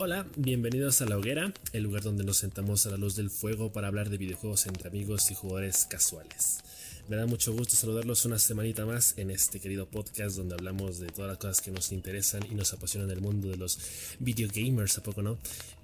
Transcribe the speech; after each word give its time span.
Hola, 0.00 0.26
bienvenidos 0.36 1.02
a 1.02 1.06
La 1.06 1.18
Hoguera, 1.18 1.52
el 1.72 1.82
lugar 1.82 2.04
donde 2.04 2.22
nos 2.22 2.36
sentamos 2.36 2.86
a 2.86 2.90
la 2.90 2.96
luz 2.96 3.16
del 3.16 3.30
fuego 3.30 3.72
para 3.72 3.88
hablar 3.88 4.10
de 4.10 4.16
videojuegos 4.16 4.68
entre 4.68 4.88
amigos 4.88 5.28
y 5.32 5.34
jugadores 5.34 5.86
casuales. 5.86 6.60
Me 7.08 7.16
da 7.16 7.26
mucho 7.26 7.52
gusto 7.52 7.74
saludarlos 7.74 8.24
una 8.24 8.38
semanita 8.38 8.86
más 8.86 9.14
en 9.18 9.32
este 9.32 9.58
querido 9.58 9.86
podcast 9.86 10.36
donde 10.36 10.54
hablamos 10.54 11.00
de 11.00 11.08
todas 11.08 11.30
las 11.30 11.38
cosas 11.38 11.60
que 11.60 11.72
nos 11.72 11.90
interesan 11.90 12.42
y 12.48 12.54
nos 12.54 12.72
apasionan 12.72 13.10
el 13.10 13.20
mundo 13.20 13.48
de 13.48 13.56
los 13.56 13.80
videogamers, 14.20 14.98
¿a 14.98 15.02
poco 15.02 15.20
no? 15.20 15.36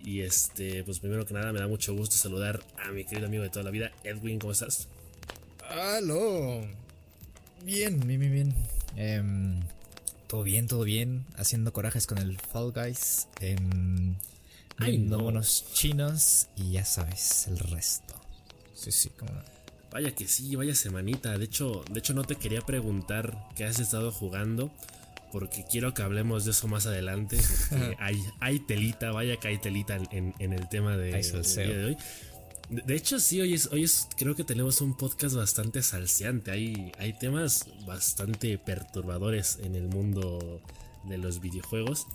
Y 0.04 0.20
este, 0.20 0.84
pues 0.84 1.00
primero 1.00 1.26
que 1.26 1.34
nada 1.34 1.52
me 1.52 1.58
da 1.58 1.66
mucho 1.66 1.92
gusto 1.92 2.14
saludar 2.14 2.62
a 2.78 2.92
mi 2.92 3.04
querido 3.04 3.26
amigo 3.26 3.42
de 3.42 3.50
toda 3.50 3.64
la 3.64 3.72
vida, 3.72 3.90
Edwin, 4.04 4.38
¿cómo 4.38 4.52
estás? 4.52 4.86
¡Aló! 5.68 6.64
Bien, 7.64 7.98
bien, 8.06 8.20
bien. 8.20 8.54
Em, 8.94 9.60
todo 10.34 10.42
bien, 10.42 10.66
todo 10.66 10.82
bien. 10.82 11.26
Haciendo 11.36 11.72
corajes 11.72 12.08
con 12.08 12.18
el 12.18 12.36
Fall 12.40 12.72
Guys. 12.72 13.28
Eh, 13.40 13.56
viendo 14.78 15.20
monos 15.20 15.64
chinos 15.74 16.48
y 16.56 16.72
ya 16.72 16.84
sabes, 16.84 17.46
el 17.46 17.56
resto. 17.60 18.14
Sí, 18.74 18.90
sí, 18.90 19.10
como 19.10 19.30
Vaya 19.92 20.12
que 20.12 20.26
sí, 20.26 20.56
vaya 20.56 20.74
semanita. 20.74 21.38
De 21.38 21.44
hecho, 21.44 21.84
de 21.88 22.00
hecho 22.00 22.14
no 22.14 22.24
te 22.24 22.34
quería 22.34 22.62
preguntar 22.62 23.46
qué 23.54 23.64
has 23.64 23.78
estado 23.78 24.10
jugando. 24.10 24.72
Porque 25.30 25.64
quiero 25.70 25.94
que 25.94 26.02
hablemos 26.02 26.44
de 26.44 26.50
eso 26.50 26.66
más 26.66 26.86
adelante. 26.86 27.38
hay, 28.00 28.20
hay 28.40 28.58
telita, 28.58 29.12
vaya 29.12 29.36
que 29.36 29.46
hay 29.46 29.58
telita 29.58 30.00
en, 30.10 30.34
el 30.40 30.68
tema 30.68 30.96
de, 30.96 31.12
día 31.12 31.76
de 31.76 31.84
hoy. 31.84 31.96
De 32.70 32.94
hecho, 32.94 33.20
sí, 33.20 33.40
hoy 33.40 33.54
es, 33.54 34.08
creo 34.16 34.34
que 34.34 34.44
tenemos 34.44 34.80
un 34.80 34.96
podcast 34.96 35.36
bastante 35.36 35.82
salseante. 35.82 36.50
Hay, 36.50 36.92
hay 36.98 37.12
temas 37.12 37.66
bastante 37.86 38.56
perturbadores 38.58 39.58
en 39.62 39.74
el 39.74 39.88
mundo 39.88 40.60
de 41.04 41.18
los 41.18 41.40
videojuegos. 41.40 42.06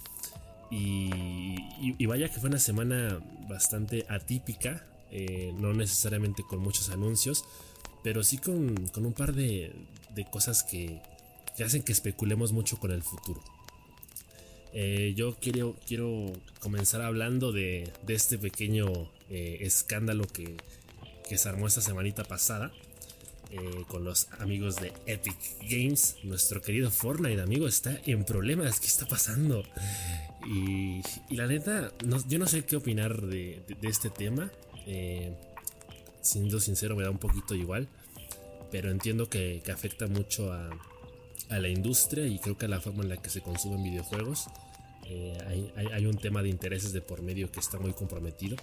Y, 0.71 2.05
vaya 2.05 2.29
que 2.29 2.39
fue 2.39 2.49
una 2.49 2.59
semana 2.59 3.19
bastante 3.47 4.05
atípica, 4.09 4.85
eh, 5.11 5.53
no 5.57 5.73
necesariamente 5.73 6.43
con 6.43 6.59
muchos 6.59 6.89
anuncios, 6.89 7.45
pero 8.03 8.23
sí 8.23 8.37
con, 8.37 8.75
un 8.95 9.13
par 9.13 9.33
de, 9.33 9.73
cosas 10.31 10.63
que, 10.63 11.01
hacen 11.63 11.83
que 11.83 11.91
especulemos 11.91 12.51
mucho 12.51 12.77
con 12.79 12.91
el 12.91 13.01
futuro. 13.01 13.41
Eh, 14.71 15.13
yo 15.15 15.35
quiero, 15.39 15.75
quiero 15.87 16.31
comenzar 16.59 17.01
hablando 17.01 17.51
de, 17.51 17.91
este 18.07 18.37
pequeño 18.37 19.09
eh, 19.29 19.57
escándalo 19.61 20.25
que, 20.25 20.57
se 21.35 21.47
armó 21.47 21.67
esta 21.67 21.81
semanita 21.81 22.23
pasada 22.23 22.71
eh, 23.51 23.83
con 23.87 24.03
los 24.03 24.29
amigos 24.39 24.77
de 24.77 24.91
Epic 25.05 25.37
Games. 25.61 26.17
Nuestro 26.23 26.61
querido 26.61 26.89
Fortnite, 26.89 27.41
amigo, 27.41 27.67
está 27.67 27.99
en 28.05 28.25
problemas. 28.25 28.79
¿Qué 28.79 28.87
está 28.87 29.07
pasando? 29.07 29.63
Y, 30.47 31.01
la 31.29 31.45
neta, 31.45 31.91
yo 32.27 32.39
no 32.39 32.47
sé 32.47 32.65
qué 32.65 32.77
opinar 32.77 33.21
de, 33.21 33.61
este 33.83 34.09
tema. 34.09 34.51
siendo 36.21 36.59
sincero, 36.59 36.95
me 36.95 37.03
da 37.03 37.11
un 37.11 37.19
poquito 37.19 37.53
igual. 37.53 37.87
Pero 38.71 38.91
entiendo 38.91 39.29
que, 39.29 39.61
afecta 39.71 40.07
mucho 40.07 40.51
a, 40.53 40.69
la 41.49 41.67
industria 41.67 42.27
y 42.27 42.37
creo 42.37 42.57
que 42.57 42.65
a 42.67 42.69
la 42.69 42.79
forma 42.79 43.01
en 43.03 43.09
la 43.09 43.17
que 43.17 43.29
se 43.29 43.41
consumen 43.41 43.83
videojuegos. 43.83 44.47
Eh, 45.05 45.35
hay, 45.91 46.05
un 46.05 46.17
tema 46.17 46.43
de 46.43 46.49
intereses 46.49 46.93
de 46.93 47.01
por 47.01 47.23
medio 47.23 47.51
que 47.51 47.59
está 47.59 47.79
muy 47.79 47.93
comprometido. 47.93 48.55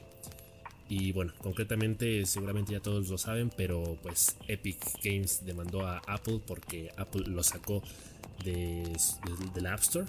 Y 0.89 1.13
bueno, 1.13 1.33
concretamente 1.43 2.25
seguramente 2.27 2.73
ya 2.73 2.81
todos 2.81 3.09
lo 3.09 3.19
saben, 3.19 3.51
pero 3.57 3.99
pues 4.03 4.37
Epic 4.47 4.79
Games 5.03 5.45
demandó 5.45 5.87
a 5.87 5.99
Apple 6.07 6.41
porque 6.47 6.93
Apple 6.97 7.25
lo 7.27 7.43
sacó 7.43 7.83
de, 8.45 8.85
la 9.61 9.75
App 9.75 9.81
Store. 9.81 10.07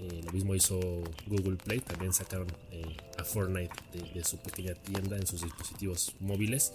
Eh, 0.00 0.22
lo 0.24 0.32
mismo 0.32 0.54
hizo 0.54 0.78
Google 1.26 1.56
Play, 1.56 1.80
también 1.80 2.12
sacaron 2.12 2.48
eh, 2.70 2.96
a 3.18 3.24
Fortnite 3.24 3.72
de, 4.14 4.24
su 4.24 4.38
pequeña 4.38 4.74
tienda 4.74 5.16
en 5.16 5.26
sus 5.26 5.42
dispositivos 5.42 6.14
móviles. 6.20 6.72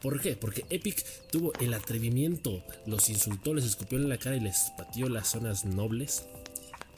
¿Por 0.00 0.20
qué? 0.20 0.36
Porque 0.36 0.64
Epic 0.70 1.04
tuvo 1.30 1.52
el 1.60 1.72
atrevimiento, 1.72 2.62
los 2.86 3.08
insultó, 3.08 3.54
les 3.54 3.64
escupió 3.64 3.98
en 3.98 4.08
la 4.08 4.18
cara 4.18 4.36
y 4.36 4.40
les 4.40 4.72
pateó 4.76 5.08
las 5.08 5.28
zonas 5.28 5.64
nobles 5.64 6.26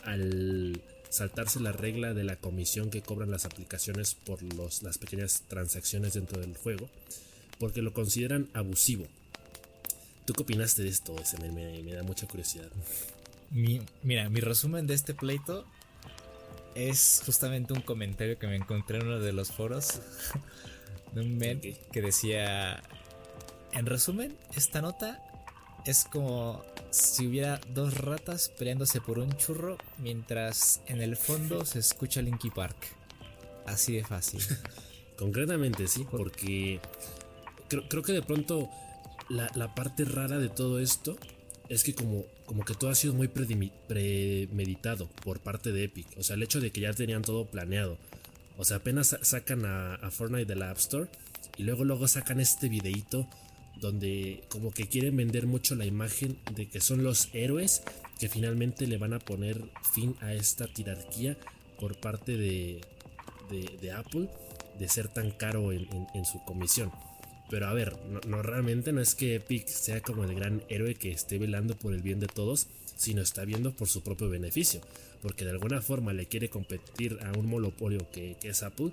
al 0.04 0.80
saltarse 1.16 1.60
la 1.60 1.72
regla 1.72 2.15
de 2.15 2.25
la 2.25 2.37
comisión 2.37 2.91
que 2.91 3.03
cobran 3.03 3.31
las 3.31 3.44
aplicaciones 3.44 4.15
por 4.15 4.43
los, 4.43 4.82
las 4.82 4.99
pequeñas 4.99 5.43
transacciones 5.49 6.15
dentro 6.15 6.41
del 6.41 6.56
juego, 6.56 6.88
porque 7.59 7.82
lo 7.82 7.93
consideran 7.93 8.49
abusivo. 8.53 9.06
¿Tú 10.27 10.34
qué 10.34 10.43
opinaste 10.43 10.82
de 10.82 10.91
esto? 10.91 11.16
Ese 11.19 11.38
me, 11.38 11.94
da 11.94 12.03
mucha 12.03 12.27
curiosidad. 12.27 12.69
mira, 13.50 14.28
mi 14.28 14.41
resumen 14.41 14.87
de 14.87 14.94
este 14.94 15.15
pleito 15.15 15.65
es 16.75 17.22
justamente 17.25 17.72
un 17.72 17.81
comentario 17.81 18.38
que 18.38 18.47
me 18.47 18.56
encontré 18.56 18.98
en 18.98 19.06
uno 19.06 19.19
de 19.19 19.33
los 19.33 19.50
foros 19.50 20.00
de 21.15 21.22
un 21.22 21.38
men 21.38 21.60
que 21.60 22.03
decía, 22.03 22.83
en 23.72 23.87
resumen, 23.87 24.37
esta 24.54 24.83
nota 24.83 25.22
es 25.87 26.04
como 26.04 26.62
si 26.91 27.26
hubiera 27.26 27.60
dos 27.74 27.94
ratas 27.98 28.50
peleándose 28.58 29.00
por 29.00 29.19
un 29.19 29.32
churro 29.36 29.76
mientras 29.98 30.80
en 30.86 31.00
el 31.00 31.16
fondo 31.16 31.64
se 31.64 31.78
escucha 31.78 32.22
Linky 32.22 32.50
Park. 32.50 32.76
Así 33.66 33.94
de 33.97 34.04
fácil. 34.04 34.41
Concretamente 35.19 35.88
sí, 35.88 36.06
porque 36.10 36.80
creo, 37.69 38.02
que 38.02 38.12
de 38.12 38.22
pronto 38.22 38.69
la, 39.28 39.74
parte 39.74 40.04
rara 40.04 40.38
de 40.38 40.48
todo 40.48 40.78
esto 40.78 41.16
es 41.69 41.82
que 41.82 41.94
como, 41.94 42.24
como 42.44 42.64
que 42.64 42.74
todo 42.74 42.91
ha 42.91 42.94
sido 42.94 43.14
muy 43.14 43.28
premeditado 43.28 45.08
por 45.24 45.41
parte 45.41 45.72
de 45.72 45.84
Epic. 45.84 46.06
O 46.16 46.22
sea, 46.22 46.36
el 46.36 46.42
hecho 46.42 46.60
de 46.60 46.70
que 46.70 46.82
ya 46.82 46.92
tenían 46.92 47.22
todo 47.22 47.47
planeado. 47.47 47.98
O 48.58 48.64
sea, 48.64 48.78
apenas 48.78 49.16
sacan 49.22 49.64
a, 49.64 49.94
a 49.94 50.10
Fortnite 50.10 50.47
de 50.47 50.54
la 50.54 50.70
App 50.70 50.78
Store 50.78 51.08
y 51.56 51.64
luego 51.64 51.84
luego 51.84 52.06
sacan 52.08 52.41
este 52.41 52.68
videíto 52.68 53.28
donde 53.81 54.42
como 54.48 54.72
que 54.72 54.88
quieren 54.88 55.16
vender 55.16 55.47
mucho 55.47 55.75
la 55.75 55.84
imagen 55.84 56.37
de 56.54 56.69
que 56.69 56.81
son 56.81 57.04
los 57.04 57.28
héroes 57.32 57.82
que 58.19 58.28
finalmente 58.28 58.87
le 58.87 58.98
van 58.98 59.12
a 59.12 59.19
poner 59.19 59.62
fin 59.92 60.16
a 60.20 60.32
esta 60.32 60.66
tirarquía 60.66 61.37
por 61.78 61.97
parte 61.97 62.36
de, 62.36 62.81
de, 63.50 63.92
Apple 63.92 64.28
de 64.78 64.88
ser 64.88 65.09
tan 65.09 65.31
caro 65.31 65.72
en, 65.72 66.25
su 66.25 66.42
comisión. 66.44 66.91
Pero 67.50 67.69
a 67.69 67.75
ver, 67.75 67.97
no, 68.26 68.42
realmente 68.42 68.92
no 68.92 69.00
es 69.00 69.15
que 69.15 69.36
Epic 69.36 69.69
sea 69.69 70.00
como 70.00 70.25
el 70.25 70.34
gran 70.34 70.62
héroe 70.69 70.94
que 70.94 71.12
esté 71.12 71.38
velando 71.38 71.76
por 71.76 71.92
el 71.92 72.03
bien 72.03 72.19
de 72.19 72.26
todos, 72.26 72.66
sino 72.97 73.22
está 73.22 73.44
viendo 73.44 73.72
por 73.72 73.88
su 73.88 74.03
propio 74.03 74.28
beneficio, 74.28 74.81
porque 75.22 75.44
de 75.44 75.53
alguna 75.53 75.81
forma 75.82 76.12
le 76.12 76.26
quiere 76.26 76.48
competir 76.48 77.19
a 77.22 77.38
un 77.38 77.47
monopolio 77.47 78.10
que, 78.10 78.36
que 78.41 78.48
es 78.48 78.62
Apple 78.62 78.91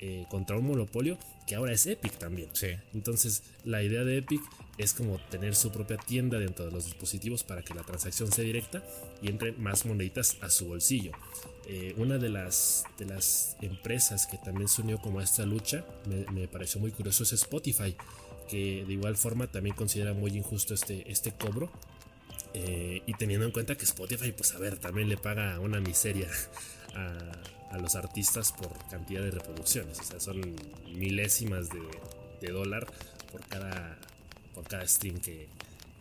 eh, 0.00 0.26
contra 0.30 0.56
un 0.56 0.66
monopolio 0.66 1.18
que 1.46 1.54
ahora 1.54 1.72
es 1.72 1.86
Epic 1.86 2.18
también. 2.18 2.50
Sí. 2.52 2.68
Entonces, 2.94 3.42
la 3.64 3.82
idea 3.82 4.04
de 4.04 4.18
Epic 4.18 4.40
es 4.76 4.92
como 4.92 5.18
tener 5.30 5.56
su 5.56 5.72
propia 5.72 5.96
tienda 5.96 6.38
dentro 6.38 6.64
de 6.64 6.70
los 6.70 6.84
dispositivos 6.84 7.42
para 7.42 7.62
que 7.62 7.74
la 7.74 7.82
transacción 7.82 8.30
sea 8.30 8.44
directa 8.44 8.82
y 9.20 9.28
entren 9.28 9.60
más 9.60 9.84
moneditas 9.86 10.36
a 10.40 10.50
su 10.50 10.66
bolsillo. 10.66 11.12
Eh, 11.66 11.94
una 11.96 12.18
de 12.18 12.28
las, 12.28 12.84
de 12.96 13.06
las 13.06 13.56
empresas 13.60 14.26
que 14.26 14.38
también 14.38 14.68
se 14.68 14.82
unió 14.82 14.98
como 15.00 15.18
a 15.18 15.24
esta 15.24 15.44
lucha, 15.44 15.84
me, 16.06 16.46
pareció 16.46 16.80
muy 16.80 16.92
curioso, 16.92 17.24
es 17.24 17.32
Spotify, 17.32 17.96
que 18.48 18.84
de 18.86 18.92
igual 18.92 19.16
forma 19.16 19.48
también 19.48 19.74
considera 19.74 20.14
muy 20.14 20.30
injusto 20.36 20.74
este, 20.74 21.10
este 21.10 21.32
cobro. 21.32 21.70
Eh, 22.54 23.02
y 23.04 23.14
teniendo 23.14 23.44
en 23.44 23.52
cuenta 23.52 23.76
que 23.76 23.84
Spotify, 23.84 24.32
pues 24.32 24.54
a 24.54 24.58
ver, 24.58 24.78
también 24.78 25.08
le 25.08 25.16
paga 25.16 25.58
una 25.60 25.80
miseria 25.80 26.28
a, 26.94 27.78
los 27.78 27.94
artistas 27.94 28.52
por 28.52 28.76
cantidad 28.88 29.22
de 29.22 29.30
reproducciones. 29.30 30.00
O 30.00 30.02
sea, 30.02 30.20
son 30.20 30.40
milésimas 30.94 31.68
de, 31.70 32.50
dólar 32.50 32.86
por 33.30 33.44
cada, 33.46 33.96
por 34.54 34.66
cada 34.66 34.86
stream 34.86 35.20
que, 35.20 35.46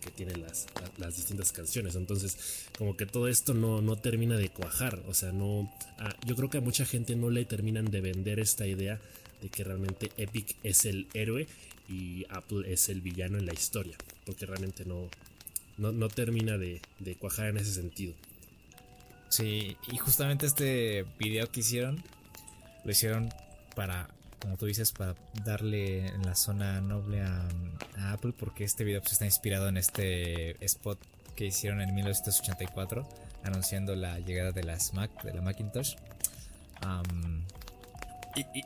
que 0.01 0.10
tienen 0.12 0.42
las, 0.42 0.66
las, 0.98 1.18
distintas 1.18 1.51
canciones. 1.51 1.95
Entonces, 1.95 2.68
como 2.78 2.98
que 2.98 3.06
todo 3.06 3.28
esto 3.28 3.54
no, 3.54 3.81
no 3.81 3.95
termina 3.98 4.38
de 4.38 4.50
cuajar. 4.50 5.04
O 5.07 5.13
sea, 5.13 5.31
no. 5.31 5.72
yo 6.25 6.36
creo 6.36 6.50
que 6.50 6.57
a 6.57 6.62
mucha 6.62 6.86
gente 6.86 7.16
no 7.16 7.30
le 7.30 7.45
terminan 7.45 7.92
de 7.92 8.01
vender 8.01 8.39
esta 8.39 8.66
idea 8.66 9.00
de 9.42 9.50
que 9.50 9.63
realmente 9.63 10.12
Epic 10.18 10.56
es 10.63 10.86
el 10.86 11.07
héroe 11.13 11.48
y 11.88 12.25
Apple 12.30 12.72
es 12.72 12.89
el 12.89 13.01
villano 13.01 13.38
en 13.38 13.45
la 13.45 13.54
historia. 13.54 13.98
Porque 14.25 14.45
realmente 14.45 14.84
no, 14.86 15.10
no, 15.78 15.92
no 15.92 16.10
termina 16.10 16.57
de, 16.57 16.81
de 17.00 17.16
cuajar 17.16 17.50
en 17.50 17.57
ese 17.57 17.74
sentido. 17.74 18.13
Sí, 19.29 19.77
y 19.91 19.97
justamente 19.97 20.45
este 20.45 21.06
video 21.19 21.51
que 21.51 21.59
hicieron, 21.59 22.01
lo 22.83 22.91
hicieron 22.91 23.29
para, 23.75 24.09
como 24.39 24.57
tú 24.57 24.65
dices, 24.65 24.91
para 24.91 25.15
darle 25.44 26.07
en 26.07 26.25
la 26.25 26.35
zona 26.35 26.81
noble 26.81 27.21
a, 27.21 27.47
Apple, 28.12 28.33
porque 28.38 28.63
este 28.63 28.83
video 28.83 29.01
pues, 29.01 29.13
está 29.13 29.25
inspirado 29.25 29.68
en 29.68 29.77
este 29.77 30.63
spot 30.63 31.00
que 31.35 31.45
hicieron 31.45 31.81
en 31.81 31.94
1984, 31.94 33.07
anunciando 33.44 33.95
la 33.95 34.19
llegada 34.19 34.51
de 34.51 34.63
las 34.63 34.94
Mac, 34.94 35.12
de 35.24 35.33
la 35.33 35.41
Macintosh. 35.41 35.95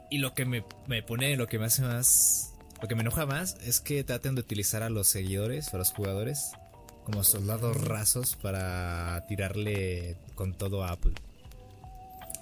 y, 0.10 0.18
lo 0.20 0.34
que 0.34 0.46
me, 0.46 0.64
me 0.86 1.02
pone, 1.02 1.36
lo 1.38 1.48
que 1.48 1.58
me 1.58 1.66
hace 1.66 1.82
más, 1.82 2.54
lo 2.82 2.88
que 2.88 2.96
me 2.96 3.02
enoja 3.02 3.26
más 3.26 3.56
es 3.64 3.80
que 3.80 4.04
traten 4.04 4.36
de 4.36 4.42
utilizar 4.42 4.84
a 4.84 4.90
los 4.90 5.08
seguidores 5.08 5.74
o 5.74 5.78
a 5.78 5.80
los 5.80 5.92
jugadores 5.92 6.52
como 7.12 7.24
soldados 7.24 7.76
rasos 7.76 8.38
para 8.42 9.26
tirarle 9.28 10.16
con 10.36 10.54
todo 10.54 10.84
a 10.84 10.92
Apple. 10.92 11.14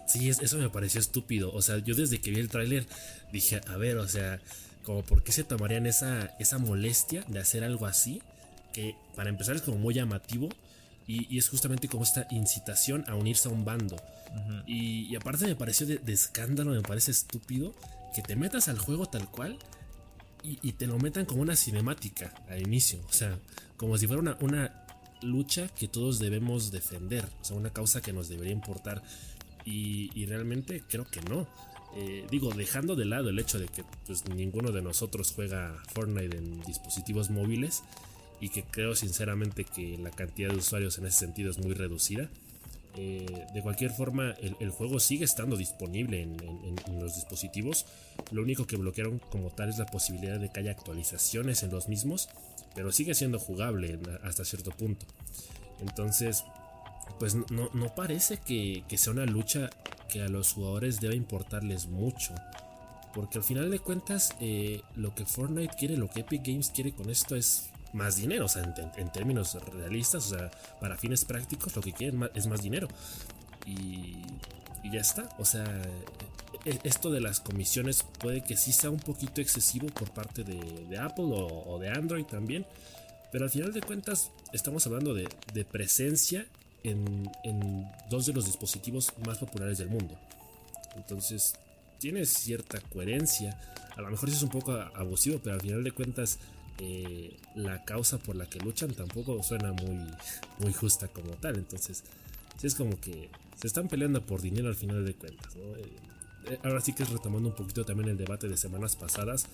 Sí, 0.08 0.30
eso 0.30 0.58
me 0.58 0.70
pareció 0.70 1.00
estúpido. 1.00 1.52
O 1.54 1.62
sea, 1.62 1.80
yo 1.80 1.96
desde 1.96 2.22
que 2.22 2.32
vi 2.32 2.40
el 2.40 2.50
tráiler 2.50 2.86
dije, 3.32 3.62
a 3.68 3.78
ver, 3.78 3.98
o 3.98 4.08
sea, 4.08 4.40
como 4.84 5.04
por 5.04 5.24
qué 5.24 5.32
se 5.32 5.44
tomarían 5.44 5.86
esa, 5.86 6.36
esa 6.40 6.58
molestia 6.58 7.24
de 7.28 7.40
hacer 7.40 7.64
algo 7.64 7.86
así, 7.86 8.22
que 8.74 8.96
para 9.16 9.30
empezar 9.30 9.56
es 9.56 9.62
como 9.62 9.78
muy 9.78 9.94
llamativo 9.94 10.50
y, 11.08 11.38
es 11.38 11.50
justamente 11.50 11.88
como 11.88 12.04
esta 12.04 12.28
incitación 12.30 13.04
a 13.08 13.16
unirse 13.16 13.50
a 13.50 13.52
un 13.52 13.66
bando. 13.66 13.98
y, 14.68 15.16
aparte 15.16 15.48
me 15.48 15.56
pareció 15.56 15.88
de, 15.88 16.00
escándalo, 16.14 16.72
me 16.72 16.82
parece 16.82 17.12
estúpido 17.12 17.74
que 18.14 18.22
te 18.22 18.36
metas 18.36 18.68
al 18.68 18.78
juego 18.78 19.08
tal 19.08 19.30
cual 19.30 19.58
y, 20.44 20.72
te 20.74 20.88
lo 20.88 20.98
metan 20.98 21.26
como 21.26 21.42
una 21.42 21.56
cinemática 21.56 22.34
al 22.50 22.62
inicio. 22.62 23.00
O 23.08 23.14
sea, 23.14 23.38
como 23.78 23.98
si 23.98 24.08
fuera 24.08 24.22
una, 24.22 24.38
una 24.42 24.86
lucha 25.22 25.68
que 25.70 25.88
todos 25.88 26.20
debemos 26.20 26.72
defender, 26.72 27.26
o 27.42 27.46
sea, 27.46 27.58
una 27.58 27.72
causa 27.72 28.02
que 28.02 28.14
nos 28.14 28.30
debería 28.30 28.54
importar. 28.54 29.04
Y, 29.66 30.26
realmente 30.26 30.84
creo 30.88 31.06
que 31.06 31.22
no. 31.22 31.48
Eh, 31.96 32.26
digo, 32.30 32.52
dejando 32.52 32.96
de 32.96 33.06
lado 33.06 33.30
el 33.30 33.40
hecho 33.40 33.60
de 33.60 33.68
que 33.68 33.84
pues, 34.06 34.28
ninguno 34.30 34.72
de 34.72 34.82
nosotros 34.82 35.32
juega 35.36 35.76
Fortnite 35.94 36.38
en 36.38 36.62
dispositivos 36.62 37.30
móviles 37.32 37.84
y 38.40 38.50
que 38.50 38.64
creo 38.64 38.96
sinceramente 38.96 39.64
que 39.66 39.98
la 39.98 40.12
cantidad 40.12 40.50
de 40.50 40.58
usuarios 40.58 40.98
en 40.98 41.08
ese 41.08 41.20
sentido 41.20 41.52
es 41.52 41.58
muy 41.58 41.74
reducida. 41.74 42.30
Eh, 42.96 43.46
de 43.54 43.62
cualquier 43.62 43.92
forma, 43.92 44.36
el, 44.60 44.70
juego 44.72 45.00
sigue 45.00 45.24
estando 45.24 45.56
disponible 45.56 46.22
en, 46.22 47.00
los 47.00 47.16
dispositivos. 47.16 47.86
Lo 48.32 48.42
único 48.42 48.66
que 48.66 48.78
bloquearon 48.78 49.20
como 49.20 49.52
tal 49.52 49.70
es 49.70 49.78
la 49.78 49.86
posibilidad 49.86 50.40
de 50.40 50.50
que 50.50 50.60
haya 50.60 50.72
actualizaciones 50.72 51.64
en 51.64 51.72
los 51.72 51.88
mismos, 51.88 52.30
pero 52.76 52.92
sigue 52.92 53.14
siendo 53.14 53.40
jugable 53.40 54.00
hasta 54.24 54.44
cierto 54.44 54.72
punto. 54.72 55.06
Entonces, 55.80 56.44
pues 57.20 57.36
no, 57.36 57.96
parece 57.96 58.38
que, 58.38 58.84
sea 58.98 59.14
una 59.14 59.26
lucha 59.26 59.70
que 60.10 60.22
a 60.24 60.28
los 60.28 60.54
jugadores 60.54 61.00
deba 61.00 61.16
importarles 61.16 61.88
mucho. 61.88 62.34
Porque 63.14 63.40
al 63.40 63.44
final 63.44 63.72
de 63.72 63.80
cuentas, 63.80 64.36
eh, 64.40 64.82
lo 64.96 65.16
que 65.16 65.26
Fortnite 65.26 65.76
quiere, 65.78 65.98
lo 65.98 66.10
que 66.10 66.22
Epic 66.22 66.46
Games 66.46 66.70
quiere 66.70 66.92
con 66.92 67.10
esto 67.10 67.36
es 67.36 67.70
más 67.94 68.16
dinero, 68.16 68.46
o 68.46 68.48
sea, 68.48 68.64
en, 68.98 69.12
términos 69.12 69.56
realistas, 69.74 70.32
o 70.32 70.38
sea, 70.38 70.52
para 70.80 70.98
fines 70.98 71.26
prácticos, 71.26 71.76
lo 71.76 71.82
que 71.82 71.94
quieren 71.94 72.30
es 72.34 72.48
más 72.48 72.62
dinero. 72.62 72.88
Y, 73.66 74.18
ya 74.92 75.02
está, 75.02 75.30
o 75.38 75.46
sea, 75.46 75.66
e, 76.66 76.80
esto 76.84 77.12
de 77.12 77.22
las 77.22 77.40
comisiones 77.40 78.04
puede 78.20 78.42
que 78.42 78.58
sí 78.58 78.72
sea 78.72 78.90
un 78.90 79.00
poquito 79.00 79.42
excesivo 79.42 79.88
por 79.88 80.12
parte 80.12 80.44
de, 80.44 80.98
Apple 80.98 81.26
o, 81.28 81.78
de 81.80 81.90
Android 81.90 82.26
también, 82.26 82.66
pero 83.32 83.46
al 83.46 83.52
final 83.52 83.72
de 83.74 83.82
cuentas 83.82 84.32
estamos 84.54 84.86
hablando 84.88 85.14
de 85.14 85.66
presencia 85.66 86.46
en, 86.84 87.90
dos 88.10 88.26
de 88.26 88.34
los 88.34 88.46
dispositivos 88.46 89.14
más 89.26 89.38
populares 89.38 89.78
del 89.78 89.90
mundo. 89.90 90.18
Entonces, 90.96 91.54
tiene 92.00 92.26
cierta 92.26 92.80
coherencia. 92.82 93.60
A 93.96 94.02
lo 94.02 94.10
mejor 94.10 94.30
es 94.30 94.42
un 94.42 94.50
poco 94.50 94.72
abusivo, 94.72 95.40
pero 95.44 95.56
al 95.56 95.62
final 95.62 95.84
de 95.84 95.92
cuentas, 95.92 96.40
eh, 96.80 97.38
la 97.56 97.84
causa 97.84 98.18
por 98.18 98.36
la 98.36 98.46
que 98.46 98.60
luchan 98.60 98.94
tampoco 98.94 99.44
suena 99.44 99.74
muy, 99.74 100.00
muy 100.60 100.74
justa 100.74 101.08
como 101.08 101.32
tal. 101.32 101.58
Entonces, 101.58 102.04
sí 102.58 102.68
es 102.68 102.76
como 102.76 103.00
que 103.00 103.30
se 103.60 103.68
están 103.68 103.88
peleando 103.88 104.26
por 104.26 104.42
dinero 104.42 104.70
al 104.70 104.76
final 104.76 105.06
de 105.06 105.14
cuentas. 105.14 105.56
Eh, 105.56 105.96
eh, 106.48 106.60
ahora 106.64 106.82
sí 106.82 106.94
que 106.94 107.04
es 107.04 107.10
retomando 107.10 107.50
un 107.50 107.56
poquito 107.56 107.86
también 107.86 108.10
el 108.10 108.18
debate 108.18 108.48
de 108.48 108.56
semanas 108.56 108.96
pasadas 108.96 109.48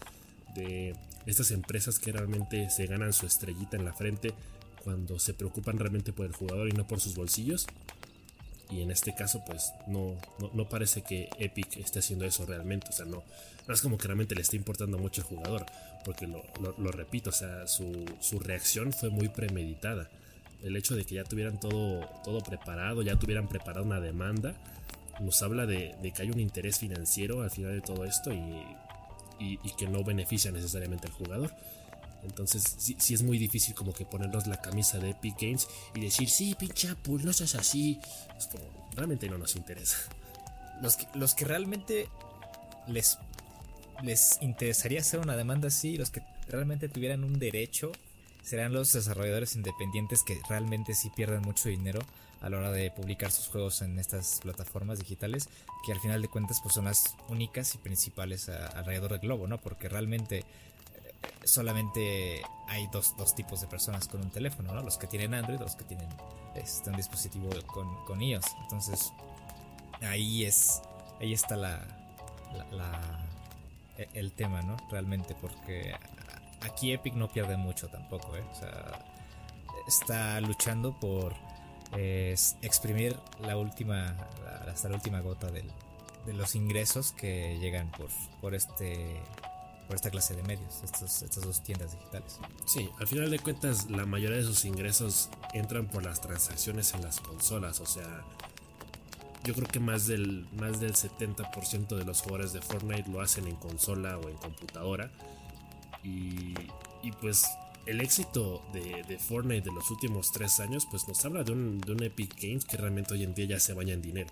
de 0.56 0.95
estas 1.25 1.51
empresas 1.51 2.00
que 2.00 2.12
realmente 2.12 2.69
se 2.69 2.86
ganan 2.86 3.12
su 3.12 3.25
estrellita 3.25 3.75
en 3.75 3.86
la 3.86 3.94
frente 3.94 4.33
cuando 4.83 5.18
se 5.18 5.33
preocupan 5.33 5.80
realmente 5.80 6.13
por 6.13 6.27
el 6.27 6.33
jugador 6.33 6.69
y 6.69 6.74
no 6.74 6.88
por 6.88 7.00
sus 7.00 7.16
bolsillos. 7.16 7.66
Y 8.69 8.81
en 8.81 8.91
este 8.91 9.13
caso, 9.13 9.44
pues 9.45 9.73
no, 9.88 10.15
no, 10.53 10.67
parece 10.67 11.01
que 11.03 11.29
Epic 11.38 11.77
esté 11.77 12.00
haciendo 12.00 12.25
eso 12.25 12.45
realmente. 12.45 12.88
O 12.89 12.91
sea, 12.91 13.06
no, 13.06 13.23
no 13.67 13.73
es 13.73 13.81
como 13.81 13.97
que 13.97 14.07
realmente 14.07 14.35
le 14.35 14.41
esté 14.41 14.56
importando 14.57 14.97
mucho 14.97 15.21
el 15.21 15.27
jugador. 15.27 15.65
Porque 16.03 16.27
lo, 16.27 16.91
repito, 16.91 17.29
o 17.29 17.33
sea, 17.33 17.67
su, 17.67 18.06
su, 18.19 18.39
reacción 18.39 18.94
fue 18.94 19.09
muy 19.09 19.29
premeditada. 19.29 20.09
El 20.63 20.75
hecho 20.75 20.95
de 20.95 21.06
que 21.06 21.15
ya 21.15 21.23
tuvieran 21.23 21.59
todo, 21.59 22.07
todo 22.23 22.39
preparado, 22.39 23.01
ya 23.01 23.17
tuvieran 23.17 23.47
preparado 23.47 23.85
una 23.85 24.00
demanda, 24.00 24.56
nos 25.19 25.41
habla 25.44 25.65
de, 25.65 25.95
que 26.15 26.21
hay 26.21 26.31
un 26.31 26.39
interés 26.39 26.79
financiero 26.79 27.41
al 27.41 27.51
final 27.51 27.73
de 27.73 27.81
todo 27.81 28.06
esto 28.06 28.33
y, 28.33 28.65
y 29.39 29.75
que 29.77 29.88
no 29.88 30.03
beneficia 30.03 30.51
necesariamente 30.51 31.07
al 31.07 31.13
jugador. 31.13 31.51
Entonces 32.25 32.63
sí, 32.77 33.13
es 33.13 33.22
muy 33.22 33.38
difícil 33.38 33.74
como 33.75 33.94
que 33.94 34.06
ponernos 34.06 34.48
la 34.48 34.62
camisa 34.62 34.98
de 35.00 35.12
Epic 35.12 35.36
Games 35.39 35.68
y 35.94 36.01
decir, 36.01 36.30
sí, 36.30 36.56
pinche 36.56 36.89
Apple, 36.89 37.19
no 37.24 37.33
seas 37.33 37.56
así. 37.56 38.00
Es 38.38 38.48
como, 38.48 38.63
realmente 38.95 39.30
no 39.30 39.38
nos 39.38 39.56
interesa. 39.56 39.98
Los 40.81 40.98
que, 40.98 41.07
los 41.13 41.33
que 41.36 41.45
realmente 41.45 42.10
les, 42.88 43.18
les 44.04 44.42
interesaría 44.42 45.00
hacer 45.00 45.19
una 45.19 45.36
demanda 45.36 45.69
así, 45.69 45.98
los 45.98 46.10
que 46.10 46.22
realmente 46.50 46.89
tuvieran 46.89 47.24
un 47.24 47.39
derecho, 47.39 47.92
serán 48.44 48.74
los 48.74 48.94
desarrolladores 48.94 49.56
independientes 49.56 50.22
que 50.24 50.39
realmente 50.48 50.94
sí 50.94 51.10
pierden 51.16 51.42
mucho 51.42 51.69
dinero 51.69 52.01
a 52.42 52.50
la 52.50 52.57
hora 52.57 52.72
de 52.72 52.92
publicar 52.92 53.31
sus 53.31 53.48
juegos 53.48 53.81
en 53.81 53.98
estas 53.98 54.39
plataformas 54.42 55.00
digitales, 55.00 55.50
que 55.83 55.94
al 55.94 56.00
final 56.00 56.22
de 56.22 56.27
cuentas 56.27 56.60
pues 56.62 56.75
son 56.75 56.86
las 56.86 57.16
únicas 57.27 57.74
y 57.74 57.80
principales 57.80 58.50
alrededor 58.50 59.12
del 59.12 59.22
globo, 59.22 59.48
¿no? 59.48 59.60
Porque 59.60 59.89
realmente 59.89 60.45
solamente 61.44 62.41
hay 62.67 62.88
dos, 62.88 63.13
tipos 63.35 63.62
de 63.62 63.67
personas 63.67 64.07
con 64.07 64.21
un 64.21 64.31
teléfono, 64.31 64.73
¿no? 64.73 64.81
Los 64.81 64.97
que 64.97 65.07
tienen 65.07 65.33
Android, 65.33 65.59
los 65.59 65.75
que 65.75 65.83
tienen 65.83 66.09
este, 66.56 66.89
un 66.89 66.97
dispositivo 66.97 67.50
con, 67.67 68.03
con 68.06 68.21
iOS. 68.21 68.45
Entonces, 68.63 69.13
ahí 70.01 70.45
es, 70.45 70.81
ahí 71.19 71.33
está 71.33 71.56
la, 71.56 71.85
e, 73.97 74.09
el 74.13 74.31
tema, 74.31 74.62
¿no? 74.63 74.77
Realmente, 74.89 75.35
porque 75.35 75.95
aquí 76.62 76.91
Epic 76.91 77.13
no 77.13 77.27
pierde 77.27 77.57
mucho 77.57 77.88
tampoco, 77.88 78.35
¿eh? 78.35 78.44
Está 79.88 80.39
luchando 80.41 81.00
por 81.00 81.33
exprimir 81.94 83.15
la 83.39 83.55
última, 83.55 84.15
hasta 84.67 84.89
la 84.89 84.95
última 84.95 85.22
gota 85.22 85.50
de 85.51 85.63
los 86.34 86.55
ingresos 86.55 87.12
que 87.12 87.57
llegan 87.60 87.89
por, 87.91 88.10
por 88.41 88.55
este 88.55 89.22
por 89.88 89.96
esta 89.96 90.10
clase 90.10 90.36
de 90.36 90.44
medios, 90.44 90.84
estas 90.84 91.42
dos 91.42 91.63
tiendas 91.63 91.94
digitales. 91.94 92.39
Sí, 92.65 92.89
al 93.00 93.08
final 93.08 93.30
de 93.30 93.39
cuentas 93.39 93.89
la 93.89 94.06
mayoría 94.06 94.38
de 94.38 94.44
sus 94.44 94.65
ingresos 94.65 95.30
entran 95.54 95.88
por 95.88 96.04
las 96.04 96.22
transacciones 96.22 96.94
en 96.94 97.01
las 97.04 97.20
consolas, 97.20 97.80
o 97.80 97.86
sea, 97.86 98.24
yo 99.46 99.54
creo 99.54 99.68
que 99.68 99.80
más 99.80 100.08
del, 100.08 100.48
más 100.58 100.80
del 100.80 100.94
70% 100.94 101.96
de 101.96 102.04
los 102.04 102.22
jugadores 102.22 102.51
de 102.51 102.62
Fortnite 102.62 103.10
lo 103.12 103.22
hacen 103.22 103.48
en 103.48 103.56
consola 103.56 104.18
o 104.18 104.27
en 104.27 104.38
computadora. 104.38 105.12
Y, 106.04 106.56
y 107.04 107.12
pues 107.22 107.46
el 107.86 108.01
éxito 108.01 108.63
de, 108.74 109.04
de, 109.04 109.20
Fortnite 109.20 109.70
de 109.70 109.75
los 109.75 109.92
últimos 109.92 110.32
tres 110.32 110.60
años 110.60 110.88
pues 110.89 111.08
nos 111.08 111.24
habla 111.25 111.44
de 111.44 111.51
un, 111.51 111.80
de 111.80 111.92
un 111.92 112.04
Epic 112.04 112.36
Games 112.42 112.65
que 112.65 112.77
realmente 112.77 113.13
hoy 113.13 113.24
en 113.24 113.36
día 113.36 113.46
ya 113.46 113.60
se 113.60 113.74
baña 113.74 113.94
en 113.94 114.01
dinero. 114.01 114.32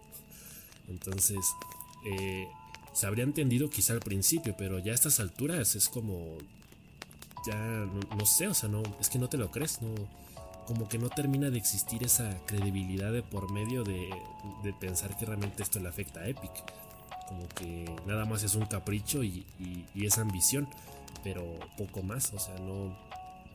Entonces, 0.88 1.38
eh, 2.06 2.48
se 2.94 3.08
habría 3.08 3.24
entendido 3.24 3.70
quizá 3.70 3.94
al 3.94 4.00
principio, 4.00 4.56
pero 4.56 4.80
ya 4.80 4.92
a 4.92 4.96
estas 4.96 5.20
alturas 5.20 5.76
es 5.76 5.90
como. 5.90 6.38
Ya 7.46 7.58
no, 7.58 8.26
sé, 8.26 8.48
o 8.48 8.54
sea, 8.54 8.70
no, 8.70 8.84
es 9.02 9.10
que 9.10 9.20
no 9.20 9.28
te 9.28 9.38
lo 9.38 9.52
crees, 9.52 9.82
no. 9.82 9.90
Como 10.66 10.88
que 10.88 10.98
no 10.98 11.10
termina 11.10 11.50
de 11.50 11.58
existir 11.58 12.04
esa 12.04 12.38
credibilidad 12.46 13.12
de 13.12 13.22
por 13.22 13.52
medio 13.52 13.84
de, 13.84 14.10
pensar 14.80 15.18
que 15.18 15.26
realmente 15.26 15.62
esto 15.62 15.80
le 15.80 15.90
afecta 15.90 16.22
a 16.22 16.28
Epic. 16.30 16.52
Como 17.28 17.50
que 17.50 17.94
nada 18.06 18.24
más 18.24 18.44
es 18.44 18.56
un 18.56 18.66
capricho 18.66 19.24
y, 19.24 19.46
es 19.96 20.18
ambición, 20.20 20.70
pero 21.22 21.44
poco 21.78 22.02
más, 22.02 22.32
o 22.34 22.40
sea, 22.40 22.58
no, 22.60 22.98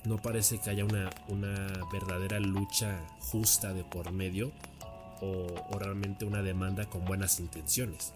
no 0.04 0.20
parece 0.20 0.58
que 0.58 0.68
haya 0.68 0.84
una, 0.84 1.08
una 1.28 1.72
verdadera 1.90 2.40
lucha 2.40 3.00
justa 3.20 3.72
de 3.72 3.84
por 3.84 4.12
medio 4.12 4.52
o, 5.22 5.46
o 5.70 5.78
realmente 5.78 6.26
una 6.26 6.42
demanda 6.42 6.84
con 6.90 7.06
buenas 7.06 7.40
intenciones. 7.40 8.12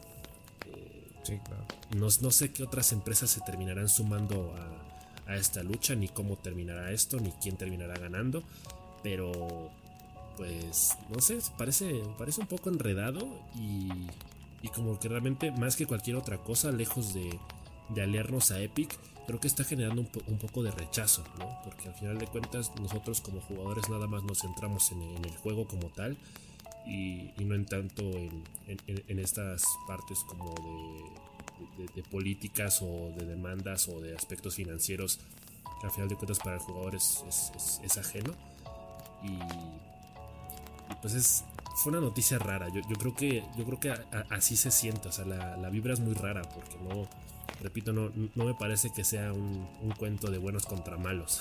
No, 1.96 2.10
sé 2.10 2.52
qué 2.52 2.62
otras 2.62 2.92
empresas 2.92 3.30
se 3.30 3.40
terminarán 3.40 3.88
sumando 3.88 4.54
a, 5.26 5.36
esta 5.36 5.62
lucha, 5.62 5.94
ni 5.94 6.08
cómo 6.08 6.36
terminará 6.36 6.90
esto, 6.90 7.18
ni 7.18 7.30
quién 7.32 7.56
terminará 7.56 7.94
ganando. 7.94 8.42
Pero, 9.02 9.70
pues, 10.36 10.96
no 11.08 11.20
sé, 11.20 11.38
parece, 11.56 12.02
parece 12.18 12.40
un 12.40 12.46
poco 12.46 12.68
enredado 12.68 13.26
y, 13.54 14.68
como 14.74 14.98
que 14.98 15.08
realmente, 15.08 15.50
más 15.50 15.76
que 15.76 15.86
cualquier 15.86 16.16
otra 16.16 16.38
cosa, 16.38 16.70
lejos 16.70 17.14
de, 17.14 17.38
de 17.90 18.02
aliarnos 18.02 18.50
a 18.50 18.60
Epic, 18.60 18.94
creo 19.26 19.40
que 19.40 19.46
está 19.46 19.64
generando 19.64 20.04
un, 20.26 20.38
poco 20.38 20.62
de 20.62 20.70
rechazo, 20.70 21.24
¿no? 21.38 21.58
Porque 21.64 21.88
al 21.88 21.94
final 21.94 22.18
de 22.18 22.26
cuentas, 22.26 22.72
nosotros 22.80 23.20
como 23.20 23.40
jugadores 23.40 23.88
nada 23.88 24.06
más 24.06 24.22
nos 24.24 24.40
centramos 24.40 24.90
en 24.92 25.24
el 25.24 25.36
juego 25.38 25.66
como 25.66 25.88
tal 25.88 26.18
y, 26.86 27.32
no 27.44 27.54
en 27.54 27.66
tanto 27.66 28.02
en, 28.02 28.42
en, 28.86 29.18
estas 29.18 29.64
partes 29.86 30.18
como 30.26 30.54
de, 31.94 32.02
políticas 32.04 32.80
o 32.82 33.12
de 33.16 33.26
demandas 33.26 33.88
o 33.88 34.00
de 34.00 34.14
aspectos 34.14 34.56
financieros 34.56 35.20
que 35.80 35.86
al 35.86 35.92
final 35.92 36.08
de 36.08 36.16
cuentas 36.16 36.38
para 36.38 36.56
el 36.56 36.60
jugador 36.60 36.94
es, 36.94 37.24
es, 37.82 37.98
ajeno 37.98 38.34
y, 39.22 39.38
pues 41.00 41.14
es, 41.14 41.44
fue 41.76 41.90
una 41.92 42.00
noticia 42.00 42.38
rara. 42.38 42.68
Yo, 42.68 42.82
creo 42.98 43.14
que, 43.14 43.44
yo 43.56 43.64
creo 43.64 43.80
que 43.80 43.94
así 44.30 44.56
se 44.56 44.70
siente. 44.70 45.08
O 45.08 45.12
sea, 45.12 45.24
la, 45.24 45.70
vibra 45.70 45.94
es 45.94 46.00
muy 46.00 46.14
rara 46.14 46.42
porque 46.42 46.76
no, 46.76 47.08
repito, 47.62 47.92
no, 47.92 48.10
no 48.34 48.44
me 48.44 48.54
parece 48.54 48.92
que 48.92 49.02
sea 49.02 49.32
un, 49.32 49.66
cuento 49.98 50.30
de 50.30 50.38
buenos 50.38 50.66
contra 50.66 50.98
malos. 50.98 51.40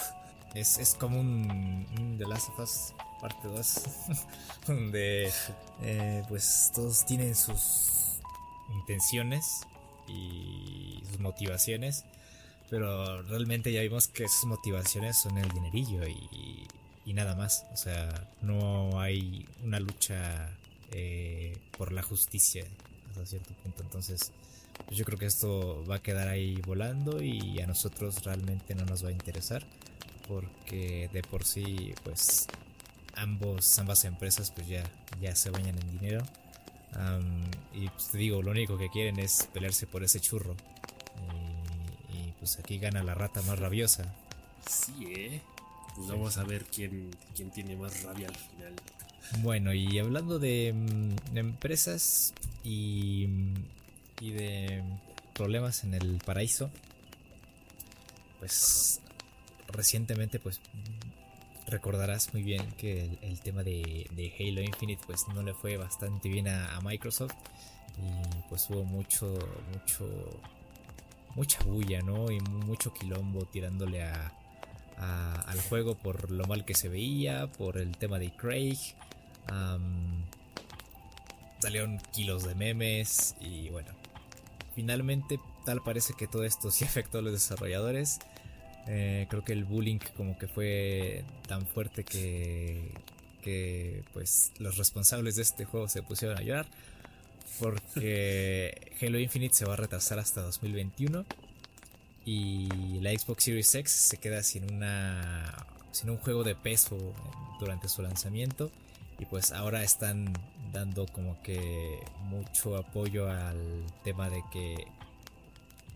Es, 0.56 0.96
como 1.00 1.20
un, 1.20 1.86
un 2.00 2.18
The 2.18 2.28
Last 2.28 2.50
of 2.50 2.60
Us 2.60 2.94
parte 3.22 3.48
2, 3.48 3.82
donde 4.68 5.32
eh, 5.84 6.24
pues 6.28 6.72
todos 6.74 7.06
tienen 7.06 7.36
sus 7.36 8.20
intenciones 8.74 9.62
y 10.08 11.02
sus 11.08 11.20
motivaciones, 11.20 12.06
pero 12.70 13.22
realmente 13.24 13.72
ya 13.72 13.82
vimos 13.82 14.08
que 14.08 14.24
esas 14.24 14.46
motivaciones 14.46 15.18
son 15.22 15.38
el 15.38 15.50
dinerillo 15.50 16.08
y, 16.08 16.68
nada 17.14 17.36
más. 17.36 17.66
O 17.74 17.78
sea, 17.78 18.30
no 18.42 19.02
hay 19.02 19.46
una 19.66 19.82
lucha 19.82 20.50
eh, 20.92 21.58
por 21.78 21.92
la 21.92 22.02
justicia 22.02 22.64
hasta 23.10 23.26
cierto 23.26 23.54
punto. 23.56 23.84
Entonces, 23.84 24.32
pues 24.86 24.98
yo 24.98 25.04
creo 25.04 25.20
que 25.20 25.26
esto 25.26 25.84
va 25.90 25.96
a 25.96 26.02
quedar 26.02 26.30
ahí 26.30 26.62
volando 26.66 27.22
y 27.22 27.60
a 27.60 27.68
nosotros 27.68 28.24
realmente 28.24 28.76
no 28.76 28.86
nos 28.86 29.04
va 29.04 29.10
a 29.10 29.12
interesar 29.12 29.66
porque 30.32 31.10
de 31.12 31.22
por 31.24 31.44
sí, 31.44 31.94
pues 32.04 32.48
ambos, 33.16 33.78
ambas 33.80 34.06
empresas 34.06 34.52
pues 34.52 34.68
ya, 34.68 34.84
ya 35.22 35.36
se 35.36 35.50
bañan 35.50 35.78
en 35.78 36.00
dinero. 36.00 36.24
y 37.74 37.88
pues 37.90 38.10
te 38.10 38.18
digo, 38.18 38.42
lo 38.42 38.52
único 38.52 38.78
que 38.78 38.90
quieren 38.90 39.20
es 39.20 39.48
pelearse 39.54 39.88
por 39.88 40.04
ese 40.04 40.20
churro. 40.20 40.56
Y, 42.14 42.32
pues 42.40 42.60
aquí 42.60 42.78
gana 42.80 43.04
la 43.04 43.14
rata 43.14 43.42
más 43.44 43.60
rabiosa. 43.60 44.14
Sí, 44.68 45.06
¿eh? 45.16 45.42
Pues 45.96 46.08
vamos 46.08 46.38
a 46.38 46.44
ver 46.44 46.66
quién, 46.66 47.12
quién 47.36 47.52
tiene 47.52 47.76
más 47.76 48.04
rabia 48.04 48.28
al 48.28 48.36
final. 48.36 48.74
Bueno, 49.40 49.74
y 49.74 50.00
hablando 50.00 50.40
de, 50.40 50.74
mm, 50.74 51.38
empresas 51.38 52.34
y, 52.64 53.28
y 54.20 54.32
de 54.32 54.84
problemas 55.34 55.84
en 55.84 55.94
el 55.94 56.22
paraíso, 56.26 56.70
pues 58.40 59.00
recientemente 59.68 60.40
pues 60.40 60.60
recordarás 61.72 62.34
muy 62.34 62.44
bien 62.44 62.70
que 62.74 63.18
el, 63.22 63.40
tema 63.40 63.64
de, 63.64 64.06
Halo 64.40 64.62
Infinite 64.62 65.02
pues 65.08 65.28
no 65.34 65.42
le 65.42 65.54
fue 65.54 65.78
bastante 65.78 66.30
bien 66.30 66.48
a, 66.48 66.80
Microsoft 66.84 67.34
y 67.98 68.50
pues 68.50 68.70
hubo 68.70 68.84
mucho, 68.84 69.40
mucho, 69.74 70.08
mucha 71.36 71.64
bulla, 71.64 72.02
¿no? 72.02 72.30
Y 72.30 72.40
mucho 72.42 72.94
quilombo 72.94 73.46
tirándole 73.46 74.04
a, 74.04 74.32
al 74.98 75.62
juego 75.62 75.96
por 75.96 76.30
lo 76.30 76.46
mal 76.46 76.66
que 76.66 76.76
se 76.76 76.90
veía, 76.90 77.48
por 77.48 77.78
el 77.78 77.98
tema 77.98 78.20
de 78.20 78.32
Craig. 78.32 78.78
salieron 81.60 82.00
kilos 82.12 82.44
de 82.44 82.54
memes 82.56 83.36
y 83.40 83.70
bueno, 83.70 83.90
finalmente 84.76 85.40
tal 85.66 85.82
parece 85.82 86.14
que 86.14 86.28
todo 86.28 86.44
esto 86.44 86.70
sí 86.70 86.86
afectó 86.86 87.20
a 87.20 87.22
los 87.22 87.34
desarrolladores 87.34 88.20
eh, 88.88 89.28
creo 89.30 89.44
que 89.44 89.54
el 89.54 89.66
bullying 89.66 90.00
como 90.18 90.38
que 90.38 90.48
fue 90.48 91.24
tan 91.48 91.66
fuerte 91.68 92.04
que, 92.04 92.92
que 93.42 94.04
pues 94.14 94.52
los 94.60 94.78
responsables 94.78 95.36
de 95.36 95.44
este 95.44 95.66
juego 95.66 95.88
se 95.88 96.02
pusieron 96.04 96.38
a 96.38 96.42
llorar 96.42 96.68
porque 97.60 98.94
Halo 99.02 99.20
Infinite 99.20 99.54
se 99.54 99.66
va 99.66 99.74
a 99.74 99.78
retrasar 99.78 100.20
hasta 100.20 100.42
2021 100.42 101.26
y 102.26 102.68
la 103.02 103.12
Xbox 103.12 103.44
Series 103.44 103.74
X 103.74 103.92
se 103.92 104.18
queda 104.18 104.44
sin 104.44 104.72
una 104.72 105.68
sin 105.92 106.10
un 106.10 106.18
juego 106.18 106.44
de 106.44 106.56
peso 106.56 106.98
durante 107.60 107.90
su 107.90 108.02
lanzamiento 108.02 108.72
y 109.20 109.26
pues 109.26 109.52
ahora 109.52 109.84
están 109.84 110.34
dando 110.72 111.06
como 111.06 111.42
que 111.44 112.00
mucho 112.24 112.78
apoyo 112.78 113.30
al 113.30 113.86
tema 114.04 114.30
de 114.30 114.42
que 114.52 114.88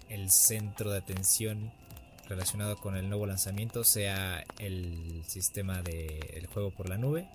el 0.09 0.29
centro 0.29 0.91
de 0.91 0.97
atención 0.97 1.71
relacionado 2.27 2.77
con 2.77 2.95
el 2.95 3.07
nuevo 3.09 3.25
lanzamiento 3.25 3.83
sea 3.83 4.43
el 4.59 5.23
sistema 5.27 5.81
del 5.81 6.47
juego 6.47 6.71
por 6.71 6.89
la 6.89 6.97
nube. 6.97 7.27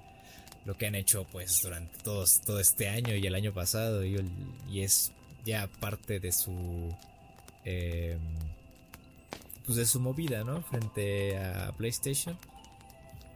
Lo 0.65 0.77
que 0.77 0.87
han 0.87 0.95
hecho 0.95 1.25
pues 1.31 1.63
durante 1.63 1.97
todos, 1.99 2.41
todo 2.41 2.61
este 2.61 2.89
año 2.89 3.15
y 3.15 3.27
el 3.27 3.35
año 3.35 3.53
pasado 3.53 4.05
y, 4.05 4.19
es 4.75 5.13
ya 5.45 5.69
parte 5.81 6.21
de 6.21 6.33
su 6.33 6.95
em, 7.65 8.21
pues 9.65 9.77
de 9.77 9.87
su 9.87 10.01
movida, 10.01 10.45
¿no? 10.45 10.63
Frente 10.63 11.39
a 11.39 11.73
PlayStation. 11.77 12.37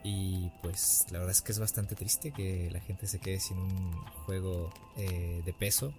Y 0.03 0.51
pues 0.61 1.05
la 1.09 1.17
verdad 1.17 1.31
es 1.31 1.41
que 1.41 1.51
es 1.51 1.57
bastante 1.57 1.95
triste 1.95 2.31
que 2.31 2.69
la 2.71 2.79
gente 2.79 3.07
se 3.07 3.19
quede 3.19 3.39
sin 3.39 3.57
un 3.57 3.91
juego 4.25 4.71
eh, 4.97 5.41
de 5.43 5.53
peso 5.53 5.93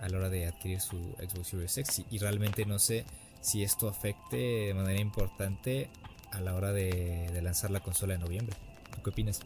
a 0.00 0.08
la 0.08 0.18
hora 0.18 0.28
de 0.30 0.46
adquirir 0.46 0.80
su 0.80 0.96
Xbox 1.18 1.48
Series 1.48 1.78
X. 1.78 2.02
Y 2.10 2.18
realmente 2.18 2.64
no 2.66 2.80
sé 2.80 3.04
si 3.46 3.62
esto 3.62 3.88
afecte 3.88 4.36
de 4.36 4.74
manera 4.74 4.98
importante 4.98 5.88
a 6.32 6.40
la 6.40 6.54
hora 6.54 6.72
de, 6.72 7.30
lanzar 7.42 7.70
la 7.70 7.78
consola 7.78 8.14
en 8.14 8.20
noviembre. 8.20 8.56
qué 9.04 9.10
opinas? 9.10 9.40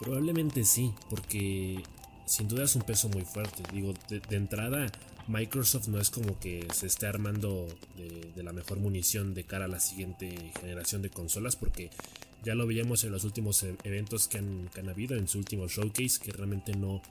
Probablemente 0.00 0.64
sí, 0.64 0.94
porque 1.10 1.82
sin 2.24 2.48
duda 2.48 2.64
es 2.64 2.74
un 2.74 2.82
peso 2.82 3.10
muy 3.10 3.26
fuerte. 3.26 3.62
Digo, 3.70 3.92
de, 4.08 4.22
entrada, 4.34 4.86
Microsoft 5.28 5.88
no 5.88 6.00
es 6.00 6.08
como 6.08 6.40
que 6.40 6.66
se 6.72 6.86
esté 6.86 7.06
armando 7.06 7.68
de, 7.96 8.42
la 8.42 8.54
mejor 8.54 8.78
munición 8.78 9.34
de 9.34 9.44
cara 9.44 9.66
a 9.66 9.68
la 9.68 9.78
siguiente 9.78 10.34
generación 10.58 11.02
de 11.02 11.10
consolas, 11.10 11.54
porque 11.54 11.90
ya 12.42 12.54
lo 12.54 12.66
veíamos 12.66 13.04
en 13.04 13.12
los 13.12 13.24
últimos 13.24 13.62
e, 13.62 13.76
eventos 13.84 14.26
que 14.26 14.38
han, 14.38 14.88
habido, 14.88 15.18
en 15.18 15.28
su 15.28 15.36
último 15.36 15.68
showcase, 15.68 16.18
que 16.18 16.32
realmente 16.32 16.74
no, 16.74 17.02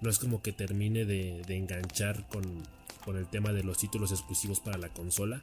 no 0.00 0.08
es 0.08 0.18
como 0.18 0.40
que 0.40 0.52
termine 0.52 1.04
de 1.04 1.42
enganchar 1.50 2.26
con, 2.28 2.42
con 3.04 3.16
el 3.16 3.26
tema 3.26 3.52
de 3.52 3.62
los 3.62 3.78
títulos 3.78 4.12
exclusivos 4.12 4.60
para 4.60 4.78
la 4.78 4.88
consola. 4.88 5.42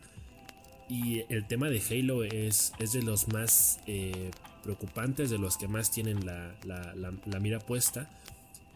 Y 0.89 1.23
el 1.29 1.47
tema 1.47 1.69
de 1.69 1.81
Halo 1.81 2.23
es, 2.23 2.73
es 2.79 2.93
de 2.93 3.03
los 3.03 3.27
más 3.27 3.79
eh, 3.85 4.31
preocupantes, 4.63 5.29
de 5.29 5.37
los 5.37 5.55
que 5.55 5.67
más 5.67 5.91
tienen 5.91 6.25
la, 6.25 7.39
mira 7.39 7.59
puesta. 7.59 8.09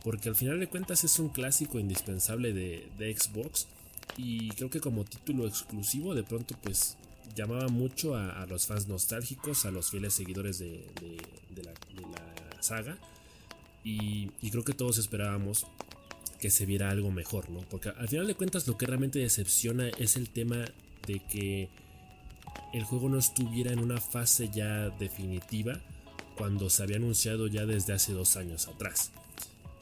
Porque 0.04 0.30
al 0.30 0.36
final 0.36 0.60
de 0.60 0.68
cuentas 0.68 1.04
es 1.04 1.18
un 1.18 1.30
clásico 1.30 1.80
indispensable 1.80 2.54
de, 2.54 3.18
Xbox. 3.18 3.68
Y 4.16 4.50
creo 4.50 4.70
que 4.70 4.80
como 4.80 5.06
título 5.06 5.48
exclusivo 5.48 6.14
de 6.14 6.24
pronto 6.24 6.56
pues 6.62 6.98
llamaba 7.36 7.68
mucho 7.70 8.16
a, 8.16 8.46
los 8.46 8.68
fans 8.68 8.88
nostálgicos, 8.88 9.66
a 9.66 9.72
los 9.72 9.90
fieles 9.90 10.14
seguidores 10.14 10.60
de, 10.60 10.86
la, 11.56 11.74
saga. 12.62 12.98
Y, 13.84 14.30
y, 14.40 14.52
creo 14.52 14.64
que 14.64 14.74
todos 14.74 14.98
esperábamos 14.98 15.66
que 16.44 16.52
se 16.52 16.66
viera 16.66 16.90
algo 16.90 17.10
mejor, 17.10 17.50
¿no? 17.50 17.62
Porque 17.70 17.88
al 17.88 18.10
final 18.10 18.28
de 18.28 18.36
cuentas 18.36 18.68
lo 18.68 18.78
que 18.78 18.86
realmente 18.86 19.18
decepciona 19.18 19.88
es 19.98 20.18
el 20.18 20.30
tema 20.30 20.66
de 21.08 21.22
que 21.22 21.70
el 22.74 22.84
juego 22.84 23.08
no 23.08 23.18
estuviera 23.18 23.72
en 23.72 23.80
una 23.80 24.02
fase 24.02 24.50
ya 24.54 24.90
definitiva 24.90 25.80
cuando 26.36 26.70
se 26.70 26.84
había 26.84 26.98
anunciado 26.98 27.48
ya 27.48 27.66
desde 27.66 27.94
hace 27.94 28.12
dos 28.12 28.36
años 28.36 28.68
atrás. 28.68 29.12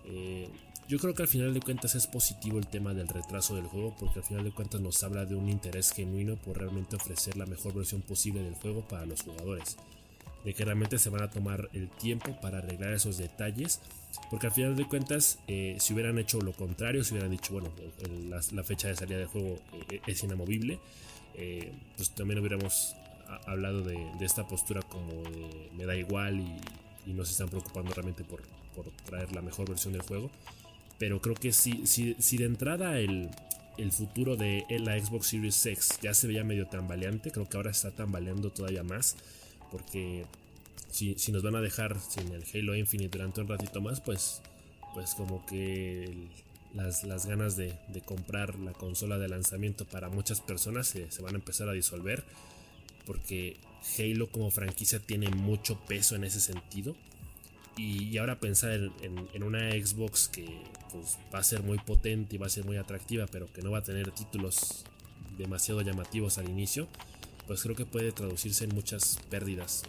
Eh, 0.06 0.50
yo 0.88 1.00
creo 1.00 1.16
que 1.16 1.24
al 1.24 1.28
final 1.28 1.52
de 1.52 1.62
cuentas 1.62 1.96
es 1.96 2.06
positivo 2.06 2.60
el 2.60 2.68
tema 2.68 2.94
del 2.94 3.08
retraso 3.08 3.56
del 3.56 3.66
juego 3.66 3.96
porque 4.00 4.20
al 4.20 4.26
final 4.26 4.44
de 4.44 4.52
cuentas 4.52 4.82
nos 4.82 5.02
habla 5.02 5.26
de 5.26 5.34
un 5.34 5.50
interés 5.50 5.92
genuino 5.92 6.36
por 6.36 6.60
realmente 6.60 6.96
ofrecer 6.96 7.38
la 7.38 7.48
mejor 7.48 7.74
versión 7.74 8.04
posible 8.04 8.44
del 8.44 8.54
juego 8.54 8.82
para 8.82 9.08
los 9.08 9.24
jugadores. 9.24 9.78
De 10.44 10.54
que 10.54 10.66
realmente 10.66 10.98
se 10.98 11.10
van 11.10 11.24
a 11.24 11.30
tomar 11.30 11.70
el 11.74 11.90
tiempo 11.90 12.40
para 12.42 12.58
arreglar 12.60 12.94
esos 12.94 13.18
detalles 13.18 13.80
porque 14.30 14.48
al 14.48 14.54
final 14.54 14.76
de 14.76 14.86
cuentas, 14.86 15.40
eh, 15.48 15.78
si 15.80 15.94
hubieran 15.94 16.18
hecho 16.18 16.40
lo 16.42 16.54
contrario, 16.54 17.04
si 17.04 17.14
hubieran 17.14 17.32
dicho, 17.32 17.54
bueno, 17.54 17.70
la, 18.30 18.64
fecha 18.64 18.88
de 18.88 18.96
salida 18.96 19.18
del 19.18 19.28
juego 19.28 19.60
eh, 19.90 20.02
es 20.08 20.24
inamovible, 20.24 20.80
eh, 21.36 21.72
pues 21.96 22.12
también 22.12 22.40
hubiéramos 22.40 22.96
hablado 23.48 23.82
de, 23.82 23.98
esta 24.22 24.48
postura 24.48 24.82
como 24.82 25.24
de 25.24 25.70
me 25.74 25.86
da 25.86 25.96
igual 25.96 26.40
y, 26.40 27.14
no 27.14 27.26
se 27.26 27.32
están 27.32 27.50
preocupando 27.50 27.92
realmente 27.94 28.24
por, 28.24 28.42
traer 29.06 29.34
la 29.34 29.42
mejor 29.42 29.68
versión 29.68 29.94
del 29.94 30.04
juego. 30.04 30.30
Pero 30.98 31.20
creo 31.20 31.36
que 31.36 31.52
si, 31.52 31.86
si, 31.88 32.38
de 32.38 32.46
entrada 32.46 33.00
el, 33.00 33.30
futuro 33.92 34.36
de 34.36 34.66
la 34.80 34.98
Xbox 35.00 35.28
Series 35.28 35.66
X 35.66 36.00
ya 36.02 36.14
se 36.14 36.28
veía 36.28 36.44
medio 36.44 36.68
tambaleante, 36.68 37.32
creo 37.32 37.50
que 37.50 37.58
ahora 37.58 37.72
está 37.72 37.92
tambaleando 37.92 38.52
todavía 38.52 38.84
más. 38.84 39.18
Porque 39.72 40.26
si, 40.90 41.16
nos 41.32 41.44
van 41.44 41.56
a 41.56 41.62
dejar 41.62 42.00
sin 42.00 42.32
el 42.34 42.44
Halo 42.54 42.76
Infinite 42.76 43.18
durante 43.18 43.42
un 43.42 43.48
ratito 43.48 43.82
más, 43.82 44.02
pues, 44.02 44.42
pues 44.94 45.16
como 45.16 45.46
que 45.46 46.28
las, 46.74 47.26
ganas 47.26 47.56
de, 47.56 47.74
comprar 48.06 48.60
la 48.60 48.74
consola 48.74 49.18
de 49.18 49.30
lanzamiento 49.30 49.86
para 49.86 50.10
muchas 50.10 50.42
personas 50.42 50.88
se, 50.88 51.08
van 51.22 51.36
a 51.36 51.38
empezar 51.38 51.70
a 51.70 51.74
disolver. 51.74 52.24
Porque 53.06 53.58
Halo 53.98 54.30
como 54.30 54.52
franquicia 54.52 55.00
tiene 55.00 55.30
mucho 55.30 55.80
peso 55.88 56.16
en 56.16 56.24
ese 56.24 56.40
sentido. 56.40 56.96
Y, 57.78 58.18
ahora 58.18 58.40
pensar 58.40 58.72
en, 59.02 59.44
una 59.44 59.72
Xbox 59.72 60.28
que 60.28 60.46
pues, 60.92 61.18
va 61.34 61.40
a 61.40 61.44
ser 61.44 61.64
muy 61.64 61.78
potente 61.80 62.36
y 62.36 62.38
va 62.38 62.48
a 62.48 62.50
ser 62.50 62.66
muy 62.66 62.78
atractiva, 62.78 63.26
pero 63.28 63.52
que 63.52 63.62
no 63.62 63.72
va 63.72 63.80
a 63.80 63.84
tener 63.84 64.12
títulos 64.12 64.86
demasiado 65.38 65.82
llamativos 65.82 66.38
al 66.38 66.50
inicio, 66.50 66.88
pues 67.52 67.64
creo 67.64 67.76
que 67.76 67.86
puede 67.86 68.14
traducirse 68.14 68.64
en 68.64 68.74
muchas 68.74 69.20
pérdidas 69.30 69.84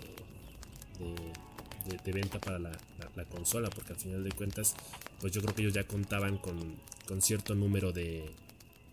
de, 2.04 2.12
venta 2.12 2.40
para 2.40 2.58
la, 2.58 2.72
la, 3.14 3.24
consola, 3.26 3.70
porque 3.70 3.92
al 3.92 4.00
final 4.00 4.24
de 4.24 4.32
cuentas, 4.32 4.74
pues 5.20 5.32
yo 5.32 5.40
creo 5.40 5.54
que 5.54 5.62
ellos 5.62 5.72
ya 5.72 5.84
contaban 5.84 6.38
con, 6.38 6.74
cierto 7.20 7.54
número 7.54 7.92
de, 7.92 8.28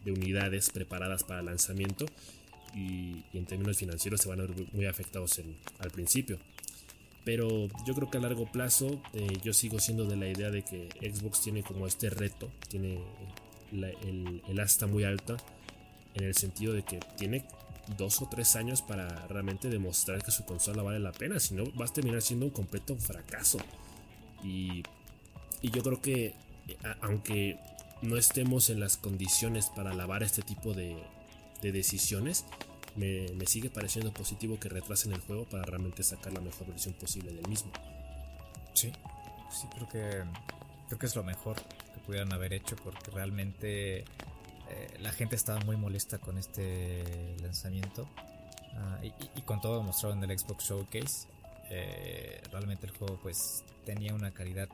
unidades 0.05 0.69
preparadas 0.69 1.23
para 1.23 1.41
lanzamiento 1.41 2.05
y, 2.75 3.23
en 3.33 3.47
términos 3.47 3.75
financieros 3.75 4.21
se 4.21 4.29
van 4.29 4.41
a 4.41 4.43
ver 4.43 4.67
muy 4.71 4.85
afectados 4.85 5.41
al 5.79 5.89
principio. 5.89 6.37
Pero 7.25 7.69
yo 7.87 7.95
creo 7.95 8.11
que 8.11 8.19
a 8.19 8.21
largo 8.21 8.51
plazo 8.51 9.01
eh, 9.13 9.39
yo 9.43 9.51
sigo 9.51 9.79
siendo 9.79 10.05
de 10.05 10.15
la 10.15 10.29
idea 10.29 10.51
de 10.51 10.61
que 10.61 10.89
Xbox 11.11 11.41
tiene 11.41 11.63
como 11.63 11.87
este 11.87 12.11
reto, 12.11 12.51
tiene 12.67 12.99
el, 13.71 14.43
el 14.47 14.59
asta 14.59 14.85
muy 14.85 15.05
alta 15.05 15.37
en 16.13 16.25
el 16.25 16.35
sentido 16.35 16.73
de 16.73 16.83
que 16.83 16.99
tiene 17.17 17.45
dos 17.97 18.21
o 18.21 18.27
tres 18.27 18.55
años 18.55 18.81
para 18.81 19.27
realmente 19.27 19.69
demostrar 19.69 20.23
que 20.23 20.31
su 20.31 20.45
consola 20.45 20.83
vale 20.83 20.99
la 20.99 21.11
pena, 21.11 21.39
si 21.39 21.55
no 21.55 21.65
vas 21.75 21.91
a 21.91 21.93
terminar 21.95 22.21
siendo 22.21 22.45
un 22.45 22.51
completo 22.51 22.95
fracaso. 22.95 23.57
Y, 24.43 24.83
yo 25.61 25.83
creo 25.83 26.01
que 26.01 26.35
aunque 27.01 27.59
no 28.01 28.15
estemos 28.15 28.69
en 28.69 28.79
las 28.79 28.95
condiciones 28.95 29.67
para 29.67 29.91
alabar 29.91 30.23
este 30.23 30.41
tipo 30.41 30.73
de, 30.73 30.97
decisiones, 31.61 32.45
me, 32.95 33.45
sigue 33.45 33.69
pareciendo 33.69 34.13
positivo 34.13 34.59
que 34.59 34.69
retrasen 34.69 35.11
el 35.11 35.19
juego 35.19 35.43
para 35.43 35.63
realmente 35.63 36.03
sacar 36.03 36.31
la 36.31 36.39
mejor 36.39 36.67
versión 36.67 36.93
posible 36.93 37.33
del 37.33 37.47
mismo. 37.49 37.71
Sí, 38.73 38.91
sí, 39.51 39.67
creo 39.75 39.89
que, 39.89 40.23
creo 40.87 40.99
que 40.99 41.05
es 41.05 41.15
lo 41.15 41.23
mejor 41.23 41.57
que 41.57 41.99
pudieran 42.05 42.31
haber 42.31 42.53
hecho 42.53 42.77
porque 42.77 43.11
realmente 43.11 44.05
eh, 44.69 44.97
la 44.99 45.11
gente 45.11 45.35
estaba 45.35 45.59
muy 45.61 45.77
molesta 45.77 46.19
con 46.19 46.37
este 46.37 47.35
lanzamiento. 47.41 48.07
Ah, 48.75 48.99
y, 49.03 49.41
con 49.41 49.59
todo 49.61 49.81
mostrado 49.83 50.15
en 50.15 50.29
el 50.29 50.37
Xbox 50.37 50.65
Showcase. 50.65 51.27
Eh, 51.69 52.41
realmente 52.51 52.87
el 52.87 52.91
juego 52.97 53.19
pues 53.21 53.63
tenía 53.85 54.13
una 54.13 54.31
calidad 54.31 54.69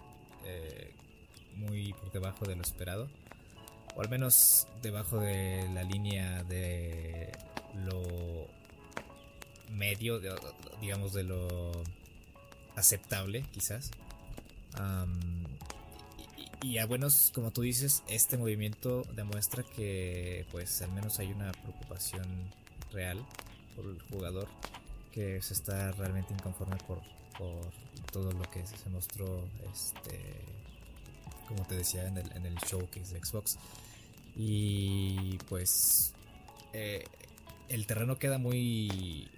eh, 0.45 0.93
muy 1.55 1.93
por 1.93 2.11
debajo 2.11 2.45
de 2.45 2.55
lo 2.55 2.61
esperado. 2.61 3.07
O 3.95 4.01
al 4.01 4.09
menos 4.09 4.67
debajo 4.81 5.19
de 5.19 5.67
la 5.73 5.83
línea 5.83 6.43
de 6.43 7.31
lo 7.85 8.47
medio 9.71 10.21
digamos 10.79 11.13
de 11.13 11.23
lo 11.23 11.71
aceptable 12.75 13.43
quizás 13.51 13.91
y 16.61 16.77
a 16.77 16.85
buenos, 16.85 17.31
como 17.33 17.51
tú 17.51 17.61
dices, 17.61 18.03
este 18.07 18.37
movimiento 18.37 19.03
demuestra 19.15 19.63
que 19.63 20.45
pues 20.51 20.81
al 20.81 20.91
menos 20.91 21.19
hay 21.19 21.31
una 21.31 21.51
preocupación 21.51 22.25
real 22.91 23.25
por 23.75 23.85
el 23.85 24.01
jugador 24.03 24.47
que 25.11 25.41
se 25.41 25.53
está 25.53 25.91
realmente 25.93 26.33
inconforme 26.33 26.77
por, 26.87 27.01
todo 28.11 28.31
lo 28.31 28.43
que 28.49 28.65
se 28.65 28.89
mostró 28.89 29.43
este 29.73 30.21
como 31.49 31.63
te 31.65 31.75
decía 31.75 32.07
en 32.07 32.17
el, 32.17 32.31
en 32.31 32.45
el 32.45 32.55
showcase 32.55 33.13
de 33.13 33.23
Xbox. 33.23 33.57
Y 34.37 35.37
pues 35.49 36.13
eh, 36.73 37.05
el 37.69 37.85
terreno 37.85 38.17
queda 38.17 38.37
muy 38.37 39.29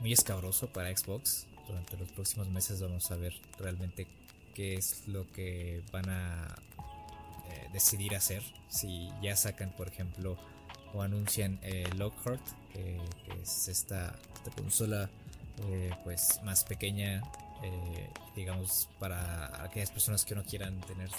muy 0.00 0.12
escabroso 0.12 0.66
para 0.68 0.94
Xbox. 0.96 1.46
Durante 1.68 1.96
los 1.96 2.10
próximos 2.10 2.48
meses 2.48 2.80
vamos 2.80 3.10
a 3.10 3.16
ver 3.16 3.34
realmente 3.58 4.06
qué 4.54 4.74
es 4.74 5.06
lo 5.06 5.30
que 5.32 5.82
van 5.92 6.08
a 6.08 6.54
eh, 7.48 7.68
decidir 7.72 8.14
hacer. 8.14 8.42
Si 8.68 9.10
ya 9.22 9.36
sacan, 9.36 9.70
por 9.76 9.88
ejemplo, 9.88 10.36
o 10.92 11.02
anuncian 11.02 11.58
eh, 11.62 11.88
Lockhart, 11.96 12.42
que, 12.72 12.98
es 13.42 13.68
esta, 13.68 14.16
consola 14.56 15.08
eh, 15.68 15.90
pues 16.04 16.40
más 16.44 16.64
pequeña, 16.64 17.22
digamos, 18.34 18.88
para 18.98 19.62
aquellas 19.62 19.90
personas 19.90 20.24
que 20.24 20.34
no 20.34 20.42
quieran 20.42 20.80
tener 20.80 21.10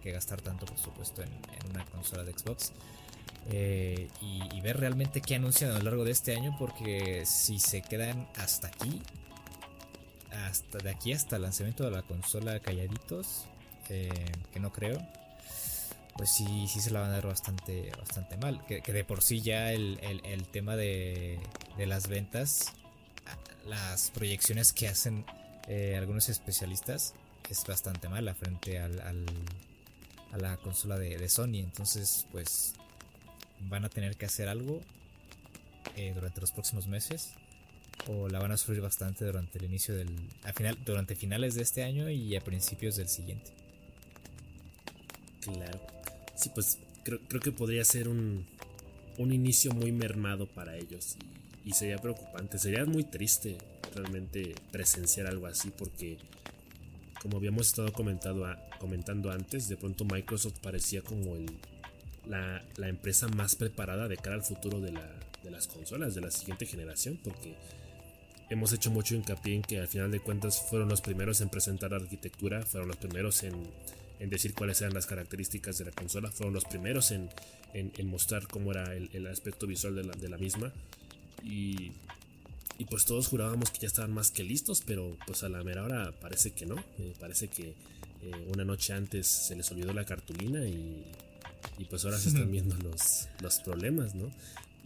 que 0.00 0.12
gastar 0.12 0.40
tanto, 0.40 0.64
por 0.64 0.78
supuesto, 0.78 1.22
en, 1.22 1.30
una 1.70 1.84
consola 1.84 2.24
de 2.24 2.32
Xbox. 2.32 2.72
y, 3.50 4.56
y, 4.56 4.60
ver 4.62 4.78
realmente 4.78 5.20
qué 5.20 5.34
anuncian 5.34 5.72
a 5.72 5.78
lo 5.78 5.84
largo 5.84 6.04
de 6.04 6.12
este 6.12 6.34
año 6.34 6.56
porque 6.58 7.26
si 7.26 7.58
se 7.58 7.82
quedan 7.82 8.26
hasta 8.36 8.68
aquí 8.68 9.02
de 10.82 10.90
aquí 10.90 11.12
hasta 11.12 11.36
el 11.36 11.42
lanzamiento 11.42 11.84
de 11.84 11.90
la 11.90 12.02
consola 12.02 12.60
calladitos, 12.60 13.44
eh, 13.88 14.10
que 14.52 14.60
no 14.60 14.72
creo, 14.72 14.98
pues 16.16 16.30
sí, 16.30 16.66
sí 16.68 16.80
se 16.80 16.90
la 16.90 17.00
van 17.00 17.10
a 17.10 17.14
dar 17.14 17.26
bastante, 17.26 17.92
bastante 17.96 18.36
mal. 18.36 18.64
Que, 18.66 18.80
de 18.80 19.04
por 19.04 19.22
sí 19.22 19.40
ya 19.40 19.72
el, 19.72 19.98
tema 20.50 20.76
de, 20.76 21.38
las 21.78 22.08
ventas, 22.08 22.72
las 23.66 24.10
proyecciones 24.10 24.72
que 24.72 24.88
hacen 24.88 25.24
eh, 25.68 25.96
algunos 25.96 26.28
especialistas 26.28 27.14
es 27.48 27.64
bastante 27.66 28.08
mala 28.08 28.34
frente 28.34 28.78
al, 28.78 29.00
a 30.32 30.36
la 30.38 30.56
consola 30.58 30.98
de, 30.98 31.28
Sony. 31.28 31.60
Entonces, 31.60 32.26
pues 32.32 32.74
van 33.60 33.84
a 33.84 33.88
tener 33.88 34.16
que 34.16 34.26
hacer 34.26 34.48
algo 34.48 34.80
eh, 35.96 36.12
durante 36.14 36.40
los 36.40 36.52
próximos 36.52 36.86
meses 36.86 37.34
o 38.08 38.28
la 38.28 38.38
van 38.38 38.52
a 38.52 38.56
sufrir 38.56 38.80
bastante 38.80 39.24
durante 39.24 39.58
el 39.58 39.66
inicio 39.66 39.94
del 39.94 40.08
a 40.44 40.52
final 40.52 40.78
durante 40.84 41.14
finales 41.14 41.54
de 41.54 41.62
este 41.62 41.84
año 41.84 42.08
y 42.08 42.34
a 42.34 42.40
principios 42.40 42.96
del 42.96 43.08
siguiente. 43.08 43.50
Claro. 45.42 45.78
Sí, 46.34 46.50
pues 46.54 46.78
creo, 47.04 47.40
que 47.40 47.52
podría 47.52 47.84
ser 47.84 48.08
un, 48.08 48.46
un 49.18 49.32
inicio 49.32 49.72
muy 49.72 49.92
mermado 49.92 50.46
para 50.46 50.76
ellos 50.76 51.16
y, 51.64 51.72
sería 51.72 51.98
preocupante, 51.98 52.58
sería 52.58 52.84
muy 52.86 53.04
triste 53.04 53.58
realmente 53.94 54.54
presenciar 54.70 55.26
algo 55.26 55.46
así 55.46 55.70
porque 55.70 56.18
como 57.20 57.36
habíamos 57.36 57.66
estado 57.66 57.92
comentando, 57.92 58.46
comentando 58.78 59.30
antes, 59.30 59.68
de 59.68 59.76
pronto 59.76 60.04
Microsoft 60.04 60.60
parecía 60.60 61.02
como 61.02 61.34
el, 61.34 61.46
la, 62.26 62.64
la 62.76 62.88
empresa 62.88 63.28
más 63.28 63.56
preparada 63.56 64.08
de 64.08 64.16
cara 64.16 64.36
al 64.36 64.44
futuro 64.44 64.80
de, 64.80 64.92
la, 64.92 65.10
de 65.42 65.50
las 65.50 65.66
consolas 65.66 66.14
de 66.14 66.20
la 66.20 66.30
siguiente 66.30 66.64
generación 66.64 67.18
porque 67.22 67.56
hemos 68.50 68.72
hecho 68.72 68.90
mucho 68.90 69.14
hincapié 69.14 69.54
en 69.54 69.62
que 69.62 69.78
al 69.78 69.88
final 69.88 70.10
de 70.10 70.20
cuentas 70.20 70.62
fueron 70.68 70.88
los 70.88 71.00
primeros 71.00 71.40
en 71.40 71.48
presentar 71.48 71.92
arquitectura, 71.94 72.62
fueron 72.62 72.88
los 72.88 72.96
primeros 72.96 73.42
en, 73.42 73.54
decir 74.30 74.54
cuáles 74.54 74.80
eran 74.80 74.94
las 74.94 75.06
características 75.06 75.78
de 75.78 75.86
la 75.86 75.90
consola, 75.92 76.30
fueron 76.30 76.54
los 76.54 76.64
primeros 76.64 77.10
en, 77.10 77.28
mostrar 78.04 78.46
cómo 78.48 78.72
era 78.72 78.94
el, 78.94 79.26
aspecto 79.26 79.66
visual 79.66 79.94
de 79.94 80.28
la, 80.28 80.38
misma. 80.38 80.72
Y, 81.44 81.92
pues 82.88 83.04
todos 83.04 83.26
jurábamos 83.26 83.70
que 83.70 83.80
ya 83.80 83.86
estaban 83.88 84.12
más 84.12 84.30
que 84.30 84.44
listos, 84.44 84.82
pero 84.86 85.16
pues 85.26 85.42
a 85.42 85.48
la 85.48 85.62
mera 85.64 85.84
hora 85.84 86.12
parece 86.20 86.52
que 86.52 86.64
no. 86.64 86.76
parece 87.20 87.48
que 87.48 87.74
eh, 88.22 88.48
una 88.52 88.64
noche 88.64 88.92
antes 88.92 89.26
se 89.26 89.54
les 89.56 89.70
olvidó 89.70 89.92
la 89.92 90.04
cartulina 90.04 90.66
y, 90.66 91.04
pues 91.90 92.04
ahora 92.04 92.18
se 92.18 92.28
están 92.28 92.50
viendo 92.52 92.76
los, 92.76 93.28
los 93.40 93.58
problemas, 93.60 94.14
¿no? 94.14 94.32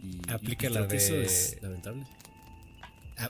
Y, 0.01 0.19
Aplica 0.29 0.69
la 0.69 0.85
de... 0.85 0.97
eso 0.97 1.15
es 1.15 1.57
lamentable 1.61 2.05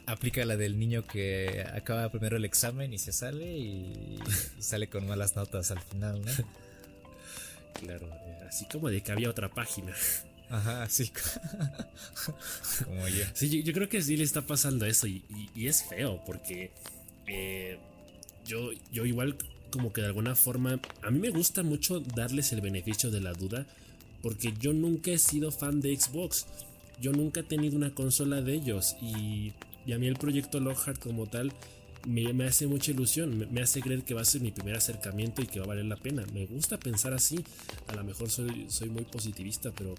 aplica 0.06 0.46
la 0.46 0.58
del 0.58 0.80
niño 0.80 1.06
que 1.06 1.66
acaba 1.74 2.10
primero 2.10 2.38
el 2.38 2.46
examen 2.46 2.94
y 2.94 2.98
se 2.98 3.12
sale 3.12 3.58
y, 3.58 4.20
sale 4.60 4.88
con 4.88 5.08
malas 5.08 5.36
notas 5.36 5.72
al 5.72 5.80
final, 5.80 6.22
¿no? 6.24 6.32
Claro, 7.74 8.08
eh, 8.08 8.46
así 8.48 8.66
como 8.66 8.90
de 8.90 9.02
que 9.02 9.12
había 9.12 9.30
otra 9.30 9.50
página. 9.50 9.94
Ajá, 10.50 10.88
sí. 10.90 11.12
como 12.86 13.08
yo. 13.08 13.26
Sí, 13.34 13.64
yo, 13.64 13.74
creo 13.74 13.90
que 13.90 14.02
sí 14.02 14.16
le 14.18 14.24
está 14.24 14.42
pasando 14.42 14.86
eso 14.86 15.08
y, 15.08 15.24
es 15.56 15.84
feo 15.84 16.24
porque 16.26 16.72
eh, 17.28 17.80
yo, 18.46 18.72
yo 18.92 19.06
igual 19.06 19.36
como 19.72 19.92
que 19.92 20.02
de 20.02 20.08
alguna 20.08 20.36
forma, 20.36 20.80
a 21.02 21.10
mí 21.10 21.20
me 21.20 21.32
gusta 21.32 21.64
mucho 21.64 22.00
darles 22.00 22.54
el 22.54 22.62
beneficio 22.62 23.10
de 23.10 23.22
la 23.22 23.34
duda 23.34 23.66
porque 24.22 24.54
yo 24.60 24.72
nunca 24.72 25.12
he 25.12 25.18
sido 25.18 25.52
fan 25.52 25.82
de 25.82 25.96
Xbox. 25.96 26.46
Yo 27.02 27.12
nunca 27.12 27.42
he 27.42 27.44
tenido 27.44 27.76
una 27.76 27.94
consola 27.94 28.42
de 28.42 28.54
ellos 28.54 28.96
y 29.02 29.52
y 29.86 29.94
a 29.94 29.98
mí 29.98 30.08
el 30.08 30.16
proyecto 30.16 30.60
Lockhart 30.60 31.00
como 31.02 31.28
tal 31.28 31.52
me, 32.06 32.46
hace 32.46 32.68
mucha 32.68 32.92
ilusión, 32.92 33.48
me, 33.52 33.62
hace 33.62 33.82
creer 33.82 34.04
que 34.04 34.14
va 34.14 34.22
a 34.22 34.26
ser 34.26 34.42
mi 34.42 34.52
primer 34.52 34.76
acercamiento 34.76 35.42
y 35.42 35.48
que 35.48 35.60
va 35.60 35.66
a 35.66 35.68
valer 35.70 35.86
la 35.86 35.96
pena. 35.96 36.26
Me 36.34 36.46
gusta 36.46 36.78
pensar 36.78 37.14
así, 37.14 37.44
a 37.88 37.96
lo 37.96 38.04
mejor 38.04 38.30
soy, 38.30 38.68
soy 38.70 38.90
muy 38.90 39.04
positivista, 39.04 39.72
pero 39.72 39.96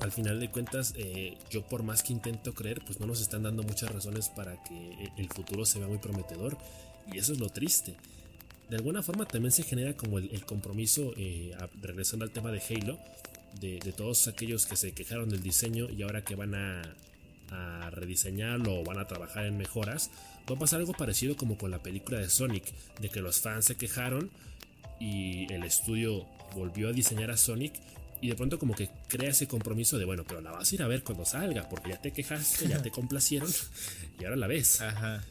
al 0.00 0.12
final 0.12 0.40
de 0.40 0.50
cuentas, 0.50 0.94
eh, 0.96 1.36
yo 1.50 1.62
por 1.62 1.82
más 1.82 2.02
que 2.02 2.12
intento 2.12 2.54
creer, 2.54 2.82
pues 2.86 3.00
no 3.00 3.06
nos 3.06 3.20
están 3.20 3.42
dando 3.42 3.62
muchas 3.62 3.92
razones 3.92 4.28
para 4.28 4.62
que 4.64 5.10
el 5.16 5.28
futuro 5.28 5.66
se 5.66 5.78
vea 5.78 5.88
muy 5.88 5.98
prometedor. 5.98 6.56
Y 7.12 7.18
eso 7.18 7.32
es 7.32 7.38
lo 7.38 7.48
triste. 7.48 7.96
De 8.70 8.76
alguna 8.76 9.02
forma 9.02 9.26
también 9.26 9.52
se 9.52 9.64
genera 9.64 9.96
como 9.96 10.18
el, 10.18 10.44
compromiso, 10.44 11.12
eh, 11.16 11.54
regresando 11.82 12.24
al 12.24 12.30
tema 12.30 12.52
de 12.52 12.62
Halo, 12.62 12.98
de, 13.60 13.78
todos 13.96 14.28
aquellos 14.28 14.64
que 14.64 14.76
se 14.76 14.92
quejaron 14.92 15.28
del 15.28 15.42
diseño 15.42 15.88
y 15.90 16.02
ahora 16.02 16.22
que 16.22 16.36
van 16.36 16.54
a, 16.54 16.82
a 17.50 17.90
rediseñarlo 17.90 18.80
o 18.80 18.84
van 18.84 18.98
a 18.98 19.06
trabajar 19.06 19.46
en 19.46 19.56
mejoras, 19.56 20.10
va 20.50 20.56
a 20.56 20.58
pasar 20.58 20.80
algo 20.80 20.92
parecido 20.92 21.36
como 21.36 21.56
con 21.58 21.70
la 21.70 21.82
película 21.82 22.18
de 22.18 22.28
Sonic, 22.28 22.64
de 23.00 23.08
que 23.08 23.20
los 23.20 23.40
fans 23.40 23.66
se 23.66 23.76
quejaron 23.76 24.30
y 24.98 25.52
el 25.52 25.64
estudio 25.64 26.26
volvió 26.54 26.88
a 26.88 26.92
diseñar 26.92 27.30
a 27.30 27.36
Sonic 27.36 27.72
y 28.20 28.28
de 28.28 28.34
pronto 28.34 28.58
como 28.58 28.74
que 28.74 28.90
crea 29.08 29.30
ese 29.30 29.48
compromiso 29.48 29.98
de 29.98 30.04
bueno, 30.04 30.24
pero 30.26 30.40
la 30.40 30.50
vas 30.50 30.70
a 30.70 30.74
ir 30.74 30.82
a 30.82 30.88
ver 30.88 31.02
cuando 31.02 31.24
salga, 31.24 31.68
porque 31.68 31.90
ya 31.90 32.00
te 32.00 32.12
quejaste, 32.12 32.68
ya 32.68 32.82
te 32.82 32.90
complacieron 32.90 33.50
y 34.20 34.24
ahora 34.24 34.36
la 34.36 34.46
ves. 34.46 34.80
Ajá. 34.80 35.24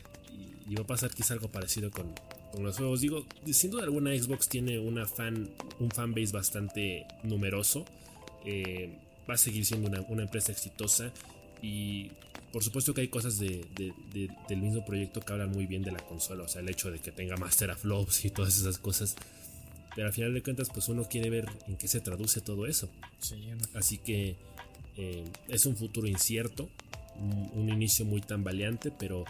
Y, 0.67 0.75
va 0.75 0.83
a 0.83 0.87
pasar 0.87 1.11
quizá 1.11 1.33
algo 1.33 1.49
parecido 1.49 1.91
con, 1.91 2.13
con 2.51 2.63
los 2.63 2.77
juegos. 2.77 3.01
Digo, 3.01 3.25
sin 3.51 3.71
duda 3.71 3.83
alguna 3.83 4.11
Xbox 4.11 4.49
tiene 4.49 4.79
una 4.79 5.05
fan, 5.05 5.49
un 5.79 5.91
fanbase 5.91 6.31
bastante 6.31 7.05
numeroso. 7.23 7.85
Eh, 8.45 8.97
va 9.29 9.35
a 9.35 9.37
seguir 9.37 9.65
siendo 9.65 9.89
una, 9.89 10.23
empresa 10.23 10.51
exitosa 10.51 11.11
y 11.61 12.11
por 12.51 12.63
supuesto 12.63 12.93
que 12.93 13.01
hay 13.01 13.07
cosas 13.09 13.37
de, 13.37 13.65
del 14.47 14.61
mismo 14.61 14.83
proyecto 14.83 15.21
que 15.21 15.33
hablan 15.33 15.51
muy 15.51 15.67
bien 15.67 15.83
de 15.83 15.91
la 15.91 15.99
consola, 15.99 16.43
o 16.43 16.47
sea, 16.47 16.61
el 16.61 16.69
hecho 16.69 16.91
de 16.91 16.99
que 16.99 17.11
tenga 17.11 17.37
Master 17.37 17.71
of 17.71 18.25
y 18.25 18.29
todas 18.29 18.57
esas 18.57 18.79
cosas. 18.79 19.15
Pero 19.95 20.07
al 20.07 20.13
final 20.13 20.33
de 20.33 20.41
cuentas, 20.41 20.69
pues 20.73 20.87
uno 20.87 21.03
quiere 21.03 21.29
ver 21.29 21.47
en 21.67 21.75
qué 21.75 21.87
se 21.87 21.99
traduce 21.99 22.41
todo 22.41 22.65
eso. 22.65 22.89
Así 23.73 23.97
que 23.97 24.35
eh, 24.97 25.25
es 25.47 25.65
un 25.65 25.75
futuro 25.75 26.07
incierto, 26.07 26.69
un, 27.53 27.69
inicio 27.69 28.05
muy 28.05 28.21
tambaleante, 28.21 28.91
pero 28.91 29.25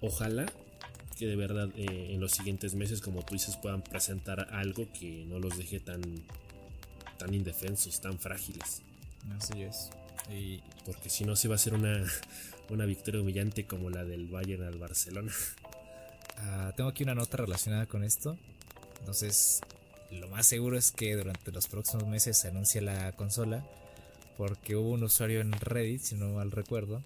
ojalá 0.00 0.46
que 1.18 1.26
de 1.26 1.36
verdad 1.36 1.68
eh, 1.76 2.10
en 2.12 2.20
los 2.20 2.32
siguientes 2.32 2.74
meses, 2.74 3.00
como 3.00 3.22
tú 3.22 3.34
dices, 3.34 3.56
puedan 3.56 3.82
presentar 3.82 4.48
algo 4.52 4.88
que 4.98 5.24
no 5.26 5.38
los 5.38 5.56
deje 5.58 5.80
tan, 5.80 6.00
tan 7.18 7.34
indefensos, 7.34 8.00
tan 8.00 8.18
frágiles. 8.18 8.82
Así 9.36 9.62
es. 9.62 9.90
Porque 10.84 11.10
si 11.10 11.24
no, 11.24 11.36
se 11.36 11.48
va 11.48 11.54
a 11.54 11.58
ser 11.58 11.74
una, 11.74 12.04
una 12.70 12.84
victoria 12.84 13.20
humillante 13.20 13.66
como 13.66 13.90
la 13.90 14.04
del 14.04 14.26
Bayern 14.26 14.64
al 14.64 14.78
Barcelona. 14.78 15.32
Ah, 16.38 16.72
tengo 16.76 16.90
aquí 16.90 17.02
una 17.02 17.14
nota 17.14 17.36
relacionada 17.36 17.86
con 17.86 18.04
esto. 18.04 18.38
Entonces, 19.00 19.60
lo 20.10 20.28
más 20.28 20.46
seguro 20.46 20.76
es 20.76 20.90
que 20.90 21.14
durante 21.14 21.52
los 21.52 21.68
próximos 21.68 22.06
meses 22.06 22.38
se 22.38 22.48
anuncie 22.48 22.80
la 22.80 23.12
consola. 23.12 23.64
Porque 24.36 24.74
hubo 24.74 24.90
un 24.90 25.02
usuario 25.02 25.42
en 25.42 25.52
Reddit, 25.52 26.00
si 26.00 26.14
no 26.14 26.30
mal 26.30 26.50
recuerdo, 26.50 27.02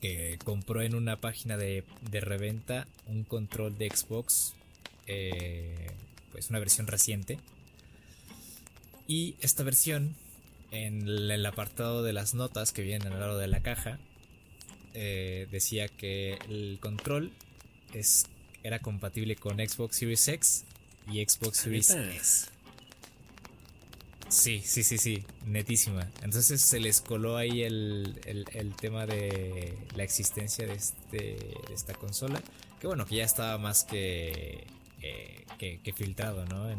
que 0.00 0.36
compró 0.42 0.82
en 0.82 0.96
una 0.96 1.20
página 1.20 1.56
de, 1.56 1.84
reventa 2.10 2.88
un 3.06 3.22
control 3.22 3.78
de 3.78 3.88
Xbox, 3.88 4.54
eh, 5.06 5.92
pues 6.32 6.50
una 6.50 6.58
versión 6.58 6.88
reciente. 6.88 7.38
Y 9.06 9.36
esta 9.40 9.62
versión, 9.62 10.16
en 10.70 11.08
el 11.08 11.46
apartado 11.46 12.02
de 12.02 12.12
las 12.12 12.34
notas 12.34 12.72
que 12.72 12.82
vienen 12.82 13.12
al 13.12 13.20
lado 13.20 13.38
de 13.38 13.48
la 13.48 13.60
caja, 13.60 13.98
eh, 14.94 15.46
decía 15.50 15.88
que 15.88 16.38
el 16.48 16.78
control 16.80 17.32
es, 17.92 18.26
era 18.62 18.78
compatible 18.80 19.36
con 19.36 19.56
Xbox 19.56 19.96
Series 19.96 20.28
X 20.28 20.64
y 21.10 21.24
Xbox 21.24 21.58
Series 21.58 21.90
S. 21.90 22.60
Sí, 24.30 24.62
sí, 24.64 24.84
sí, 24.84 24.96
sí, 24.96 25.24
netísima. 25.44 26.08
Entonces 26.22 26.60
se 26.60 26.78
les 26.78 27.00
coló 27.00 27.36
ahí 27.36 27.62
el, 27.62 28.14
tema 28.80 29.04
de 29.04 29.76
la 29.96 30.04
existencia 30.04 30.66
de, 30.66 30.74
este, 30.74 31.16
de 31.16 31.74
esta 31.74 31.94
consola. 31.94 32.40
Que 32.80 32.86
bueno, 32.86 33.06
que 33.06 33.16
ya 33.16 33.24
estaba 33.24 33.58
más 33.58 33.84
que, 33.84 34.66
eh, 35.02 35.44
que, 35.58 35.92
filtrado, 35.92 36.44
¿no? 36.46 36.70
En, 36.70 36.78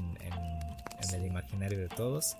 el 1.14 1.26
imaginario 1.26 1.80
de 1.80 1.90
todos. 1.90 2.38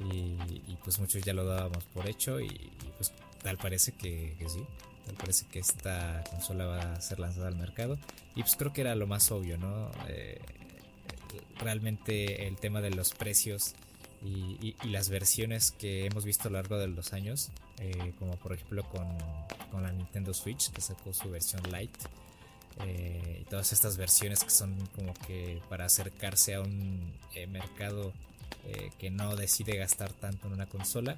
Y, 0.00 0.76
pues 0.82 0.98
muchos 0.98 1.22
ya 1.22 1.34
lo 1.34 1.44
dábamos 1.44 1.84
por 1.84 2.08
hecho 2.08 2.40
y, 2.40 2.70
pues 2.96 3.12
tal 3.42 3.58
parece 3.58 3.92
que, 3.92 4.34
sí. 4.48 4.64
Tal 5.06 5.14
parece 5.14 5.46
que 5.46 5.58
esta 5.58 6.22
consola 6.30 6.66
va 6.66 6.80
a 6.94 7.00
ser 7.00 7.18
lanzada 7.18 7.48
al 7.48 7.56
mercado. 7.56 7.98
Y 8.34 8.42
pues 8.42 8.56
creo 8.56 8.72
que 8.72 8.82
era 8.82 8.94
lo 8.94 9.06
más 9.06 9.30
obvio, 9.30 9.58
¿no? 9.58 9.90
Eh, 10.08 10.40
realmente 11.58 12.46
el 12.46 12.56
tema 12.56 12.80
de 12.80 12.90
los 12.90 13.12
precios 13.12 13.74
y, 14.22 14.74
las 14.86 15.08
versiones 15.08 15.70
que 15.70 16.06
hemos 16.06 16.24
visto 16.24 16.48
a 16.48 16.50
lo 16.50 16.58
largo 16.58 16.78
de 16.78 16.88
los 16.88 17.12
años, 17.12 17.50
eh, 17.78 18.12
como 18.18 18.36
por 18.36 18.52
ejemplo 18.52 18.84
con, 18.84 19.06
con, 19.70 19.82
la 19.82 19.92
Nintendo 19.92 20.34
Switch 20.34 20.70
que 20.70 20.80
sacó 20.80 21.12
su 21.12 21.30
versión 21.30 21.62
Lite, 21.72 21.98
eh, 22.86 23.38
y 23.42 23.44
todas 23.44 23.72
estas 23.72 23.96
versiones 23.96 24.44
que 24.44 24.50
son 24.50 24.74
como 24.94 25.12
que 25.26 25.60
para 25.68 25.86
acercarse 25.86 26.54
a 26.54 26.60
un 26.60 27.12
eh, 28.66 28.90
que 28.98 29.10
no 29.10 29.36
decide 29.36 29.76
gastar 29.76 30.12
tanto 30.12 30.46
en 30.46 30.54
una 30.54 30.66
consola, 30.66 31.16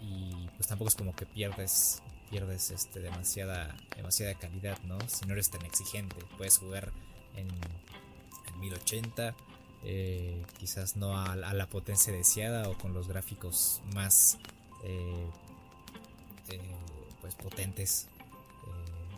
y 0.00 0.48
pues 0.56 0.66
tampoco 0.66 0.88
es 0.88 0.96
como 0.96 1.14
que 1.14 1.26
pierdes 1.26 2.02
pierdes 2.28 2.70
este 2.70 2.98
demasiada 2.98 3.76
demasiada 3.94 4.34
calidad, 4.34 4.78
¿no? 4.82 4.98
Si 5.06 5.26
no 5.26 5.34
eres 5.34 5.50
tan 5.50 5.64
exigente, 5.64 6.16
puedes 6.36 6.58
jugar 6.58 6.90
en, 7.36 7.46
en 7.46 8.60
1080 8.60 9.34
eh, 9.84 10.44
quizás 10.58 10.94
no 10.96 11.18
a, 11.18 11.34
la 11.34 11.66
potencia 11.66 12.12
deseada 12.12 12.68
o 12.68 12.78
con 12.78 12.94
los 12.94 13.08
gráficos 13.08 13.82
más 13.92 14.38
eh, 14.84 15.26
eh, 16.50 16.60
pues 17.20 17.34
potentes 17.34 18.06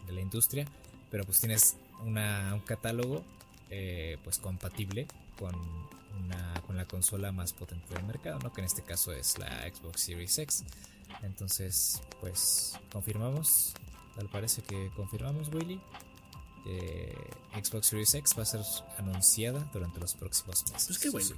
de 0.07 0.13
la 0.13 0.21
industria, 0.21 0.67
pero 1.11 1.25
pues 1.25 1.41
tienes 1.41 1.77
un 2.03 2.15
catálogo 2.67 3.23
pues 4.23 4.39
compatible 4.39 5.07
con, 5.39 5.55
una, 6.23 6.63
con 6.67 6.77
la 6.77 6.87
consola 6.87 7.33
más 7.33 7.53
potente 7.53 7.95
del 7.95 8.05
mercado, 8.05 8.39
¿no? 8.41 8.53
que 8.53 8.61
en 8.61 8.67
este 8.67 8.83
caso 8.83 9.13
es 9.13 9.39
la 9.39 9.63
Xbox 9.69 10.03
Series 10.03 10.39
X. 10.39 10.65
Entonces, 11.23 12.03
pues 12.21 12.79
confirmamos, 12.93 13.75
tal 14.17 14.29
parece 14.29 14.63
que 14.63 14.91
confirmamos, 14.97 15.49
Willy. 15.49 15.81
Xbox 17.63 17.89
Series 17.89 18.15
X 18.15 18.35
va 18.39 18.43
a 18.43 18.47
ser 18.47 18.61
anunciada 18.99 19.69
durante 19.73 20.01
los 20.01 20.15
próximos 20.15 20.65
meses. 20.73 20.87
Pues 20.87 20.99
qué 20.99 21.11
bueno. 21.11 21.29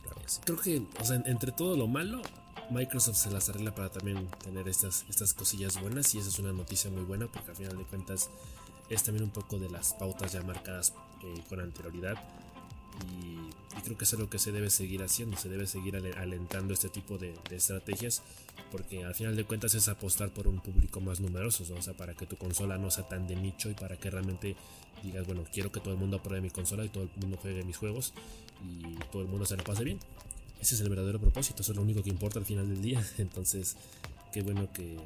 Creo 0.45 0.59
que, 0.59 0.87
o 1.01 1.05
sea, 1.05 1.17
entre 1.27 1.51
todo 1.53 1.77
lo 1.77 1.89
malo, 1.89 2.23
Microsoft 2.71 3.17
se 3.17 3.31
las 3.31 3.49
arregla 3.49 3.75
para 3.75 3.91
también 3.91 4.29
tener 4.43 4.69
estas, 4.69 5.05
estas 5.09 5.35
cosillas 5.35 5.81
buenas 5.81 6.15
y 6.15 6.19
esa 6.19 6.29
es 6.29 6.39
una 6.39 6.53
noticia 6.53 6.91
muy 6.91 7.05
buena 7.05 7.27
porque 7.27 7.51
al 7.51 7.57
final 7.57 7.77
de 7.77 7.85
cuentas 7.85 8.31
es 8.89 9.03
también 9.03 9.25
un 9.25 9.31
poco 9.31 9.59
de 9.59 9.69
las 9.71 9.95
pautas 9.95 10.33
ya 10.33 10.43
marcadas 10.43 10.93
eh, 11.23 11.45
con 11.49 11.61
anterioridad 11.61 12.17
y, 13.11 13.37
creo 13.83 13.97
que 13.97 14.05
es 14.05 14.13
algo 14.15 14.29
que 14.29 14.41
se 14.41 14.51
debe 14.51 14.69
seguir 14.71 15.03
haciendo, 15.03 15.37
se 15.37 15.49
debe 15.49 15.67
seguir 15.67 15.97
alentando 15.97 16.75
este 16.75 16.89
tipo 16.89 17.19
de, 17.19 17.35
estrategias 17.51 18.23
porque 18.73 19.05
al 19.05 19.15
final 19.15 19.37
de 19.37 19.45
cuentas 19.45 19.75
es 19.75 19.87
apostar 19.89 20.31
por 20.31 20.49
un 20.49 20.59
público 20.61 21.01
más 21.01 21.21
numeroso, 21.21 21.65
o 21.73 21.83
sea, 21.83 21.95
para 21.95 22.15
que 22.15 22.27
tu 22.27 22.37
consola 22.37 22.79
no 22.79 22.91
sea 22.91 23.07
tan 23.07 23.29
de 23.29 23.37
nicho 23.37 23.71
y 23.71 23.75
para 23.75 23.97
que 23.97 24.11
realmente 24.11 24.57
digas, 25.05 25.25
bueno, 25.27 25.45
quiero 25.53 25.71
que 25.71 25.79
todo 25.79 25.95
el 25.95 26.01
mundo 26.01 26.17
apruebe 26.17 26.41
mi 26.41 26.51
consola 26.51 26.85
y 26.85 26.89
todo 26.89 27.05
el 27.05 27.11
mundo 27.21 27.39
juegue 27.41 27.63
mis 27.63 27.77
juegos 27.77 28.13
y 28.65 28.95
todo 29.13 29.23
el 29.23 29.29
mundo 29.29 29.47
se 29.47 29.57
lo 29.57 29.63
pase 29.63 29.85
bien. 29.85 30.01
Ese 30.61 30.75
es 30.75 30.81
el 30.81 30.89
verdadero 30.89 31.21
propósito, 31.21 31.63
eso 31.63 31.73
es 31.73 31.77
lo 31.77 31.83
único 31.83 32.03
que 32.03 32.11
importa 32.11 32.39
al 32.39 32.47
final 32.47 32.69
del 32.69 32.83
día. 32.83 33.05
Entonces, 33.19 33.77
qué 34.33 34.43
bueno 34.43 34.73
que, 34.73 34.97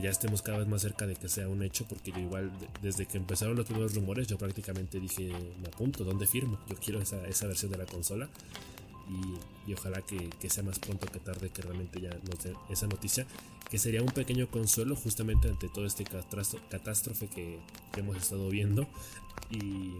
ya 0.00 0.10
estemos 0.10 0.42
cada 0.42 0.58
vez 0.58 0.66
más 0.66 0.82
cerca 0.82 1.06
de 1.06 1.14
que 1.14 1.28
sea 1.28 1.48
un 1.48 1.62
hecho, 1.62 1.86
porque 1.88 2.10
yo 2.10 2.18
igual, 2.18 2.52
desde 2.82 3.06
que 3.06 3.18
empezaron 3.18 3.56
los 3.56 3.66
primeros 3.66 3.94
rumores, 3.94 4.26
yo 4.26 4.38
prácticamente 4.38 5.00
dije, 5.00 5.32
me 5.60 5.68
apunto, 5.68 6.04
¿dónde 6.04 6.26
firmo? 6.26 6.58
Yo 6.68 6.76
quiero 6.76 7.00
esa, 7.00 7.26
esa 7.26 7.46
versión 7.46 7.70
de 7.70 7.78
la 7.78 7.86
consola. 7.86 8.28
Y, 9.66 9.72
ojalá 9.72 10.00
que, 10.02 10.30
sea 10.48 10.62
más 10.62 10.78
pronto 10.78 11.06
que 11.06 11.20
tarde 11.20 11.50
que 11.50 11.62
realmente 11.62 12.00
ya 12.00 12.10
nos 12.10 12.42
dé 12.42 12.54
esa 12.70 12.86
noticia, 12.86 13.26
que 13.70 13.78
sería 13.78 14.02
un 14.02 14.10
pequeño 14.10 14.50
consuelo 14.50 14.96
justamente 14.96 15.48
ante 15.48 15.68
todo 15.68 15.86
este 15.86 16.04
catástrofe 16.04 17.28
que, 17.28 17.58
hemos 17.96 18.16
estado 18.16 18.48
viendo. 18.48 18.88
Y, 19.50 19.92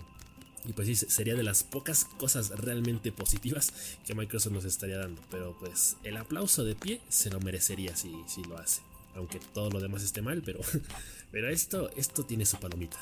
pues 0.73 0.89
sí, 0.89 0.97
sería 0.97 1.35
de 1.35 1.43
las 1.43 1.63
pocas 1.63 2.05
cosas 2.05 2.49
realmente 2.51 3.13
positivas 3.13 3.73
que 4.07 4.15
Microsoft 4.15 4.55
nos 4.55 4.65
estaría 4.65 4.99
dando. 4.99 5.21
Pero 5.31 5.55
pues 5.61 5.97
el 6.03 6.17
aplauso 6.17 6.65
de 6.65 6.75
pie 6.75 7.01
se 7.09 7.31
lo 7.31 7.39
merecería 7.41 7.95
si, 7.95 8.15
si 8.27 8.43
lo 8.45 8.57
hace. 8.57 8.81
Aunque 9.15 9.39
todo 9.39 9.71
lo 9.71 9.81
demás 9.81 10.03
esté 10.03 10.23
mal, 10.23 10.43
pero, 10.45 10.61
pero 11.31 11.49
esto, 11.49 11.91
esto 11.97 12.25
tiene 12.25 12.47
su 12.47 12.59
palomita. 12.59 12.99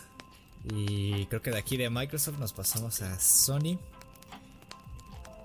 Y 0.65 1.27
creo 1.27 1.43
que 1.43 1.51
de 1.51 1.59
aquí 1.59 1.77
de 1.77 1.91
Microsoft 1.91 2.39
nos 2.39 2.53
pasamos 2.53 3.03
a 3.03 3.19
Sony. 3.19 3.79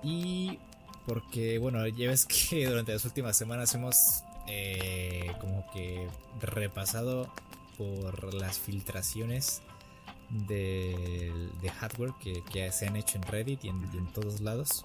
Y 0.02 0.58
porque, 1.06 1.58
bueno, 1.58 1.86
ya 1.88 2.08
ves 2.08 2.26
que 2.26 2.66
durante 2.68 2.92
las 2.92 3.04
últimas 3.04 3.36
semanas 3.36 3.74
hemos 3.74 4.22
eh, 4.46 5.32
como 5.40 5.64
que 5.72 6.08
repasado 6.40 7.30
por 7.76 8.34
las 8.34 8.58
filtraciones 8.58 9.62
de, 10.30 11.32
hardware 11.80 12.12
que, 12.20 12.72
se 12.72 12.86
han 12.86 12.96
hecho 12.96 13.16
en 13.16 13.22
Reddit 13.22 13.64
y 13.64 13.68
en, 13.68 14.12
todos 14.12 14.40
lados. 14.40 14.84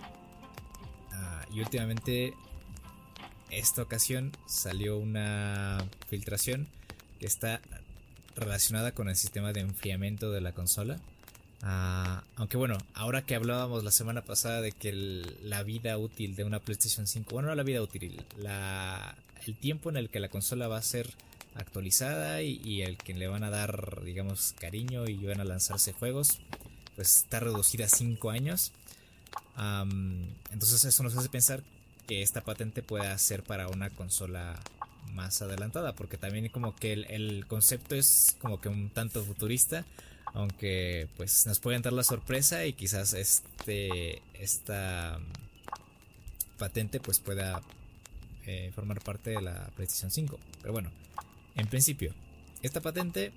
Ah, 1.12 1.46
y 1.52 1.60
últimamente, 1.60 2.34
esta 3.58 3.82
ocasión 3.82 4.32
salió 4.48 4.98
una 4.98 5.86
filtración 6.10 6.68
que 7.20 7.28
está 7.28 7.62
relacionada 8.36 8.94
con 8.94 9.10
el 9.10 9.16
sistema 9.16 9.54
de 9.54 9.62
enfriamiento 9.62 10.32
de 10.32 10.42
la 10.42 10.54
consola. 10.54 11.00
Ah, 11.62 12.24
aunque 12.36 12.58
bueno, 12.58 12.78
ahora 12.94 13.26
que 13.26 13.36
hablábamos 13.36 13.84
la 13.84 13.92
semana 13.92 14.22
pasada 14.24 14.62
de 14.62 14.72
que 14.72 14.92
la 15.44 15.64
vida 15.64 15.98
útil 15.98 16.36
de 16.36 16.44
una 16.44 16.60
PlayStation 16.60 17.08
5, 17.08 17.30
bueno, 17.32 17.50
no 17.50 17.56
la 17.56 17.64
vida 17.64 17.82
útil, 17.82 18.22
el 19.46 19.56
tiempo 19.56 19.90
en 19.90 19.98
el 19.98 20.10
que 20.10 20.20
la 20.20 20.30
consola 20.30 20.68
va 20.68 20.78
a 20.78 20.82
ser 20.82 21.10
actualizada 21.56 22.42
y, 22.42 22.82
el 22.82 22.98
que 22.98 23.14
le 23.14 23.28
van 23.28 23.44
a 23.44 23.50
dar, 23.50 24.04
digamos, 24.04 24.56
cariño 24.60 25.08
y 25.08 25.16
van 25.26 25.40
a 25.40 25.46
lanzarse 25.46 25.94
juegos, 25.94 26.40
pues 26.96 27.18
está 27.18 27.40
reducida 27.40 27.86
a 27.86 27.90
5 27.90 28.30
años. 28.30 28.74
entonces 30.52 30.84
eso 30.84 31.04
nos 31.04 31.16
hace 31.16 31.30
pensar 31.30 31.64
que 32.08 32.22
esta 32.22 32.42
patente 32.42 32.82
pueda 32.82 33.18
ser 33.18 33.44
para 33.44 33.68
una 33.68 33.90
consola 33.90 34.60
más 35.14 35.42
adelantada, 35.42 35.94
porque 35.94 36.18
también 36.18 36.50
como 36.50 36.76
que 36.76 36.94
el, 36.94 37.46
concepto 37.48 37.96
es 37.96 38.36
como 38.40 38.60
que 38.60 38.70
un 38.70 38.90
tanto 38.90 39.24
futurista 39.24 39.86
Aunque 40.34 41.08
pues 41.18 41.46
nos 41.46 41.60
pueden 41.60 41.82
dar 41.82 41.94
la 41.94 42.04
sorpresa 42.04 42.66
y 42.66 42.74
quizás 42.74 43.14
este 43.14 44.22
esta 44.34 45.20
patente 46.58 47.00
pues 47.00 47.20
pueda 47.20 47.62
eh, 48.46 48.72
formar 48.74 49.00
parte 49.02 49.32
de 49.32 49.42
la 49.42 49.70
PlayStation 49.76 50.12
5. 50.12 50.40
Pero 50.62 50.74
bueno, 50.74 50.92
en 51.56 51.68
principio, 51.68 52.14
esta 52.62 52.82
patente 52.82 53.32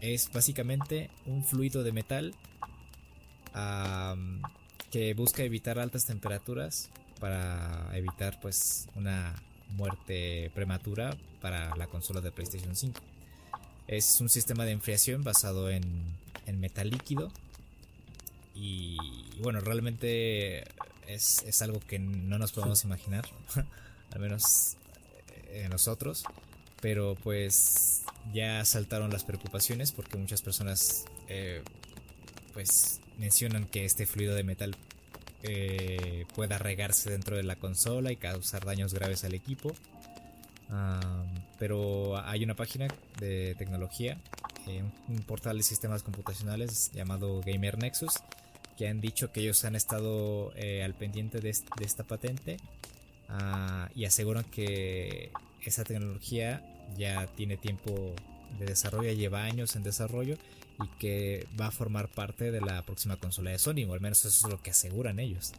es 0.00 0.32
básicamente 0.32 1.10
un 1.26 1.44
fluido 1.44 1.82
de 1.82 1.92
metal 1.92 2.34
que 4.90 5.14
busca 5.14 5.42
evitar 5.42 5.78
altas 5.78 6.06
temperaturas 6.06 6.90
para 7.22 7.88
evitar 7.96 8.40
pues 8.40 8.88
una 8.96 9.32
muerte 9.76 10.50
prematura 10.56 11.16
para 11.40 11.76
la 11.76 11.86
consola 11.86 12.20
de 12.20 12.32
PlayStation 12.32 12.74
5. 12.74 13.00
Es 13.86 14.20
un 14.20 14.28
sistema 14.28 14.64
de 14.64 14.72
enfriación 14.72 15.22
basado 15.22 15.70
en, 15.70 15.84
en 16.46 16.58
metal 16.58 16.90
líquido. 16.90 17.30
Y 18.56 18.96
bueno, 19.40 19.60
realmente 19.60 20.64
es, 21.06 21.44
es, 21.46 21.62
algo 21.62 21.78
que 21.78 22.00
no 22.00 22.38
nos 22.38 22.50
podemos 22.50 22.82
imaginar, 22.82 23.24
al 24.10 24.20
menos 24.20 24.76
eh, 25.46 25.68
nosotros, 25.70 26.24
pero 26.80 27.14
pues 27.22 28.02
ya 28.34 28.64
saltaron 28.64 29.12
las 29.12 29.22
preocupaciones 29.22 29.92
porque 29.92 30.16
muchas 30.16 30.42
personas 30.42 31.04
eh, 31.28 31.62
pues 32.52 33.00
mencionan 33.16 33.66
que 33.66 33.84
este 33.84 34.06
fluido 34.06 34.34
de 34.34 34.42
metal 34.42 34.76
eh, 35.42 36.26
pueda 36.34 36.58
regarse 36.58 37.10
dentro 37.10 37.36
de 37.36 37.42
la 37.42 37.56
consola 37.56 38.12
y 38.12 38.16
causar 38.16 38.64
daños 38.64 38.94
graves 38.94 39.24
al 39.24 39.34
equipo. 39.34 39.72
pero 41.58 42.18
hay 42.24 42.44
una 42.44 42.54
página 42.54 42.88
de 43.18 43.54
tecnología, 43.58 44.18
eh, 44.66 44.82
un 45.08 45.18
portal 45.18 45.58
de 45.58 45.62
sistemas 45.62 46.02
computacionales 46.02 46.90
llamado 46.92 47.40
Gamer 47.44 47.78
Nexus, 47.78 48.14
que 48.78 48.88
han 48.88 49.00
dicho 49.00 49.32
que 49.32 49.40
ellos 49.40 49.64
han 49.64 49.76
estado 49.76 50.52
eh, 50.56 50.82
al 50.82 50.94
pendiente 50.94 51.40
de, 51.40 51.50
esta 51.50 52.04
patente 52.04 52.56
ah, 53.28 53.90
y 53.94 54.04
aseguran 54.06 54.44
que 54.44 55.30
esa 55.64 55.84
tecnología 55.84 56.62
ya 56.96 57.26
tiene 57.26 57.56
tiempo 57.56 58.14
de 58.58 58.66
desarrollo, 58.66 59.12
lleva 59.12 59.44
años 59.44 59.76
en 59.76 59.82
desarrollo 59.82 60.36
y 60.82 60.86
que 60.98 61.46
va 61.60 61.66
a 61.68 61.70
formar 61.70 62.08
parte 62.08 62.50
de 62.50 62.60
la 62.60 62.82
próxima 62.82 63.16
consola 63.16 63.50
de 63.50 63.58
Sony, 63.58 63.84
o 63.88 63.94
al 63.94 64.00
menos 64.00 64.24
eso 64.24 64.46
es 64.46 64.52
lo 64.52 64.60
que 64.60 64.70
aseguran 64.70 65.18
ellos. 65.18 65.52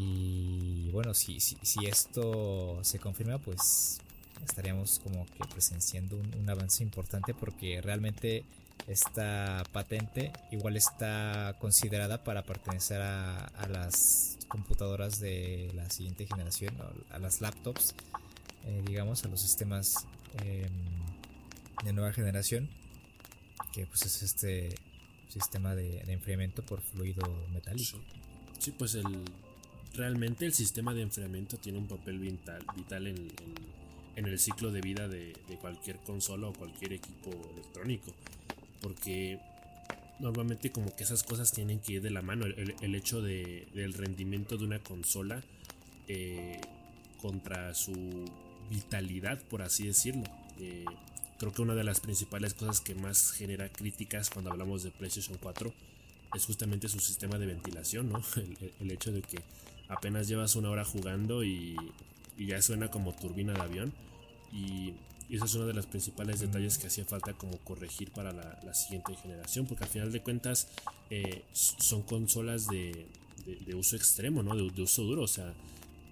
Y 0.00 0.90
bueno, 0.90 1.14
si, 1.14 1.40
si, 1.40 1.86
esto 1.86 2.78
se 2.82 2.98
confirma, 2.98 3.38
pues 3.38 4.00
estaríamos 4.44 5.00
como 5.00 5.26
que 5.26 5.44
presenciando 5.52 6.16
un, 6.16 6.48
avance 6.48 6.82
importante 6.82 7.34
porque 7.34 7.80
realmente 7.80 8.44
esta 8.86 9.62
patente 9.72 10.32
igual 10.50 10.76
está 10.76 11.56
considerada 11.60 12.24
para 12.24 12.42
pertenecer 12.42 13.00
a, 13.00 13.50
las 13.70 14.38
computadoras 14.48 15.20
de 15.20 15.70
la 15.74 15.88
siguiente 15.90 16.26
generación, 16.26 16.74
a 17.10 17.18
las 17.18 17.40
laptops, 17.40 17.94
eh, 18.66 18.82
digamos, 18.86 19.24
a 19.24 19.28
los 19.28 19.40
sistemas 19.40 20.06
em, 20.42 20.70
de 21.84 21.92
nueva 21.92 22.12
generación 22.12 22.68
que 23.72 23.86
pues 23.86 24.02
es 24.06 24.22
este 24.22 24.74
sistema 25.28 25.74
de, 25.74 26.00
enfriamiento 26.12 26.62
por 26.62 26.80
fluido 26.80 27.22
metálico. 27.52 27.98
Sí, 28.58 28.70
pues 28.72 28.94
el 28.94 29.04
realmente 29.94 30.46
el 30.46 30.54
sistema 30.54 30.94
de 30.94 31.02
enfriamiento 31.02 31.56
tiene 31.56 31.78
un 31.78 31.86
papel 31.86 32.18
vital, 32.18 32.64
vital 32.74 33.06
en, 33.06 33.30
el 34.16 34.38
ciclo 34.38 34.70
de 34.70 34.80
vida 34.80 35.08
de, 35.08 35.34
cualquier 35.60 35.96
consola 35.98 36.48
o 36.48 36.52
cualquier 36.52 36.94
equipo 36.94 37.30
electrónico. 37.52 38.12
Porque 38.80 39.38
normalmente 40.18 40.70
como 40.72 40.94
que 40.94 41.04
esas 41.04 41.22
cosas 41.22 41.52
tienen 41.52 41.80
que 41.80 41.94
ir 41.94 42.02
de 42.02 42.10
la 42.10 42.22
mano. 42.22 42.46
El, 42.46 42.94
hecho 42.94 43.22
de, 43.22 43.68
del 43.74 43.94
rendimiento 43.94 44.56
de 44.56 44.64
una 44.64 44.78
consola 44.78 45.42
eh, 46.08 46.60
contra 47.20 47.74
su 47.74 48.24
vitalidad, 48.70 49.40
por 49.42 49.62
así 49.62 49.86
decirlo. 49.86 50.24
Eh, 50.58 50.84
creo 51.42 51.52
que 51.52 51.62
una 51.62 51.74
de 51.74 51.82
las 51.82 51.98
principales 51.98 52.54
cosas 52.54 52.80
que 52.80 52.94
más 52.94 53.32
genera 53.32 53.68
críticas 53.68 54.30
cuando 54.30 54.52
hablamos 54.52 54.84
de 54.84 54.92
PlayStation 54.92 55.36
4 55.42 55.72
es 56.36 56.46
justamente 56.46 56.88
su 56.88 57.00
sistema 57.00 57.36
de 57.36 57.46
ventilación, 57.46 58.10
¿no? 58.10 58.22
El, 58.80 58.92
hecho 58.92 59.10
de 59.10 59.22
que 59.22 59.42
apenas 59.88 60.28
llevas 60.28 60.54
una 60.54 60.70
hora 60.70 60.84
jugando 60.84 61.42
y, 61.42 61.74
ya 62.38 62.62
suena 62.62 62.92
como 62.92 63.12
turbina 63.12 63.54
de 63.54 63.60
avión. 63.60 63.92
Y, 64.52 64.94
eso 65.30 65.46
es 65.46 65.54
uno 65.56 65.66
de 65.66 65.74
los 65.74 65.86
principales 65.86 66.38
detalles 66.38 66.78
que 66.78 66.86
hacía 66.86 67.04
falta 67.06 67.32
como 67.32 67.58
corregir 67.58 68.12
para 68.12 68.32
la, 68.32 68.74
siguiente 68.74 69.16
generación, 69.16 69.66
porque 69.66 69.82
al 69.82 69.90
final 69.90 70.12
de 70.12 70.22
cuentas 70.22 70.68
eh, 71.10 71.42
son 71.54 72.02
consolas 72.02 72.68
de, 72.68 73.04
uso 73.74 73.96
extremo, 73.96 74.44
¿no? 74.44 74.54
De, 74.54 74.70
de, 74.70 74.82
uso 74.82 75.02
duro, 75.02 75.22
o 75.22 75.28
sea, 75.28 75.52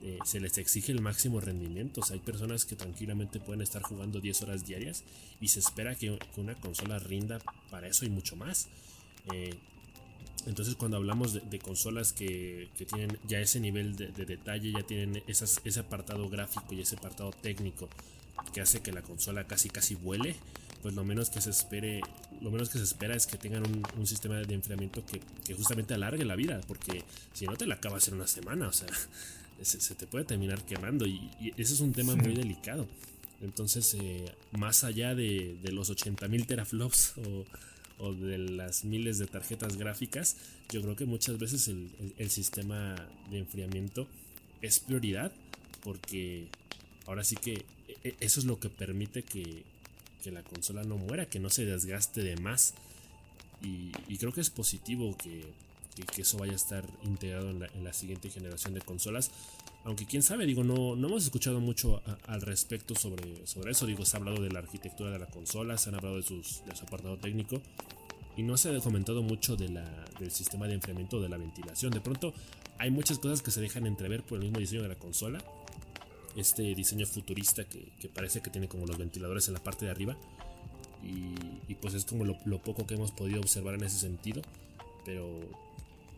eh, 0.02 0.18
se 0.24 0.40
les 0.40 0.56
exige 0.58 0.92
el 0.92 1.00
máximo 1.00 1.40
rendimiento. 1.40 2.00
O 2.00 2.04
sea, 2.04 2.14
hay 2.14 2.20
personas 2.20 2.64
que 2.64 2.76
tranquilamente 2.76 3.40
pueden 3.40 3.62
estar 3.62 3.82
jugando 3.82 4.20
10 4.20 4.42
horas 4.42 4.66
diarias 4.66 5.04
y 5.40 5.48
se 5.48 5.60
espera 5.60 5.94
que, 5.94 6.18
una 6.36 6.54
consola 6.54 6.98
rinda 6.98 7.38
para 7.70 7.88
eso 7.88 8.04
y 8.04 8.10
mucho 8.10 8.36
más. 8.36 8.68
Eh, 9.32 9.54
entonces 10.46 10.74
cuando 10.74 10.96
hablamos 10.96 11.34
de, 11.50 11.58
consolas 11.58 12.12
que, 12.12 12.70
tienen 12.76 13.18
ya 13.28 13.40
ese 13.40 13.60
nivel 13.60 13.96
de, 13.96 14.08
detalle, 14.24 14.72
ya 14.72 14.82
tienen 14.82 15.22
ese 15.26 15.80
apartado 15.80 16.28
gráfico 16.30 16.72
y 16.74 16.80
ese 16.80 16.96
apartado 16.96 17.30
técnico 17.30 17.88
que 18.54 18.62
hace 18.62 18.80
que 18.80 18.92
la 18.92 19.02
consola 19.02 19.44
casi 19.44 19.68
casi 19.68 19.94
vuele, 19.94 20.36
pues 20.82 20.94
lo 20.94 21.04
menos 21.04 21.28
que 21.30 21.40
se 21.40 21.50
espere, 21.50 22.00
lo 22.40 22.50
menos 22.50 22.70
que 22.70 22.78
se 22.78 22.84
espera 22.84 23.14
es 23.14 23.26
que 23.26 23.36
tengan 23.36 23.64
un, 23.96 24.06
sistema 24.06 24.36
de 24.36 24.54
enfriamiento 24.54 25.04
que, 25.04 25.20
justamente 25.54 25.94
alargue 25.94 26.24
la 26.24 26.36
vida, 26.36 26.60
porque 26.66 27.04
si 27.32 27.46
no 27.46 27.56
te 27.56 27.66
la 27.66 27.76
acabas 27.76 28.08
en 28.08 28.14
una 28.14 28.26
semana, 28.26 28.70
se, 29.62 29.94
te 29.94 30.06
puede 30.06 30.24
terminar 30.24 30.64
quemando 30.64 31.06
y, 31.06 31.30
ese 31.56 31.74
es 31.74 31.80
un 31.80 31.92
tema 31.92 32.14
muy 32.16 32.34
delicado. 32.34 32.86
Entonces, 33.42 33.94
eh, 33.94 34.32
más 34.52 34.84
allá 34.84 35.14
de, 35.14 35.58
los 35.72 35.90
80.000 35.90 36.46
teraflops 36.46 37.14
o, 37.98 38.12
de 38.14 38.38
las 38.38 38.84
miles 38.84 39.18
de 39.18 39.26
tarjetas 39.26 39.76
gráficas, 39.76 40.36
yo 40.70 40.80
creo 40.82 40.96
que 40.96 41.04
muchas 41.04 41.38
veces 41.38 41.68
el, 41.68 42.30
sistema 42.30 42.94
de 43.30 43.38
enfriamiento 43.38 44.06
es 44.62 44.80
prioridad 44.80 45.32
porque 45.82 46.48
ahora 47.06 47.24
sí 47.24 47.36
que 47.36 47.64
e, 47.88 47.96
e, 48.04 48.16
eso 48.20 48.40
es 48.40 48.46
lo 48.46 48.58
que 48.58 48.68
permite 48.68 49.22
que, 49.22 49.64
la 50.30 50.42
consola 50.42 50.84
no 50.84 50.98
muera, 50.98 51.26
que 51.26 51.40
no 51.40 51.48
se 51.48 51.64
desgaste 51.64 52.22
de 52.22 52.36
más. 52.36 52.74
y 53.62 54.16
creo 54.18 54.32
que 54.32 54.42
es 54.42 54.50
positivo 54.50 55.16
que, 55.16 55.44
que, 55.90 56.22
eso 56.22 56.38
vaya 56.38 56.52
a 56.52 56.56
estar 56.56 56.84
integrado 57.02 57.50
en 57.50 57.84
la, 57.84 57.92
siguiente 57.92 58.30
generación 58.30 58.74
de 58.74 58.80
consolas. 58.80 59.30
Aunque 59.84 60.06
quién 60.06 60.22
sabe, 60.22 60.46
digo, 60.46 60.62
no, 60.62 60.94
no 60.96 61.08
hemos 61.08 61.24
escuchado 61.24 61.60
mucho 61.60 62.02
al 62.26 62.42
respecto 62.42 62.94
sobre, 62.94 63.46
sobre 63.46 63.72
eso. 63.72 63.86
Digo, 63.86 64.04
se 64.04 64.16
ha 64.16 64.20
hablado 64.20 64.42
de 64.42 64.50
la 64.50 64.58
arquitectura 64.58 65.10
de 65.10 65.18
la 65.18 65.26
consola, 65.26 65.78
se 65.78 65.88
han 65.88 65.96
hablado 65.96 66.16
de, 66.16 66.22
sus, 66.22 66.64
de 66.64 66.76
su 66.76 66.84
apartado 66.84 67.16
técnico. 67.18 67.60
Y 68.36 68.42
no 68.42 68.56
se 68.56 68.74
ha 68.74 68.80
comentado 68.80 69.22
mucho 69.22 69.56
de 69.56 69.68
la, 69.68 70.04
del 70.18 70.30
sistema 70.30 70.66
de 70.66 70.74
enfriamiento 70.74 71.20
de 71.20 71.28
la 71.28 71.36
ventilación. 71.36 71.92
De 71.92 72.00
pronto 72.00 72.32
hay 72.78 72.90
muchas 72.90 73.18
cosas 73.18 73.42
que 73.42 73.50
se 73.50 73.60
dejan 73.60 73.86
entrever 73.86 74.22
por 74.22 74.38
el 74.38 74.44
mismo 74.44 74.58
diseño 74.58 74.82
de 74.82 74.88
la 74.88 74.94
consola. 74.94 75.44
Este 76.36 76.74
diseño 76.74 77.06
futurista 77.06 77.64
que, 77.64 78.08
parece 78.14 78.40
que 78.40 78.50
tiene 78.50 78.68
como 78.68 78.86
los 78.86 78.96
ventiladores 78.96 79.48
en 79.48 79.54
la 79.54 79.62
parte 79.62 79.84
de 79.84 79.90
arriba. 79.90 80.16
Y, 81.02 81.74
pues 81.74 81.94
es 81.94 82.04
como 82.04 82.24
lo, 82.24 82.36
lo, 82.44 82.58
poco 82.58 82.86
que 82.86 82.94
hemos 82.94 83.10
podido 83.10 83.40
observar 83.40 83.74
en 83.74 83.84
ese 83.84 83.98
sentido. 83.98 84.42
Pero 85.04 85.40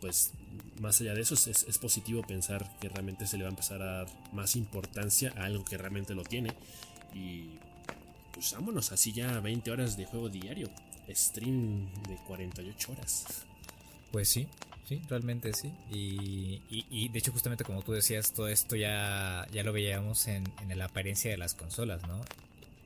pues 0.03 0.33
más 0.81 0.99
allá 0.99 1.13
de 1.13 1.21
eso 1.21 1.33
es, 1.33 1.77
positivo 1.77 2.23
pensar 2.23 2.69
que 2.81 2.89
realmente 2.89 3.25
se 3.25 3.37
le 3.37 3.43
va 3.43 3.49
a 3.49 3.51
empezar 3.51 3.81
a 3.81 3.85
dar 3.85 4.07
más 4.33 4.57
importancia 4.57 5.33
a 5.37 5.45
algo 5.45 5.63
que 5.63 5.77
realmente 5.77 6.13
lo 6.13 6.23
tiene. 6.23 6.51
Y 7.15 7.51
pues 8.33 8.51
vámonos, 8.51 8.91
así 8.91 9.13
ya 9.13 9.39
20 9.39 9.71
horas 9.71 9.95
de 9.95 10.05
juego 10.05 10.27
diario. 10.27 10.69
Stream 11.09 11.89
de 12.03 12.17
48 12.27 12.91
horas. 12.91 13.45
Pues 14.11 14.27
sí, 14.27 14.45
sí, 14.85 15.01
realmente 15.07 15.53
sí. 15.53 15.71
Y, 15.89 17.07
de 17.07 17.17
hecho 17.17 17.31
justamente 17.31 17.63
como 17.63 17.81
tú 17.81 17.93
decías, 17.93 18.33
todo 18.33 18.49
esto 18.49 18.75
ya, 18.75 19.47
ya 19.53 19.63
lo 19.63 19.71
veíamos 19.71 20.27
en, 20.27 20.43
la 20.75 20.85
apariencia 20.85 21.31
de 21.31 21.37
las 21.37 21.53
consolas, 21.53 22.05
¿no? 22.09 22.19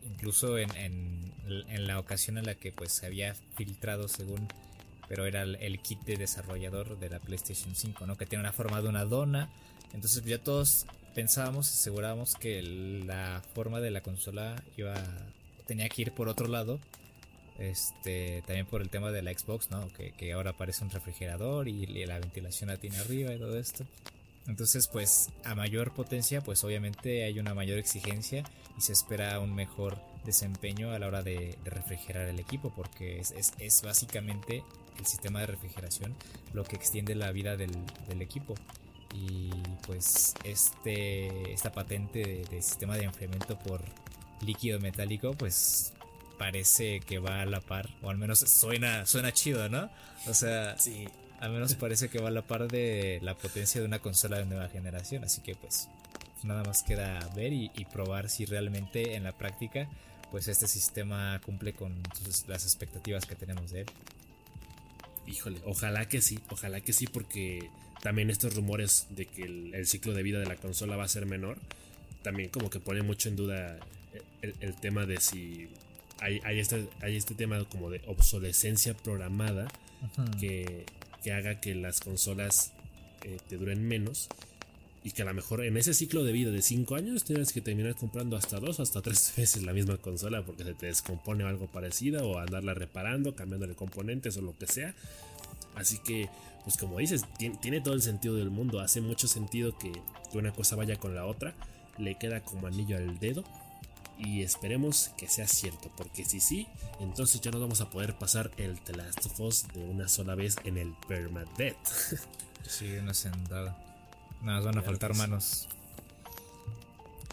Incluso 0.06 0.60
en, 0.60 0.70
en, 0.78 1.88
la 1.88 1.98
ocasión 1.98 2.38
en 2.38 2.46
la 2.46 2.54
que 2.54 2.72
pues 2.72 2.92
se 2.92 3.08
había 3.08 3.34
filtrado 3.56 4.08
según 4.08 4.48
pero 5.08 5.26
era 5.26 5.44
el, 5.44 5.80
kit 5.80 6.02
de 6.02 6.18
desarrollador 6.18 7.00
de 7.00 7.10
la 7.10 7.20
PlayStation 7.20 7.76
5, 7.76 8.06
¿no? 8.06 8.18
Que 8.18 8.26
tiene 8.26 8.44
una 8.44 8.54
forma 8.54 8.82
de 8.82 8.90
una 8.90 9.06
dona. 9.06 9.50
Entonces 9.94 10.24
ya 10.26 10.38
todos 10.38 10.86
pensábamos, 11.16 11.72
asegurábamos 11.72 12.36
que 12.36 12.62
la 12.62 13.42
forma 13.54 13.80
de 13.80 13.92
la 13.92 14.02
consola 14.02 14.62
iba 14.76 14.96
tenía 15.66 15.90
que 15.90 16.04
ir 16.04 16.12
por 16.14 16.28
otro 16.30 16.48
lado. 16.48 16.80
Este, 17.60 18.44
también 18.46 18.68
por 18.68 18.82
el 18.82 18.90
tema 18.90 19.12
de 19.12 19.24
la 19.24 19.34
Xbox, 19.34 19.72
¿no? 19.72 19.88
Que, 19.94 20.34
ahora 20.34 20.52
aparece 20.52 20.84
un 20.84 20.92
refrigerador 20.92 21.68
y, 21.68 21.86
la 22.06 22.20
ventilación 22.20 22.70
la 22.70 22.78
tiene 22.78 22.98
arriba 22.98 23.34
y 23.34 23.40
todo 23.40 23.58
esto. 23.58 23.86
Entonces, 24.48 24.88
pues 24.88 25.30
a 25.44 25.56
mayor 25.56 25.94
potencia, 25.94 26.42
pues 26.42 26.64
obviamente 26.64 27.24
hay 27.24 27.40
una 27.40 27.54
mayor 27.54 27.78
exigencia 27.80 28.44
y 28.78 28.82
se 28.82 28.94
espera 28.94 29.40
un 29.40 29.54
mejor 29.54 29.98
desempeño 30.24 30.92
a 30.92 31.00
la 31.00 31.08
hora 31.08 31.22
de, 31.22 31.58
refrigerar 31.66 32.28
el 32.28 32.40
equipo, 32.40 32.72
porque 32.76 33.20
es, 33.20 33.82
básicamente 33.84 34.64
el 34.98 35.06
sistema 35.06 35.42
de 35.42 35.48
refrigeración 35.48 36.16
lo 36.54 36.64
que 36.64 36.76
extiende 36.76 37.16
la 37.16 37.32
vida 37.32 37.58
del, 37.58 37.72
equipo. 38.20 38.56
Y 39.14 39.50
pues 39.86 40.34
este, 40.44 41.54
esta 41.54 41.72
patente 41.72 42.46
de, 42.50 42.62
sistema 42.62 42.98
de 42.98 43.06
enfriamiento 43.06 43.58
por 43.58 43.82
líquido 44.42 44.80
metálico, 44.80 45.34
pues 45.34 45.94
parece 46.38 47.00
que 47.00 47.20
va 47.20 47.42
a 47.42 47.46
la 47.46 47.62
par, 47.62 47.90
o 48.02 48.10
al 48.10 48.18
menos 48.18 48.40
suena, 48.40 49.06
suena 49.06 49.32
chido, 49.32 49.70
¿no? 49.70 49.90
O 50.28 50.34
sea, 50.34 50.78
sí. 50.78 51.08
al 51.40 51.52
menos 51.52 51.74
parece 51.76 52.10
que 52.10 52.20
va 52.20 52.28
a 52.28 52.32
la 52.32 52.44
par 52.44 52.68
de 52.68 53.20
la 53.24 53.36
potencia 53.36 53.82
de 53.82 53.88
una 53.88 54.00
consola 54.00 54.38
de 54.38 54.46
nueva 54.46 54.68
generación, 54.70 55.24
así 55.24 55.42
que 55.42 55.56
pues 55.56 55.90
nada 56.44 56.64
más 56.64 56.84
queda 56.84 57.20
ver 57.36 57.54
y, 57.54 57.70
probar 57.92 58.30
si 58.30 58.46
realmente 58.46 59.16
en 59.16 59.24
la 59.24 59.32
práctica 59.32 59.90
pues 60.32 60.48
este 60.48 60.68
sistema 60.68 61.40
cumple 61.46 61.74
con 61.74 61.96
las 62.48 62.64
expectativas 62.64 63.26
que 63.26 63.36
tenemos 63.36 63.72
de 63.72 63.82
él. 63.82 63.88
Híjole, 65.28 65.60
ojalá 65.66 66.08
que 66.08 66.22
sí, 66.22 66.40
ojalá 66.50 66.82
que 66.82 66.94
sí, 66.94 67.08
porque 67.08 67.70
también 68.02 68.30
estos 68.30 68.56
rumores 68.56 69.08
de 69.10 69.26
que 69.26 69.44
el, 69.44 69.86
ciclo 69.86 70.14
de 70.14 70.24
vida 70.24 70.40
de 70.40 70.46
la 70.46 70.56
consola 70.56 70.96
va 70.96 71.04
a 71.04 71.08
ser 71.08 71.26
menor, 71.26 71.58
también 72.24 72.50
como 72.50 72.70
que 72.70 72.80
pone 72.80 73.02
mucho 73.02 73.30
en 73.30 73.36
duda 73.36 73.80
el 74.42 74.76
tema 74.76 75.06
de 75.06 75.20
si 75.20 75.68
hay, 76.20 76.60
este, 76.60 76.88
hay 77.02 77.16
este 77.16 77.36
tema 77.36 77.64
como 77.66 77.90
de 77.90 78.02
obsolescencia 78.08 78.96
programada 78.96 79.68
que, 80.40 80.86
haga 81.32 81.60
que 81.60 81.76
las 81.76 82.00
consolas 82.00 82.72
eh, 83.24 83.38
te 83.50 83.58
duren 83.58 83.86
menos 83.86 84.30
y 85.08 85.12
que 85.12 85.22
a 85.22 85.26
lo 85.26 85.34
mejor 85.34 85.64
en 85.64 85.78
ese 85.78 85.94
ciclo 85.94 86.26
de 86.26 86.34
vida 86.34 86.52
de 86.52 86.62
5 86.62 86.96
años 86.96 87.24
tienes 87.24 87.54
que 87.54 87.62
terminar 87.62 87.96
comprando 87.96 88.36
hasta 88.36 88.60
2 88.60 88.82
hasta 88.82 89.02
3 89.02 89.34
veces 89.38 89.64
la 89.64 89.72
misma 89.72 89.96
consola 89.96 90.46
porque 90.46 90.66
se 90.66 90.74
te 90.74 90.88
descompone 90.88 91.46
o 91.46 91.48
algo 91.48 91.68
parecido 91.68 92.28
o 92.30 92.40
andarla 92.40 92.74
reparando, 92.74 93.34
cambiándole 93.34 93.74
componentes 93.74 94.36
o 94.36 94.42
lo 94.42 94.58
que 94.58 94.68
sea. 94.68 94.94
Así 95.76 96.00
que, 96.00 96.28
pues 96.66 96.76
como 96.76 96.98
dices, 96.98 97.24
tiene, 97.38 97.80
todo 97.80 97.94
el 97.94 98.02
sentido 98.02 98.36
del 98.36 98.50
mundo. 98.50 98.82
Hace 98.82 99.00
mucho 99.00 99.30
sentido 99.30 99.78
que, 99.78 99.94
que 100.30 100.38
una 100.38 100.52
cosa 100.52 100.76
vaya 100.76 100.98
con 100.98 101.16
la 101.16 101.26
otra. 101.26 101.56
Le 101.98 102.16
queda 102.16 102.42
como 102.42 102.68
anillo 102.68 102.98
al 102.98 103.18
dedo 103.18 103.46
y 104.20 104.42
esperemos 104.42 105.12
que 105.18 105.30
sea 105.30 105.48
cierto, 105.48 105.90
porque 105.96 106.26
si 106.26 106.42
sí, 106.42 106.68
entonces 107.00 107.40
ya 107.40 107.52
no 107.52 107.62
vamos 107.62 107.80
a 107.80 107.90
poder 107.90 108.18
pasar 108.18 108.52
el 108.58 108.78
The 108.82 108.98
Last 108.98 109.26
of 109.26 109.40
Us 109.40 109.68
de 109.74 109.86
una 109.86 110.10
sola 110.10 110.36
vez 110.36 110.58
en 110.66 110.78
el 110.78 110.94
Permadeath. 111.08 111.78
sí, 112.68 112.92
una 112.98 113.14
sentada. 113.14 113.87
Nada, 114.42 114.62
van 114.62 114.78
a 114.78 114.82
faltar 114.82 115.16
manos. 115.16 115.68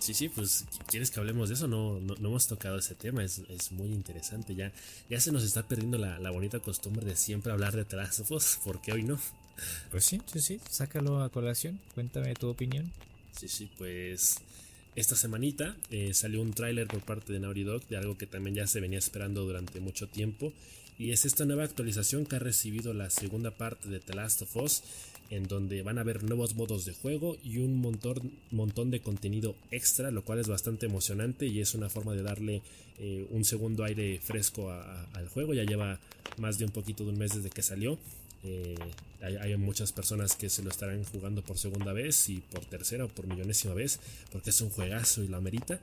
Sí, 0.01 0.13
sí, 0.13 0.29
pues 0.29 0.67
¿quieres 0.87 1.11
que 1.11 1.19
hablemos 1.19 1.49
de 1.49 1.55
eso? 1.55 1.67
No, 1.67 1.99
no, 1.99 2.15
hemos 2.15 2.47
tocado 2.47 2.79
ese 2.79 2.95
tema, 2.95 3.25
es, 3.25 3.41
muy 3.73 3.89
interesante. 3.89 4.55
Ya, 4.55 4.71
ya 5.09 5.19
se 5.19 5.33
nos 5.33 5.45
está 5.45 5.63
perdiendo 5.63 5.97
la, 5.97 6.19
la, 6.19 6.31
bonita 6.31 6.61
costumbre 6.61 7.07
de 7.07 7.17
siempre 7.17 7.53
hablar 7.53 7.75
de 7.75 7.87
The 7.87 7.97
Last 7.97 8.21
of 8.21 8.31
Us, 8.33 8.59
¿por 8.63 8.83
qué 8.83 8.93
hoy 8.93 9.03
no? 9.03 9.19
Pues 9.91 10.05
sí, 10.05 10.21
sí, 10.27 10.41
sí, 10.41 10.61
sácalo 10.69 11.23
a 11.23 11.31
colación, 11.31 11.81
cuéntame 11.95 12.35
tu 12.35 12.49
opinión. 12.49 12.93
Sí, 13.33 13.49
sí, 13.49 13.71
pues 13.79 14.37
esta 14.97 15.17
semanita 15.17 15.75
eh, 15.91 16.15
salió 16.15 16.41
un 16.41 16.53
tráiler 16.53 16.87
por 16.87 17.01
parte 17.01 17.33
de 17.33 17.41
Naughty 17.41 17.65
Dog 17.65 17.87
de 17.89 17.97
algo 17.97 18.17
que 18.17 18.27
también 18.27 18.55
ya 18.55 18.67
se 18.67 18.81
venía 18.81 18.99
esperando 18.99 19.45
durante 19.45 19.81
mucho 19.81 20.09
tiempo 20.09 20.53
y 20.99 21.11
es 21.11 21.25
esta 21.25 21.45
nueva 21.45 21.65
actualización 21.65 22.27
que 22.27 22.37
ha 22.37 22.39
recibido 22.39 22.95
la 22.95 23.11
segunda 23.11 23.51
parte 23.51 23.89
de 23.89 23.99
The 23.99 24.15
Last 24.15 24.43
of 24.43 24.57
Us 24.57 24.83
en 25.35 25.49
donde 25.49 25.83
van 25.83 25.99
a 25.99 26.03
haber 26.03 26.23
nuevos 26.23 26.55
modos 26.55 26.85
de 26.85 26.93
juego 26.93 27.37
y 27.43 27.59
un 27.59 27.81
montón, 27.81 28.33
montón 28.51 28.91
de 28.91 29.01
contenido 29.01 29.57
extra, 29.71 30.11
lo 30.11 30.23
cual 30.23 30.39
es 30.39 30.49
bastante 30.49 30.87
emocionante 30.87 31.47
y 31.47 31.61
es 31.61 31.75
una 31.75 31.89
forma 31.89 32.15
de 32.15 32.23
darle 32.23 32.63
eh, 32.99 33.27
un 33.31 33.45
segundo 33.45 33.85
aire 33.85 34.21
fresco 34.21 34.71
al 34.71 35.29
juego. 35.29 35.55
Ya 35.55 35.65
lleva 35.65 35.99
más 36.39 36.59
de 36.59 36.65
un 36.65 36.71
poquito 36.71 37.05
de 37.05 37.11
un 37.11 37.19
mes 37.19 37.35
desde 37.35 37.51
que 37.51 37.63
salió 37.63 37.99
eh, 38.45 38.77
hay, 39.23 39.57
muchas 39.57 39.93
personas 39.93 40.37
que 40.37 40.51
se 40.51 40.63
lo 40.63 40.69
estarán 40.69 41.03
jugando 41.05 41.43
por 41.43 41.57
segunda 41.57 41.95
vez 41.95 42.29
y 42.29 42.41
por 42.41 42.63
tercera 42.67 43.07
o 43.07 43.09
por 43.09 43.27
millonésima 43.27 43.73
vez 43.73 43.99
porque 44.31 44.51
es 44.51 44.61
un 44.61 44.69
juegazo 44.69 45.23
y 45.23 45.29
lo 45.29 45.39
amerita. 45.39 45.81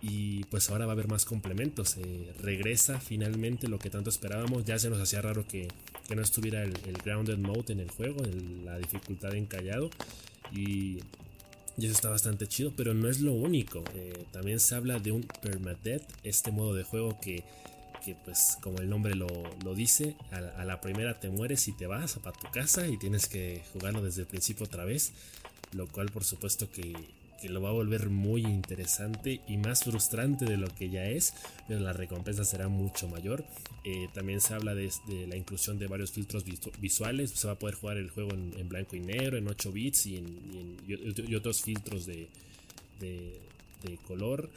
Y 0.00 0.44
pues 0.44 0.70
ahora 0.70 0.86
va 0.86 0.92
a 0.92 0.94
haber 0.94 1.08
más 1.08 1.24
complementos. 1.24 1.96
Eh, 1.98 2.32
regresa 2.40 3.00
finalmente 3.00 3.68
lo 3.68 3.78
que 3.78 3.90
tanto 3.90 4.10
esperábamos. 4.10 4.64
Ya 4.64 4.78
se 4.78 4.88
nos 4.88 5.00
hacía 5.00 5.20
raro 5.20 5.46
que, 5.46 5.68
no 6.14 6.22
estuviera 6.22 6.62
el, 6.62 6.72
Grounded 7.04 7.38
Mode 7.38 7.72
en 7.72 7.80
el 7.80 7.90
juego, 7.90 8.22
la 8.64 8.78
dificultad 8.78 9.34
encallado. 9.34 9.90
Y, 10.52 10.98
eso 11.76 11.92
está 11.92 12.10
bastante 12.10 12.48
chido, 12.48 12.72
pero 12.76 12.92
no 12.92 13.08
es 13.08 13.20
lo 13.20 13.32
único. 13.32 13.84
Eh, 13.94 14.24
también 14.32 14.58
se 14.58 14.74
habla 14.74 14.98
de 14.98 15.12
un 15.12 15.22
Permadeath, 15.22 16.02
este 16.24 16.50
modo 16.50 16.74
de 16.74 16.82
juego 16.82 17.20
que 17.20 17.44
que 18.04 18.14
pues 18.24 18.58
como 18.62 18.78
el 18.78 18.88
nombre 18.88 19.14
lo, 19.14 19.28
dice, 19.74 20.16
a, 20.30 20.64
la 20.64 20.80
primera 20.80 21.18
te 21.20 21.28
mueres 21.28 21.68
y 21.68 21.72
te 21.72 21.86
vas 21.86 22.14
para 22.14 22.36
tu 22.36 22.50
casa 22.50 22.86
y 22.86 22.96
tienes 22.96 23.26
que 23.26 23.62
jugarlo 23.72 24.02
desde 24.02 24.22
el 24.22 24.26
principio 24.26 24.66
otra 24.66 24.84
vez, 24.84 25.12
lo 25.72 25.86
cual 25.88 26.10
por 26.10 26.24
supuesto 26.24 26.70
que, 26.70 26.94
lo 27.44 27.62
va 27.62 27.68
a 27.68 27.72
volver 27.72 28.10
muy 28.10 28.42
interesante 28.42 29.40
y 29.46 29.56
más 29.58 29.84
frustrante 29.84 30.44
de 30.44 30.56
lo 30.56 30.68
que 30.74 30.90
ya 30.90 31.04
es, 31.04 31.34
pero 31.68 31.80
la 31.80 31.92
recompensa 31.92 32.44
será 32.44 32.68
mucho 32.68 33.08
mayor. 33.08 33.44
Eh, 33.84 34.08
también 34.12 34.40
se 34.40 34.54
habla 34.54 34.74
de, 34.74 34.90
la 35.28 35.36
inclusión 35.36 35.78
de 35.78 35.86
varios 35.86 36.10
filtros 36.10 36.44
visuales, 36.80 37.30
se 37.30 37.46
va 37.46 37.52
a 37.52 37.58
poder 37.58 37.76
jugar 37.76 37.96
el 37.98 38.10
juego 38.10 38.32
en, 38.32 38.68
blanco 38.68 38.96
y 38.96 39.00
negro, 39.00 39.36
en 39.36 39.46
8 39.46 39.72
bits 39.72 40.06
y, 40.06 40.16
en, 40.16 41.36
otros 41.36 41.62
filtros 41.62 42.06
de, 42.06 42.28
color 44.06 44.50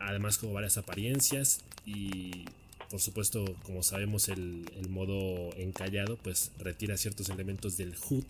además 0.00 0.38
como 0.38 0.54
varias 0.54 0.78
apariencias 0.78 1.60
y 1.84 2.44
por 2.90 3.00
supuesto, 3.00 3.56
como 3.64 3.82
sabemos, 3.82 4.28
el, 4.28 4.64
modo 4.88 5.52
encallado 5.56 6.16
pues 6.16 6.52
retira 6.58 6.96
ciertos 6.96 7.28
elementos 7.28 7.76
del 7.76 7.94
HUD 7.96 8.24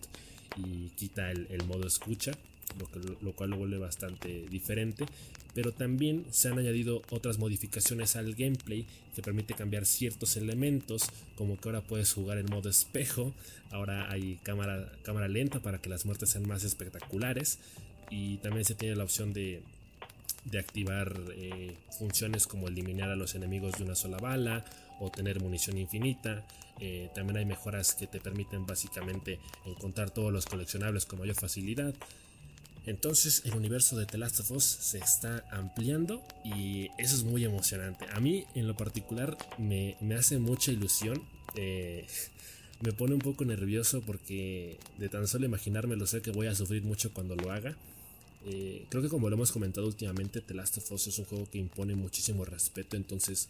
y 0.57 0.89
quita 0.95 1.29
el, 1.31 1.63
modo 1.67 1.85
escucha, 1.85 2.31
lo, 3.21 3.31
cual 3.33 3.49
lo 3.49 3.57
vuelve 3.57 3.77
bastante 3.77 4.45
diferente. 4.49 5.05
Pero 5.53 5.71
también 5.71 6.25
se 6.31 6.49
han 6.49 6.59
añadido 6.59 7.01
otras 7.09 7.37
modificaciones 7.37 8.15
al 8.15 8.35
gameplay 8.35 8.85
que 9.15 9.21
permite 9.21 9.53
cambiar 9.53 9.85
ciertos 9.85 10.35
elementos, 10.35 11.09
como 11.35 11.57
que 11.57 11.69
ahora 11.69 11.81
puedes 11.81 12.11
jugar 12.13 12.37
en 12.37 12.47
modo 12.47 12.69
espejo, 12.69 13.33
ahora 13.71 14.11
hay 14.11 14.37
cámara, 14.43 14.91
cámara 15.03 15.27
lenta 15.27 15.61
para 15.61 15.79
que 15.79 15.89
las 15.89 16.05
muertes 16.05 16.29
sean 16.29 16.47
más 16.47 16.63
espectaculares 16.63 17.59
y 18.09 18.37
también 18.37 18.65
se 18.65 18.75
tiene 18.75 18.95
la 18.95 19.05
opción 19.05 19.31
de 19.31 19.63
de 20.45 20.59
activar 20.59 21.19
eh, 21.35 21.75
funciones 21.89 22.47
como 22.47 22.67
eliminar 22.67 23.09
a 23.09 23.15
los 23.15 23.35
enemigos 23.35 23.77
de 23.77 23.83
una 23.83 23.95
sola 23.95 24.17
bala 24.17 24.63
o 24.99 25.09
tener 25.09 25.41
munición 25.41 25.77
infinita. 25.77 26.45
Eh, 26.79 27.09
también 27.15 27.37
hay 27.37 27.45
mejoras 27.45 27.95
que 27.95 28.07
te 28.07 28.19
permiten 28.19 28.65
básicamente 28.65 29.39
encontrar 29.65 30.11
todos 30.11 30.31
los 30.31 30.45
coleccionables 30.45 31.05
con 31.05 31.19
mayor 31.19 31.35
facilidad. 31.35 31.93
Entonces 32.85 33.41
el 33.45 33.55
universo 33.55 33.97
de 33.97 34.05
The 34.05 34.17
Last 34.17 34.39
of 34.41 34.51
Us 34.51 34.63
se 34.63 34.99
está 34.99 35.43
ampliando 35.51 36.23
y 36.43 36.89
eso 36.97 37.15
es 37.15 37.23
muy 37.23 37.43
emocionante. 37.43 38.05
A 38.13 38.19
mí 38.19 38.45
en 38.53 38.67
lo 38.67 38.75
particular 38.75 39.37
me, 39.57 39.97
hace 40.17 40.37
mucha 40.37 40.71
ilusión. 40.71 41.21
Eh, 41.55 42.05
me 42.81 42.91
pone 42.91 43.13
un 43.13 43.21
poco 43.21 43.45
nervioso 43.45 44.01
porque 44.01 44.77
de 44.97 45.09
tan 45.09 45.27
solo 45.27 45.45
imaginarme 45.45 45.95
lo 45.95 46.05
sé 46.05 46.21
que 46.21 46.31
voy 46.31 46.47
a 46.47 46.55
sufrir 46.55 46.83
mucho 46.83 47.13
cuando 47.13 47.35
lo 47.35 47.51
haga. 47.51 47.75
Eh, 48.47 48.85
creo 48.89 49.01
que 49.01 49.09
como 49.09 49.27
lo 49.29 49.35
hemos 49.35 49.51
comentado 49.51 49.87
últimamente, 49.87 50.39
The 50.39 50.53
Last 50.53 50.77
of 50.77 50.91
Us 50.91 51.07
es 51.07 51.17
un 51.17 51.25
juego 51.25 51.49
que 51.49 51.57
impone 51.57 51.95
muchísimo 51.95 52.45
respeto, 52.45 52.95
entonces 52.95 53.49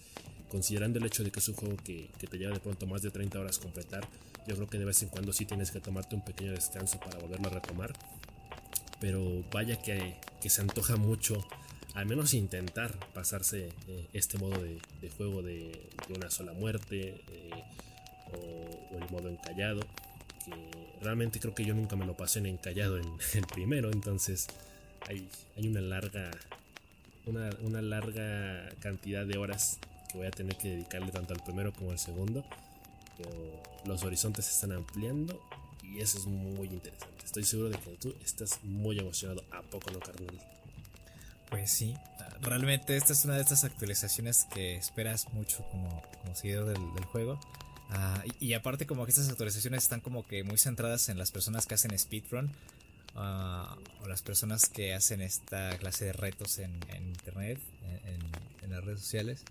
considerando 0.50 1.00
el 1.00 1.06
hecho 1.06 1.22
de 1.22 1.32
que 1.32 1.40
es 1.40 1.50
un 1.50 1.56
juego 1.56 1.76
que, 1.84 2.10
te 2.18 2.38
lleva 2.38 2.54
de 2.54 2.62
pronto 2.62 2.86
más 2.86 3.02
de 3.02 3.12
30 3.12 3.38
horas 3.38 3.60
completar, 3.60 4.08
yo 4.48 4.56
creo 4.56 4.68
que 4.68 4.80
de 4.80 4.86
vez 4.86 5.02
en 5.04 5.10
cuando 5.10 5.34
sí 5.34 5.46
tienes 5.46 5.72
que 5.72 5.82
tomarte 5.82 6.16
un 6.16 6.24
pequeño 6.24 6.52
descanso 6.54 6.98
para 7.00 7.20
volverlo 7.20 7.48
a 7.48 7.50
retomar. 7.50 7.94
Pero 9.06 9.44
vaya 9.52 9.80
que, 9.80 10.16
se 10.50 10.62
antoja 10.62 10.96
mucho, 10.96 11.48
al 11.94 12.08
menos 12.08 12.34
intentar 12.34 12.92
pasarse 13.14 13.70
eh, 13.88 14.08
este 14.14 14.40
modo 14.40 14.60
de, 14.64 14.80
juego 15.16 15.44
de, 15.44 15.80
una 16.10 16.32
sola 16.32 16.54
muerte 16.54 17.22
eh, 17.30 17.52
o, 18.34 18.98
el 18.98 19.08
modo 19.12 19.30
encallado. 19.30 19.82
Que 20.44 20.72
realmente 21.04 21.40
creo 21.40 21.54
que 21.54 21.64
yo 21.64 21.76
nunca 21.76 21.96
me 21.96 22.08
lo 22.08 22.18
pasé 22.18 22.40
en 22.40 22.48
encallado 22.48 22.98
en 22.98 23.06
el 23.36 23.46
primero, 23.46 23.92
entonces 23.92 24.48
hay, 25.08 25.30
una 25.56 25.82
larga 25.82 26.32
una, 27.28 27.84
larga 27.84 28.68
cantidad 28.80 29.24
de 29.24 29.38
horas 29.38 29.78
que 30.12 30.18
voy 30.18 30.26
a 30.26 30.32
tener 30.32 30.58
que 30.58 30.70
dedicarle 30.70 31.12
tanto 31.12 31.36
al 31.36 31.44
primero 31.44 31.72
como 31.74 31.92
al 31.92 32.00
segundo. 32.00 32.44
Pero 33.18 33.30
los 33.86 34.02
horizontes 34.02 34.46
se 34.46 34.54
están 34.54 34.72
ampliando 34.72 35.40
y 35.94 36.02
eso 36.02 36.18
es 36.18 36.26
muy 36.26 36.68
interesante. 36.68 37.26
Estoy 37.26 37.44
seguro 37.44 37.70
de 37.70 37.78
que 37.78 37.90
tú 37.98 38.16
estás 38.24 38.60
muy 38.64 39.00
emocionado. 39.00 39.44
¿A 39.52 39.62
poco 39.62 39.92
no, 39.92 40.00
carnal? 40.00 40.40
Pues 41.50 41.72
sí, 41.72 41.96
realmente 42.42 42.98
esta 42.98 43.14
es 43.14 43.24
una 43.26 43.36
de 43.36 43.42
estas 43.42 43.64
actualizaciones 43.64 44.46
que 44.54 44.76
esperas 44.76 45.32
mucho 45.34 45.64
como, 45.72 46.02
como 46.22 46.36
seguidor 46.36 46.66
del, 46.66 47.06
juego. 47.06 47.40
Ah, 47.90 48.24
y, 48.40 48.48
y, 48.48 48.54
aparte 48.54 48.88
como 48.88 49.06
que 49.06 49.12
estas 49.12 49.30
actualizaciones 49.30 49.84
están 49.84 50.02
como 50.02 50.26
que 50.26 50.44
muy 50.44 50.58
centradas 50.58 51.08
en 51.10 51.20
las 51.20 51.32
personas 51.32 51.68
que 51.68 51.76
hacen 51.76 51.98
speedrun 51.98 52.52
ah, 53.16 53.78
o 54.02 54.08
las 54.08 54.24
personas 54.24 54.70
que 54.70 54.96
hacen 54.96 55.22
esta 55.22 55.78
clase 55.78 56.06
de 56.06 56.14
retos 56.14 56.58
en, 56.58 56.74
internet, 57.06 57.60
en, 58.64 58.72
las 58.72 58.84
redes 58.84 59.02
sociales, 59.02 59.44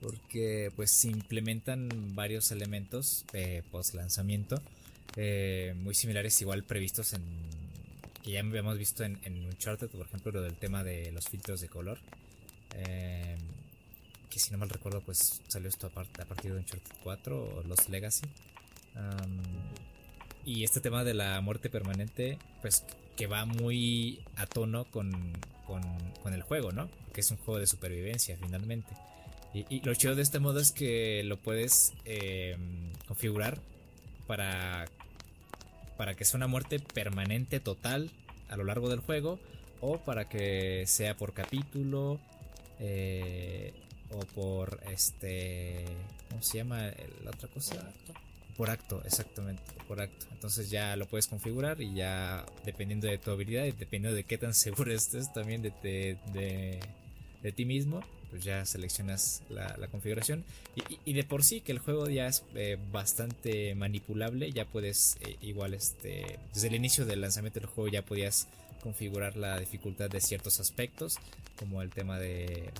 porque 0.00 0.72
pues 0.74 0.90
se 0.90 1.08
implementan 1.08 1.88
varios 2.16 2.50
elementos 2.50 3.24
eh, 3.32 3.62
post 3.70 3.94
lanzamiento 3.94 4.60
eh, 5.16 5.74
muy 5.78 5.94
similares 5.94 6.40
igual 6.40 6.64
previstos 6.64 7.12
en 7.12 7.22
que 8.22 8.32
ya 8.32 8.40
habíamos 8.40 8.78
visto 8.78 9.04
en, 9.04 9.18
en 9.22 9.46
Uncharted 9.46 9.88
por 9.88 10.06
ejemplo 10.06 10.32
lo 10.32 10.42
del 10.42 10.54
tema 10.54 10.84
de 10.84 11.10
los 11.12 11.28
filtros 11.28 11.60
de 11.60 11.68
color 11.68 11.98
eh, 12.76 13.36
que 14.30 14.38
si 14.38 14.50
no 14.50 14.58
mal 14.58 14.68
recuerdo 14.68 15.00
pues 15.00 15.40
salió 15.48 15.68
esto 15.68 15.86
a, 15.86 16.24
partir 16.24 16.52
de 16.52 16.58
Uncharted 16.58 16.92
4 17.02 17.56
o 17.56 17.62
Lost 17.64 17.88
Legacy 17.88 18.26
y 20.44 20.64
este 20.64 20.80
tema 20.80 21.04
de 21.04 21.14
la 21.14 21.40
muerte 21.40 21.70
permanente 21.70 22.38
pues 22.62 22.84
que 23.18 23.26
va 23.26 23.44
muy 23.44 24.20
a 24.36 24.46
tono 24.46 24.84
con, 24.84 25.12
con, 25.66 26.32
el 26.32 26.42
juego, 26.42 26.70
¿no? 26.70 26.88
Que 27.12 27.20
es 27.20 27.30
un 27.32 27.36
juego 27.38 27.58
de 27.58 27.66
supervivencia 27.66 28.36
finalmente. 28.40 28.94
Y, 29.52 29.80
lo 29.80 29.92
chido 29.94 30.14
de 30.14 30.22
este 30.22 30.38
modo 30.38 30.60
es 30.60 30.70
que 30.70 31.22
lo 31.24 31.36
puedes 31.36 31.94
em, 32.04 32.92
configurar 33.06 33.58
para, 34.26 34.86
para 35.98 36.14
que 36.14 36.24
sea 36.24 36.38
una 36.38 36.46
muerte 36.46 36.78
permanente 36.78 37.60
total 37.60 38.10
a 38.48 38.56
lo 38.56 38.64
largo 38.64 38.88
del 38.88 39.00
juego 39.00 39.38
o 39.82 39.98
para 39.98 40.28
que 40.28 40.84
sea 40.86 41.16
por 41.16 41.34
capítulo 41.34 42.18
eh, 42.80 43.74
o 44.10 44.20
por 44.20 44.80
este 44.90 45.84
¿cómo 46.30 46.42
se 46.42 46.58
llama 46.58 46.90
la 47.24 47.30
otra 47.30 47.48
cosa? 47.48 47.92
Por 48.56 48.70
acto, 48.70 49.02
exactamente, 49.04 49.62
por 49.86 50.00
acto. 50.00 50.26
Entonces 50.32 50.70
ya 50.70 50.96
lo 50.96 51.06
puedes 51.06 51.28
configurar 51.28 51.80
y 51.80 51.94
ya 51.94 52.44
dependiendo 52.64 53.06
de 53.06 53.18
tu 53.18 53.30
habilidad 53.30 53.64
y 53.64 53.72
dependiendo 53.72 54.14
de 54.16 54.24
qué 54.24 54.38
tan 54.38 54.54
seguro 54.54 54.92
estés 54.92 55.32
también 55.32 55.62
de, 55.62 55.72
de, 55.82 56.80
de, 57.42 57.52
ti 57.52 57.64
mismo, 57.64 58.02
pues 58.30 58.44
ya 58.44 58.64
seleccionas 58.64 59.42
la, 59.48 59.88
configuración. 59.88 60.44
Y, 61.04 61.12
de 61.12 61.24
por 61.24 61.44
sí 61.44 61.60
que 61.60 61.72
el 61.72 61.78
juego 61.78 62.08
ya 62.08 62.28
es 62.28 62.44
eh, 62.54 62.78
bastante 62.92 63.74
manipulable, 63.74 64.52
ya 64.52 64.64
puedes 64.64 65.16
eh, 65.20 65.36
igual 65.40 65.74
este, 65.74 66.38
desde 66.54 66.68
el 66.68 66.74
inicio 66.74 67.04
del 67.04 67.20
lanzamiento 67.20 67.60
del 67.60 67.68
juego 67.68 67.88
ya 67.88 68.02
podías 68.02 68.46
configurar 68.82 69.36
la 69.36 69.58
dificultad 69.58 70.08
de 70.08 70.20
ciertos 70.20 70.60
aspectos, 70.60 71.16
como 71.58 71.82
el 71.82 71.90
tema 71.90 72.18
de, 72.18 72.70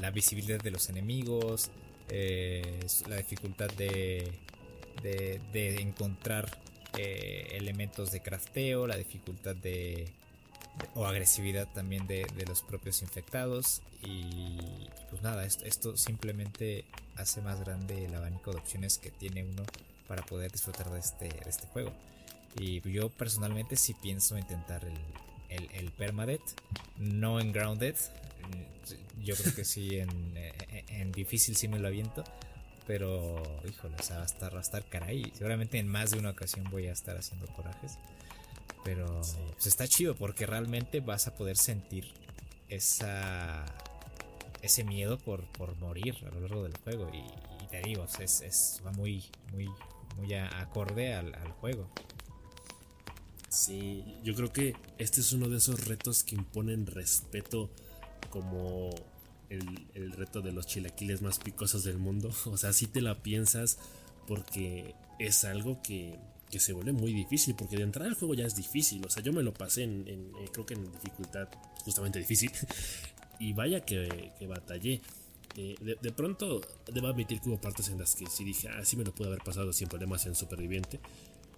la 0.00 0.10
visibilidad 0.10 0.60
de 0.60 0.72
los 0.72 0.88
enemigos, 0.88 1.70
eh, 2.08 2.80
la 3.08 3.16
dificultad 3.16 3.70
de 3.70 4.32
de, 5.02 5.80
encontrar 5.80 6.58
elementos 6.94 8.12
de 8.12 8.20
crafteo, 8.20 8.86
la 8.86 8.96
dificultad 8.96 9.56
de, 9.56 10.12
o 10.94 11.06
agresividad 11.06 11.68
también 11.72 12.06
de, 12.06 12.26
los 12.46 12.62
propios 12.62 13.02
infectados 13.02 13.82
y 14.02 14.58
pues 15.10 15.22
nada, 15.22 15.44
esto, 15.44 15.96
simplemente 15.96 16.84
hace 17.16 17.40
más 17.40 17.60
grande 17.60 18.06
el 18.06 18.14
abanico 18.14 18.52
de 18.52 18.58
opciones 18.58 18.98
que 18.98 19.10
tiene 19.10 19.44
uno 19.44 19.64
para 20.08 20.22
poder 20.22 20.50
disfrutar 20.50 20.90
de 20.90 20.98
este, 20.98 21.28
este 21.48 21.66
juego. 21.68 21.92
Y 22.58 22.80
yo 22.90 23.08
personalmente 23.08 23.76
sí 23.76 23.94
pienso 23.94 24.36
intentar 24.36 24.84
el, 24.84 25.68
el, 25.72 25.90
permadeath, 25.92 26.42
no 26.98 27.40
en 27.40 27.52
grounded, 27.52 27.96
yo 29.22 29.36
creo 29.36 29.54
que 29.54 29.64
sí 29.64 29.98
en, 29.98 30.10
en 30.88 31.12
difícil 31.12 31.56
sí 31.56 31.68
me 31.68 31.78
lo 31.78 31.88
aviento 31.88 32.24
pero, 32.86 33.42
híjole, 33.68 33.96
o 33.98 34.02
sea, 34.02 34.16
va 34.16 34.22
a 34.22 34.26
estar, 34.26 34.54
va 34.54 34.58
a 34.58 34.62
estar 34.62 34.84
caray. 34.84 35.32
Seguramente 35.34 35.78
en 35.78 35.88
más 35.88 36.10
de 36.10 36.18
una 36.18 36.30
ocasión 36.30 36.66
voy 36.70 36.88
a 36.88 36.92
estar 36.92 37.16
haciendo 37.16 37.46
corajes. 37.48 37.98
Pero 38.84 39.20
pues 39.52 39.66
está 39.66 39.86
chido 39.86 40.14
porque 40.16 40.46
realmente 40.46 41.00
vas 41.00 41.28
a 41.28 41.34
poder 41.34 41.56
sentir 41.56 42.12
esa 42.68 43.64
ese 44.62 44.84
miedo 44.84 45.18
por, 45.18 45.44
por 45.52 45.76
morir 45.76 46.16
a 46.26 46.34
lo 46.34 46.40
largo 46.40 46.62
del 46.62 46.76
juego. 46.78 47.10
Y, 47.12 47.22
te 47.66 47.80
digo, 47.82 48.04
es, 48.20 48.42
es, 48.42 48.82
va 48.84 48.92
muy, 48.92 49.24
muy, 49.50 49.68
muy 50.16 50.34
acorde 50.34 51.14
al, 51.14 51.34
al 51.34 51.52
juego. 51.52 51.88
Sí, 53.48 54.04
yo 54.22 54.34
creo 54.34 54.52
que 54.52 54.74
este 54.98 55.20
es 55.20 55.32
uno 55.32 55.48
de 55.48 55.58
esos 55.58 55.86
retos 55.86 56.22
que 56.22 56.34
imponen 56.34 56.86
respeto 56.86 57.70
como 58.30 58.90
el, 59.50 60.12
reto 60.12 60.40
de 60.40 60.52
los 60.52 60.66
chilaquiles 60.66 61.22
más 61.22 61.38
picosos 61.38 61.84
del 61.84 61.98
mundo. 61.98 62.30
O 62.46 62.56
sea, 62.56 62.72
si 62.72 62.86
te 62.86 63.00
la 63.00 63.22
piensas 63.22 63.78
porque 64.26 64.94
es 65.18 65.44
algo 65.44 65.82
que, 65.82 66.18
se 66.60 66.72
vuelve 66.72 66.92
muy 66.92 67.12
difícil, 67.12 67.54
porque 67.54 67.76
de 67.76 67.82
entrada 67.82 68.08
el 68.08 68.14
juego 68.14 68.34
ya 68.34 68.46
es 68.46 68.54
difícil. 68.54 69.04
O 69.06 69.10
sea, 69.10 69.22
yo 69.22 69.32
me 69.32 69.42
lo 69.42 69.52
pasé 69.52 69.84
en, 69.84 70.06
eh, 70.08 70.48
creo 70.52 70.66
que 70.66 70.74
en 70.74 70.90
dificultad 70.92 71.48
justamente 71.84 72.18
difícil. 72.18 72.50
y 73.38 73.52
vaya 73.52 73.80
que, 73.80 74.32
batallé. 74.48 75.00
Eh, 75.56 75.76
de, 75.80 76.12
pronto, 76.12 76.60
debo 76.92 77.08
admitir 77.08 77.40
que 77.40 77.48
hubo 77.50 77.60
partes 77.60 77.88
en 77.88 77.98
las 77.98 78.14
que 78.14 78.26
sí 78.26 78.44
dije, 78.44 78.68
ah, 78.68 78.84
sí 78.84 78.96
me 78.96 79.04
lo 79.04 79.14
pude 79.14 79.28
haber 79.28 79.42
pasado 79.42 79.72
sin 79.72 79.88
problemas 79.88 80.26
en 80.26 80.34
Superviviente. 80.34 81.00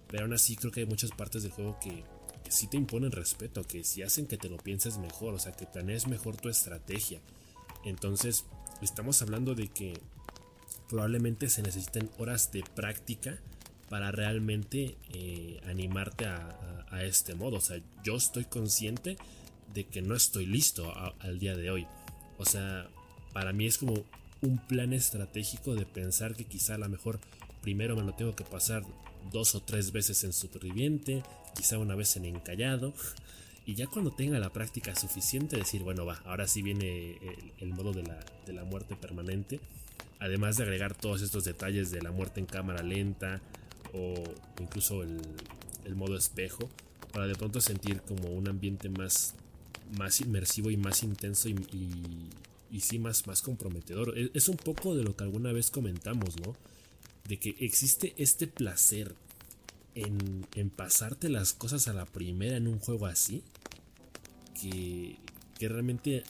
Pero 0.07 0.23
aún 0.23 0.33
así 0.33 0.55
creo 0.55 0.71
que 0.71 0.81
hay 0.81 0.85
muchas 0.85 1.11
partes 1.11 1.43
del 1.43 1.51
juego 1.51 1.79
que, 1.79 2.03
que 2.43 2.51
sí 2.51 2.67
te 2.67 2.77
imponen 2.77 3.11
respeto, 3.11 3.63
que 3.63 3.83
sí 3.83 4.03
hacen 4.03 4.27
que 4.27 4.37
te 4.37 4.49
lo 4.49 4.57
pienses 4.57 4.97
mejor, 4.97 5.33
o 5.33 5.39
sea, 5.39 5.51
que 5.51 5.65
planees 5.65 6.07
mejor 6.07 6.37
tu 6.37 6.49
estrategia. 6.49 7.21
Entonces, 7.85 8.45
estamos 8.81 9.21
hablando 9.21 9.55
de 9.55 9.67
que 9.67 9.99
probablemente 10.89 11.49
se 11.49 11.61
necesiten 11.61 12.09
horas 12.17 12.51
de 12.51 12.63
práctica 12.75 13.39
para 13.89 14.11
realmente 14.11 14.97
eh, 15.13 15.59
animarte 15.65 16.25
a, 16.25 16.51
este 17.01 17.35
modo. 17.35 17.57
O 17.57 17.61
sea, 17.61 17.81
yo 18.05 18.15
estoy 18.15 18.45
consciente 18.45 19.17
de 19.73 19.85
que 19.85 20.01
no 20.01 20.15
estoy 20.15 20.45
listo 20.45 20.93
al 21.19 21.39
día 21.39 21.53
de 21.57 21.69
hoy. 21.69 21.85
O 22.37 22.45
sea, 22.45 22.87
para 23.33 23.51
mí 23.51 23.65
es 23.65 23.77
como 23.77 24.05
un 24.41 24.57
plan 24.59 24.93
estratégico 24.93 25.75
de 25.75 25.85
pensar 25.85 26.35
que 26.35 26.45
quizá 26.45 26.75
a 26.75 26.77
lo 26.77 26.87
mejor 26.87 27.19
primero 27.61 27.97
me 27.97 28.03
lo 28.03 28.13
tengo 28.13 28.33
que 28.33 28.45
pasar 28.45 28.83
dos 29.31 29.55
o 29.55 29.61
tres 29.61 29.91
veces 29.91 30.23
en 30.23 30.31
superviviente, 30.31 31.21
quizá 31.53 31.77
una 31.79 31.95
vez 31.95 32.15
en 32.15 32.25
encallado, 32.25 32.93
y 33.65 33.73
ya 33.73 33.87
cuando 33.87 34.11
tenga 34.11 34.37
la 34.39 34.51
práctica 34.51 34.95
suficiente, 34.95 35.57
decir, 35.57 35.81
bueno, 35.81 36.05
va, 36.05 36.21
ahora 36.25 36.47
sí 36.47 36.61
viene 36.61 37.17
el, 37.59 37.73
modo 37.73 37.93
de 37.93 38.03
la, 38.03 38.63
muerte 38.63 38.95
permanente. 38.95 39.59
Además 40.19 40.57
de 40.57 40.63
agregar 40.63 40.95
todos 40.95 41.21
estos 41.21 41.43
detalles 41.45 41.91
de 41.91 42.01
la 42.01 42.11
muerte 42.11 42.39
en 42.39 42.45
cámara 42.45 42.83
lenta 42.83 43.41
o 43.95 44.23
incluso 44.61 45.03
el, 45.03 45.95
modo 45.95 46.17
espejo, 46.17 46.69
para 47.13 47.27
de 47.27 47.35
pronto 47.35 47.61
sentir 47.61 48.01
como 48.01 48.29
un 48.29 48.47
ambiente 48.49 48.89
más, 48.89 49.35
más 49.97 50.19
inmersivo 50.19 50.71
y 50.71 50.77
más 50.77 51.03
intenso 51.03 51.47
y, 51.47 51.55
y, 52.71 52.81
sí 52.81 52.99
más, 52.99 53.25
más 53.27 53.41
comprometedor. 53.41 54.17
Es, 54.17 54.31
es 54.33 54.49
un 54.49 54.57
poco 54.57 54.95
de 54.95 55.03
lo 55.03 55.15
que 55.15 55.23
alguna 55.23 55.53
vez 55.53 55.71
comentamos, 55.71 56.39
¿no? 56.41 56.55
De 57.27 57.37
que 57.37 57.55
existe 57.59 58.13
este 58.17 58.47
placer 58.47 59.15
en, 59.95 60.69
pasarte 60.75 61.29
las 61.29 61.53
cosas 61.53 61.87
a 61.87 61.93
la 61.93 62.05
primera 62.05 62.57
en 62.57 62.67
un 62.67 62.79
juego 62.79 63.05
así, 63.05 63.43
que, 64.59 65.17
que 65.57 65.69
realmente 65.69 66.23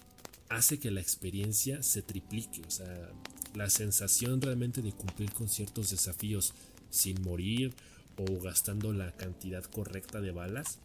hace 0.49 0.79
que 0.79 0.91
la 0.91 1.01
experiencia 1.01 1.81
se 1.81 2.01
triplique. 2.01 2.61
O 2.67 2.71
sea, 2.71 3.11
la 3.55 3.69
sensación 3.69 4.41
realmente 4.41 4.81
de 4.81 4.91
cumplir 4.91 5.31
con 5.31 5.49
ciertos 5.49 5.89
desafíos 5.89 6.53
sin 6.95 7.21
morir 7.21 7.73
o 8.17 8.41
gastando 8.41 8.93
la 8.93 9.11
cantidad 9.11 9.63
correcta 9.63 10.21
de 10.21 10.31
balas, 10.31 10.79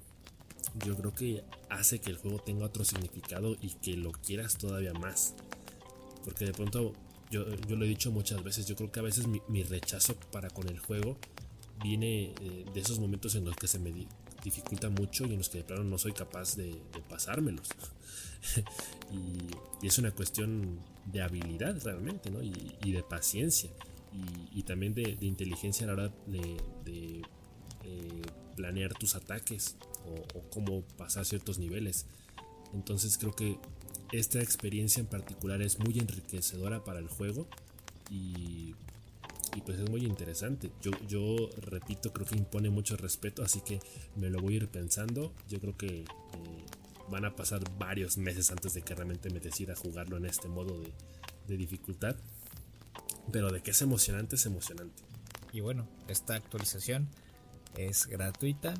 yo 0.84 0.96
creo 0.96 1.14
que 1.14 1.44
hace 1.68 2.00
que 2.00 2.10
el 2.10 2.16
juego 2.16 2.40
tenga 2.40 2.66
otro 2.66 2.84
significado 2.84 3.56
y 3.60 3.74
que 3.74 3.96
lo 3.96 4.12
quieras 4.12 4.56
todavía 4.58 4.92
más. 4.92 5.34
Porque 6.24 6.44
de 6.44 6.52
pronto, 6.52 6.92
yo, 7.30 7.44
lo 7.44 7.84
he 7.84 7.88
dicho 7.88 8.10
muchas 8.10 8.42
veces, 8.42 8.66
yo 8.66 8.76
creo 8.76 8.92
que 8.92 9.00
a 9.00 9.04
veces 9.04 9.26
mi, 9.26 9.62
rechazo 9.62 10.14
para 10.32 10.50
con 10.50 10.68
el 10.68 10.78
juego 10.78 11.16
viene 11.82 12.34
eh, 12.40 12.66
de 12.72 12.80
esos 12.80 12.98
momentos 12.98 13.34
en 13.34 13.44
los 13.44 13.56
que 13.56 13.66
se 13.66 13.78
me 13.78 13.92
dificulta 14.44 14.90
mucho 14.90 15.24
y 15.26 15.32
en 15.32 15.38
los 15.38 15.48
que 15.48 15.58
de 15.58 15.64
plano 15.64 15.84
no 15.84 15.98
soy 15.98 16.12
capaz 16.12 16.56
de, 16.56 16.80
pasármelos. 17.08 17.68
y, 19.12 19.86
es 19.86 19.98
una 19.98 20.10
cuestión 20.10 20.78
de 21.06 21.22
habilidad 21.22 21.80
realmente, 21.82 22.30
¿no? 22.30 22.42
Y, 22.42 22.92
de 22.92 23.02
paciencia. 23.02 23.70
Y, 24.52 24.62
también 24.64 24.94
de, 24.94 25.16
inteligencia 25.20 25.84
a 25.84 25.88
la 25.88 25.92
hora 25.94 26.12
de, 26.26 27.22
eh, 27.84 28.22
planear 28.56 28.92
tus 28.94 29.14
ataques 29.14 29.76
o, 30.34 30.40
cómo 30.50 30.82
pasar 30.96 31.24
ciertos 31.24 31.58
niveles. 31.58 32.06
Entonces 32.74 33.18
creo 33.18 33.32
que 33.32 33.58
esta 34.12 34.40
experiencia 34.40 35.00
en 35.00 35.06
particular 35.06 35.62
es 35.62 35.78
muy 35.78 35.98
enriquecedora 35.98 36.84
para 36.84 36.98
el 36.98 37.08
juego 37.08 37.46
y 38.10 38.74
pues 39.64 39.78
es 39.78 39.90
muy 39.90 40.04
interesante. 40.04 40.70
Yo, 40.82 40.90
yo 41.08 41.50
repito, 41.62 42.12
creo 42.12 42.26
que 42.26 42.36
impone 42.36 42.70
mucho 42.70 42.96
respeto, 42.96 43.42
así 43.42 43.60
que 43.60 43.80
me 44.16 44.30
lo 44.30 44.40
voy 44.40 44.54
a 44.54 44.56
ir 44.58 44.68
pensando. 44.68 45.32
Yo 45.48 45.60
creo 45.60 45.76
que 45.76 46.00
eh, 46.00 46.04
van 47.10 47.24
a 47.24 47.34
pasar 47.34 47.62
varios 47.78 48.16
meses 48.16 48.50
antes 48.50 48.74
de 48.74 48.82
que 48.82 48.94
realmente 48.94 49.30
me 49.30 49.40
decida 49.40 49.74
jugarlo 49.74 50.16
en 50.16 50.26
este 50.26 50.48
modo 50.48 50.80
de, 51.46 51.56
dificultad. 51.56 52.14
Pero 53.32 53.50
de 53.50 53.62
que 53.62 53.70
es 53.72 53.82
emocionante, 53.82 54.36
es 54.36 54.46
emocionante. 54.46 55.02
Y 55.52 55.60
bueno, 55.60 55.86
esta 56.08 56.34
actualización 56.34 57.08
es 57.76 58.06
gratuita. 58.06 58.74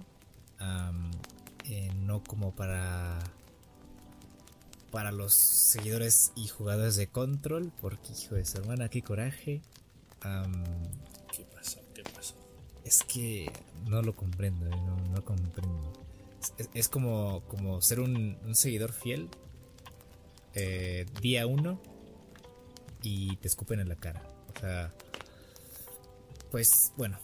eh, 1.65 1.91
no 1.95 2.23
como 2.25 2.55
para 2.55 3.21
para 4.91 5.13
los 5.13 5.33
seguidores 5.33 6.33
y 6.35 6.49
jugadores 6.49 6.97
de 6.97 7.07
Control, 7.07 7.73
porque 7.81 8.13
hijo 8.13 8.35
de 8.35 8.45
su 8.45 8.59
hermana, 8.59 8.89
qué 8.89 9.03
coraje. 9.03 9.63
¿Qué 11.33 11.45
pasó? 11.55 11.81
¿Qué 11.95 12.03
pasó? 12.03 12.35
Es 12.85 13.03
que 13.05 13.51
no 13.87 14.03
lo 14.03 14.15
comprendo, 14.15 14.67
eh, 14.67 14.71
no, 14.71 14.97
no 15.15 15.25
comprendo. 15.25 15.93
Es, 16.75 16.89
como, 16.89 17.43
como 17.49 17.81
ser 17.83 18.01
un, 18.01 18.37
seguidor 18.55 18.93
fiel 18.93 19.29
eh, 20.55 21.07
día 21.21 21.47
uno 21.47 21.81
y 23.03 23.37
te 23.37 23.49
escupen 23.49 23.81
en 23.81 23.89
la 23.89 23.97
cara. 23.97 24.23
O 24.55 24.61
sea, 24.61 24.93
pues 26.51 26.93
bueno, 26.97 27.19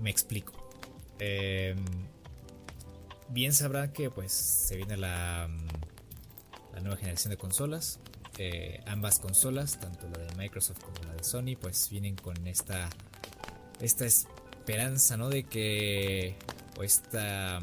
me 0.00 0.10
explico. 0.10 0.52
Em, 1.18 1.84
bien 3.28 3.52
sabrá 3.52 3.92
que 3.92 4.10
pues 4.10 4.32
se 4.32 4.76
viene 4.76 4.96
la, 4.96 5.48
la 6.72 6.80
nueva 6.80 6.96
generación 6.96 7.30
de 7.30 7.36
consolas. 7.36 8.00
Eh, 8.38 8.82
ambas 8.86 9.20
consolas, 9.20 9.78
tanto 9.78 10.08
la 10.08 10.18
de 10.18 10.34
Microsoft 10.34 10.80
como 10.80 11.08
la 11.08 11.14
de 11.14 11.22
Sony, 11.22 11.56
pues 11.60 11.88
vienen 11.90 12.16
con 12.16 12.46
esta, 12.48 12.90
esta 13.80 14.06
esperanza, 14.06 15.16
¿no? 15.16 15.28
De 15.28 15.44
que, 15.44 16.36
o 16.76 16.82
esta... 16.82 17.60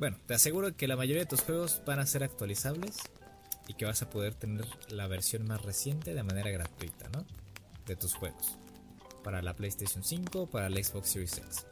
Bueno, 0.00 0.16
te 0.26 0.34
aseguro 0.34 0.76
que 0.76 0.88
la 0.88 0.96
mayoría 0.96 1.22
de 1.22 1.26
tus 1.26 1.42
juegos 1.42 1.82
van 1.86 2.00
a 2.00 2.06
ser 2.06 2.24
actualizables 2.24 2.96
y 3.68 3.74
que 3.74 3.84
vas 3.84 4.02
a 4.02 4.10
poder 4.10 4.34
tener 4.34 4.66
la 4.88 5.06
versión 5.06 5.46
más 5.46 5.62
reciente 5.62 6.14
de 6.14 6.22
manera 6.24 6.50
gratuita, 6.50 7.08
¿no? 7.10 7.24
De 7.86 7.94
tus 7.94 8.14
juegos. 8.14 8.56
Para 9.22 9.42
la 9.42 9.54
PlayStation 9.54 10.02
5, 10.02 10.46
para 10.46 10.68
la 10.70 10.82
Xbox 10.82 11.10
Series 11.10 11.38
X. 11.38 11.66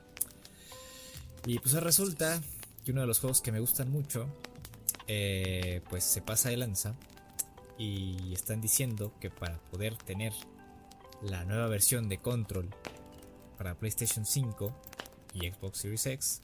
Y 1.47 1.59
pues 1.59 1.72
resulta 1.74 2.40
que 2.84 2.92
uno 2.92 3.01
de 3.01 3.07
los 3.07 3.18
juegos 3.18 3.40
que 3.40 3.51
me 3.51 3.61
gustan 3.61 3.90
mucho, 3.90 4.28
eh, 5.09 5.80
pues 5.88 6.05
se 6.05 6.20
pasa 6.20 6.51
de 6.51 6.59
lanza 6.59 6.94
y 7.78 8.32
están 8.32 8.61
diciendo 8.61 9.14
que 9.20 9.30
para 9.30 9.59
poder 9.59 9.97
tener 9.97 10.32
la 11.22 11.44
nueva 11.44 11.66
versión 11.68 12.09
de 12.09 12.18
Control 12.18 12.68
para 13.57 13.74
PlayStation 13.74 14.26
5 14.26 14.74
y 15.34 15.51
Xbox 15.51 15.78
Series 15.78 16.07
X, 16.07 16.42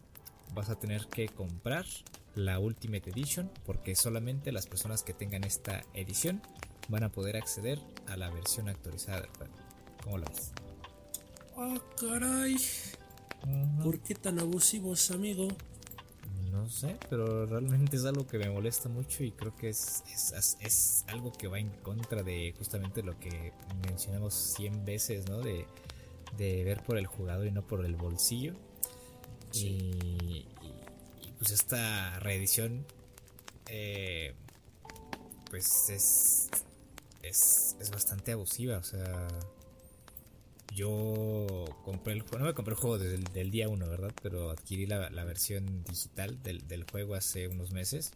vas 0.55 0.71
a 0.71 0.79
tener 0.79 1.07
que 1.09 1.29
comprar 1.29 1.85
la 2.35 2.59
Ultimate 2.59 3.11
Edition 3.11 3.51
porque 3.65 3.95
solamente 3.95 4.53
las 4.53 4.67
personas 4.67 5.03
que 5.03 5.13
tengan 5.13 5.45
esta 5.45 5.83
edición 5.95 6.43
van 6.89 7.05
a 7.05 7.11
poder 7.11 7.37
acceder 7.37 7.79
a 8.09 8.17
la 8.17 8.31
versión 8.31 8.69
actualizada 8.69 9.21
del 9.21 9.31
juego. 9.31 9.55
¿Cómo 10.03 10.19
lo 10.19 10.27
ves? 10.27 10.53
Ah, 11.57 11.79
caray. 12.01 12.57
¿Por 13.83 14.01
qué 14.01 14.15
tan 14.15 14.39
abusivos, 14.39 15.11
amigo? 15.11 15.49
No 16.51 16.69
sé, 16.69 16.99
pero 17.09 17.47
realmente 17.47 17.97
es 17.97 18.05
algo 18.05 18.27
que 18.27 18.39
me 18.39 18.51
molesta 18.51 18.89
mucho 18.89 19.25
y 19.25 19.33
creo 19.33 19.57
que 19.57 19.71
es, 19.71 20.03
es, 20.13 20.57
es 20.61 21.05
algo 21.09 21.33
que 21.33 21.49
va 21.49 21.59
en 21.59 21.71
contra 21.83 22.23
de 22.23 22.55
justamente 22.59 23.03
lo 23.03 23.19
que 23.19 23.53
mencionamos 23.89 24.35
100 24.35 24.85
veces, 24.85 25.29
¿no? 25.31 25.41
De, 25.41 25.67
de 26.37 26.65
ver 26.65 26.83
por 26.83 26.99
el 26.99 27.07
jugador 27.07 27.47
y 27.47 27.53
no 27.53 27.67
por 27.67 27.85
el 27.85 27.97
bolsillo. 27.97 28.55
Y, 29.55 30.47
pues 31.43 31.51
esta 31.51 32.21
reedición 32.21 32.87
eh, 33.67 34.33
pues 35.51 35.91
es, 35.91 36.49
es, 37.21 37.75
es 37.81 37.91
bastante 37.91 38.31
abusiva, 38.31 38.79
o 38.79 38.85
sea, 38.85 39.27
yo 40.73 41.65
compré 41.85 42.13
el 42.13 42.21
juego, 42.21 42.39
no 42.39 42.45
me 42.45 42.55
compré 42.55 42.75
el 42.75 42.81
juego 42.81 42.97
del, 42.97 43.51
día 43.51 43.69
1, 43.69 43.89
¿verdad? 43.89 44.13
Pero 44.23 44.53
adquirí 44.53 44.87
la, 44.87 45.09
versión 45.25 45.83
digital 45.83 46.41
del, 46.45 46.85
juego 46.89 47.17
hace 47.17 47.49
unos 47.49 47.73
meses. 47.73 48.13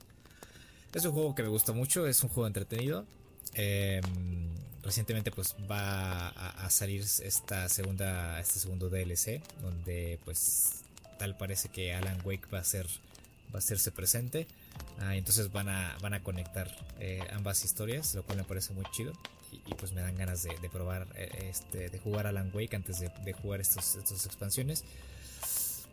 Es 0.95 1.05
un 1.05 1.11
juego 1.11 1.35
que 1.35 1.43
me 1.43 1.49
gusta 1.49 1.72
mucho, 1.72 2.07
es 2.07 2.22
un 2.22 2.29
juego 2.29 2.47
entretenido. 2.47 3.07
Em, 3.55 4.55
recientemente 4.85 5.33
pues 5.33 5.57
va 5.68 6.29
a, 6.29 6.70
salir 6.70 7.01
esta 7.03 7.68
segunda, 7.68 8.39
este 8.39 8.61
segundo 8.61 8.89
DLC, 8.89 9.43
donde 9.62 10.20
pues 10.24 10.85
tal 11.18 11.37
parece 11.37 11.70
que 11.70 11.93
Alan 11.93 12.20
Wake 12.24 12.47
va 12.55 12.61
a 12.61 12.64
ser 12.64 12.87
va 13.53 13.57
a 13.57 13.59
hacerse 13.59 13.90
presente. 13.92 14.47
Ah, 15.01 15.16
entonces 15.16 15.53
van 15.53 15.68
a, 15.68 15.97
van 16.01 16.14
a 16.14 16.22
conectar 16.22 16.70
eh, 16.99 17.20
ambas 17.32 17.64
historias, 17.64 18.14
lo 18.14 18.22
cual 18.22 18.38
me 18.38 18.44
parece 18.44 18.72
muy 18.72 18.84
chido. 18.92 19.12
Y, 19.66 19.74
pues 19.74 19.92
me 19.92 20.01
dan 20.01 20.16
ganas 20.16 20.42
de, 20.42 20.68
probar, 20.70 21.07
eh, 21.16 21.49
este, 21.51 21.88
de 21.88 21.99
jugar 21.99 22.26
Alan 22.26 22.51
Wake 22.53 22.76
antes 22.76 23.01
de, 23.01 23.32
jugar 23.32 23.61
estos, 23.61 23.97
estas 23.97 24.26
expansiones. 24.26 24.84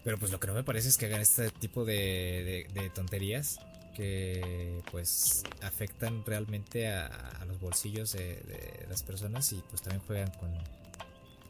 Pero 0.03 0.17
pues 0.17 0.31
lo 0.31 0.39
que 0.39 0.47
no 0.47 0.53
me 0.53 0.63
parece 0.63 0.89
es 0.89 0.97
que 0.97 1.05
hagan 1.05 1.21
este 1.21 1.49
tipo 1.49 1.85
de, 1.85 2.91
tonterías 2.93 3.59
que 3.95 4.81
pues 4.91 5.43
afectan 5.61 6.25
realmente 6.25 6.91
a, 6.91 7.45
los 7.47 7.59
bolsillos 7.59 8.13
de, 8.13 8.85
las 8.89 9.03
personas 9.03 9.51
y 9.53 9.63
pues 9.69 9.81
también 9.81 10.01
juegan 10.05 10.31
con, 10.31 10.51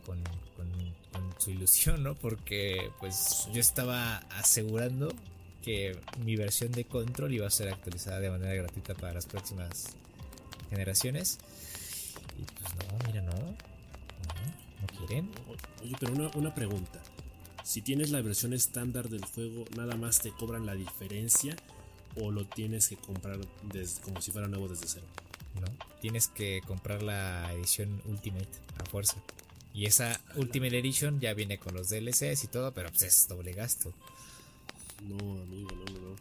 con, 0.06 0.24
con, 0.56 0.94
su 1.40 1.52
ilusión, 1.52 2.04
¿no? 2.04 2.16
Porque 2.16 2.92
pues 3.00 3.48
yo 3.52 3.60
estaba 3.60 4.18
asegurando 4.30 5.12
que 5.64 5.98
mi 6.24 6.36
versión 6.36 6.72
de 6.72 6.86
Control 6.86 7.34
iba 7.34 7.48
a 7.48 7.52
ser 7.52 7.70
actualizada 7.70 8.20
de 8.20 8.30
manera 8.30 8.54
gratuita 8.54 8.94
para 8.94 9.14
las 9.14 9.26
próximas 9.26 9.86
generaciones. 10.70 11.40
Y 12.40 12.44
pues 12.44 12.76
no, 12.76 13.08
mira, 13.08 13.22
no. 13.22 13.34
No, 13.34 14.98
quieren. 14.98 15.30
Oye, 15.82 15.96
pero 16.00 16.14
una, 16.14 16.30
una 16.36 16.54
pregunta. 16.54 17.02
Si 17.64 17.82
tienes 17.82 18.12
la 18.12 18.22
versión 18.22 18.54
estándar 18.54 19.10
del 19.10 19.24
juego, 19.24 19.66
¿nada 19.78 19.96
más 19.96 20.20
te 20.20 20.32
cobran 20.32 20.66
la 20.66 20.76
diferencia? 20.76 21.56
¿O 22.16 22.30
lo 22.30 22.46
tienes 22.46 22.90
que 22.90 22.98
comprar 22.98 23.40
desde, 23.72 24.02
como 24.02 24.22
si 24.22 24.32
fuera 24.32 24.48
nuevo 24.48 24.68
desde 24.68 24.88
cero? 24.88 25.06
No, 25.60 25.68
tienes 26.02 26.28
que 26.28 26.62
comprar 26.68 27.02
la 27.02 27.52
edición 27.54 28.02
Ultimate 28.06 28.50
a 28.78 28.86
fuerza. 28.86 29.16
Y 29.74 29.86
esa 29.86 30.20
Ultimate 30.36 30.78
Edition 30.78 31.20
ya 31.20 31.34
viene 31.34 31.58
con 31.58 31.74
los 31.74 31.90
DLCs 31.90 32.44
y 32.44 32.48
todo, 32.48 32.74
pero 32.74 32.90
pues 32.90 33.04
es 33.04 33.28
doble 33.28 33.54
gasto. 33.54 33.94
No, 35.08 35.42
amigo, 35.42 35.70
no, 35.72 35.94
no, 35.94 36.10
no. 36.10 36.16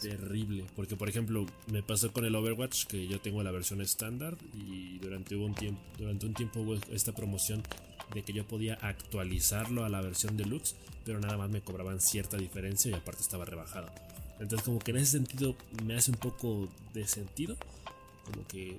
Terrible. 0.00 0.64
Porque, 0.74 0.96
por 0.96 1.08
ejemplo, 1.08 1.46
me 1.70 1.82
pasó 1.82 2.12
con 2.12 2.24
el 2.24 2.34
Overwatch 2.34 2.86
que 2.86 3.06
yo 3.06 3.20
tengo 3.20 3.42
la 3.42 3.50
versión 3.50 3.80
estándar 3.80 4.36
y 4.54 4.98
durante 4.98 5.36
un 5.36 5.54
tiempo, 5.54 5.80
durante 5.98 6.26
un 6.26 6.34
tiempo 6.34 6.60
hubo 6.60 6.74
esta 6.90 7.12
promoción 7.12 7.62
de 8.14 8.22
que 8.22 8.32
yo 8.32 8.46
podía 8.46 8.74
actualizarlo 8.74 9.84
a 9.84 9.88
la 9.88 10.00
versión 10.00 10.36
deluxe, 10.36 10.74
pero 11.04 11.20
nada 11.20 11.36
más 11.36 11.50
me 11.50 11.60
cobraban 11.60 12.00
cierta 12.00 12.36
diferencia 12.36 12.90
y 12.90 12.94
aparte 12.94 13.22
estaba 13.22 13.44
rebajado. 13.44 13.88
Entonces, 14.40 14.64
como 14.64 14.78
que 14.78 14.90
en 14.92 14.96
ese 14.96 15.12
sentido 15.12 15.54
me 15.84 15.96
hace 15.96 16.10
un 16.10 16.16
poco 16.16 16.68
de 16.94 17.06
sentido, 17.06 17.56
como 18.24 18.46
que 18.46 18.78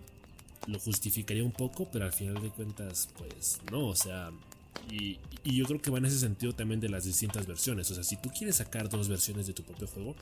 lo 0.67 0.79
justificaría 0.79 1.43
un 1.43 1.51
poco, 1.51 1.87
pero 1.91 2.05
al 2.05 2.13
final 2.13 2.41
de 2.41 2.49
cuentas, 2.49 3.09
pues 3.17 3.59
no, 3.71 3.87
o 3.87 3.95
sea, 3.95 4.31
y, 4.89 5.19
yo 5.43 5.65
creo 5.65 5.81
que 5.81 5.89
va 5.89 5.97
en 5.97 6.05
ese 6.05 6.19
sentido 6.19 6.53
también 6.53 6.79
de 6.79 6.89
las 6.89 7.03
distintas 7.03 7.47
versiones. 7.47 7.89
O 7.89 7.95
sea, 7.95 8.03
si 8.03 8.15
tú 8.17 8.29
quieres 8.29 8.57
sacar 8.57 8.89
dos 8.89 9.07
versiones 9.07 9.47
de 9.47 9.53
tu 9.53 9.63
propio 9.63 9.87
juego, 9.87 10.15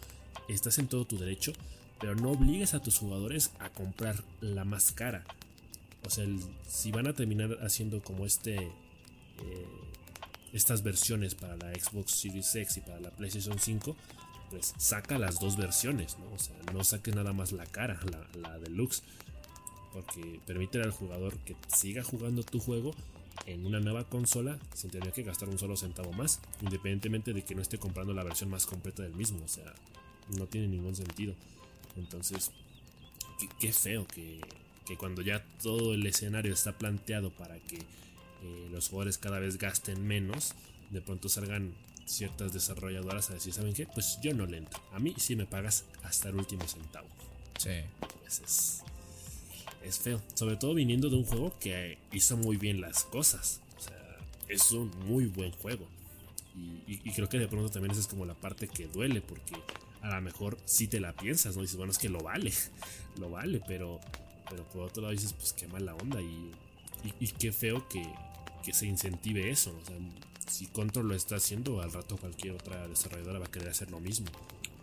estás 0.47 0.77
en 0.79 0.87
todo 0.87 1.05
tu 1.05 1.17
derecho, 1.17 1.51
pero 1.99 2.15
no 2.15 2.31
obligues 2.31 2.73
a 2.73 2.81
tus 2.81 2.97
jugadores 2.97 3.51
a 3.59 3.69
comprar 3.69 4.23
la 4.39 4.63
más 4.63 4.91
cara. 4.91 5.25
O 6.05 6.09
sea, 6.09 6.25
si 6.67 6.91
van 6.91 7.07
a 7.07 7.13
terminar 7.13 7.57
haciendo 7.61 8.01
como 8.01 8.25
este... 8.25 8.55
Eh, 8.55 9.65
estas 10.51 10.81
versiones 10.81 11.35
para 11.35 11.55
la 11.57 11.71
Xbox 11.75 12.11
Series 12.11 12.55
X 12.55 12.77
y 12.77 12.81
para 12.81 12.99
la 12.99 13.11
PlayStation 13.11 13.59
5, 13.59 13.95
pues 14.49 14.73
saca 14.77 15.19
las 15.19 15.39
dos 15.39 15.57
versiones, 15.57 16.17
¿no? 16.17 16.33
O 16.33 16.39
sea, 16.39 16.55
no 16.73 16.83
saques 16.83 17.15
nada 17.15 17.33
más 17.33 17.51
la 17.51 17.67
cara, 17.67 17.99
la, 18.11 18.49
la 18.49 18.57
deluxe, 18.57 19.03
porque 19.93 20.39
permite 20.47 20.81
al 20.81 20.89
jugador 20.89 21.37
que 21.39 21.55
siga 21.67 22.03
jugando 22.03 22.41
tu 22.43 22.59
juego 22.59 22.95
en 23.45 23.65
una 23.65 23.79
nueva 23.79 24.03
consola 24.03 24.59
sin 24.73 24.89
tener 24.89 25.11
que 25.11 25.23
gastar 25.23 25.49
un 25.49 25.57
solo 25.57 25.75
centavo 25.75 26.11
más, 26.13 26.39
independientemente 26.61 27.33
de 27.33 27.43
que 27.43 27.55
no 27.55 27.61
esté 27.61 27.77
comprando 27.77 28.13
la 28.13 28.23
versión 28.23 28.49
más 28.49 28.65
completa 28.65 29.03
del 29.03 29.13
mismo. 29.13 29.43
O 29.43 29.47
sea, 29.47 29.73
no 30.37 30.47
tiene 30.47 30.67
ningún 30.67 30.95
sentido. 30.95 31.33
Entonces, 31.97 32.51
qué, 33.59 33.73
feo 33.73 34.05
que, 34.07 34.41
cuando 34.97 35.21
ya 35.21 35.45
todo 35.61 35.93
el 35.93 36.05
escenario 36.05 36.53
está 36.53 36.77
planteado 36.77 37.31
para 37.31 37.59
que 37.59 37.77
eh, 37.77 38.69
los 38.71 38.89
jugadores 38.89 39.17
cada 39.17 39.39
vez 39.39 39.57
gasten 39.57 40.05
menos, 40.05 40.53
de 40.89 41.01
pronto 41.01 41.29
salgan 41.29 41.73
ciertas 42.05 42.53
desarrolladoras 42.53 43.29
a 43.29 43.35
decir, 43.35 43.53
¿saben 43.53 43.73
qué? 43.73 43.85
Pues 43.85 44.19
yo 44.21 44.33
no 44.33 44.45
le 44.45 44.57
entro. 44.57 44.81
A 44.93 44.99
mí 44.99 45.13
sí 45.17 45.35
me 45.35 45.45
pagas 45.45 45.85
hasta 46.03 46.29
el 46.29 46.35
último 46.35 46.67
centavo. 46.67 47.07
Sí. 47.57 47.81
Pues 48.21 48.39
es, 48.39 48.83
es 49.83 49.99
feo. 49.99 50.21
Sobre 50.33 50.57
todo 50.57 50.73
viniendo 50.73 51.09
de 51.09 51.15
un 51.15 51.25
juego 51.25 51.53
que 51.59 51.97
hizo 52.11 52.37
muy 52.37 52.57
bien 52.57 52.81
las 52.81 53.03
cosas. 53.03 53.61
O 53.77 53.81
sea, 53.81 53.97
es 54.47 54.71
un 54.71 54.91
muy 55.05 55.25
buen 55.25 55.51
juego. 55.51 55.85
Y, 56.87 57.11
creo 57.11 57.29
que 57.29 57.37
de 57.39 57.47
pronto 57.47 57.69
también 57.69 57.91
esa 57.91 58.01
es 58.01 58.07
como 58.07 58.25
la 58.25 58.33
parte 58.33 58.67
que 58.67 58.87
duele, 58.87 59.21
porque 59.21 59.53
a 60.01 60.15
lo 60.15 60.21
mejor 60.21 60.57
si 60.65 60.87
te 60.87 60.99
la 60.99 61.13
piensas, 61.13 61.55
¿no? 61.55 61.61
Dices, 61.61 61.77
bueno, 61.77 61.91
es 61.91 61.97
que 61.97 62.09
lo 62.09 62.19
vale, 62.19 62.51
lo 63.19 63.29
vale, 63.29 63.61
pero, 63.67 63.99
pero 64.49 64.63
por 64.69 64.83
otro 64.83 65.03
lado 65.03 65.13
dices, 65.13 65.33
pues 65.33 65.53
qué 65.53 65.67
mala 65.67 65.93
onda 65.95 66.21
y, 66.21 66.51
y, 67.19 67.27
qué 67.27 67.51
feo 67.51 67.87
que, 67.87 68.05
que, 68.63 68.73
se 68.73 68.87
incentive 68.87 69.49
eso. 69.49 69.77
O 69.81 69.85
sea, 69.85 69.95
si 70.49 70.65
Control 70.67 71.07
lo 71.07 71.15
está 71.15 71.35
haciendo, 71.35 71.81
al 71.81 71.93
rato 71.93 72.17
cualquier 72.17 72.55
otra 72.55 72.87
desarrolladora 72.87 73.39
va 73.39 73.45
a 73.45 73.51
querer 73.51 73.69
hacer 73.69 73.91
lo 73.91 73.99
mismo. 73.99 74.27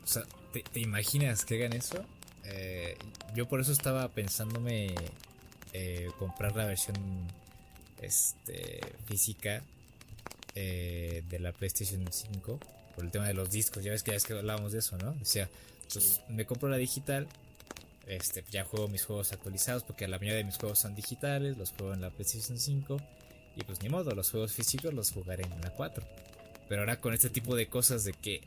O 0.03 0.07
sea, 0.07 0.22
¿te, 0.53 0.80
imaginas 0.80 1.44
que 1.44 1.57
hagan 1.57 1.72
eso? 1.72 2.05
Eh, 2.49 2.97
yo 3.34 3.49
por 3.49 3.61
eso 3.61 3.72
estaba 3.72 4.09
pensándome 4.09 4.94
eh, 5.72 6.09
comprar 6.18 6.55
la 6.57 6.64
versión 6.64 6.97
este, 8.01 8.80
física 9.07 9.62
eh, 10.55 11.22
de 11.28 11.38
la 11.38 11.53
PlayStation 11.53 12.05
5 12.11 12.61
por 12.94 13.05
el 13.05 13.11
tema 13.11 13.26
de 13.26 13.34
los 13.34 13.51
discos. 13.51 13.84
Ya 13.84 13.92
ves 13.92 14.03
que 14.03 14.12
ya 14.12 14.16
es 14.16 14.24
que 14.24 14.32
hablábamos 14.32 14.72
de 14.72 14.78
eso, 14.78 14.97
¿no? 14.99 15.16
O 15.20 15.24
sea, 15.24 15.49
pues 15.92 16.20
me 16.28 16.47
compro 16.47 16.68
la 16.68 16.76
digital, 16.76 17.28
este, 18.07 18.44
ya 18.51 18.64
juego 18.64 18.88
mis 18.88 19.05
juegos 19.05 19.32
actualizados 19.32 19.82
porque 19.82 20.07
la 20.09 20.18
mayoría 20.18 20.36
de 20.36 20.44
mis 20.44 20.57
juegos 20.57 20.78
son 20.78 20.94
digitales, 20.94 21.57
los 21.59 21.72
juego 21.72 21.94
en 21.94 22.01
la 22.01 22.11
PlayStation 22.11 22.59
5 22.59 22.97
y 23.57 23.64
pues 23.64 23.82
ni 23.82 23.88
modo, 23.88 24.14
los 24.14 24.30
juegos 24.30 24.53
físicos 24.53 24.94
los 24.94 25.11
jugaré 25.11 25.44
en 25.44 25.61
la 25.61 25.70
4. 25.70 26.05
Pero 26.68 26.82
ahora 26.82 27.01
con 27.01 27.14
este 27.14 27.30
tipo 27.30 27.57
de 27.57 27.68
cosas 27.68 28.05
de 28.05 28.12
que 28.12 28.42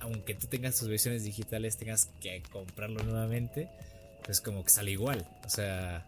aunque 0.00 0.34
tú 0.34 0.46
tengas 0.46 0.78
tus 0.78 0.88
versiones 0.88 1.24
digitales 1.24 1.76
tengas 1.76 2.10
que 2.20 2.42
comprarlo 2.50 3.02
nuevamente, 3.02 3.68
pues 4.24 4.40
como 4.40 4.64
que 4.64 4.70
sale 4.70 4.90
igual. 4.90 5.26
O 5.44 5.48
sea, 5.48 6.06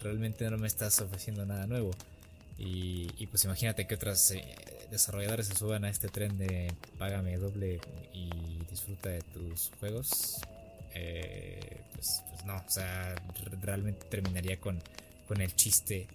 realmente 0.00 0.48
no 0.50 0.58
me 0.58 0.66
estás 0.66 1.00
ofreciendo 1.00 1.44
nada 1.46 1.66
nuevo. 1.66 1.90
Y, 2.58 3.26
pues 3.26 3.44
imagínate 3.44 3.86
que 3.86 3.94
otras 3.94 4.30
eh, 4.30 4.44
desarrolladores 4.90 5.48
se 5.48 5.56
suban 5.56 5.84
a 5.84 5.88
este 5.88 6.08
tren 6.08 6.38
de 6.38 6.72
págame 6.98 7.36
doble 7.36 7.80
y 8.12 8.30
disfruta 8.70 9.08
de 9.08 9.22
tus 9.22 9.70
juegos. 9.80 10.40
Eh, 10.94 11.80
pues, 11.94 12.22
pues, 12.30 12.44
no, 12.44 12.56
o 12.56 12.70
sea, 12.70 13.14
realmente 13.62 14.06
terminaría 14.08 14.60
con, 14.60 14.80
con 15.26 15.40
el 15.40 15.54
chiste 15.56 16.06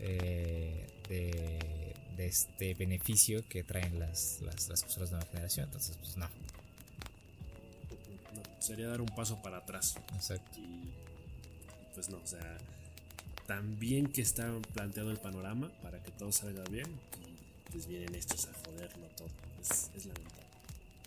eh, 0.00 0.86
de, 1.08 1.83
de, 2.16 2.26
este 2.26 2.74
beneficio 2.74 3.44
que 3.48 3.62
traen 3.62 3.98
las, 3.98 4.40
las, 4.42 4.68
las 4.68 4.82
consolas 4.82 5.10
de 5.10 5.16
nueva 5.16 5.30
generación. 5.30 5.66
Entonces, 5.66 5.96
pues 5.98 6.16
no, 6.16 6.28
sería 8.64 8.88
dar 8.88 9.00
un 9.00 9.08
paso 9.08 9.40
para 9.42 9.58
atrás. 9.58 9.96
Exacto. 10.14 10.58
Y 10.58 10.90
pues 11.94 12.08
no, 12.08 12.16
o 12.16 12.26
sea, 12.26 12.58
también 13.46 14.06
que 14.08 14.22
está 14.22 14.50
planteado 14.72 15.10
el 15.10 15.18
panorama 15.18 15.70
para 15.82 16.02
que 16.02 16.10
todo 16.10 16.32
salga 16.32 16.64
bien, 16.64 16.86
y 16.88 17.72
pues 17.72 17.86
vienen 17.86 18.14
estos 18.14 18.46
a 18.46 18.52
joderlo 18.64 19.06
todo. 19.16 19.28
Es, 19.60 20.06
lamentable. 20.06 20.44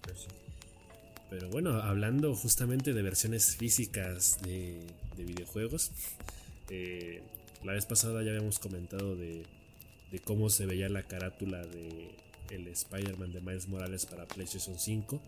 Pero, 0.03 0.19
Pero 1.29 1.49
bueno, 1.49 1.81
hablando 1.81 2.35
justamente 2.35 2.93
de 2.93 3.01
versiones 3.01 3.55
físicas 3.55 4.39
de, 4.41 4.79
videojuegos, 5.17 5.91
eh, 6.69 7.23
la 7.63 7.73
vez 7.73 7.85
pasada 7.85 8.21
ya 8.23 8.29
habíamos 8.29 8.59
comentado 8.59 9.15
de, 9.15 9.43
de 10.11 10.19
cómo 10.19 10.49
se 10.49 10.65
veía 10.65 10.89
la 10.89 11.03
carátula 11.03 11.65
de 11.65 12.15
el 12.49 12.67
Spider-Man 12.67 13.33
de 13.33 13.41
Miles 13.41 13.67
Morales 13.67 14.05
para 14.05 14.25
PlayStation 14.25 14.79
5 14.79 15.21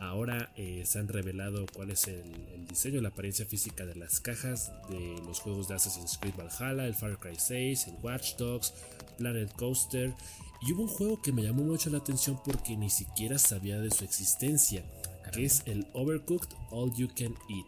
Ahora 0.00 0.50
eh, 0.56 0.82
se 0.86 0.98
han 0.98 1.08
revelado 1.08 1.66
cuál 1.74 1.90
es 1.90 2.08
el, 2.08 2.24
diseño, 2.66 3.02
la 3.02 3.10
apariencia 3.10 3.44
física 3.44 3.84
de 3.84 3.94
las 3.94 4.18
cajas 4.20 4.72
de 4.88 5.20
los 5.26 5.40
juegos 5.40 5.68
de 5.68 5.74
Assassin's 5.74 6.16
Creed 6.16 6.34
Valhalla, 6.36 6.86
el 6.86 6.94
Far 6.94 7.18
Cry 7.18 7.36
6, 7.36 7.88
el 7.88 7.94
Watch 8.02 8.36
Dogs, 8.36 8.72
Planet 9.18 9.52
Coaster. 9.56 10.14
Y 10.62 10.72
hubo 10.72 10.84
un 10.84 10.88
juego 10.88 11.20
que 11.20 11.32
me 11.32 11.42
llamó 11.42 11.64
mucho 11.64 11.90
la 11.90 11.98
atención 11.98 12.40
porque 12.42 12.78
ni 12.78 12.88
siquiera 12.88 13.38
sabía 13.38 13.78
de 13.78 13.90
su 13.90 14.04
existencia, 14.04 14.82
que 15.34 15.44
es 15.44 15.62
el 15.66 15.86
Overcooked 15.92 16.48
All 16.70 16.94
You 16.94 17.08
Can 17.08 17.34
Eat, 17.50 17.66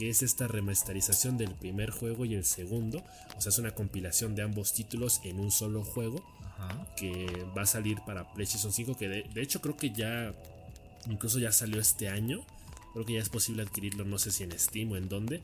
que 0.00 0.08
es 0.08 0.22
esta 0.22 0.48
remasterización 0.48 1.36
del 1.36 1.54
primer 1.54 1.90
juego 1.90 2.24
y 2.24 2.34
el 2.34 2.46
segundo. 2.46 3.04
O 3.36 3.40
sea, 3.40 3.50
es 3.50 3.58
una 3.58 3.74
compilación 3.74 4.34
de 4.34 4.40
ambos 4.42 4.72
títulos 4.72 5.20
en 5.24 5.38
un 5.38 5.50
solo 5.50 5.84
juego. 5.84 6.24
Que 6.96 7.26
va 7.56 7.62
a 7.62 7.66
salir 7.66 7.98
para 8.06 8.32
PlayStation 8.32 8.72
5. 8.72 8.96
Que 8.96 9.08
de 9.08 9.42
hecho 9.42 9.60
creo 9.60 9.76
que 9.76 9.90
ya 9.90 10.34
Incluso 11.08 11.38
ya 11.38 11.52
salió 11.52 11.80
este 11.80 12.08
año. 12.08 12.40
Creo 12.92 13.06
que 13.06 13.14
ya 13.14 13.20
es 13.20 13.28
posible 13.28 13.62
adquirirlo, 13.62 14.04
no 14.04 14.18
sé 14.18 14.32
si 14.32 14.42
en 14.42 14.58
Steam 14.58 14.92
o 14.92 14.96
en 14.96 15.08
dónde. 15.08 15.40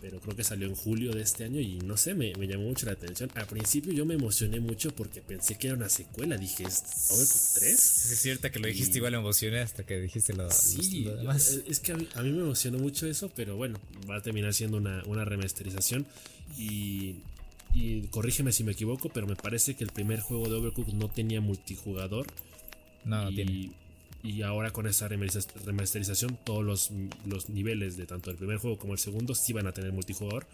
Pero 0.00 0.18
creo 0.20 0.34
que 0.34 0.44
salió 0.44 0.66
en 0.66 0.74
julio 0.74 1.12
de 1.12 1.20
este 1.20 1.44
año 1.44 1.60
y 1.60 1.78
no 1.80 1.96
sé, 1.96 2.14
me, 2.14 2.32
llamó 2.32 2.64
mucho 2.64 2.86
la 2.86 2.92
atención. 2.92 3.30
Al 3.34 3.46
principio 3.46 3.92
yo 3.92 4.06
me 4.06 4.14
emocioné 4.14 4.58
mucho 4.58 4.94
porque 4.94 5.20
pensé 5.20 5.58
que 5.58 5.66
era 5.66 5.76
una 5.76 5.90
secuela. 5.90 6.38
Dije, 6.38 6.64
¿es 6.64 6.82
Overcooked 7.10 7.60
3? 7.60 7.72
Es 8.12 8.18
cierto 8.18 8.50
que 8.50 8.58
lo 8.58 8.68
dijiste 8.68 8.98
igual 8.98 9.12
me 9.12 9.18
emocioné 9.18 9.60
hasta 9.60 9.84
que 9.84 10.00
dijiste 10.00 10.32
lo, 10.32 10.50
sí, 10.50 11.06
Es 11.66 11.80
que 11.80 11.92
a 11.92 11.96
mí, 11.96 12.30
me 12.30 12.40
emocionó 12.40 12.78
mucho 12.78 13.06
eso, 13.06 13.30
pero 13.34 13.56
bueno, 13.56 13.78
va 14.08 14.16
a 14.16 14.22
terminar 14.22 14.54
siendo 14.54 14.78
una, 14.78 15.02
una 15.04 15.24
remasterización. 15.24 16.06
Y, 16.56 17.16
y 17.74 18.02
corrígeme 18.08 18.52
si 18.52 18.64
me 18.64 18.72
equivoco, 18.72 19.10
pero 19.10 19.26
me 19.26 19.36
parece 19.36 19.74
que 19.74 19.84
el 19.84 19.90
primer 19.90 20.20
juego 20.20 20.48
de 20.48 20.56
Overcooked 20.56 20.94
no 20.94 21.08
tenía 21.08 21.42
multijugador. 21.42 22.26
No, 23.04 23.24
no 23.24 23.30
tiene 23.30 23.70
y 24.22 24.42
ahora 24.42 24.70
con 24.70 24.86
esta 24.86 25.08
remasterización 25.08 26.38
todos 26.44 26.64
los, 26.64 26.90
los, 27.24 27.48
niveles 27.48 27.96
de 27.96 28.06
tanto 28.06 28.30
el 28.30 28.36
primer 28.36 28.58
juego 28.58 28.78
como 28.78 28.92
el 28.92 28.98
segundo 28.98 29.34
sí 29.34 29.52
van 29.52 29.66
a 29.66 29.72
tener 29.72 29.92
multijugador, 29.92 30.46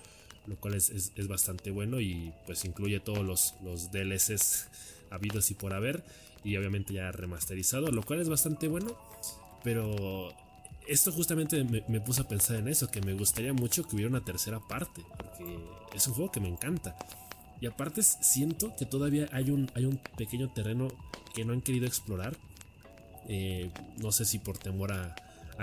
lo 0.46 0.56
cual 0.56 0.74
es, 0.74 0.90
es, 0.90 1.28
bastante 1.28 1.70
bueno 1.70 2.00
y 2.00 2.32
pues 2.46 2.64
incluye 2.64 3.00
todos 3.00 3.24
los, 3.24 3.54
los 3.64 3.90
DLCs 3.90 4.68
habidos 5.10 5.50
y 5.50 5.54
por 5.54 5.74
haber 5.74 6.04
y 6.44 6.56
obviamente 6.56 6.94
ya 6.94 7.10
remasterizado, 7.10 7.88
lo 7.90 8.02
cual 8.04 8.20
es 8.20 8.28
bastante 8.28 8.68
bueno, 8.68 8.96
pero 9.64 10.32
esto 10.86 11.10
justamente 11.10 11.64
me, 11.64 11.82
me 11.88 12.00
puso 12.00 12.22
a 12.22 12.28
pensar 12.28 12.56
en 12.56 12.68
eso, 12.68 12.88
que 12.88 13.00
me 13.00 13.14
gustaría 13.14 13.52
mucho 13.52 13.82
que 13.82 13.96
hubiera 13.96 14.08
una 14.08 14.24
tercera 14.24 14.60
parte, 14.60 15.02
porque 15.16 15.58
es 15.92 16.06
un 16.06 16.14
juego 16.14 16.30
que 16.30 16.40
me 16.40 16.48
encanta. 16.48 16.96
Y 17.60 17.66
aparte 17.66 18.02
siento 18.02 18.74
que 18.76 18.86
todavía 18.86 19.28
hay 19.32 19.50
un, 19.50 19.70
hay 19.74 19.86
un 19.86 19.98
pequeño 20.16 20.52
terreno 20.52 20.88
que 21.34 21.44
no 21.44 21.52
han 21.52 21.62
querido 21.62 21.86
explorar, 21.86 22.36
eh, 23.28 23.70
no 23.98 24.12
sé 24.12 24.24
si 24.24 24.38
por 24.38 24.58
temor 24.58 24.92
a, 24.92 25.14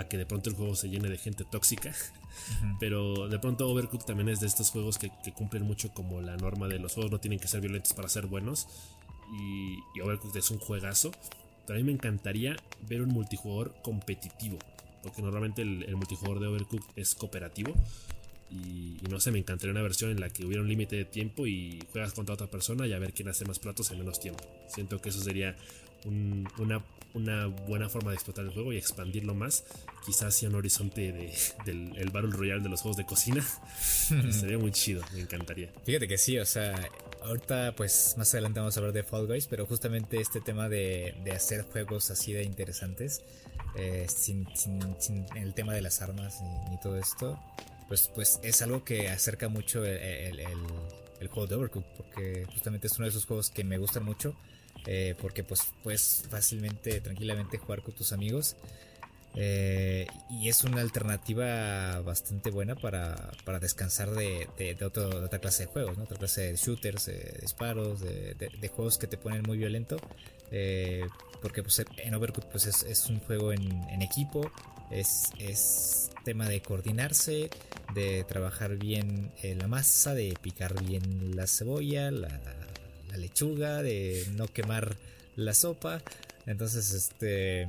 que 0.08 0.18
de 0.18 0.26
pronto 0.26 0.50
el 0.50 0.56
juego 0.56 0.74
se 0.74 0.88
llene 0.88 1.08
de 1.08 1.18
gente 1.18 1.44
tóxica. 1.44 1.92
Pero 2.80 3.28
de 3.28 3.38
pronto 3.38 3.68
Overcooked 3.68 4.06
también 4.06 4.28
es 4.28 4.40
de 4.40 4.48
estos 4.48 4.70
juegos 4.70 4.98
que, 4.98 5.10
cumplen 5.32 5.62
mucho 5.62 5.92
como 5.92 6.20
la 6.20 6.36
norma 6.36 6.66
de 6.66 6.78
los 6.78 6.94
juegos 6.94 7.12
no 7.12 7.20
tienen 7.20 7.38
que 7.38 7.46
ser 7.46 7.60
violentos 7.60 7.92
para 7.92 8.08
ser 8.08 8.26
buenos. 8.26 8.66
Y, 9.32 9.78
y 9.94 10.00
Overcooked 10.00 10.38
es 10.38 10.50
un 10.50 10.58
juegazo. 10.58 11.12
Pero 11.66 11.78
a 11.78 11.80
mí 11.80 11.84
me 11.84 11.92
encantaría 11.92 12.56
ver 12.88 13.02
un 13.02 13.10
multijugador 13.10 13.74
competitivo. 13.82 14.58
Porque 15.02 15.22
normalmente 15.22 15.62
el, 15.62 15.96
multijugador 15.96 16.40
de 16.40 16.48
Overcooked 16.48 16.90
es 16.96 17.14
cooperativo. 17.14 17.74
Y, 18.50 18.98
y, 19.00 19.08
no 19.08 19.20
sé, 19.20 19.30
me 19.30 19.38
encantaría 19.38 19.72
una 19.72 19.82
versión 19.82 20.10
en 20.10 20.20
la 20.20 20.28
que 20.28 20.44
hubiera 20.44 20.62
un 20.62 20.68
límite 20.68 20.96
de 20.96 21.04
tiempo 21.04 21.46
y 21.46 21.80
juegas 21.92 22.12
contra 22.12 22.34
otra 22.34 22.48
persona 22.48 22.86
y 22.86 22.92
a 22.92 22.98
ver 22.98 23.12
quién 23.12 23.28
hace 23.28 23.44
más 23.44 23.58
platos 23.58 23.90
en 23.90 23.98
menos 23.98 24.20
tiempo. 24.20 24.44
Siento 24.68 25.00
que 25.00 25.08
eso 25.08 25.20
sería 25.20 25.56
una, 26.58 26.84
una, 27.14 27.46
buena 27.46 27.88
forma 27.88 28.10
de 28.10 28.16
explotar 28.16 28.44
el 28.44 28.50
juego 28.50 28.72
y 28.72 28.76
expandirlo 28.76 29.34
más. 29.34 29.64
Quizás 30.04 30.34
hacia 30.34 30.48
un 30.48 30.56
horizonte 30.56 31.12
de, 31.12 31.32
del 31.64 31.96
el 31.96 32.10
Battle 32.10 32.32
Royale 32.32 32.62
de 32.62 32.68
los 32.68 32.82
juegos 32.82 32.96
de 32.96 33.06
cocina. 33.06 33.42
Sería 34.30 34.58
muy 34.58 34.72
chido, 34.72 35.02
me 35.12 35.20
encantaría. 35.20 35.72
Fíjate 35.84 36.08
que 36.08 36.18
sí, 36.18 36.38
o 36.38 36.44
sea, 36.44 36.74
ahorita 37.22 37.74
pues 37.76 38.14
más 38.18 38.32
adelante 38.34 38.60
vamos 38.60 38.76
a 38.76 38.80
hablar 38.80 38.92
de 38.92 39.02
Fall 39.02 39.26
Guys, 39.26 39.46
pero 39.46 39.66
justamente 39.66 40.20
este 40.20 40.40
tema 40.40 40.68
de, 40.68 41.14
de 41.24 41.32
hacer 41.32 41.62
juegos 41.62 42.10
así 42.10 42.32
de 42.32 42.42
interesantes, 42.42 43.22
eh, 43.76 44.06
sin, 44.08 44.46
sin, 44.56 45.26
el 45.36 45.54
tema 45.54 45.72
de 45.72 45.80
las 45.80 46.02
armas 46.02 46.40
ni, 46.70 46.78
todo 46.80 46.98
esto, 46.98 47.38
pues, 47.88 48.10
pues 48.14 48.40
es 48.42 48.60
algo 48.62 48.84
que 48.84 49.08
acerca 49.08 49.48
mucho 49.48 49.84
el, 49.84 50.40
el, 50.40 50.56
el 51.20 51.28
juego 51.28 51.46
de 51.46 51.54
Overcooked, 51.54 51.96
porque 51.96 52.46
justamente 52.52 52.88
es 52.88 52.96
uno 52.98 53.04
de 53.04 53.10
esos 53.10 53.24
juegos 53.24 53.50
que 53.50 53.64
me 53.64 53.78
gustan 53.78 54.04
mucho 54.04 54.36
eh, 54.86 55.14
porque 55.20 55.44
pues 55.44 55.62
puedes 55.82 56.24
fácilmente, 56.28 57.00
tranquilamente 57.00 57.58
jugar 57.58 57.82
con 57.82 57.94
tus 57.94 58.12
amigos. 58.12 58.56
Eh, 59.36 60.06
y 60.30 60.48
es 60.48 60.62
una 60.62 60.80
alternativa 60.80 62.00
bastante 62.02 62.50
buena 62.50 62.76
para, 62.76 63.32
para 63.44 63.58
descansar 63.58 64.10
de, 64.10 64.48
de, 64.56 64.84
otra 64.84 65.40
clase 65.40 65.66
de 65.66 65.72
juegos, 65.72 65.98
otra 65.98 66.16
clase 66.16 66.52
de 66.52 66.56
shooters, 66.56 67.06
de 67.06 67.38
disparos, 67.40 68.00
de, 68.00 68.70
juegos 68.74 68.98
que 68.98 69.06
te 69.06 69.16
ponen 69.16 69.42
muy 69.42 69.58
violento. 69.58 69.96
Eh, 70.50 71.06
porque 71.42 71.62
pues, 71.62 71.84
en 71.96 72.14
Overcooked 72.14 72.50
pues, 72.50 72.66
es, 72.66 73.06
un 73.06 73.18
juego 73.20 73.52
en, 73.52 73.88
en 73.88 74.02
equipo, 74.02 74.50
es, 74.90 75.24
es, 75.38 76.10
tema 76.24 76.48
de 76.48 76.62
coordinarse, 76.62 77.50
de 77.92 78.24
trabajar 78.24 78.76
bien 78.76 79.30
la 79.42 79.68
masa, 79.68 80.14
de 80.14 80.34
picar 80.40 80.82
bien 80.82 81.36
la 81.36 81.46
cebolla, 81.46 82.10
la, 82.10 82.40
lechuga, 83.16 83.82
de 83.82 84.26
no 84.32 84.46
quemar 84.48 84.96
la 85.36 85.54
sopa. 85.54 86.02
Entonces, 86.46 86.92
este. 86.92 87.68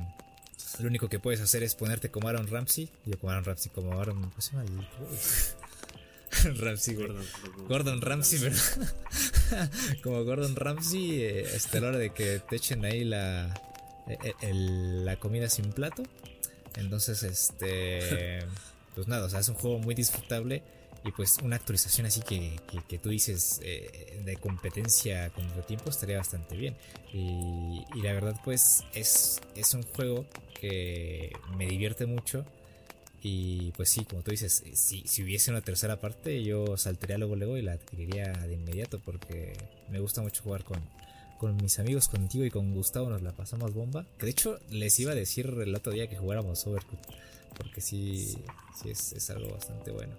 Lo 0.80 0.88
único 0.88 1.08
que 1.08 1.18
puedes 1.18 1.40
hacer 1.40 1.62
es 1.62 1.74
ponerte 1.74 2.10
como 2.10 2.28
Aaron 2.28 2.48
Ramsey. 2.48 2.90
Yo 3.04 3.18
como 3.18 3.32
Aaron 3.32 3.44
Ramsey, 3.44 3.70
como 3.74 3.98
Aaron. 4.00 4.20
¿Cómo 4.30 4.40
se 4.40 4.52
llama? 4.52 4.64
Ramsey, 6.58 6.94
Gordon, 6.94 7.24
Gordon 7.68 8.00
Ramsey, 8.02 8.38
¿verdad? 8.40 9.70
como 10.02 10.22
Gordon 10.24 10.54
Ramsey, 10.54 11.22
eh, 11.22 11.46
hasta 11.54 11.80
la 11.80 11.88
hora 11.88 11.98
de 11.98 12.10
que 12.10 12.40
te 12.40 12.56
echen 12.56 12.84
ahí 12.84 13.04
la, 13.04 13.54
e, 14.06 14.34
e, 14.42 14.52
la 14.52 15.16
comida 15.16 15.48
sin 15.48 15.72
plato. 15.72 16.02
Entonces, 16.76 17.22
este. 17.22 18.40
Pues 18.94 19.08
nada, 19.08 19.26
o 19.26 19.28
sea, 19.28 19.40
es 19.40 19.48
un 19.50 19.56
juego 19.56 19.78
muy 19.78 19.94
disfrutable 19.94 20.62
Y 21.06 21.12
pues 21.12 21.38
una 21.42 21.56
actualización 21.56 22.06
así 22.06 22.20
que, 22.20 22.58
que, 22.88 22.98
tú 22.98 23.10
dices 23.10 23.60
eh, 23.62 24.20
de 24.24 24.36
competencia 24.36 25.30
con 25.30 25.44
el 25.44 25.64
tiempo 25.64 25.88
estaría 25.88 26.18
bastante 26.18 26.56
bien. 26.56 26.76
Y, 27.12 27.84
y, 27.94 28.02
la 28.02 28.12
verdad 28.12 28.34
pues 28.44 28.82
es, 28.92 29.40
es 29.54 29.72
un 29.74 29.84
juego 29.84 30.26
que 30.60 31.32
me 31.56 31.66
divierte 31.66 32.06
mucho. 32.06 32.44
Y 33.22 33.70
pues 33.72 33.88
sí, 33.90 34.04
como 34.04 34.22
tú 34.22 34.32
dices, 34.32 34.64
si, 34.74 35.06
si 35.06 35.22
hubiese 35.22 35.50
una 35.50 35.60
tercera 35.60 36.00
parte 36.00 36.42
yo 36.42 36.76
saltaría 36.76 37.18
luego 37.18 37.36
luego 37.36 37.56
y 37.56 37.62
la 37.62 37.72
adquiriría 37.72 38.32
de 38.32 38.54
inmediato 38.54 39.00
porque 39.00 39.56
me 39.90 40.00
gusta 40.00 40.22
mucho 40.22 40.42
jugar 40.42 40.64
con, 40.64 40.80
con 41.38 41.56
mis 41.56 41.78
amigos, 41.78 42.08
contigo 42.08 42.44
y 42.44 42.50
con 42.50 42.74
Gustavo 42.74 43.10
nos 43.10 43.22
la 43.22 43.32
pasamos 43.32 43.74
bomba. 43.74 44.06
Que 44.18 44.26
de 44.26 44.32
hecho 44.32 44.58
les 44.70 44.98
iba 44.98 45.12
a 45.12 45.14
decir 45.14 45.46
el 45.46 45.74
otro 45.74 45.92
día 45.92 46.08
que 46.08 46.16
jugáramos 46.16 46.66
Overcooked. 46.66 47.14
Porque 47.56 47.80
sí, 47.80 48.36
sí 48.74 48.90
es, 48.90 49.30
algo 49.30 49.52
bastante 49.52 49.90
bueno. 49.90 50.14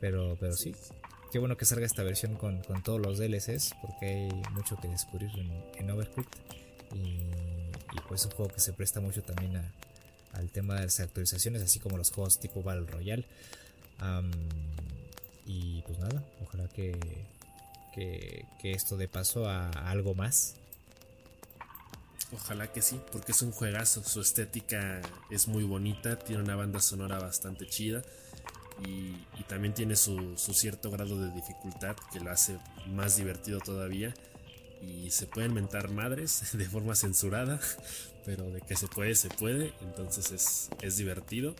Pero, 0.00 0.36
pero 0.38 0.54
sí, 0.54 0.74
qué 1.32 1.38
bueno 1.38 1.56
que 1.56 1.64
salga 1.64 1.86
esta 1.86 2.02
versión 2.02 2.36
con, 2.36 2.62
todos 2.82 3.00
los 3.00 3.18
DLCs. 3.18 3.74
Porque 3.82 4.06
hay 4.06 4.42
mucho 4.52 4.76
que 4.76 4.88
descubrir 4.88 5.30
en, 5.38 5.64
en 5.76 5.90
Overcooked. 5.90 6.38
Y, 6.94 6.98
y, 6.98 8.00
pues 8.08 8.22
es 8.22 8.26
un 8.26 8.32
juego 8.32 8.52
que 8.52 8.60
se 8.60 8.72
presta 8.72 9.00
mucho 9.00 9.22
también 9.22 9.62
al 10.32 10.50
tema 10.50 10.76
de 10.76 10.84
las 10.84 11.00
actualizaciones. 11.00 11.62
Así 11.62 11.80
como 11.80 11.96
los 11.96 12.10
juegos 12.10 12.38
tipo 12.38 12.62
Battle 12.62 12.86
Royale. 12.86 13.26
y 15.46 15.82
pues 15.82 15.98
nada, 15.98 16.22
ojalá 16.42 16.68
que, 16.68 16.96
que, 17.94 18.46
esto 18.62 18.96
de 18.96 19.08
paso 19.08 19.48
a, 19.48 19.70
algo 19.90 20.14
más. 20.14 20.54
Ojalá 22.30 22.70
que 22.70 22.82
sí, 22.82 23.00
porque 23.10 23.32
es 23.32 23.42
un 23.42 23.52
juegazo. 23.52 24.04
Su 24.04 24.20
estética 24.20 25.00
es 25.30 25.48
muy 25.48 25.64
bonita, 25.64 26.18
tiene 26.18 26.42
una 26.42 26.56
banda 26.56 26.80
sonora 26.80 27.18
bastante 27.18 27.66
chida 27.66 28.02
y, 28.86 29.14
también 29.48 29.72
tiene 29.72 29.96
su, 29.96 30.36
cierto 30.36 30.90
grado 30.90 31.18
de 31.18 31.32
dificultad 31.32 31.96
que 32.12 32.20
lo 32.20 32.30
hace 32.30 32.58
más 32.86 33.16
divertido 33.16 33.60
todavía. 33.60 34.12
Y 34.82 35.10
se 35.10 35.26
pueden 35.26 35.54
mentar 35.54 35.90
madres 35.90 36.52
de 36.52 36.64
forma 36.66 36.94
censurada, 36.94 37.58
pero 38.26 38.50
de 38.50 38.60
que 38.60 38.76
se 38.76 38.86
puede, 38.86 39.14
se 39.14 39.30
puede. 39.30 39.72
Entonces 39.80 40.30
es, 40.32 40.70
es 40.82 40.96
divertido. 40.98 41.56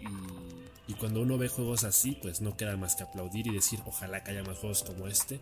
Y, 0.00 0.92
y, 0.92 0.94
cuando 0.94 1.20
uno 1.20 1.36
ve 1.36 1.48
juegos 1.48 1.84
así, 1.84 2.18
pues 2.22 2.40
no 2.40 2.56
queda 2.56 2.76
más 2.76 2.96
que 2.96 3.02
aplaudir 3.02 3.46
y 3.46 3.54
decir, 3.54 3.80
ojalá 3.84 4.24
que 4.24 4.30
haya 4.30 4.42
más 4.42 4.58
juegos 4.58 4.82
como 4.82 5.06
este 5.08 5.40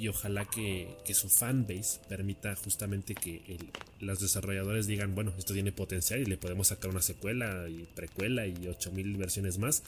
y 0.00 0.08
ojalá 0.08 0.44
que, 0.44 0.96
su 1.14 1.28
fanbase 1.28 2.00
permita 2.08 2.56
justamente 2.56 3.14
que 3.14 3.58
los 4.00 4.18
desarrolladores 4.18 4.86
digan, 4.86 5.14
bueno, 5.14 5.32
esto 5.38 5.54
tiene 5.54 5.70
potencial 5.70 6.20
y 6.20 6.26
le 6.26 6.36
podemos 6.36 6.68
sacar 6.68 6.90
una 6.90 7.02
secuela 7.02 7.68
y 7.68 7.86
precuela 7.94 8.46
y 8.46 8.66
8000 8.66 9.16
versiones 9.16 9.58
más. 9.58 9.82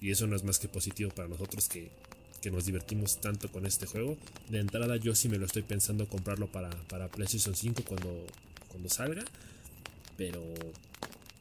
Y, 0.00 0.10
eso 0.10 0.26
no 0.26 0.34
es 0.34 0.44
más 0.44 0.58
que 0.58 0.68
positivo 0.68 1.10
para 1.10 1.28
nosotros 1.28 1.68
que, 1.68 1.90
nos 2.50 2.64
divertimos 2.64 3.20
tanto 3.20 3.52
con 3.52 3.66
este 3.66 3.86
juego. 3.86 4.16
De 4.48 4.58
entrada 4.58 4.96
yo 4.96 5.14
sí 5.14 5.28
me 5.28 5.38
lo 5.38 5.46
estoy 5.46 5.62
pensando 5.62 6.08
comprarlo 6.08 6.48
para, 6.48 6.70
para 6.88 7.08
PlayStation 7.08 7.54
5 7.54 7.84
cuando, 7.84 8.26
cuando 8.68 8.88
salga. 8.88 9.24
Pero 10.16 10.42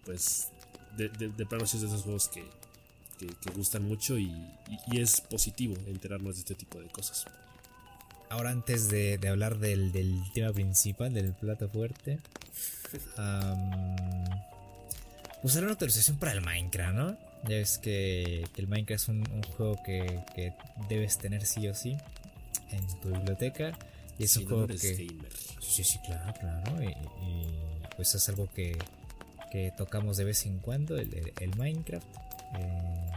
pues 0.05 0.49
de, 0.97 1.09
de, 1.09 1.29
de 1.29 1.45
plano 1.47 1.63
es 1.63 1.71
de 1.71 1.87
esos 1.87 2.03
juegos 2.03 2.29
que, 2.29 2.43
que, 3.27 3.51
gustan 3.51 3.83
mucho 3.83 4.17
y, 4.17 4.33
es 4.93 5.21
positivo 5.21 5.75
enterarnos 5.87 6.35
de 6.35 6.41
este 6.41 6.55
tipo 6.55 6.79
de 6.79 6.87
cosas. 6.87 7.25
Ahora 8.29 8.51
antes 8.51 8.89
de, 8.89 9.19
hablar 9.27 9.59
del, 9.59 9.91
tema 10.33 10.53
principal, 10.53 11.13
del 11.13 11.33
plato 11.33 11.69
fuerte, 11.69 12.19
pues 15.41 15.55
una 15.55 15.69
autorización 15.69 16.17
para 16.17 16.31
el 16.31 16.41
Minecraft, 16.41 16.95
¿no? 16.95 17.17
Ya 17.43 17.55
ves 17.55 17.77
que, 17.77 18.45
el 18.55 18.67
Minecraft 18.67 19.03
es 19.03 19.09
un, 19.09 19.43
juego 19.57 19.81
que, 19.83 20.53
debes 20.89 21.17
tener 21.17 21.45
sí 21.45 21.67
o 21.67 21.75
sí 21.75 21.97
en 22.71 22.87
tu 23.01 23.09
biblioteca. 23.09 23.77
Y 24.17 24.25
es 24.25 24.37
un 24.37 24.45
juego 24.45 24.67
que... 24.67 24.77
Sí, 24.77 25.83
sí, 25.83 25.99
claro, 26.05 26.33
claro. 26.39 26.83
Y, 26.83 26.95
pues 27.95 28.13
es 28.15 28.29
algo 28.29 28.47
que, 28.53 28.77
tocamos 29.77 30.17
de 30.17 30.23
vez 30.23 30.45
en 30.45 30.59
cuando, 30.59 30.97
el, 30.97 31.33
el 31.39 31.55
Minecraft. 31.57 32.07
Eh, 32.57 33.11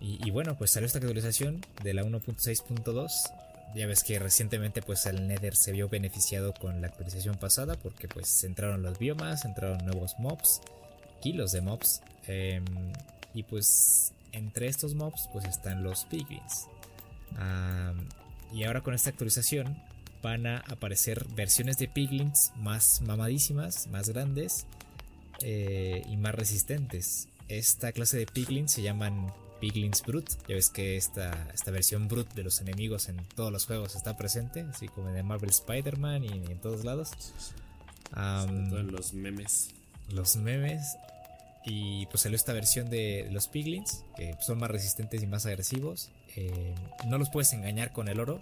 y, 0.00 0.30
bueno, 0.30 0.56
pues 0.56 0.70
salió 0.70 0.86
esta 0.86 0.98
actualización 0.98 1.64
de 1.82 1.92
la 1.92 2.04
1.6.2. 2.04 3.10
Ya 3.74 3.86
ves 3.86 4.04
que 4.04 4.18
recientemente 4.18 4.80
pues 4.80 5.04
el 5.06 5.26
Nether 5.26 5.56
se 5.56 5.72
vio 5.72 5.88
beneficiado 5.88 6.54
con 6.54 6.80
la 6.80 6.86
actualización 6.86 7.36
pasada 7.36 7.74
porque 7.74 8.06
pues 8.06 8.44
entraron 8.44 8.82
los 8.82 8.98
biomas, 8.98 9.44
entraron 9.44 9.84
nuevos 9.84 10.14
mobs, 10.18 10.60
kilos 11.20 11.50
de 11.50 11.60
mobs. 11.60 12.02
Em, 12.28 12.64
y 13.34 13.42
pues 13.42 14.12
entre 14.32 14.68
estos 14.68 14.94
mobs 14.94 15.28
pues 15.32 15.44
están 15.46 15.82
los 15.82 16.04
piglins. 16.04 16.68
y 18.52 18.64
ahora 18.64 18.82
con 18.82 18.94
esta 18.94 19.10
actualización 19.10 19.76
van 20.22 20.46
a 20.46 20.58
aparecer 20.68 21.26
versiones 21.34 21.76
de 21.78 21.88
piglins 21.88 22.52
más 22.56 23.00
mamadísimas, 23.02 23.88
más 23.88 24.08
grandes 24.08 24.66
eh, 25.40 26.02
y 26.08 26.16
más 26.16 26.34
resistentes. 26.34 27.28
Esta 27.48 27.92
clase 27.92 28.18
de 28.18 28.26
piglins 28.26 28.72
se 28.72 28.82
llaman 28.82 29.32
Piglins 29.60 30.02
Brute. 30.02 30.32
Ya 30.48 30.54
ves 30.54 30.70
que 30.70 30.96
esta, 30.96 31.48
esta 31.54 31.70
versión 31.70 32.08
Brute 32.08 32.34
de 32.34 32.42
los 32.42 32.60
enemigos 32.60 33.08
en 33.08 33.16
todos 33.34 33.52
los 33.52 33.66
juegos 33.66 33.94
está 33.94 34.16
presente, 34.16 34.62
así 34.62 34.88
como 34.88 35.10
en 35.10 35.16
el 35.16 35.24
Marvel 35.24 35.50
Spider-Man 35.50 36.24
y, 36.24 36.28
en 36.28 36.58
todos 36.60 36.84
lados. 36.84 37.10
en 38.16 38.92
los 38.92 39.12
memes. 39.14 39.70
Los 40.08 40.36
memes. 40.36 40.96
Y 41.64 42.06
pues 42.06 42.22
salió 42.22 42.36
esta 42.36 42.52
versión 42.52 42.90
de 42.90 43.28
los 43.32 43.48
Piglins, 43.48 44.04
que 44.16 44.36
son 44.40 44.58
más 44.58 44.70
resistentes 44.70 45.22
y 45.22 45.26
más 45.26 45.46
agresivos. 45.46 46.10
Eh, 46.36 46.74
no 47.06 47.18
los 47.18 47.28
puedes 47.30 47.52
engañar 47.52 47.92
con 47.92 48.08
el 48.08 48.20
oro, 48.20 48.38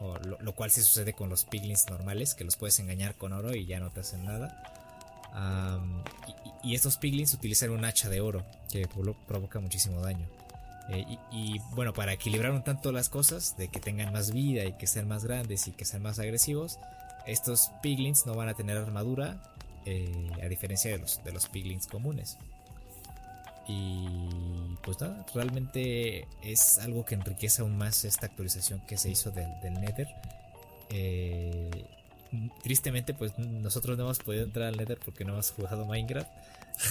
o 0.00 0.18
lo, 0.18 0.54
cual 0.54 0.72
sí 0.72 0.82
sucede 0.82 1.12
con 1.12 1.28
los 1.28 1.44
Piglins 1.44 1.86
normales, 1.88 2.34
que 2.34 2.42
los 2.42 2.56
puedes 2.56 2.78
engañar 2.80 3.14
con 3.14 3.32
oro 3.32 3.54
y 3.54 3.64
ya 3.66 3.78
no 3.78 3.90
te 3.90 4.00
hacen 4.00 4.24
nada. 4.24 4.83
Y, 6.62 6.74
estos 6.74 6.96
Piglins 6.96 7.34
utilizan 7.34 7.70
un 7.70 7.84
hacha 7.84 8.08
de 8.08 8.20
oro, 8.20 8.44
que 8.70 8.88
provoca 9.26 9.60
muchísimo 9.60 10.00
daño. 10.00 10.26
Eh, 10.90 11.04
y, 11.32 11.58
bueno, 11.72 11.92
para 11.92 12.12
equilibrar 12.12 12.52
un 12.52 12.62
tanto 12.62 12.92
las 12.92 13.08
cosas, 13.08 13.56
de 13.56 13.68
que 13.68 13.80
tengan 13.80 14.12
más 14.12 14.32
vida 14.32 14.64
y 14.64 14.72
que 14.74 14.86
sean 14.86 15.08
más 15.08 15.24
grandes 15.24 15.66
y 15.66 15.72
que 15.72 15.84
sean 15.84 16.02
más 16.02 16.18
agresivos, 16.18 16.78
estos 17.26 17.70
piglins 17.82 18.26
no 18.26 18.34
van 18.34 18.48
a 18.48 18.54
tener 18.54 18.76
armadura, 18.76 19.40
eh, 19.86 20.30
a 20.42 20.46
diferencia 20.46 20.90
de 20.90 20.98
los, 20.98 21.22
de 21.24 21.32
los 21.32 21.48
piglins 21.48 21.86
comunes. 21.86 22.38
Y 23.66 24.06
pues 24.82 25.00
nada, 25.00 25.24
realmente 25.34 26.28
es 26.42 26.78
algo 26.78 27.04
que 27.04 27.14
enriquece 27.14 27.62
aún 27.62 27.78
más 27.78 28.04
esta 28.04 28.26
actualización 28.26 28.80
que 28.86 28.98
se 28.98 29.10
hizo 29.10 29.30
del, 29.30 29.58
del 29.60 29.80
Nether. 29.80 30.08
Eh, 30.90 31.70
tristemente, 32.62 33.14
pues 33.14 33.36
nosotros 33.38 33.96
no 33.96 34.04
hemos 34.04 34.18
podido 34.18 34.44
entrar 34.44 34.68
al 34.68 34.76
Nether 34.76 34.98
porque 35.04 35.24
no 35.24 35.32
hemos 35.34 35.50
jugado 35.50 35.84
Minecraft. 35.86 36.30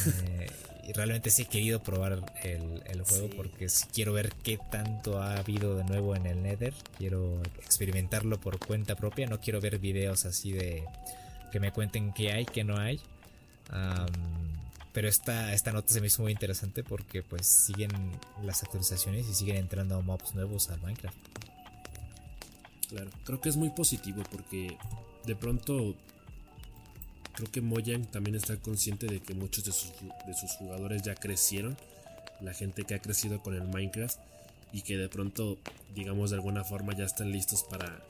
Eh, 0.06 0.50
y 0.88 0.94
realmente 0.94 1.30
sí 1.30 1.44
he 1.44 1.46
querido 1.46 1.82
probar 1.82 2.22
el, 2.44 3.04
juego 3.04 3.30
porque 3.36 3.68
quiero 3.94 4.14
ver 4.14 4.32
qué 4.44 4.58
tanto 4.72 5.22
ha 5.22 5.38
habido 5.38 5.76
de 5.76 5.84
nuevo 5.84 6.16
en 6.16 6.26
el 6.26 6.41
Nether. 6.41 6.74
Quiero 6.98 7.41
experimentarlo 7.62 8.39
por 8.39 8.60
cuenta 8.60 8.96
propia. 8.96 9.28
No 9.28 9.39
quiero 9.39 9.62
ver 9.62 9.80
videos 9.80 10.26
así 10.26 10.52
de 10.52 10.86
que 11.52 11.60
me 11.60 11.72
cuenten 11.72 12.14
qué 12.14 12.32
hay, 12.32 12.46
qué 12.46 12.64
no 12.64 12.78
hay. 12.78 13.00
pero 14.94 15.08
esta, 15.08 15.54
esta 15.54 15.72
nota 15.72 15.94
se 15.94 16.02
me 16.02 16.08
hizo 16.08 16.22
muy 16.22 16.32
interesante 16.32 16.84
porque 16.84 17.24
pues 17.24 17.48
siguen 17.66 17.91
las 18.44 18.64
actualizaciones 18.64 19.28
y 19.28 19.34
siguen 19.34 19.58
entrando 19.58 20.02
mobs 20.02 20.36
nuevos 20.36 20.70
al 20.70 20.82
Minecraft. 20.82 21.18
Claro, 22.89 23.10
creo 23.24 23.41
que 23.41 23.50
es 23.50 23.56
muy 23.56 23.70
positivo 23.70 24.22
porque 24.32 24.78
de 25.26 25.36
pronto 25.36 25.95
creo 27.34 27.51
que 27.51 27.61
Mojang 27.61 28.05
también 28.05 28.36
está 28.36 28.57
consciente 28.57 29.07
de 29.07 29.21
que 29.21 29.34
muchos 29.34 29.63
de 29.65 29.71
sus, 29.71 30.51
jugadores 30.57 31.01
ya 31.01 31.15
crecieron, 31.15 31.76
la 32.41 32.53
gente 32.53 32.84
que 32.84 32.95
ha 32.95 32.99
crecido 32.99 33.41
con 33.41 33.55
el 33.55 33.67
Minecraft 33.67 34.17
y 34.71 34.82
que 34.82 34.97
de 34.97 35.09
pronto, 35.09 35.57
digamos 35.95 36.32
de 36.32 36.38
alguna 36.38 36.63
forma, 36.63 36.95
ya 36.95 37.05
están 37.05 37.32
listos 37.32 37.63
para 37.63 38.01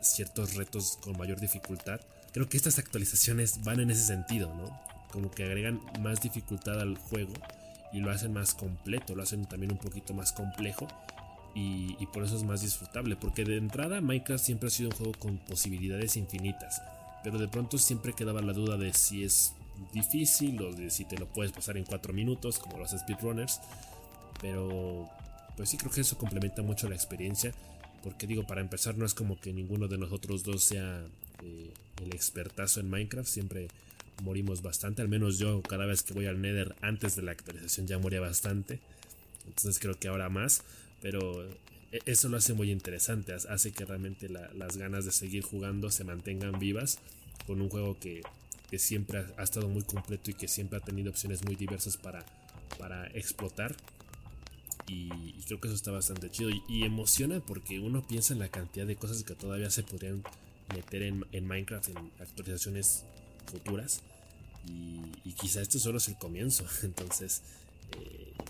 ciertos 0.00 0.54
retos 0.54 0.98
con 1.02 1.16
mayor 1.18 1.40
dificultad. 1.40 2.00
Creo 2.32 2.48
que 2.48 2.56
estas 2.56 2.78
actualizaciones 2.78 3.62
van 3.64 3.80
en 3.80 3.90
ese 3.90 4.06
sentido, 4.06 4.54
¿no? 4.54 4.80
Como 5.12 5.30
que 5.30 5.44
agregan 5.44 5.80
más 6.00 6.20
dificultad 6.20 6.80
al 6.80 6.96
juego 6.96 7.32
y 7.92 8.00
lo 8.00 8.10
hacen 8.10 8.32
más 8.32 8.54
completo, 8.54 9.14
lo 9.14 9.22
hacen 9.22 9.46
también 9.46 9.72
un 9.72 9.78
poquito 9.78 10.14
más 10.14 10.32
complejo 10.32 10.86
y, 11.54 12.06
por 12.12 12.24
eso 12.24 12.36
es 12.36 12.44
más 12.44 12.62
disfrutable. 12.62 13.16
Porque 13.16 13.44
de 13.44 13.56
entrada 13.56 14.00
Minecraft 14.00 14.44
siempre 14.44 14.68
ha 14.68 14.70
sido 14.70 14.90
un 14.90 14.96
juego 14.96 15.12
con 15.18 15.38
posibilidades 15.38 16.16
infinitas 16.16 16.80
pero 17.22 17.38
de 17.38 17.48
pronto 17.48 17.78
siempre 17.78 18.12
quedaba 18.14 18.40
la 18.40 18.52
duda 18.52 18.76
de 18.76 18.92
si 18.92 19.24
es 19.24 19.52
difícil 19.92 20.60
o 20.62 20.72
de 20.72 20.90
si 20.90 21.04
te 21.04 21.18
lo 21.18 21.26
puedes 21.26 21.52
pasar 21.52 21.76
en 21.76 21.84
4 21.84 22.12
minutos 22.12 22.58
como 22.58 22.78
los 22.78 22.90
speedrunners. 22.90 23.60
Pero 24.40 25.08
pues 25.56 25.68
sí 25.68 25.76
creo 25.76 25.90
que 25.90 26.00
eso 26.00 26.16
complementa 26.16 26.62
mucho 26.62 26.88
la 26.88 26.94
experiencia. 26.94 27.52
Porque 28.02 28.26
digo, 28.26 28.46
para 28.46 28.62
empezar 28.62 28.96
no 28.96 29.04
es 29.04 29.12
como 29.12 29.38
que 29.38 29.52
ninguno 29.52 29.86
de 29.86 29.98
nosotros 29.98 30.42
dos 30.42 30.62
sea 30.62 31.02
eh, 31.42 31.70
el 32.02 32.14
expertazo 32.14 32.80
en 32.80 32.88
Minecraft. 32.88 33.28
Siempre 33.28 33.68
morimos 34.22 34.62
bastante, 34.62 35.02
al 35.02 35.08
menos 35.08 35.38
yo 35.38 35.62
cada 35.62 35.86
vez 35.86 36.02
que 36.02 36.14
voy 36.14 36.26
al 36.26 36.40
Nether 36.40 36.74
antes 36.82 37.16
de 37.16 37.22
la 37.22 37.32
actualización 37.32 37.86
ya 37.86 37.98
moría 37.98 38.20
bastante, 38.20 38.78
entonces 39.46 39.78
creo 39.78 39.98
que 39.98 40.08
ahora 40.08 40.28
más, 40.28 40.62
pero 41.00 41.44
e, 41.92 41.98
eso 42.06 42.28
lo 42.28 42.36
hace 42.36 42.54
muy 42.54 42.70
interesante, 42.70 43.32
hace 43.32 43.72
que 43.72 43.84
realmente 43.84 44.28
las 44.28 44.76
ganas 44.76 45.04
de 45.04 45.12
seguir 45.12 45.42
jugando 45.42 45.90
se 45.90 46.04
mantengan 46.04 46.58
vivas 46.58 46.98
con 47.46 47.60
un 47.60 47.68
juego 47.68 47.98
que, 47.98 48.22
siempre 48.78 49.24
ha, 49.36 49.42
estado 49.42 49.68
muy 49.68 49.82
completo 49.82 50.30
y 50.30 50.34
que 50.34 50.46
siempre 50.46 50.78
ha 50.78 50.80
tenido 50.80 51.10
opciones 51.10 51.44
muy 51.44 51.56
diversas 51.56 51.96
para, 51.96 52.24
para 52.78 53.08
explotar. 53.08 53.74
Y, 54.86 55.08
creo 55.46 55.60
que 55.60 55.68
eso 55.68 55.74
está 55.74 55.90
bastante 55.90 56.30
chido 56.30 56.50
y, 56.68 56.84
emociona 56.84 57.40
porque 57.40 57.80
uno 57.80 58.06
piensa 58.06 58.32
en 58.32 58.38
la 58.38 58.48
cantidad 58.48 58.86
de 58.86 58.96
cosas 58.96 59.24
que 59.24 59.34
todavía 59.34 59.70
se 59.70 59.82
podrían 59.82 60.22
meter 60.74 61.02
en, 61.02 61.46
Minecraft 61.46 61.88
en 61.88 62.12
actualizaciones 62.20 63.04
futuras. 63.46 64.02
Y, 64.66 65.32
quizá 65.32 65.62
esto 65.62 65.78
solo 65.78 65.98
es 65.98 66.08
el 66.08 66.16
comienzo. 66.16 66.64
Entonces, 66.82 67.42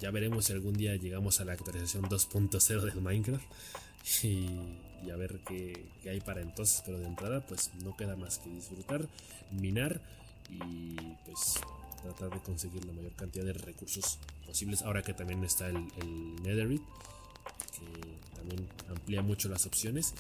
ya 0.01 0.11
veremos 0.11 0.47
si 0.47 0.53
algún 0.53 0.75
día 0.75 0.97
llegamos 0.97 1.41
a 1.41 1.45
la 1.45 1.53
actualización 1.53 2.05
2.0 2.05 2.81
del 2.83 3.01
Minecraft. 3.01 3.45
Y, 5.03 5.11
a 5.11 5.17
ver 5.17 5.41
qué, 5.47 5.87
hay 6.05 6.21
para 6.21 6.41
entonces. 6.43 6.83
Pero 6.85 6.99
de 6.99 7.07
entrada, 7.07 7.41
pues 7.41 7.71
no 7.83 7.97
queda 7.97 8.17
más 8.17 8.39
que 8.39 8.51
disfrutar, 8.51 9.09
minar 9.51 10.01
y 10.51 10.95
pues 11.25 11.61
tratar 12.03 12.31
de 12.31 12.41
conseguir 12.41 12.85
la 12.85 12.93
mayor 12.93 13.13
cantidad 13.13 13.45
de 13.45 13.53
recursos 13.55 14.19
posibles. 14.47 14.83
Ahora 14.83 15.03
que 15.03 15.15
también 15.15 15.43
está 15.45 15.69
el, 15.69 15.77
el 15.77 16.37
Netherite, 16.43 16.85
que 17.79 18.37
también 18.37 18.69
amplía 18.91 19.23
mucho 19.23 19.49
las 19.49 19.65
opciones. 19.65 20.15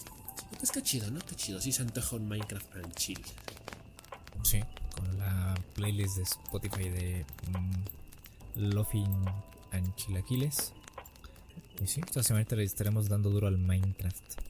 Pues 0.59 0.71
qué 0.71 0.83
chido, 0.83 1.11
¿no? 1.11 1.21
Qué 1.21 1.35
chido. 1.35 1.61
Sí 1.61 1.73
se 1.73 1.83
antoja 1.83 2.17
un 2.17 2.29
Minecraft 2.29 2.77
and 2.77 2.95
chill. 2.95 3.21
Sí, 4.43 4.61
con 4.97 5.19
la 5.19 5.55
playlist 5.75 6.17
de 6.17 6.23
Spotify 6.23 6.89
de 6.89 7.27
um, 8.57 9.25
and 9.73 9.95
Chilaquiles. 9.97 10.73
Y 11.83 11.87
sí, 11.87 12.01
esta 12.05 12.23
semana 12.23 12.47
estaremos 12.63 13.09
dando 13.09 13.31
duro 13.31 13.47
al 13.47 13.59
Minecraft. 13.59 14.41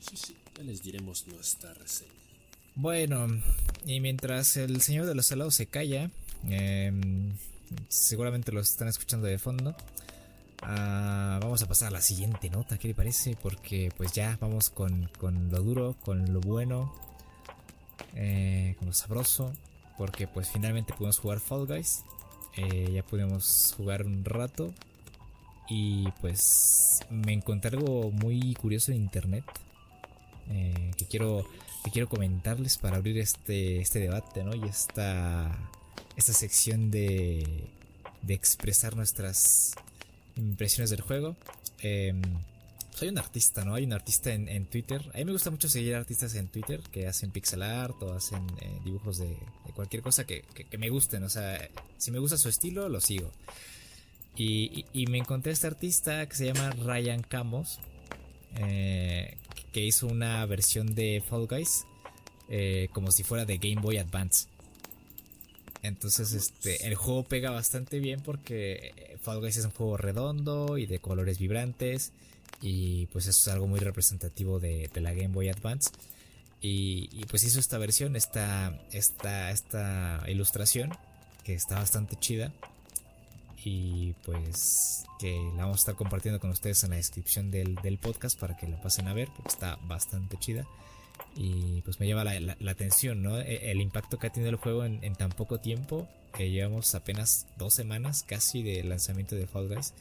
Sí, 0.00 0.16
sí, 0.16 0.36
ya 0.56 0.64
les 0.64 0.82
diremos 0.82 1.26
nuestra 1.28 1.72
reseña. 1.74 2.10
Bueno, 2.74 3.26
y 3.84 4.00
mientras 4.00 4.56
el 4.56 4.80
señor 4.80 5.06
de 5.06 5.14
los 5.14 5.30
helados 5.30 5.54
se 5.54 5.66
calla, 5.66 6.10
em, 6.48 7.32
seguramente 7.88 8.50
lo 8.50 8.60
están 8.60 8.88
escuchando 8.88 9.26
de 9.26 9.38
fondo. 9.38 9.76
Ah, 10.62 11.38
vamos 11.42 11.62
a 11.62 11.66
pasar 11.66 11.88
a 11.88 11.90
la 11.90 12.00
siguiente 12.00 12.48
nota, 12.48 12.78
¿qué 12.78 12.88
le 12.88 12.94
parece? 12.94 13.36
Porque 13.36 13.92
pues 13.96 14.12
ya 14.12 14.38
vamos 14.40 14.70
con, 14.70 15.10
lo 15.20 15.62
duro, 15.62 15.96
con 16.04 16.32
lo 16.32 16.40
bueno, 16.40 16.94
eh, 18.14 18.74
con 18.78 18.88
lo 18.88 18.94
sabroso. 18.94 19.52
Porque 19.98 20.26
pues 20.26 20.48
finalmente 20.48 20.94
pudimos 20.94 21.18
jugar 21.18 21.40
Fall 21.40 21.66
Guys. 21.66 22.04
Eh, 22.56 22.90
ya 22.92 23.02
pudimos 23.02 23.74
jugar 23.76 24.04
un 24.04 24.24
rato. 24.24 24.72
Y 25.68 26.10
pues 26.20 27.00
me 27.10 27.32
encontré 27.32 27.76
algo 27.76 28.10
muy 28.10 28.54
curioso 28.54 28.92
en 28.92 28.98
internet. 28.98 29.44
Eh, 30.50 30.90
que 30.96 31.06
quiero 31.06 31.46
que 31.84 31.90
quiero 31.90 32.08
comentarles 32.08 32.78
para 32.78 32.96
abrir 32.96 33.18
este, 33.18 33.80
este 33.80 33.98
debate, 33.98 34.44
¿no? 34.44 34.54
Y 34.54 34.68
esta, 34.68 35.50
esta 36.16 36.32
sección 36.32 36.90
de, 36.90 37.68
de 38.22 38.34
expresar 38.34 38.96
nuestras 38.96 39.74
impresiones 40.36 40.90
del 40.90 41.00
juego. 41.00 41.36
Eh, 41.82 42.14
soy 43.02 43.08
un 43.08 43.18
artista, 43.18 43.64
¿no? 43.64 43.74
Hay 43.74 43.82
un 43.82 43.94
artista 43.94 44.32
en, 44.32 44.66
Twitter. 44.66 45.02
A 45.12 45.18
mí 45.18 45.24
me 45.24 45.32
gusta 45.32 45.50
mucho 45.50 45.68
seguir 45.68 45.96
artistas 45.96 46.36
en 46.36 46.46
Twitter 46.46 46.80
que 46.92 47.08
hacen 47.08 47.32
pixel 47.32 47.64
art 47.64 48.00
o 48.00 48.12
hacen 48.12 48.46
eh, 48.60 48.78
dibujos 48.84 49.18
de, 49.18 49.36
cualquier 49.74 50.02
cosa 50.02 50.24
que, 50.24 50.44
me 50.78 50.88
gusten. 50.88 51.24
O 51.24 51.28
sea, 51.28 51.68
si 51.98 52.12
me 52.12 52.20
gusta 52.20 52.38
su 52.38 52.48
estilo, 52.48 52.88
lo 52.88 53.00
sigo. 53.00 53.32
Y, 54.36 54.84
me 55.10 55.18
encontré 55.18 55.50
este 55.50 55.66
artista 55.66 56.28
que 56.28 56.36
se 56.36 56.46
llama 56.46 56.70
Ryan 56.70 57.22
Camos, 57.22 57.80
eh, 58.58 59.36
que 59.72 59.84
hizo 59.84 60.06
una 60.06 60.46
versión 60.46 60.94
de 60.94 61.24
Fall 61.28 61.48
Guys 61.48 61.86
eh, 62.50 62.88
como 62.92 63.10
si 63.10 63.24
fuera 63.24 63.44
de 63.44 63.58
Game 63.58 63.80
Boy 63.80 63.98
Advance. 63.98 64.46
Entonces, 65.82 66.34
este, 66.34 66.86
el 66.86 66.94
juego 66.94 67.24
pega 67.24 67.50
bastante 67.50 67.98
bien 67.98 68.20
porque 68.20 69.18
Fall 69.20 69.40
Guys 69.40 69.56
es 69.56 69.64
un 69.64 69.72
juego 69.72 69.96
redondo 69.96 70.78
y 70.78 70.86
de 70.86 71.00
colores 71.00 71.40
vibrantes. 71.40 72.12
Y 72.60 73.06
pues 73.06 73.26
eso 73.26 73.38
es 73.40 73.48
algo 73.48 73.66
muy 73.66 73.80
representativo 73.80 74.60
de, 74.60 74.90
la 74.94 75.12
Game 75.12 75.28
Boy 75.28 75.48
Advance. 75.48 75.90
Y, 76.60 77.24
pues 77.26 77.42
hizo 77.42 77.58
esta 77.58 77.78
versión, 77.78 78.14
esta, 78.14 78.80
esta, 78.92 79.50
esta 79.50 80.22
ilustración, 80.28 80.92
que 81.44 81.54
está 81.54 81.76
bastante 81.76 82.16
chida. 82.16 82.52
Y 83.64 84.14
pues 84.24 85.04
que 85.20 85.36
la 85.56 85.64
vamos 85.64 85.78
a 85.78 85.82
estar 85.82 85.94
compartiendo 85.94 86.40
con 86.40 86.50
ustedes 86.50 86.82
en 86.82 86.90
la 86.90 86.96
descripción 86.96 87.50
del, 87.50 87.76
del 87.76 87.98
podcast 87.98 88.38
para 88.38 88.56
que 88.56 88.66
la 88.66 88.80
pasen 88.80 89.06
a 89.06 89.14
ver, 89.14 89.28
porque 89.36 89.50
está 89.50 89.76
bastante 89.86 90.36
chida 90.36 90.66
y 91.36 91.80
pues 91.82 91.98
me 91.98 92.06
lleva 92.06 92.24
la, 92.24 92.70
atención, 92.70 93.22
¿no? 93.22 93.38
E, 93.40 93.70
el, 93.70 93.80
impacto 93.80 94.18
que 94.18 94.26
ha 94.26 94.30
tenido 94.30 94.50
el 94.50 94.56
juego 94.56 94.84
en, 94.84 95.14
tan 95.14 95.30
poco 95.30 95.58
tiempo, 95.58 96.08
que 96.36 96.50
llevamos 96.50 96.94
apenas 96.94 97.46
dos 97.56 97.74
semanas 97.74 98.24
casi 98.26 98.62
de 98.62 98.82
lanzamiento 98.84 99.34
de 99.34 99.46
Fall 99.46 99.68
Guys 99.68 99.94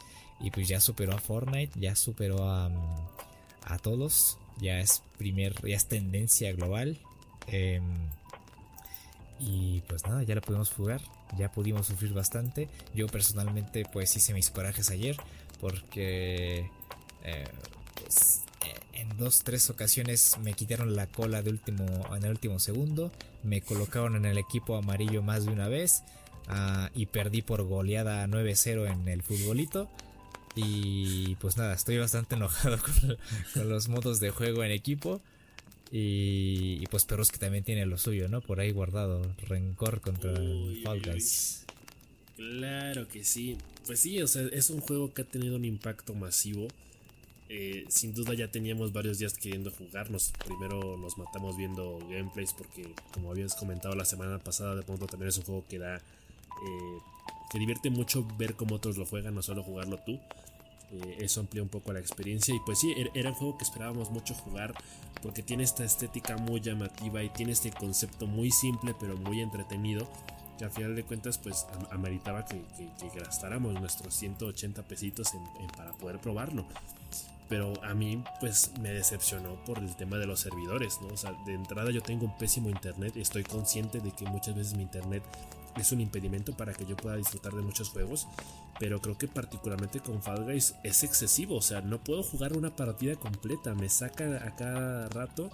y 0.43 0.51
pues 0.51 0.67
ya 0.67 0.79
superó 0.79 1.13
a 1.13 1.19
Fortnite, 1.19 1.79
ya 1.79 1.95
superó 1.95 2.49
a, 2.49 2.69
a 3.63 3.77
todos, 3.79 4.37
ya 4.59 4.79
es 4.79 5.03
primer, 5.17 5.55
ya 5.67 5.75
es 5.75 5.87
tendencia 5.87 6.51
global. 6.53 6.97
Em, 7.47 7.83
y 9.39 9.81
pues 9.87 10.05
nada, 10.05 10.23
ya 10.23 10.35
lo 10.35 10.41
pudimos 10.41 10.69
jugar, 10.71 11.01
ya 11.37 11.51
pudimos 11.51 11.87
sufrir 11.87 12.13
bastante. 12.13 12.69
Yo 12.93 13.07
personalmente 13.07 13.85
pues 13.91 14.15
hice 14.15 14.33
mis 14.33 14.49
corajes 14.49 14.89
ayer 14.91 15.17
porque 15.59 16.69
eh, 17.23 17.47
pues, 17.95 18.41
en 18.93 19.17
dos, 19.17 19.43
tres 19.43 19.69
ocasiones 19.69 20.37
me 20.39 20.53
quitaron 20.53 20.95
la 20.95 21.07
cola 21.07 21.41
de 21.41 21.49
último, 21.49 21.85
en 22.15 22.23
el 22.23 22.31
último 22.31 22.59
segundo, 22.59 23.11
me 23.43 23.61
colocaron 23.61 24.15
en 24.15 24.25
el 24.25 24.37
equipo 24.37 24.75
amarillo 24.75 25.21
más 25.21 25.45
de 25.45 25.51
una 25.51 25.67
vez 25.67 26.03
ah, 26.47 26.89
y 26.93 27.07
perdí 27.07 27.41
por 27.41 27.63
goleada 27.63 28.25
9-0 28.27 28.91
en 28.91 29.07
el 29.07 29.23
futbolito. 29.23 29.89
Y 30.55 31.35
pues 31.35 31.57
nada, 31.57 31.73
estoy 31.73 31.97
bastante 31.97 32.35
enojado 32.35 32.77
con, 33.53 33.69
los 33.69 33.87
modos 33.87 34.19
de 34.19 34.31
juego 34.31 34.63
en 34.63 34.71
equipo. 34.71 35.21
Y, 35.93 36.85
pues 36.87 37.03
Perros 37.03 37.31
que 37.31 37.37
también 37.37 37.65
tiene 37.65 37.85
lo 37.85 37.97
suyo, 37.97 38.29
¿no? 38.29 38.39
Por 38.39 38.61
ahí 38.61 38.71
guardado, 38.71 39.21
rencor 39.47 39.99
contra 39.99 40.33
Fall 40.83 41.01
Guys. 41.01 41.65
Claro 42.37 43.07
que 43.09 43.25
sí. 43.25 43.57
Pues 43.85 43.99
sí, 43.99 44.21
o 44.21 44.27
sea, 44.27 44.43
es 44.53 44.69
un 44.69 44.79
juego 44.79 45.13
que 45.13 45.23
ha 45.23 45.25
tenido 45.25 45.57
un 45.57 45.65
impacto 45.65 46.13
masivo 46.13 46.67
eh, 47.53 47.83
sin 47.89 48.13
duda 48.13 48.33
ya 48.33 48.47
teníamos 48.47 48.93
varios 48.93 49.19
días 49.19 49.33
queriendo 49.33 49.71
jugarnos. 49.71 50.31
Primero 50.45 50.95
nos 50.95 51.17
matamos 51.17 51.57
viendo 51.57 51.99
gameplays 52.09 52.53
porque 52.53 52.95
como 53.13 53.29
habías 53.29 53.55
comentado 53.55 53.93
la 53.93 54.05
semana 54.05 54.39
pasada, 54.39 54.73
de 54.73 54.83
pronto 54.83 55.05
también 55.05 55.27
es 55.27 55.37
un 55.37 55.43
juego 55.43 55.65
que 55.67 55.77
da... 55.77 55.97
Eh, 55.97 56.97
que 57.51 57.59
divierte 57.59 57.89
mucho 57.89 58.25
ver 58.37 58.55
cómo 58.55 58.75
otros 58.75 58.97
lo 58.97 59.05
juegan, 59.05 59.35
no 59.35 59.41
solo 59.41 59.61
jugarlo 59.61 59.97
tú. 59.97 60.19
Eh, 60.91 61.17
eso 61.19 61.41
amplía 61.41 61.61
un 61.61 61.69
poco 61.69 61.91
la 61.91 61.99
experiencia 61.99 62.55
y 62.55 62.59
pues 62.65 62.79
sí, 62.79 62.93
er, 62.97 63.11
era 63.13 63.29
un 63.29 63.35
juego 63.35 63.57
que 63.57 63.63
esperábamos 63.63 64.09
mucho 64.09 64.33
jugar 64.33 64.73
porque 65.21 65.43
tiene 65.43 65.63
esta 65.63 65.83
estética 65.83 66.37
muy 66.37 66.59
llamativa 66.61 67.23
y 67.23 67.29
tiene 67.29 67.51
este 67.53 67.71
concepto 67.71 68.27
muy 68.27 68.51
simple 68.51 68.93
pero 68.99 69.15
muy 69.15 69.39
entretenido 69.39 70.09
que 70.57 70.65
al 70.65 70.71
final 70.71 70.95
de 70.95 71.03
cuentas 71.03 71.37
pues 71.37 71.65
ameritaba 71.91 72.43
que, 72.45 72.61
gastáramos 73.15 73.73
nuestros 73.79 74.13
180 74.15 74.83
pesitos 74.83 75.29
para 75.77 75.93
poder 75.93 76.19
probarlo 76.19 76.65
pero 77.47 77.73
a 77.83 77.93
mí 77.93 78.21
pues 78.41 78.71
me 78.81 78.91
decepcionó 78.91 79.55
por 79.65 79.79
el 79.79 79.93
tema 79.97 80.17
de 80.17 80.25
los 80.25 80.39
servidores, 80.39 80.99
¿no? 81.01 81.09
O 81.09 81.17
sea, 81.17 81.33
de 81.45 81.53
entrada 81.53 81.91
yo 81.91 82.01
tengo 82.01 82.25
un 82.25 82.37
pésimo 82.37 82.69
internet, 82.69 83.17
estoy 83.17 83.43
consciente 83.43 83.99
de 83.99 84.11
que 84.11 84.23
muchas 84.25 84.55
veces 84.55 84.73
mi 84.73 84.83
internet 84.83 85.21
es 85.77 85.91
un 85.91 86.01
impedimento 86.01 86.55
para 86.55 86.73
que 86.73 86.85
yo 86.85 86.95
pueda 86.95 87.15
disfrutar 87.15 87.53
de 87.53 87.61
muchos 87.61 87.89
juegos, 87.89 88.27
pero 88.79 88.99
creo 89.01 89.17
que 89.17 89.27
particularmente 89.27 89.99
con 89.99 90.21
Fall 90.21 90.43
Guys 90.43 90.75
es 90.83 91.03
excesivo, 91.03 91.55
o 91.55 91.61
sea, 91.61 91.81
no 91.81 92.03
puedo 92.03 92.23
jugar 92.23 92.53
una 92.53 92.75
partida 92.75 93.15
completa, 93.15 93.73
me 93.73 93.89
saca 93.89 94.45
a 94.45 94.55
cada 94.55 95.07
rato 95.09 95.49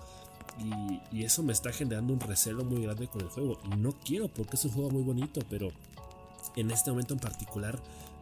y, 0.60 1.02
y 1.16 1.24
eso 1.24 1.44
me 1.44 1.54
está 1.54 1.72
generando 1.72 2.14
un 2.14 2.20
recelo 2.20 2.64
muy 2.64 2.84
grande 2.84 3.08
con 3.08 3.22
el 3.22 3.28
juego. 3.28 3.60
Y 3.66 3.76
no 3.78 3.94
quiero 4.04 4.28
porque 4.28 4.56
es 4.56 4.66
un 4.66 4.72
juego 4.72 4.90
muy 4.90 5.04
bonito, 5.04 5.42
pero 5.50 5.72
en 6.56 6.72
este 6.72 6.90
momento 6.90 7.14
en 7.14 7.20
particular 7.20 7.80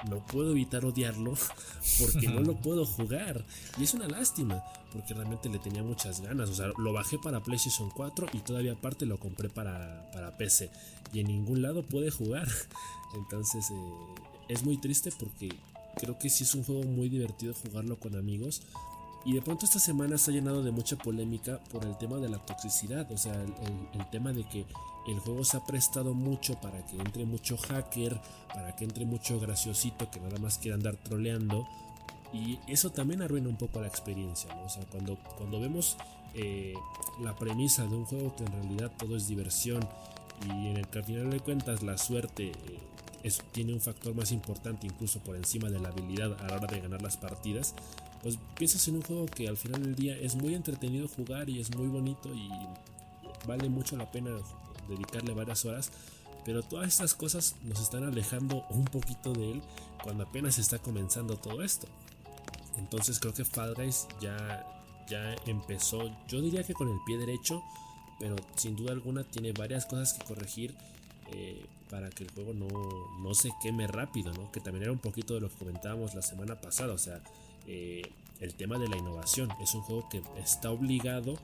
no 0.09 0.25
puedo 0.25 0.51
evitar 0.51 0.85
odiarlo 0.85 1.33
porque 1.99 2.27
no 2.27 2.41
lo 2.41 2.55
puedo 2.61 2.85
jugar. 2.85 3.45
Y 3.77 3.83
es 3.83 3.93
una 3.93 4.07
lástima, 4.07 4.63
porque 4.91 5.13
realmente 5.13 5.49
le 5.49 5.59
tenía 5.59 5.83
muchas 5.83 6.21
ganas. 6.21 6.49
O 6.49 6.55
sea, 6.55 6.67
lo 6.77 6.93
bajé 6.93 7.17
para 7.17 7.43
PlayStation 7.43 7.89
4 7.89 8.27
y 8.33 8.39
todavía 8.39 8.73
aparte 8.73 9.05
lo 9.05 9.19
compré 9.19 9.49
para, 9.49 10.09
para 10.11 10.37
PC. 10.37 10.71
Y 11.13 11.19
en 11.19 11.27
ningún 11.27 11.61
lado 11.61 11.83
puede 11.83 12.11
jugar. 12.11 12.47
Entonces 13.15 13.69
eh, 13.71 13.75
es 14.49 14.63
muy 14.63 14.77
triste 14.77 15.11
porque 15.17 15.49
creo 15.95 16.17
que 16.19 16.29
sí 16.29 16.43
es 16.43 16.55
un 16.55 16.63
juego 16.63 16.83
muy 16.83 17.09
divertido 17.09 17.53
jugarlo 17.53 17.97
con 17.99 18.15
amigos. 18.15 18.61
Y 19.25 19.33
de 19.33 19.41
pronto 19.41 19.65
esta 19.65 19.79
semana 19.79 20.19
se 20.19 20.29
ha 20.29 20.33
llenado 20.35 20.61
de 20.61 20.71
mucha 20.71 20.95
polémica 20.95 21.59
por 21.71 21.83
el 21.83 21.97
tema 21.97 22.17
de 22.17 22.29
la 22.29 22.37
toxicidad, 22.37 23.11
o 23.11 23.17
sea, 23.17 23.33
el, 23.33 24.09
tema 24.11 24.31
de 24.31 24.43
que 24.47 24.67
el 25.07 25.19
juego 25.19 25.43
se 25.43 25.57
ha 25.57 25.65
prestado 25.65 26.13
mucho 26.13 26.61
para 26.61 26.85
que 26.85 26.95
entre 26.95 27.25
mucho 27.25 27.57
hacker, 27.57 28.21
para 28.53 28.75
que 28.75 28.85
entre 28.85 29.05
mucho 29.05 29.39
graciosito 29.39 30.11
que 30.11 30.19
nada 30.19 30.37
más 30.37 30.59
quiera 30.59 30.75
andar 30.75 30.95
troleando. 30.97 31.67
Y 32.33 32.59
eso 32.67 32.91
también 32.91 33.23
arruina 33.23 33.49
un 33.49 33.55
poco 33.55 33.81
la 33.81 33.87
experiencia, 33.87 34.53
¿no? 34.53 34.65
O 34.65 34.69
sea, 34.69 34.85
cuando, 34.85 35.17
cuando 35.37 35.59
vemos 35.59 35.97
eh, 36.35 36.73
la 37.21 37.35
premisa 37.35 37.85
de 37.87 37.95
un 37.95 38.05
juego 38.05 38.35
que 38.35 38.43
en 38.43 38.51
realidad 38.51 38.91
todo 38.95 39.15
es 39.15 39.27
diversión 39.27 39.87
y 40.45 40.67
en 40.67 40.77
el 40.77 40.87
que 40.87 40.99
al 40.99 41.05
final 41.05 41.29
de 41.31 41.39
cuentas 41.39 41.81
la 41.81 41.97
suerte 41.97 42.51
eh, 43.23 43.31
tiene 43.53 43.73
un 43.73 43.81
factor 43.81 44.13
más 44.13 44.31
importante 44.31 44.85
incluso 44.85 45.19
por 45.19 45.35
encima 45.35 45.69
de 45.69 45.79
la 45.79 45.89
habilidad 45.89 46.37
a 46.41 46.47
la 46.47 46.57
hora 46.57 46.67
de 46.67 46.81
ganar 46.81 47.01
las 47.01 47.17
partidas, 47.17 47.73
pues 48.25 48.39
piensas 48.57 48.87
en 48.87 48.95
un 48.95 49.03
juego 49.03 49.27
que 49.27 49.47
al 49.47 49.55
final 49.55 49.83
del 49.83 49.93
día 49.93 50.17
es 50.17 50.33
muy 50.33 50.55
entretenido 50.55 51.07
jugar 51.07 51.47
y 51.47 51.59
es 51.59 51.75
muy 51.75 51.85
bonito 51.85 52.33
y 52.33 52.49
vale 53.45 53.69
mucho 53.69 53.95
la 53.97 54.09
pena 54.09 54.31
dedicarle 54.89 55.31
varias 55.35 55.63
horas, 55.63 55.91
pero 56.43 56.63
todas 56.63 56.87
estas 56.87 57.13
cosas 57.13 57.55
nos 57.61 57.79
están 57.79 58.03
alejando 58.03 58.65
un 58.71 58.85
poquito 58.85 59.31
de 59.31 59.51
él 59.51 59.61
cuando 60.01 60.23
apenas 60.23 60.57
está 60.57 60.79
comenzando 60.79 61.37
todo 61.37 61.61
esto. 61.61 61.85
Entonces 62.79 63.19
creo 63.19 63.35
que 63.35 63.45
Fall 63.45 63.75
Guys 63.75 64.07
ya, 64.19 64.65
ya 65.07 65.35
empezó, 65.45 66.09
yo 66.27 66.41
diría 66.41 66.63
que 66.63 66.73
con 66.73 66.89
el 66.89 66.97
pie 67.05 67.19
derecho, 67.19 67.61
pero 68.19 68.37
sin 68.55 68.75
duda 68.75 68.93
alguna 68.93 69.23
tiene 69.23 69.51
varias 69.51 69.85
cosas 69.85 70.13
que 70.13 70.25
corregir 70.25 70.73
eh, 71.31 71.63
para 71.91 72.09
que 72.09 72.23
el 72.23 72.31
juego 72.31 72.55
no, 72.55 72.69
no 73.21 73.35
se 73.35 73.51
queme 73.61 73.85
rápido, 73.85 74.33
¿no? 74.33 74.51
que 74.51 74.61
también 74.61 74.81
era 74.81 74.91
un 74.91 74.97
poquito 74.97 75.35
de 75.35 75.41
lo 75.41 75.49
que 75.49 75.57
comentábamos 75.57 76.15
la 76.15 76.23
semana 76.23 76.59
pasada, 76.59 76.91
o 76.91 76.97
sea, 76.97 77.21
eh, 77.67 78.01
el 78.39 78.55
tema 78.55 78.77
de 78.77 78.87
la 78.87 78.97
innovación. 78.97 79.49
Es 79.61 79.73
un 79.75 79.81
juego 79.81 80.07
que 80.09 80.21
está 80.37 80.71
obligado 80.71 81.37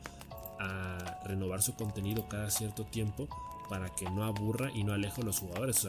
a 0.60 1.22
renovar 1.26 1.62
su 1.62 1.76
contenido 1.76 2.28
cada 2.28 2.50
cierto 2.52 2.86
tiempo 2.86 3.28
para 3.70 3.90
que 3.90 4.10
no 4.10 4.24
aburra 4.24 4.72
y 4.74 4.84
no 4.84 4.94
aleje 4.94 5.22
a 5.22 5.26
los 5.26 5.40
jugadores. 5.40 5.88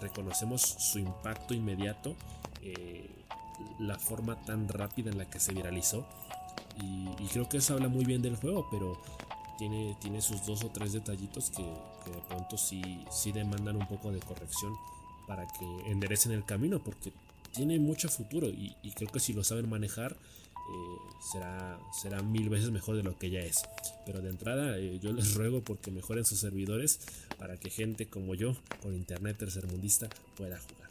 reconocemos 0.00 0.60
su 0.60 0.98
impacto 0.98 1.54
inmediato, 1.54 2.14
eh, 2.62 3.08
la 3.78 3.98
forma 3.98 4.36
tan 4.44 4.68
rápida 4.68 5.10
en 5.10 5.18
la 5.18 5.28
que 5.28 5.40
se 5.40 5.52
viralizó. 5.52 6.06
Y, 6.82 7.06
creo 7.28 7.48
que 7.48 7.58
eso 7.58 7.74
habla 7.74 7.88
muy 7.88 8.04
bien 8.04 8.22
del 8.22 8.36
juego, 8.36 8.66
pero 8.70 9.00
tiene, 9.58 9.96
tiene 10.00 10.20
sus 10.20 10.44
dos 10.44 10.64
o 10.64 10.68
tres 10.68 10.92
detallitos 10.92 11.50
que, 11.50 11.62
de 11.62 12.20
pronto 12.28 12.58
sí, 12.58 13.04
sí 13.10 13.32
demandan 13.32 13.76
un 13.76 13.86
poco 13.86 14.12
de 14.12 14.20
corrección 14.20 14.74
para 15.26 15.46
que 15.46 15.90
enderecen 15.90 16.32
el 16.32 16.44
camino, 16.44 16.78
porque 16.78 17.12
tiene 17.56 17.78
mucho 17.78 18.08
futuro 18.08 18.48
y, 18.48 18.74
creo 18.94 19.10
que 19.10 19.18
si 19.18 19.32
lo 19.32 19.42
saben 19.42 19.68
manejar 19.68 20.12
eh, 20.12 21.14
será, 21.32 21.78
será 21.92 22.22
mil 22.22 22.48
veces 22.48 22.70
mejor 22.70 22.96
de 22.96 23.02
lo 23.02 23.18
que 23.18 23.30
ya 23.30 23.40
es. 23.40 23.64
Pero 24.04 24.20
de 24.20 24.30
entrada 24.30 24.78
eh, 24.78 24.98
yo 25.02 25.12
les 25.12 25.34
ruego 25.34 25.62
porque 25.62 25.90
mejoren 25.90 26.24
sus 26.24 26.40
servidores 26.40 27.00
para 27.38 27.56
que 27.56 27.70
gente 27.70 28.06
como 28.06 28.34
yo, 28.34 28.56
con 28.82 28.94
internet 28.94 29.38
tercermundista, 29.38 30.08
pueda 30.36 30.58
jugar. 30.58 30.90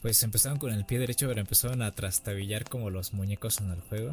Pues 0.00 0.22
empezaron 0.22 0.58
con 0.58 0.72
el 0.72 0.84
pie 0.86 0.98
derecho, 1.00 1.26
pero 1.26 1.40
empezaron 1.40 1.82
a 1.82 1.90
trastabillar 1.90 2.68
como 2.68 2.90
los 2.90 3.12
muñecos 3.12 3.60
en 3.60 3.70
el 3.70 3.80
juego. 3.80 4.12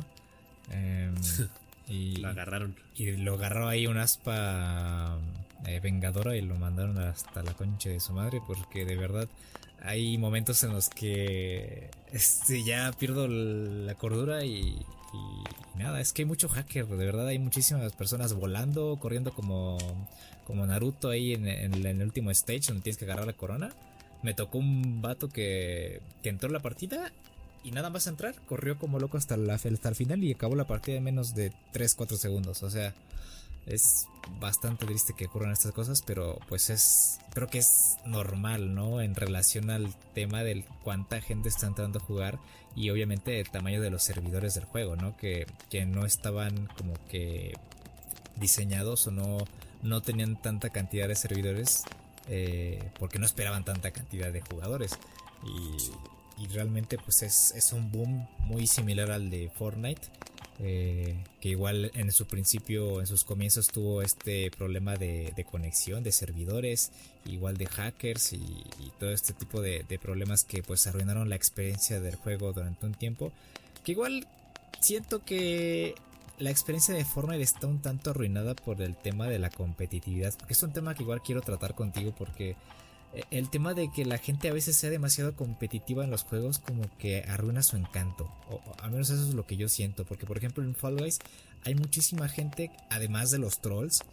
Em, 0.71 1.13
y 1.87 2.17
lo 2.17 2.29
agarraron. 2.29 2.75
Y 2.95 3.11
lo 3.17 3.35
agarró 3.35 3.67
ahí 3.67 3.85
un 3.85 3.97
aspa 3.97 5.19
eh, 5.67 5.79
vengadora 5.79 6.35
y 6.35 6.41
lo 6.41 6.55
mandaron 6.55 6.97
hasta 6.97 7.43
la 7.43 7.53
concha 7.53 7.89
de 7.89 7.99
su 7.99 8.13
madre 8.13 8.41
porque 8.45 8.85
de 8.85 8.95
verdad 8.95 9.27
hay 9.85 10.17
momentos 10.17 10.63
en 10.63 10.73
los 10.73 10.89
que 10.89 11.89
este, 12.11 12.63
ya 12.63 12.91
pierdo 12.97 13.27
la 13.27 13.95
cordura 13.95 14.43
y, 14.43 14.85
nada, 15.75 16.01
es 16.01 16.13
que 16.13 16.23
hay 16.23 16.25
mucho 16.25 16.49
hacker, 16.49 16.87
de 16.87 17.05
verdad 17.05 17.27
hay 17.27 17.39
muchísimas 17.39 17.93
personas 17.93 18.33
volando, 18.33 18.97
corriendo 18.99 19.33
como, 19.33 19.77
como 20.45 20.65
Naruto 20.65 21.09
ahí 21.09 21.33
en, 21.33 21.47
el 21.47 22.01
último 22.01 22.31
stage 22.31 22.67
donde 22.67 22.83
tienes 22.83 22.97
que 22.97 23.05
agarrar 23.05 23.27
la 23.27 23.33
corona. 23.33 23.71
Me 24.23 24.33
tocó 24.33 24.57
un 24.57 25.01
vato 25.01 25.29
que, 25.29 26.01
que 26.23 26.29
entró 26.29 26.47
en 26.47 26.53
la 26.53 26.61
partida 26.61 27.11
y 27.63 27.71
nada 27.71 27.89
más 27.89 28.07
entrar, 28.07 28.35
corrió 28.47 28.77
como 28.77 28.99
loco 28.99 29.17
hasta, 29.17 29.35
hasta 29.51 29.89
el 29.89 29.95
final 29.95 30.23
y 30.23 30.33
acabó 30.33 30.55
la 30.55 30.67
partida 30.67 30.97
en 30.97 31.03
menos 31.03 31.35
de 31.35 31.51
3-4 31.73 32.15
segundos. 32.15 32.63
O 32.63 32.69
sea, 32.69 32.93
es 33.65 34.07
bastante 34.39 34.85
triste 34.85 35.13
que 35.13 35.25
ocurran 35.25 35.51
estas 35.51 35.71
cosas, 35.71 36.01
pero 36.05 36.39
pues 36.47 36.69
es, 36.69 37.19
creo 37.33 37.47
que 37.47 37.59
es 37.59 37.97
normal, 38.05 38.73
¿no? 38.73 39.01
En 39.01 39.15
relación 39.15 39.69
al 39.69 39.93
tema 40.13 40.43
del 40.43 40.65
cuánta 40.83 41.21
gente 41.21 41.49
está 41.49 41.67
entrando 41.67 41.99
a 41.99 42.01
jugar 42.01 42.39
y 42.75 42.89
obviamente 42.89 43.39
el 43.39 43.49
tamaño 43.49 43.81
de 43.81 43.89
los 43.89 44.03
servidores 44.03 44.55
del 44.55 44.65
juego, 44.65 44.95
¿no? 44.95 45.15
Que, 45.17 45.47
que 45.69 45.85
no 45.85 46.05
estaban 46.05 46.67
como 46.77 46.93
que 47.09 47.53
diseñados 48.35 49.07
o 49.07 49.11
no, 49.11 49.37
no 49.81 50.01
tenían 50.01 50.41
tanta 50.41 50.69
cantidad 50.69 51.07
de 51.07 51.15
servidores 51.15 51.83
eh, 52.27 52.91
porque 52.99 53.19
no 53.19 53.25
esperaban 53.25 53.63
tanta 53.63 53.91
cantidad 53.91 54.31
de 54.31 54.41
jugadores. 54.41 54.97
Y, 55.43 56.43
y 56.43 56.47
realmente 56.47 56.97
pues 56.97 57.21
es, 57.23 57.51
es 57.55 57.71
un 57.71 57.91
boom 57.91 58.27
muy 58.39 58.67
similar 58.67 59.11
al 59.11 59.29
de 59.29 59.49
Fortnite 59.49 60.01
eh, 60.59 61.15
que 61.41 61.49
igual 61.49 61.91
en 61.95 62.11
su 62.11 62.25
principio, 62.27 63.01
en 63.01 63.07
sus 63.07 63.25
comienzos 63.25 63.67
tuvo 63.67 64.01
este 64.01 64.49
problema 64.51 64.95
de, 64.95 65.45
conexión 65.49 66.03
de 66.03 66.11
servidores, 66.11 66.91
igual 67.25 67.57
de 67.57 67.65
hackers 67.65 68.33
y, 68.33 68.63
todo 68.99 69.11
este 69.11 69.33
tipo 69.33 69.61
de, 69.61 69.83
problemas 70.01 70.43
que 70.43 70.63
pues 70.63 70.87
arruinaron 70.87 71.29
la 71.29 71.35
experiencia 71.35 71.99
del 71.99 72.15
juego 72.15 72.53
durante 72.53 72.85
un 72.85 72.93
tiempo. 72.93 73.31
Que 73.83 73.91
igual 73.91 74.27
siento 74.79 75.23
que 75.25 75.95
la 76.39 76.51
experiencia 76.51 76.93
de 76.93 77.03
Fortnite 77.03 77.43
está 77.43 77.67
un 77.67 77.81
tanto 77.81 78.11
arruinada 78.11 78.55
por 78.55 78.81
el 78.81 78.95
tema 78.95 79.27
de 79.27 79.39
la 79.39 79.49
competitividad, 79.49 80.33
porque 80.37 80.53
es 80.53 80.63
un 80.63 80.71
tema 80.71 80.95
que 80.95 81.03
igual 81.03 81.21
quiero 81.21 81.41
tratar 81.41 81.75
contigo 81.75 82.13
porque 82.17 82.55
el 83.31 83.49
tema 83.49 83.73
de 83.73 83.91
que 83.91 84.05
la 84.05 84.17
gente 84.17 84.49
a 84.49 84.53
veces 84.53 84.75
sea 84.75 84.89
demasiado 84.89 85.35
competitiva 85.35 86.03
en 86.03 86.11
los 86.11 86.23
juegos 86.23 86.59
como 86.59 86.83
que 86.97 87.23
arruina 87.23 87.63
su 87.63 87.77
encanto. 87.77 88.29
O, 88.49 88.61
al 88.81 88.91
menos 88.91 89.09
eso 89.09 89.27
es 89.27 89.33
lo 89.33 89.45
que 89.45 89.57
yo 89.57 89.69
siento. 89.69 90.05
Porque 90.05 90.25
por 90.25 90.37
ejemplo 90.37 90.63
en 90.63 90.75
Fall 90.75 90.97
Guys 90.97 91.19
hay 91.63 91.75
muchísima 91.75 92.27
gente, 92.27 92.71
además 92.89 93.31
de 93.31 93.39
los 93.39 93.59
trolls, 93.59 94.03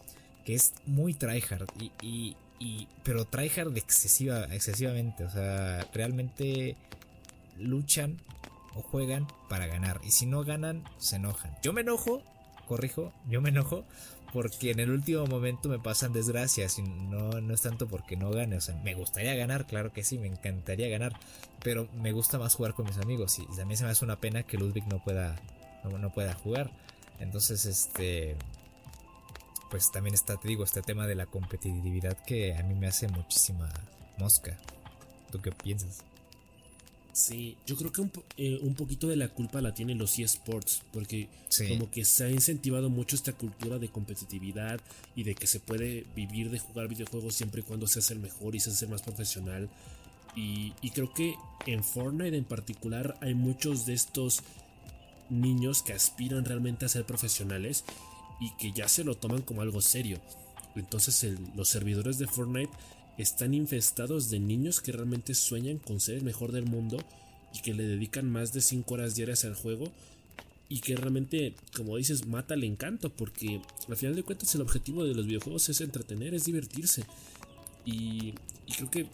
que 0.44 0.54
es 0.54 0.72
muy 0.86 1.14
tryhard. 1.14 1.68
Y, 2.00 2.36
y, 2.58 2.88
pero 3.02 3.24
tryhard 3.24 3.76
excesiva, 3.76 4.44
excesivamente. 4.54 5.24
O 5.24 5.30
sea, 5.30 5.86
realmente 5.92 6.76
luchan 7.58 8.18
o 8.74 8.82
juegan 8.82 9.26
para 9.48 9.66
ganar. 9.66 10.00
Y 10.04 10.12
si 10.12 10.26
no 10.26 10.44
ganan, 10.44 10.84
se 10.98 11.16
enojan. 11.16 11.54
Yo 11.62 11.72
me 11.72 11.82
enojo, 11.82 12.22
corrijo, 12.66 13.12
yo 13.28 13.40
me 13.40 13.50
enojo 13.50 13.84
porque 14.32 14.70
en 14.70 14.80
el 14.80 14.90
último 14.90 15.26
momento 15.26 15.68
me 15.68 15.78
pasan 15.78 16.12
desgracias 16.12 16.78
y 16.78 16.82
no, 16.82 17.40
no 17.40 17.54
es 17.54 17.62
tanto 17.62 17.86
porque 17.86 18.16
no 18.16 18.30
gane, 18.30 18.56
o 18.56 18.60
sea, 18.60 18.74
me 18.82 18.94
gustaría 18.94 19.34
ganar, 19.34 19.66
claro 19.66 19.92
que 19.92 20.04
sí, 20.04 20.18
me 20.18 20.26
encantaría 20.26 20.88
ganar, 20.88 21.12
pero 21.62 21.88
me 22.00 22.12
gusta 22.12 22.38
más 22.38 22.54
jugar 22.54 22.74
con 22.74 22.86
mis 22.86 22.98
amigos 22.98 23.38
y 23.38 23.46
también 23.56 23.76
se 23.76 23.84
me 23.84 23.90
hace 23.90 24.04
una 24.04 24.16
pena 24.16 24.42
que 24.42 24.56
Ludwig 24.56 24.86
no 24.88 25.02
pueda, 25.02 25.36
no, 25.84 26.10
pueda 26.12 26.34
jugar. 26.34 26.70
Entonces, 27.18 27.66
este, 27.66 28.36
pues 29.70 29.92
también 29.92 30.14
está, 30.14 30.36
te 30.36 30.48
digo, 30.48 30.64
este 30.64 30.82
tema 30.82 31.06
de 31.06 31.14
la 31.14 31.26
competitividad 31.26 32.16
que 32.24 32.56
a 32.56 32.62
mí 32.62 32.74
me 32.74 32.88
hace 32.88 33.08
muchísima 33.08 33.68
mosca. 34.18 34.56
¿Tú 35.30 35.40
qué 35.40 35.52
piensas? 35.52 36.04
Sí, 37.12 37.58
yo 37.66 37.76
creo 37.76 37.92
que 37.92 38.00
un, 38.00 38.10
eh, 38.38 38.58
un, 38.62 38.74
poquito 38.74 39.06
de 39.06 39.16
la 39.16 39.28
culpa 39.28 39.60
la 39.60 39.74
tienen 39.74 39.98
los 39.98 40.18
eSports, 40.18 40.82
porque 40.92 41.28
como 41.68 41.90
que 41.90 42.06
se 42.06 42.24
ha 42.24 42.30
incentivado 42.30 42.88
mucho 42.88 43.16
esta 43.16 43.34
cultura 43.34 43.78
de 43.78 43.90
competitividad 43.90 44.80
y 45.14 45.22
de 45.24 45.34
que 45.34 45.46
se 45.46 45.60
puede 45.60 46.06
vivir 46.16 46.50
de 46.50 46.58
jugar 46.58 46.88
videojuegos 46.88 47.34
siempre 47.34 47.60
y 47.60 47.64
cuando 47.64 47.86
seas 47.86 48.10
el 48.12 48.18
mejor 48.18 48.54
y 48.54 48.60
seas 48.60 48.80
el 48.82 48.88
más 48.88 49.02
profesional. 49.02 49.68
Y, 50.34 50.72
y 50.80 50.90
creo 50.90 51.12
que 51.12 51.34
en 51.66 51.84
Fortnite 51.84 52.34
en 52.34 52.44
particular 52.44 53.18
hay 53.20 53.34
muchos 53.34 53.84
de 53.84 53.92
estos 53.92 54.40
niños 55.28 55.82
que 55.82 55.92
aspiran 55.92 56.46
realmente 56.46 56.86
a 56.86 56.88
ser 56.88 57.04
profesionales 57.04 57.84
y 58.40 58.50
que 58.56 58.72
ya 58.72 58.88
se 58.88 59.04
lo 59.04 59.16
toman 59.16 59.42
como 59.42 59.60
algo 59.60 59.82
serio. 59.82 60.18
Entonces 60.74 61.26
los 61.54 61.68
servidores 61.68 62.16
de 62.16 62.26
Fortnite 62.26 62.72
están 63.22 63.54
infestados 63.54 64.30
de 64.30 64.40
niños 64.40 64.80
que 64.80 64.92
realmente 64.92 65.34
sueñan 65.34 65.78
con 65.78 66.00
ser 66.00 66.16
el 66.16 66.24
mejor 66.24 66.52
del 66.52 66.66
mundo 66.66 66.98
y 67.54 67.60
que 67.60 67.74
le 67.74 67.84
dedican 67.84 68.30
más 68.30 68.52
de 68.52 68.60
5 68.60 68.94
horas 68.94 69.14
diarias 69.14 69.44
al 69.44 69.54
juego 69.54 69.90
y 70.68 70.80
que 70.80 70.96
realmente, 70.96 71.54
como 71.76 71.96
dices, 71.96 72.26
mata 72.26 72.54
el 72.54 72.64
encanto 72.64 73.10
porque 73.10 73.60
al 73.88 73.96
final 73.96 74.16
de 74.16 74.22
cuentas 74.22 74.54
el 74.54 74.62
objetivo 74.62 75.04
de 75.04 75.14
los 75.14 75.26
videojuegos 75.26 75.68
es 75.68 75.80
entretener, 75.80 76.34
es 76.34 76.44
divertirse 76.44 77.04
y, 77.84 78.34
creo 78.76 78.90
que 78.90 79.06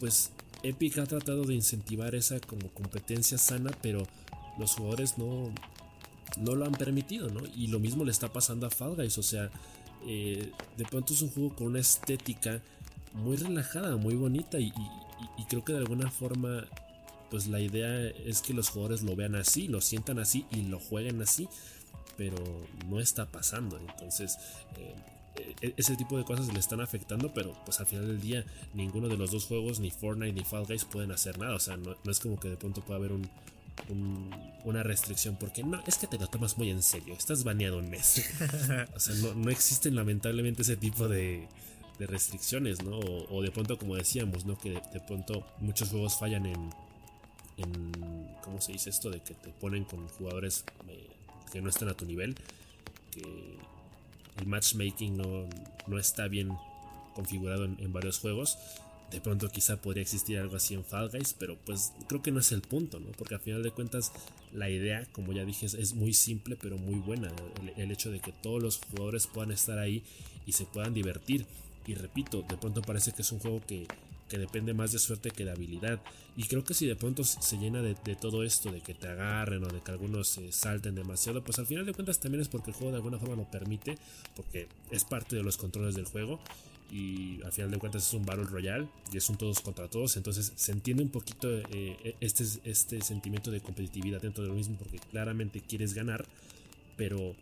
pues 0.00 0.30
Epic 0.62 0.98
ha 0.98 1.06
tratado 1.06 1.44
de 1.44 1.54
incentivar 1.54 2.14
esa 2.14 2.40
como 2.40 2.68
competencia 2.70 3.36
sana 3.36 3.70
pero 3.82 4.06
los 4.58 4.72
jugadores 4.72 5.18
no, 5.18 5.52
no 6.38 6.54
lo 6.54 6.64
han 6.64 6.72
permitido, 6.72 7.28
¿no? 7.28 7.42
Y 7.54 7.66
lo 7.66 7.78
mismo 7.78 8.04
le 8.04 8.10
está 8.10 8.32
pasando 8.32 8.66
a 8.66 8.70
Fall 8.70 8.96
Guys, 8.96 9.18
o 9.18 9.22
sea, 9.22 9.50
eh, 10.06 10.50
de 10.76 10.84
pronto 10.84 11.12
es 11.12 11.22
un 11.22 11.30
juego 11.30 11.54
con 11.54 11.68
una 11.68 11.80
estética 11.80 12.62
muy 13.14 13.36
relajada, 13.36 13.96
muy 13.96 14.14
bonita 14.14 14.58
y, 14.58 14.72
creo 15.48 15.64
que 15.64 15.72
de 15.72 15.78
alguna 15.80 16.10
forma 16.10 16.64
pues 17.30 17.46
la 17.46 17.60
idea 17.60 18.08
es 18.08 18.42
que 18.42 18.54
los 18.54 18.68
jugadores 18.68 19.02
lo 19.02 19.16
vean 19.16 19.34
así, 19.34 19.68
lo 19.68 19.80
sientan 19.80 20.18
así 20.18 20.46
y 20.50 20.62
lo 20.62 20.78
jueguen 20.78 21.20
así, 21.22 21.48
pero 22.16 22.36
no 22.88 23.00
está 23.00 23.26
pasando. 23.26 23.78
Entonces, 23.78 24.36
eh, 24.76 24.94
e-, 25.62 25.74
ese 25.76 25.96
tipo 25.96 26.18
de 26.18 26.24
cosas 26.24 26.52
le 26.52 26.58
están 26.58 26.80
afectando, 26.80 27.32
pero 27.32 27.56
pues 27.64 27.80
al 27.80 27.86
final 27.86 28.06
del 28.06 28.20
día 28.20 28.44
ninguno 28.74 29.08
de 29.08 29.16
los 29.16 29.30
dos 29.30 29.46
juegos, 29.46 29.80
ni 29.80 29.90
Fortnite 29.90 30.32
ni 30.32 30.44
Fall 30.44 30.66
Guys, 30.66 30.84
pueden 30.84 31.12
hacer 31.12 31.38
nada. 31.38 31.54
O 31.54 31.58
sea, 31.58 31.76
no, 31.76 31.96
es 32.10 32.20
como 32.20 32.38
que 32.38 32.48
de 32.48 32.56
pronto 32.56 32.82
pueda 32.82 32.98
haber 32.98 33.12
un, 33.12 33.28
una 34.64 34.82
restricción, 34.82 35.36
porque 35.38 35.62
no, 35.62 35.82
es 35.86 35.98
que 35.98 36.06
te 36.06 36.18
lo 36.18 36.26
tomas 36.26 36.58
muy 36.58 36.70
en 36.70 36.82
serio, 36.82 37.14
estás 37.14 37.44
baneado 37.44 37.78
un 37.78 37.88
mes. 37.88 38.24
o 38.94 39.00
sea, 39.00 39.14
no, 39.34 39.50
existen 39.50 39.94
lamentablemente 39.94 40.62
ese 40.62 40.76
tipo 40.76 41.08
de, 41.08 41.48
de 42.02 42.08
restricciones, 42.08 42.82
¿no? 42.82 42.98
O, 42.98 43.42
de 43.42 43.52
pronto, 43.52 43.78
como 43.78 43.94
decíamos. 43.94 44.44
Que 44.60 44.70
de, 44.70 45.00
pronto 45.06 45.46
muchos 45.60 45.90
juegos 45.90 46.18
fallan 46.18 46.46
en, 46.46 46.70
¿cómo 48.42 48.60
se 48.60 48.72
dice 48.72 48.90
esto? 48.90 49.08
De 49.08 49.20
que 49.20 49.34
te 49.34 49.50
ponen 49.50 49.84
con 49.84 50.08
jugadores 50.08 50.64
eh, 50.88 51.08
que 51.52 51.62
no 51.62 51.68
están 51.68 51.88
a 51.88 51.94
tu 51.94 52.04
nivel, 52.04 52.34
que 53.12 53.56
el 54.38 54.46
matchmaking 54.46 55.16
no, 55.16 55.48
no 55.86 55.98
está 55.98 56.26
bien 56.26 56.50
configurado 57.14 57.64
en, 57.64 57.92
varios 57.92 58.18
juegos. 58.18 58.58
De 59.12 59.20
pronto 59.20 59.48
quizá 59.50 59.76
podría 59.76 60.02
existir 60.02 60.38
algo 60.38 60.56
así 60.56 60.74
en 60.74 60.84
Fall 60.84 61.10
Guys, 61.10 61.36
pero 61.38 61.56
pues 61.64 61.92
creo 62.08 62.22
que 62.22 62.32
no 62.32 62.40
es 62.40 62.50
el 62.50 62.62
punto, 62.62 62.98
¿no? 62.98 63.12
Porque 63.12 63.34
al 63.34 63.40
final 63.40 63.62
de 63.62 63.70
cuentas 63.70 64.10
la 64.52 64.70
idea, 64.70 65.06
como 65.12 65.32
ya 65.32 65.44
dije, 65.44 65.66
es 65.66 65.94
muy 65.94 66.14
simple 66.14 66.56
pero 66.60 66.78
muy 66.78 66.96
buena. 66.96 67.30
El, 67.76 67.92
hecho 67.92 68.10
de 68.10 68.20
que 68.20 68.32
todos 68.32 68.60
los 68.60 68.80
jugadores 68.90 69.26
puedan 69.28 69.52
estar 69.52 69.78
ahí 69.78 70.02
y 70.46 70.52
se 70.52 70.64
puedan 70.64 70.94
divertir. 70.94 71.46
Y 71.86 71.94
repito, 71.94 72.42
de 72.42 72.56
pronto 72.56 72.82
parece 72.82 73.12
que 73.12 73.22
es 73.22 73.32
un 73.32 73.40
juego 73.40 73.60
que, 73.66 73.86
depende 74.30 74.72
más 74.72 74.92
de 74.92 74.98
suerte 74.98 75.30
que 75.30 75.44
de 75.44 75.50
habilidad. 75.50 76.00
Y 76.38 76.44
creo 76.44 76.64
que 76.64 76.72
si 76.72 76.86
de 76.86 76.96
pronto 76.96 77.22
se 77.22 77.58
llena 77.58 77.82
de, 77.82 77.94
todo 78.16 78.44
esto, 78.44 78.72
de 78.72 78.80
que 78.80 78.94
te 78.94 79.06
agarren 79.06 79.62
o 79.62 79.68
de 79.68 79.82
que 79.82 79.90
algunos 79.90 80.28
se 80.28 80.50
salten 80.52 80.94
demasiado, 80.94 81.44
pues 81.44 81.58
al 81.58 81.66
final 81.66 81.84
de 81.84 81.92
cuentas 81.92 82.18
también 82.18 82.40
es 82.40 82.48
porque 82.48 82.70
el 82.70 82.76
juego 82.76 82.92
de 82.92 82.96
alguna 82.96 83.18
forma 83.18 83.36
lo 83.36 83.50
permite, 83.50 83.98
porque 84.34 84.68
es 84.90 85.04
parte 85.04 85.36
de 85.36 85.42
los 85.42 85.58
controles 85.58 85.94
del 85.96 86.06
juego. 86.06 86.40
Y 86.90 87.42
al 87.42 87.52
final 87.52 87.70
de 87.72 87.78
cuentas 87.78 88.06
es 88.06 88.14
un 88.14 88.24
Battle 88.24 88.44
Royale 88.44 88.88
y 89.12 89.18
es 89.18 89.28
un 89.28 89.36
todos 89.36 89.60
contra 89.60 89.88
todos. 89.88 90.16
Entonces 90.16 90.52
se 90.56 90.72
entiende 90.72 91.02
un 91.02 91.10
poquito 91.10 91.48
eh, 91.50 92.16
este, 92.20 92.44
este 92.64 93.02
sentimiento 93.02 93.50
de 93.50 93.60
competitividad 93.60 94.22
dentro 94.22 94.44
de 94.44 94.48
lo 94.48 94.54
mismo 94.54 94.76
porque 94.78 94.98
claramente 94.98 95.60
quieres 95.60 95.92
ganar. 95.92 96.24
Pero 96.96 97.34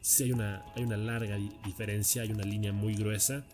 si 0.00 0.24
hay 0.24 0.32
una, 0.32 0.64
hay 0.74 0.82
una 0.82 0.96
larga 0.96 1.38
diferencia, 1.64 2.22
hay 2.22 2.32
una 2.32 2.44
línea 2.44 2.72
muy 2.72 2.94
gruesa 2.94 3.44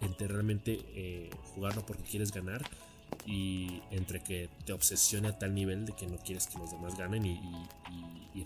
entre 0.00 0.28
realmente 0.28 0.80
eh, 0.94 1.30
jugarlo 1.54 1.84
porque 1.84 2.02
quieres 2.04 2.32
ganar 2.32 2.62
y 3.26 3.82
entre 3.90 4.20
que 4.20 4.48
te 4.64 4.72
obsesione 4.72 5.28
a 5.28 5.38
tal 5.38 5.54
nivel 5.54 5.86
de 5.86 5.92
que 5.92 6.06
no 6.06 6.16
quieres 6.18 6.46
que 6.46 6.58
los 6.58 6.70
demás 6.70 6.96
ganen 6.96 7.26
y, 7.26 7.40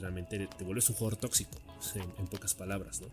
realmente 0.01 0.49
te 0.59 0.65
vuelves 0.65 0.91
un 0.91 0.97
jugador 0.97 1.17
tóxico, 1.17 1.57
en, 2.19 2.27
pocas 2.27 2.53
palabras, 2.53 3.01
¿no? 3.01 3.07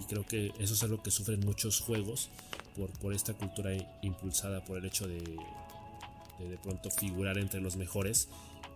Y 0.00 0.04
creo 0.04 0.24
que 0.24 0.52
eso 0.58 0.74
es 0.74 0.82
algo 0.84 1.02
que 1.02 1.10
sufren 1.10 1.40
muchos 1.40 1.80
juegos 1.80 2.30
por, 2.76 2.88
por 3.00 3.12
esta 3.12 3.34
cultura 3.34 3.72
impulsada 4.00 4.64
por 4.64 4.78
el 4.78 4.84
hecho 4.84 5.08
de, 5.08 5.18
de 5.18 6.56
pronto 6.62 6.90
figurar 6.90 7.36
entre 7.38 7.60
los 7.60 7.76
mejores 7.76 8.28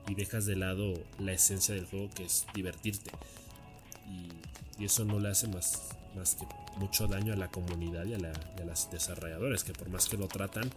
y 0.09 0.14
dejas 0.14 0.46
de 0.46 0.57
lado 0.57 0.94
la 1.18 1.32
esencia 1.32 1.74
del 1.74 1.86
juego 1.86 2.11
que 2.11 2.24
es 2.24 2.44
divertirte. 2.55 3.12
Y, 4.09 4.82
y 4.82 4.86
eso 4.86 5.05
no 5.05 5.20
le 5.20 5.28
hace 5.28 5.46
más, 5.49 5.96
más 6.18 6.34
que 6.34 6.46
mucho 6.76 7.06
daño 7.06 7.32
a 7.32 7.36
la 7.36 7.48
comunidad 7.48 8.04
y 8.04 8.14
a, 8.14 8.18
la, 8.18 8.32
las 8.66 8.90
desarrolladores, 8.90 9.64
que 9.64 9.72
por 9.72 9.88
más 9.88 10.08
que 10.08 10.16
lo 10.16 10.28
tratan 10.28 10.70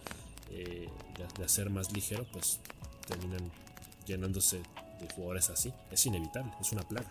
eh, 0.50 0.88
de, 1.36 1.44
hacer 1.44 1.70
más 1.70 1.92
ligero, 1.92 2.26
pues 2.32 2.60
terminan 3.06 3.50
llenándose 4.06 4.58
de 5.00 5.08
jugadores 5.14 5.50
así. 5.50 5.72
Es 5.90 6.06
inevitable, 6.06 6.52
es 6.60 6.72
una 6.72 6.82
plaga. 6.82 7.10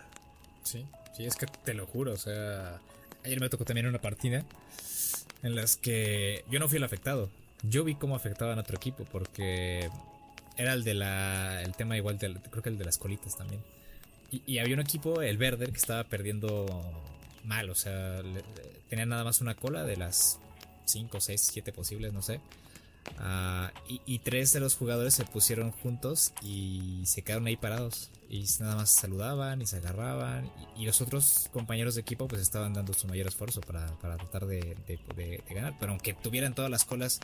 Sí, 0.62 0.84
sí, 1.16 1.24
es 1.24 1.36
que 1.36 1.46
te 1.46 1.74
lo 1.74 1.86
juro, 1.86 2.12
o 2.12 2.16
sea, 2.16 2.80
ayer 3.24 3.40
me 3.40 3.48
tocó 3.48 3.64
también 3.64 3.86
una 3.86 4.00
partida 4.00 4.44
en 5.42 5.54
las 5.54 5.76
que 5.76 6.44
yo 6.50 6.58
no 6.58 6.68
fui 6.68 6.78
el 6.78 6.84
afectado. 6.84 7.30
Yo 7.62 7.84
vi 7.84 7.94
cómo 7.94 8.16
afectaban 8.16 8.58
a 8.58 8.62
otro 8.62 8.76
equipo 8.76 9.04
porque 9.04 9.90
era 10.56 10.72
el 10.72 10.84
de 10.84 10.94
la 10.94 11.62
el 11.62 11.74
tema 11.74 11.96
igual 11.96 12.18
creo 12.18 12.62
que 12.62 12.68
el 12.68 12.78
de 12.78 12.84
las 12.84 12.98
colitas 12.98 13.36
también. 13.36 13.62
Y, 14.30 14.42
y 14.46 14.58
había 14.58 14.74
un 14.74 14.80
equipo, 14.80 15.20
el 15.20 15.36
Verde, 15.36 15.66
que 15.66 15.76
estaba 15.76 16.04
perdiendo 16.04 16.66
mal, 17.44 17.70
o 17.70 17.74
sea, 17.74 18.22
tenía 18.88 19.06
nada 19.06 19.24
más 19.24 19.40
una 19.40 19.54
cola 19.54 19.84
de 19.84 19.96
las 19.96 20.38
5, 20.86 21.20
6, 21.20 21.40
7 21.52 21.72
posibles, 21.72 22.12
no 22.12 22.22
sé. 22.22 22.40
Ah, 23.18 23.72
y, 23.88 24.18
tres 24.20 24.52
de 24.52 24.60
los 24.60 24.76
jugadores 24.76 25.14
se 25.14 25.24
pusieron 25.24 25.70
juntos 25.70 26.32
y 26.42 27.02
se 27.04 27.22
quedaron 27.22 27.46
ahí 27.46 27.56
parados. 27.56 28.10
Y 28.28 28.46
nada 28.60 28.76
más 28.76 28.90
saludaban 28.90 29.60
y 29.60 29.66
se 29.66 29.76
agarraban. 29.76 30.50
Y, 30.76 30.86
los 30.86 31.00
otros 31.00 31.48
compañeros 31.52 31.94
de 31.94 32.00
equipo 32.02 32.28
pues 32.28 32.40
estaban 32.40 32.72
dando 32.72 32.92
su 32.92 33.06
mayor 33.06 33.26
esfuerzo 33.26 33.60
para, 33.60 33.86
tratar 33.86 34.46
de, 34.46 34.76
ganar. 35.50 35.74
Pero 35.78 35.92
aunque 35.92 36.14
tuvieran 36.14 36.54
todas 36.54 36.70
las 36.70 36.84
colas, 36.84 37.20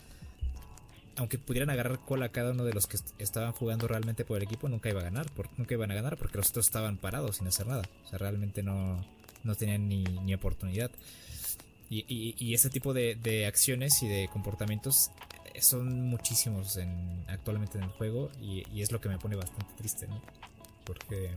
aunque 1.17 1.39
pudieran 1.39 1.71
agarrar 1.71 2.01
cola 2.01 2.29
cada 2.29 2.53
uno 2.53 2.65
de 2.65 2.75
los 2.75 2.87
que 2.87 2.99
estaban 3.19 3.53
jugando 3.53 3.89
realmente 3.89 4.25
por 4.25 4.37
el 4.37 4.43
equipo, 4.45 4.69
nunca 4.69 4.89
iba 4.89 5.01
a 5.01 5.05
ganar. 5.05 5.27
nunca 5.57 5.75
iban 5.75 5.91
a 5.91 5.95
ganar 5.95 6.17
porque 6.17 6.39
los 6.39 6.51
otros 6.51 6.67
estaban 6.67 6.97
parados 6.97 7.37
sin 7.37 7.47
hacer 7.47 7.67
nada. 7.67 7.83
O 8.05 8.09
sea, 8.09 8.19
realmente 8.19 8.63
no, 8.63 9.05
no 9.45 9.55
tenían 9.55 9.89
ni, 9.89 10.35
oportunidad. 10.35 10.91
Y, 11.91 12.05
y, 12.39 12.55
ese 12.55 12.69
tipo 12.69 12.93
de, 12.93 13.47
acciones 13.47 14.03
y 14.03 14.09
de 14.09 14.29
comportamientos 14.31 15.11
eh, 15.55 15.63
son 15.63 16.03
muchísimos 16.03 16.77
en, 16.77 17.25
actualmente 17.29 17.79
en 17.79 17.85
el 17.85 17.91
juego 17.91 18.31
y, 18.43 18.81
es 18.81 18.93
lo 18.93 19.01
que 19.01 19.09
me 19.09 19.19
pone 19.19 19.37
bastante 19.37 19.73
triste, 19.77 20.07
¿no? 20.07 20.21
Porque 20.85 21.31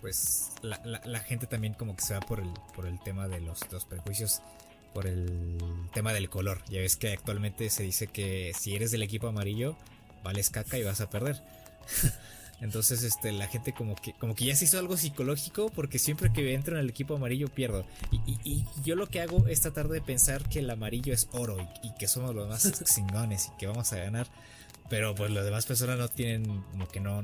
pues 0.00 0.52
la, 0.62 1.20
gente 1.20 1.46
también 1.46 1.72
como 1.72 1.96
que 1.96 2.02
se 2.02 2.14
va 2.14 2.20
por 2.20 2.40
el, 2.40 2.50
por 2.74 2.86
el 2.86 3.00
tema 3.00 3.28
de 3.28 3.40
los, 3.40 3.60
los 3.72 3.86
prejuicios, 3.86 4.42
por 4.92 5.06
el 5.06 5.58
tema 5.94 6.12
del 6.12 6.28
color. 6.28 6.62
Ya 6.68 6.80
ves 6.80 6.96
que 6.96 7.12
actualmente 7.12 7.70
se 7.70 7.82
dice 7.82 8.06
que 8.06 8.52
si 8.58 8.76
eres 8.76 8.90
del 8.90 9.02
equipo 9.02 9.26
amarillo, 9.26 9.74
vales 10.22 10.50
caca 10.50 10.78
y 10.78 10.82
vas 10.82 11.00
a 11.00 11.08
perder. 11.08 11.42
Entonces, 12.60 13.02
este, 13.02 13.32
la 13.32 13.46
gente 13.48 13.72
como 13.72 13.94
que, 13.96 14.14
como 14.14 14.34
que 14.34 14.46
ya 14.46 14.56
se 14.56 14.64
hizo 14.64 14.78
algo 14.78 14.96
psicológico 14.96 15.68
porque 15.68 15.98
siempre 15.98 16.32
que 16.32 16.54
entro 16.54 16.76
en 16.76 16.80
el 16.80 16.88
equipo 16.88 17.16
amarillo 17.16 17.48
pierdo. 17.48 17.84
Y, 18.10 18.64
yo 18.82 18.94
lo 18.96 19.08
que 19.08 19.20
hago 19.20 19.46
es 19.46 19.60
tratar 19.60 19.88
de 19.88 20.00
pensar 20.00 20.48
que 20.48 20.60
el 20.60 20.70
amarillo 20.70 21.12
es 21.12 21.28
oro 21.32 21.58
y, 21.82 21.92
que 21.94 22.08
somos 22.08 22.34
los 22.34 22.48
más 22.48 22.72
chingones 22.94 23.48
y 23.48 23.58
que 23.58 23.66
vamos 23.66 23.92
a 23.92 23.96
ganar. 23.96 24.26
Pero 24.88 25.14
pues 25.14 25.30
las 25.30 25.44
demás 25.44 25.66
personas 25.66 25.98
no 25.98 26.08
tienen 26.08 26.62
como 26.70 26.88
que 26.88 27.00
no... 27.00 27.22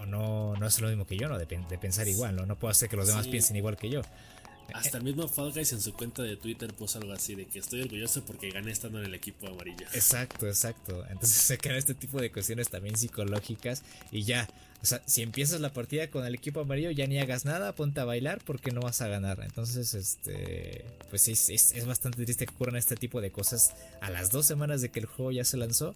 O, 0.00 0.06
no, 0.06 0.56
no 0.56 0.66
es 0.66 0.80
lo 0.80 0.88
mismo 0.88 1.06
que 1.06 1.16
yo, 1.16 1.28
¿no? 1.28 1.38
De, 1.38 1.46
pensar 1.46 2.08
igual, 2.08 2.34
¿no? 2.34 2.46
No 2.46 2.56
puedo 2.56 2.72
hacer 2.72 2.88
que 2.88 2.96
los 2.96 3.06
demás 3.06 3.28
piensen 3.28 3.56
igual 3.56 3.76
que 3.76 3.90
yo. 3.90 4.00
Hasta 4.74 4.98
el 4.98 5.04
mismo 5.04 5.28
Fall 5.28 5.52
Guys 5.52 5.72
en 5.72 5.80
su 5.80 5.92
cuenta 5.92 6.22
de 6.22 6.36
Twitter 6.36 6.72
puso 6.74 6.98
algo 6.98 7.12
así 7.12 7.34
de 7.34 7.46
que 7.46 7.58
estoy 7.58 7.82
orgulloso 7.82 8.24
porque 8.24 8.50
gané 8.50 8.70
estando 8.70 8.98
en 9.00 9.06
el 9.06 9.14
equipo 9.14 9.46
amarillo. 9.46 9.86
Exacto, 9.92 10.46
exacto. 10.46 11.04
Entonces 11.08 11.30
se 11.36 11.58
crean 11.58 11.76
este 11.76 11.94
tipo 11.94 12.20
de 12.20 12.30
cuestiones 12.30 12.68
también 12.68 12.96
psicológicas 12.96 13.82
y 14.10 14.24
ya. 14.24 14.48
O 14.82 14.86
sea, 14.86 15.02
si 15.04 15.20
empiezas 15.20 15.60
la 15.60 15.74
partida 15.74 16.08
con 16.08 16.24
el 16.24 16.34
equipo 16.34 16.60
amarillo, 16.60 16.90
ya 16.90 17.06
ni 17.06 17.18
hagas 17.18 17.44
nada, 17.44 17.74
ponte 17.74 18.00
a 18.00 18.04
bailar 18.04 18.40
porque 18.44 18.70
no 18.70 18.80
vas 18.80 19.02
a 19.02 19.08
ganar. 19.08 19.40
Entonces, 19.42 19.92
este, 19.92 20.86
pues 21.10 21.28
es, 21.28 21.50
es, 21.50 21.86
bastante 21.86 22.24
triste 22.24 22.46
que 22.46 22.54
ocurran 22.54 22.76
este 22.76 22.96
tipo 22.96 23.20
de 23.20 23.30
cosas 23.30 23.74
a 24.00 24.08
las 24.08 24.30
dos 24.30 24.46
semanas 24.46 24.80
de 24.80 24.88
que 24.88 25.00
el 25.00 25.06
juego 25.06 25.32
ya 25.32 25.44
se 25.44 25.58
lanzó. 25.58 25.94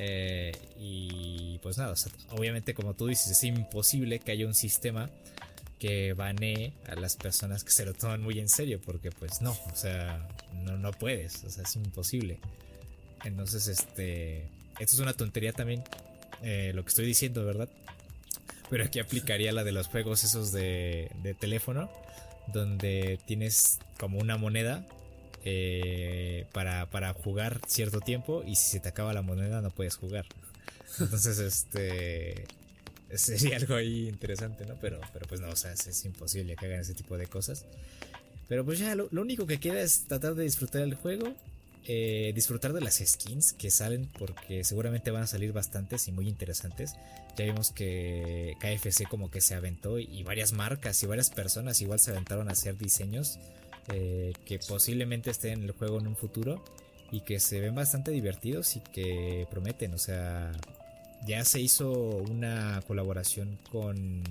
Eh, 0.00 0.52
y 0.78 1.58
pues 1.62 1.78
nada, 1.78 1.94
obviamente 2.30 2.72
como 2.74 2.94
tú 2.94 3.06
dices, 3.06 3.30
es 3.30 3.44
imposible 3.44 4.20
que 4.20 4.32
haya 4.32 4.46
un 4.46 4.54
sistema 4.54 5.10
que 5.78 6.12
banee 6.12 6.72
a 6.88 6.94
las 6.96 7.16
personas 7.16 7.64
que 7.64 7.70
se 7.70 7.84
lo 7.84 7.94
toman 7.94 8.22
muy 8.22 8.38
en 8.38 8.48
serio, 8.48 8.80
porque 8.84 9.10
pues 9.10 9.40
no, 9.40 9.52
o 9.52 9.76
sea, 9.76 10.28
no, 10.64 10.76
no 10.76 10.92
puedes, 10.92 11.44
o 11.44 11.50
sea, 11.50 11.64
es 11.64 11.76
imposible. 11.76 12.40
Entonces, 13.24 13.68
este, 13.68 14.48
esto 14.78 14.96
es 14.96 14.98
una 15.00 15.14
tontería 15.14 15.52
también, 15.52 15.82
eh, 16.42 16.72
lo 16.74 16.82
que 16.84 16.88
estoy 16.88 17.06
diciendo, 17.06 17.44
¿verdad? 17.44 17.68
Pero 18.70 18.84
aquí 18.84 19.00
aplicaría 19.00 19.52
la 19.52 19.64
de 19.64 19.72
los 19.72 19.86
juegos 19.86 20.24
esos 20.24 20.52
de, 20.52 21.10
de 21.22 21.34
teléfono, 21.34 21.90
donde 22.52 23.18
tienes 23.26 23.78
como 23.98 24.18
una 24.18 24.36
moneda 24.36 24.86
eh, 25.44 26.46
para, 26.52 26.90
para 26.90 27.12
jugar 27.14 27.60
cierto 27.66 28.00
tiempo 28.00 28.42
y 28.46 28.56
si 28.56 28.70
se 28.72 28.80
te 28.80 28.88
acaba 28.88 29.12
la 29.12 29.22
moneda 29.22 29.62
no 29.62 29.70
puedes 29.70 29.96
jugar. 29.96 30.26
Entonces, 30.98 31.38
este 31.38 32.46
sería 33.14 33.56
algo 33.56 33.74
ahí 33.74 34.08
interesante, 34.08 34.66
¿no? 34.66 34.74
Pero, 34.80 35.00
pero 35.12 35.26
pues 35.26 35.40
no, 35.40 35.48
o 35.48 35.56
sea, 35.56 35.72
es, 35.72 36.04
imposible 36.04 36.56
que 36.56 36.66
hagan 36.66 36.80
ese 36.80 36.94
tipo 36.94 37.16
de 37.16 37.26
cosas. 37.26 37.64
Pero 38.48 38.64
pues 38.64 38.78
ya, 38.78 38.94
lo, 38.94 39.08
único 39.12 39.46
que 39.46 39.58
queda 39.58 39.80
es 39.80 40.06
tratar 40.06 40.34
de 40.34 40.44
disfrutar 40.44 40.82
el 40.82 40.94
juego, 40.94 41.34
eh, 41.86 42.32
disfrutar 42.34 42.72
de 42.72 42.80
las 42.80 42.96
skins 43.04 43.52
que 43.52 43.70
salen, 43.70 44.08
porque 44.18 44.64
seguramente 44.64 45.10
van 45.10 45.22
a 45.22 45.26
salir 45.26 45.52
bastantes 45.52 46.08
y 46.08 46.12
muy 46.12 46.28
interesantes. 46.28 46.94
Ya 47.36 47.44
vimos 47.44 47.70
que 47.70 48.56
KFC 48.60 49.08
como 49.08 49.30
que 49.30 49.40
se 49.40 49.54
aventó 49.54 49.98
y 49.98 50.22
varias 50.22 50.52
marcas 50.52 51.02
y 51.02 51.06
varias 51.06 51.30
personas 51.30 51.80
igual 51.80 52.00
se 52.00 52.10
aventaron 52.10 52.48
a 52.48 52.52
hacer 52.52 52.76
diseños 52.76 53.38
eh, 53.90 54.34
que 54.44 54.58
posiblemente 54.58 55.30
estén 55.30 55.60
en 55.60 55.64
el 55.64 55.72
juego 55.72 55.98
en 55.98 56.08
un 56.08 56.16
futuro 56.16 56.62
y 57.10 57.22
que 57.22 57.40
se 57.40 57.58
ven 57.58 57.74
bastante 57.74 58.10
divertidos 58.10 58.76
y 58.76 58.80
que 58.80 59.46
prometen, 59.50 59.94
o 59.94 59.98
sea, 59.98 60.52
ya 61.26 61.44
se 61.44 61.60
hizo 61.60 61.90
una 61.90 62.82
colaboración 62.86 63.58
con... 63.70 64.22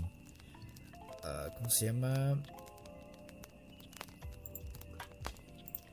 Ah, 1.23 1.49
¿Cómo 1.57 1.69
se 1.69 1.85
llama? 1.87 2.37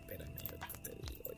Espérame, 0.02 0.34
te 0.82 0.90
digo, 1.12 1.30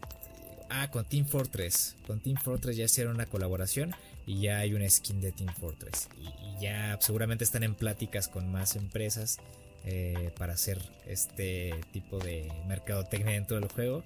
Ah, 0.68 0.90
con 0.90 1.04
Team 1.04 1.26
Fortress. 1.26 1.96
Con 2.06 2.20
Team 2.20 2.36
Fortress 2.36 2.76
ya 2.76 2.84
hicieron 2.84 3.14
una 3.14 3.26
colaboración 3.26 3.94
y 4.26 4.40
ya 4.42 4.58
hay 4.58 4.74
una 4.74 4.88
skin 4.88 5.20
de 5.20 5.32
Team 5.32 5.54
Fortress. 5.54 6.08
Y, 6.20 6.60
ya 6.60 6.98
seguramente 7.00 7.44
están 7.44 7.62
en 7.62 7.74
pláticas 7.74 8.28
con 8.28 8.50
más 8.50 8.76
empresas 8.76 9.38
eh, 9.84 10.32
para 10.38 10.54
hacer 10.54 10.80
este 11.06 11.74
tipo 11.92 12.18
de 12.18 12.50
mercadotecnia 12.66 13.34
dentro 13.34 13.60
del 13.60 13.68
juego. 13.68 14.02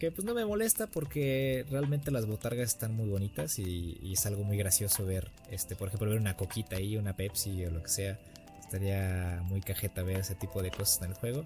Que 0.00 0.10
pues 0.10 0.24
no 0.24 0.32
me 0.32 0.46
molesta 0.46 0.86
porque 0.86 1.66
realmente 1.70 2.10
las 2.10 2.26
botargas 2.26 2.68
están 2.68 2.96
muy 2.96 3.10
bonitas 3.10 3.58
y, 3.58 3.98
es 4.10 4.24
algo 4.24 4.44
muy 4.44 4.56
gracioso 4.56 5.04
ver, 5.04 5.30
este, 5.50 5.76
por 5.76 5.88
ejemplo, 5.88 6.08
ver 6.08 6.18
una 6.18 6.38
coquita 6.38 6.76
ahí, 6.76 6.96
una 6.96 7.14
Pepsi 7.14 7.66
o 7.66 7.70
lo 7.70 7.82
que 7.82 7.90
sea. 7.90 8.18
Estaría 8.58 9.42
muy 9.44 9.60
cajeta 9.60 10.02
ver 10.02 10.20
ese 10.20 10.34
tipo 10.34 10.62
de 10.62 10.70
cosas 10.70 11.02
en 11.02 11.10
el 11.10 11.14
juego. 11.14 11.44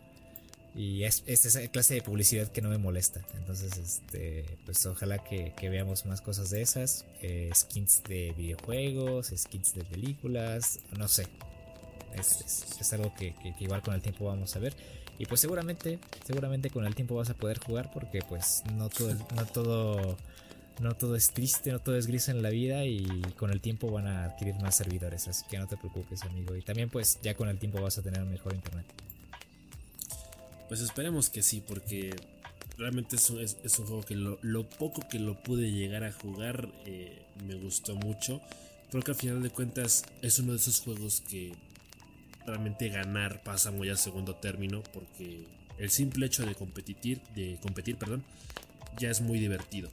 Y 0.77 1.03
es, 1.03 1.25
esa 1.27 1.67
clase 1.67 1.95
de 1.95 2.03
publicidad 2.03 2.47
que 2.47 2.63
no 2.63 2.69
me 2.69 2.79
molesta. 2.79 3.23
Entonces, 3.37 3.77
este, 3.77 4.45
pues 4.65 4.87
ojalá 4.87 5.19
que, 5.19 5.53
veamos 5.61 6.07
más 6.07 6.21
cosas 6.21 6.51
de 6.51 6.63
esas. 6.63 7.07
Eh, 7.23 7.51
skins 7.53 8.05
de 8.05 8.35
videojuegos, 8.37 9.33
skins 9.37 9.75
de 9.75 9.83
películas, 9.83 10.79
no 10.97 11.09
sé. 11.09 11.27
Es, 12.17 12.93
algo 12.93 13.13
que, 13.17 13.35
igual 13.59 13.83
con 13.83 13.95
el 13.95 14.01
tiempo 14.01 14.27
vamos 14.27 14.55
a 14.55 14.61
ver. 14.61 14.77
Y 15.19 15.27
pues 15.27 15.41
seguramente, 15.41 15.99
seguramente 16.27 16.71
con 16.71 16.85
el 16.87 16.95
tiempo 16.95 17.15
vas 17.15 17.31
a 17.31 17.35
poder 17.35 17.59
jugar 17.59 17.91
porque 17.93 18.21
pues 18.29 18.63
no 18.75 18.89
todo, 18.89 19.15
no 19.37 19.47
todo, 19.47 20.17
no 20.81 20.95
todo 20.95 21.15
es 21.15 21.31
triste, 21.31 21.71
no 21.71 21.79
todo 21.79 21.97
es 21.97 22.07
gris 22.07 22.29
en 22.29 22.43
la 22.43 22.51
vida 22.51 22.85
y 22.85 23.07
con 23.37 23.51
el 23.51 23.61
tiempo 23.61 23.91
van 23.91 24.09
a 24.09 24.25
adquirir 24.25 24.57
más 24.57 24.77
servidores, 24.77 25.29
así 25.29 25.45
que 25.49 25.59
no 25.59 25.69
te 25.69 25.77
preocupes 25.77 26.23
amigo. 26.23 26.57
Y 26.57 26.63
también 26.63 26.91
pues 26.91 27.19
ya 27.23 27.35
con 27.35 27.49
el 27.49 27.59
tiempo 27.59 27.81
vas 27.81 27.99
a 27.99 28.03
tener 28.03 28.23
un 28.23 28.31
mejor 28.31 28.55
internet. 28.55 28.87
Pues 30.69 30.81
esperemos 30.81 31.31
que 31.31 31.43
sí, 31.43 31.63
porque 31.65 32.17
realmente 32.77 33.17
es 33.17 33.31
un, 33.31 33.41
es, 33.41 33.79
un 33.79 33.87
juego 33.87 34.03
que 34.03 34.17
lo, 34.17 34.69
poco 34.69 35.07
que 35.09 35.19
lo 35.19 35.41
pude 35.43 35.71
llegar 35.71 36.05
a 36.05 36.13
jugar 36.13 36.69
eh, 36.87 37.23
me 37.47 37.55
gustó 37.55 37.95
mucho. 37.95 38.41
Creo 38.91 39.03
que 39.03 39.13
al 39.13 39.17
final 39.17 39.43
de 39.43 39.51
cuentas 39.51 40.05
es 40.23 40.39
uno 40.39 40.53
de 40.53 40.59
esos 40.59 40.81
juegos 40.81 41.21
que 41.21 41.53
realmente 42.47 42.89
ganar 42.89 43.43
pasa 43.43 43.71
muy 43.71 43.89
al 43.89 43.99
segundo 43.99 44.37
término 44.37 44.83
porque 44.93 45.47
el 45.79 45.91
simple 45.91 46.27
hecho 46.27 46.45
de 46.47 46.55
competir, 46.55 47.21
de 47.35 47.59
competir 47.61 47.97
perdón, 47.97 48.23
ya 48.99 49.11
es 49.11 49.21
muy 49.21 49.39
divertido. 49.39 49.91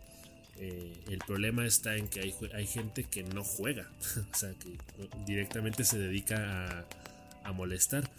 Eh, 0.59 0.93
el 1.09 1.17
problema 1.19 1.65
está 1.65 1.95
en 1.95 2.07
que 2.07 2.19
hay, 2.19 2.35
hay 2.53 2.67
gente 2.67 3.03
que 3.03 3.23
no 3.23 3.43
juega, 3.43 3.89
o 4.31 4.37
sea, 4.37 4.53
que 4.53 4.77
directamente 5.25 5.83
se 5.83 5.97
dedica 5.97 6.85
a, 7.43 7.51
molestar. 7.51 8.09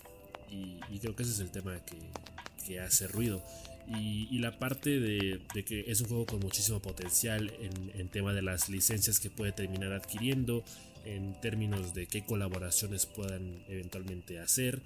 Y, 0.51 0.99
creo 0.99 1.17
que 1.17 1.23
ese 1.23 1.33
es 1.33 1.41
el 1.41 1.51
tema 1.51 1.79
que, 1.87 2.81
hace 2.81 3.07
ruido. 3.07 3.43
Y, 3.89 4.39
la 4.39 4.59
parte 4.59 4.99
de, 4.99 5.41
que 5.65 5.85
es 5.87 6.01
un 6.01 6.09
juego 6.09 6.27
con 6.27 6.41
muchísimo 6.41 6.81
potencial 6.81 7.53
en, 7.61 8.01
en 8.01 8.09
tema 8.09 8.33
de 8.33 8.43
las 8.43 8.69
licencias 8.69 9.21
que 9.21 9.31
puede 9.31 9.53
terminar 9.53 9.93
adquiriendo, 9.93 10.65
en 11.05 11.41
términos 11.41 11.95
de 11.95 12.07
qué 12.07 12.25
colaboraciones 12.25 13.07
puedan 13.07 13.63
eventualmente 13.69 14.39
hacer. 14.39 14.81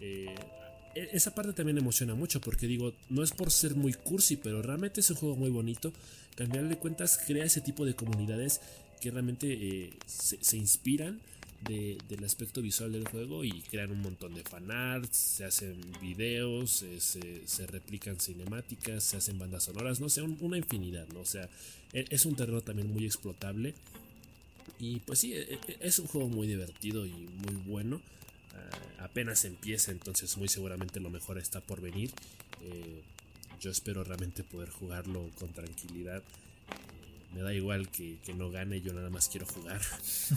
Eh, 0.00 0.34
e-, 0.94 1.08
esa 1.12 1.34
parte 1.34 1.52
también 1.52 1.78
emociona 1.78 2.14
mucho 2.14 2.40
porque 2.40 2.66
digo, 2.66 2.92
no 3.10 3.22
es 3.22 3.32
por 3.32 3.50
ser 3.50 3.74
muy 3.74 3.92
cursi, 3.92 4.36
pero 4.36 4.62
realmente 4.62 5.00
es 5.00 5.10
un 5.10 5.16
juego 5.16 5.36
muy 5.36 5.50
bonito. 5.50 5.92
Que 6.36 6.42
al 6.42 6.50
final 6.50 6.68
de 6.68 6.76
cuentas 6.76 7.18
crea 7.24 7.44
ese 7.44 7.60
tipo 7.60 7.86
de 7.86 7.94
comunidades 7.94 8.60
que 9.00 9.10
realmente 9.10 9.52
eh, 9.52 9.90
se, 10.06 10.56
inspiran 10.56 11.20
del 11.68 12.24
aspecto 12.24 12.62
visual 12.62 12.92
del 12.92 13.08
juego 13.08 13.42
y 13.42 13.50
crean 13.62 13.90
un 13.90 14.00
montón 14.00 14.34
de 14.34 14.42
fanarts, 14.42 15.16
se 15.16 15.44
hacen 15.44 15.74
videos, 16.00 16.82
eh, 16.82 17.00
se, 17.00 17.66
replican 17.66 18.20
cinemáticas, 18.20 19.02
se 19.02 19.16
hacen 19.16 19.38
bandas 19.38 19.64
sonoras, 19.64 19.98
no 19.98 20.08
sé, 20.08 20.22
una 20.22 20.58
infinidad, 20.58 21.08
¿no? 21.08 21.20
O 21.20 21.24
sea, 21.26 21.48
e-, 21.92 22.04
es 22.10 22.24
un 22.24 22.36
terreno 22.36 22.60
también 22.60 22.92
muy 22.92 23.04
explotable 23.04 23.74
y 24.78 25.00
pues 25.00 25.20
sí, 25.20 25.34
e, 25.34 25.54
e, 25.54 25.78
es 25.80 25.98
un 25.98 26.06
juego 26.06 26.28
muy 26.28 26.46
divertido 26.46 27.06
y 27.06 27.10
muy 27.10 27.54
bueno. 27.66 28.00
Ah, 28.54 29.04
apenas 29.04 29.44
empieza, 29.44 29.92
entonces 29.92 30.36
muy 30.36 30.48
seguramente 30.48 31.00
lo 31.00 31.10
mejor 31.10 31.38
está 31.38 31.60
por 31.60 31.80
venir. 31.80 32.12
Eh, 32.62 33.02
yo 33.60 33.70
espero 33.70 34.04
realmente 34.04 34.44
poder 34.44 34.70
jugarlo 34.70 35.30
con 35.38 35.52
tranquilidad. 35.52 36.18
Eh, 36.18 37.34
me 37.34 37.42
da 37.42 37.54
igual 37.54 37.88
que, 37.88 38.18
no 38.36 38.50
gane, 38.50 38.80
yo 38.80 38.92
nada 38.92 39.10
más 39.10 39.28
quiero 39.28 39.46
jugar. 39.46 39.80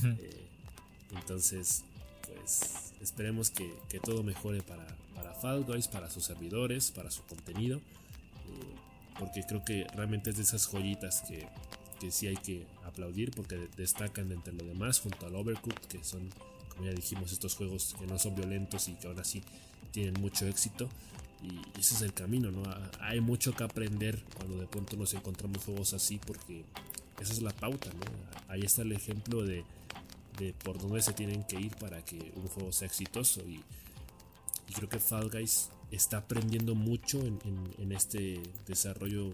Eh, 0.04 1.18
entonces, 1.18 1.84
pues 2.28 2.94
esperemos 3.02 3.50
que, 3.50 3.74
todo 4.04 4.22
mejore 4.24 4.62
para, 4.62 4.86
para 5.16 5.34
Fall 5.34 5.64
Guys, 5.64 5.88
para 5.88 6.10
sus 6.10 6.24
servidores, 6.24 6.92
para 6.92 7.10
su 7.10 7.24
contenido. 7.24 7.82
porque 9.18 9.44
creo 9.44 9.66
que 9.66 9.86
realmente 9.96 10.30
es 10.30 10.38
de 10.38 10.44
esas 10.44 10.66
joyitas 10.68 11.24
que 11.28 11.48
que 12.00 12.12
sí 12.12 12.28
hay 12.28 12.38
que 12.38 12.66
aplaudir 12.86 13.32
porque 13.32 13.68
destacan 13.78 14.32
entre 14.32 14.54
lo 14.54 14.64
demás 14.64 15.00
junto 15.00 15.26
al 15.26 15.36
Overcooked, 15.36 15.88
que 15.88 16.04
son, 16.04 16.30
como 16.70 16.86
ya 16.86 16.94
dijimos, 16.94 17.32
estos 17.32 17.56
juegos 17.56 17.96
que 18.00 18.08
no 18.08 18.18
son 18.18 18.36
violentos 18.36 18.88
y 18.88 18.94
que 18.94 19.08
ahora 19.08 19.24
sí 19.24 19.44
tienen 19.92 20.20
mucho 20.20 20.48
éxito. 20.48 20.90
Y 21.42 21.80
ese 21.80 21.96
es 21.96 22.02
el 22.02 22.14
camino, 22.14 22.52
¿no? 22.52 22.64
Hay 23.00 23.22
mucho 23.22 23.54
que 23.54 23.64
aprender 23.64 24.22
cuando 24.36 24.58
de 24.58 24.68
pronto 24.68 24.98
nos 24.98 25.14
encontramos 25.14 25.64
juegos 25.64 25.94
así 25.94 26.20
porque 26.26 26.66
esa 27.20 27.34
es 27.34 27.42
la 27.42 27.52
pauta, 27.52 27.90
¿no? 27.94 28.52
Ahí 28.52 28.62
está 28.62 28.82
el 28.82 28.92
ejemplo 28.92 29.44
de, 29.44 29.64
por 30.64 30.80
dónde 30.80 31.02
se 31.02 31.14
tienen 31.14 31.44
que 31.44 31.60
ir 31.60 31.76
para 31.76 32.04
que 32.04 32.32
un 32.36 32.48
juego 32.48 32.72
sea 32.72 32.88
exitoso 32.88 33.42
y, 33.42 33.64
creo 34.74 34.88
que 34.88 35.00
Fall 35.00 35.30
Guys 35.32 35.70
está 35.90 36.18
aprendiendo 36.18 36.76
mucho 36.76 37.20
en 37.26 37.92
este 37.92 38.40
desarrollo 38.68 39.34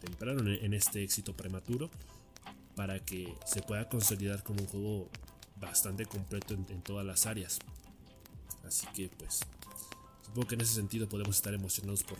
temprano, 0.00 0.40
en 0.50 0.74
este 0.74 1.02
éxito 1.02 1.34
prematuro, 1.34 1.90
para 2.74 2.98
que 2.98 3.34
se 3.44 3.62
pueda 3.62 3.88
consolidar 3.88 4.42
como 4.42 4.62
un 4.62 4.66
juego 4.66 5.10
bastante 5.60 6.06
completo 6.06 6.54
en, 6.54 6.82
todas 6.82 7.04
las 7.04 7.26
áreas. 7.26 7.58
Así 8.64 8.86
que 8.94 9.10
pues 9.18 9.40
supongo 10.24 10.48
que 10.48 10.54
en 10.54 10.62
ese 10.62 10.74
sentido 10.74 11.08
podemos 11.08 11.36
estar 11.36 11.52
emocionados 11.52 12.02
por, 12.02 12.18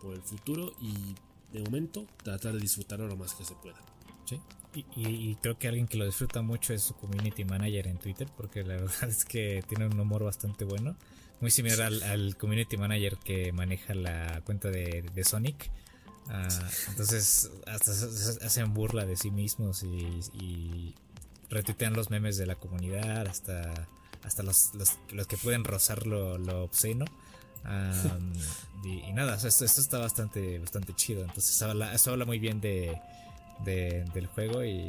por 0.00 0.14
el 0.14 0.22
futuro 0.22 0.72
y 0.80 1.14
de 1.52 1.62
momento 1.62 2.06
tratar 2.22 2.54
de 2.54 2.60
disfrutarlo 2.60 3.06
lo 3.06 3.16
más 3.16 3.34
que 3.34 3.44
se 3.44 3.54
pueda. 3.54 3.76
Sí. 4.24 4.40
Y, 4.96 5.34
creo 5.36 5.58
que 5.58 5.68
alguien 5.68 5.86
que 5.86 5.98
lo 5.98 6.06
disfruta 6.06 6.40
mucho 6.40 6.72
es 6.72 6.82
su 6.82 6.94
community 6.94 7.44
manager 7.44 7.88
en 7.88 7.98
Twitter, 7.98 8.26
porque 8.36 8.64
la 8.64 8.76
verdad 8.78 9.08
es 9.08 9.24
que 9.24 9.62
tiene 9.68 9.86
un 9.86 10.00
humor 10.00 10.24
bastante 10.24 10.64
bueno. 10.64 10.96
Muy 11.40 11.50
similar 11.50 11.92
al, 12.04 12.36
community 12.36 12.76
manager 12.76 13.18
que 13.18 13.52
maneja 13.52 13.94
la 13.94 14.40
cuenta 14.44 14.70
de, 14.70 15.02
de 15.14 15.24
Sonic. 15.24 15.70
Ah, 16.28 16.48
entonces 16.88 17.50
hasta 17.66 17.92
hacen 18.46 18.72
burla 18.72 19.04
de 19.04 19.16
sí 19.16 19.30
mismos 19.30 19.82
y, 19.82 20.94
retuitean 21.50 21.92
los 21.92 22.08
memes 22.08 22.38
de 22.38 22.46
la 22.46 22.54
comunidad, 22.54 23.26
hasta, 23.26 23.86
hasta 24.24 24.42
los, 24.42 24.70
los, 24.74 25.26
que 25.26 25.36
pueden 25.36 25.64
rozar 25.64 26.06
lo, 26.06 26.64
obsceno. 26.64 27.04
y, 28.82 29.12
nada, 29.12 29.34
esto, 29.34 29.64
está 29.66 29.98
bastante, 29.98 30.58
bastante 30.58 30.94
chido. 30.94 31.22
Entonces 31.22 31.60
habla, 31.60 31.92
eso 31.92 32.10
habla 32.10 32.24
muy 32.24 32.38
bien 32.38 32.62
de, 32.62 32.98
del 33.64 34.26
juego 34.28 34.64
y, 34.64 34.88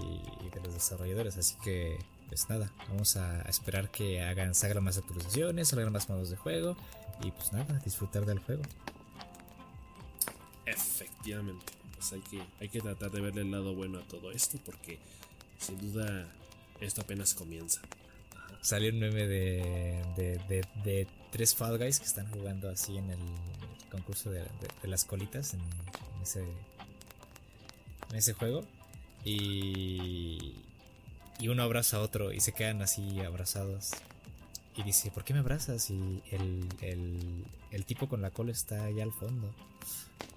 de 0.53 0.61
los 0.63 0.73
desarrolladores. 0.73 1.37
Así 1.37 1.55
que, 1.65 1.99
pues 2.29 2.49
nada, 2.49 2.71
vamos 2.87 3.17
a 3.17 3.41
esperar 3.41 3.89
que 3.89 4.21
hagan, 4.21 4.55
salgan 4.55 4.85
más 4.85 4.97
actualizaciones, 4.97 5.67
salgan 5.67 5.91
más 5.91 6.07
modos 6.07 6.29
de 6.29 6.37
juego 6.37 6.77
y 7.21 7.31
pues 7.31 7.51
nada, 7.51 7.81
disfrutar 7.83 8.25
del 8.25 8.39
juego. 8.39 8.63
Efectivamente. 10.65 11.73
Pues 11.95 12.13
hay 12.13 12.21
que, 12.21 12.43
hay 12.59 12.69
que 12.69 12.81
tratar 12.81 13.11
de 13.11 13.21
verle 13.21 13.41
el 13.41 13.51
lado 13.51 13.73
bueno 13.75 13.99
a 13.99 14.01
todo 14.03 14.31
esto 14.31 14.57
porque 14.65 14.99
sin 15.57 15.79
duda 15.79 16.27
esto 16.79 17.01
apenas 17.01 17.33
comienza. 17.33 17.81
Salió 18.61 18.91
un 18.91 18.99
meme 18.99 19.27
de, 19.27 20.01
de, 20.15 21.07
tres 21.31 21.53
Fall 21.55 21.77
Guys 21.77 21.99
que 21.99 22.05
están 22.05 22.29
jugando 22.31 22.69
así 22.69 22.97
en 22.97 23.09
el 23.09 23.19
concurso 23.91 24.31
de, 24.31 24.45
las 24.83 25.03
colitas 25.03 25.53
en, 25.53 25.61
ese, 26.21 26.43
en 28.09 28.15
ese 28.15 28.33
juego. 28.33 28.65
Y, 29.25 30.55
y 31.39 31.47
uno 31.47 31.63
abraza 31.63 31.97
a 31.97 32.01
otro 32.01 32.31
y 32.31 32.39
se 32.39 32.53
quedan 32.53 32.81
así 32.81 33.19
abrazados. 33.19 33.91
Y 34.75 34.83
dice, 34.83 35.11
¿por 35.11 35.23
qué 35.23 35.33
me 35.33 35.39
abrazas? 35.39 35.89
Y 35.89 36.21
el, 36.31 36.67
el, 36.81 37.45
el 37.71 37.85
tipo 37.85 38.07
con 38.09 38.21
la 38.21 38.31
cola 38.31 38.51
está 38.51 38.85
allá 38.85 39.03
al 39.03 39.11
fondo. 39.11 39.53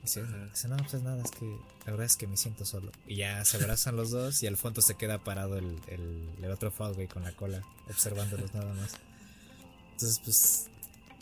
Dice, 0.02 0.22
no, 0.68 0.76
pues 0.76 1.02
nada, 1.02 1.20
es 1.22 1.30
que 1.32 1.46
la 1.84 1.92
verdad 1.92 2.06
es 2.06 2.16
que 2.16 2.26
me 2.26 2.36
siento 2.36 2.64
solo. 2.64 2.92
Y 3.08 3.16
ya 3.16 3.44
se 3.44 3.56
abrazan 3.56 3.96
los 3.96 4.10
dos 4.10 4.42
y 4.42 4.46
al 4.46 4.56
fondo 4.56 4.80
se 4.80 4.94
queda 4.94 5.18
parado 5.18 5.56
el, 5.56 5.80
el, 5.88 6.50
otro 6.50 6.70
Fall 6.70 7.08
con 7.08 7.24
la 7.24 7.32
cola, 7.32 7.62
observándolos 7.88 8.54
nada 8.54 8.72
más. 8.74 8.94
Entonces, 9.92 10.20
pues, 10.22 10.66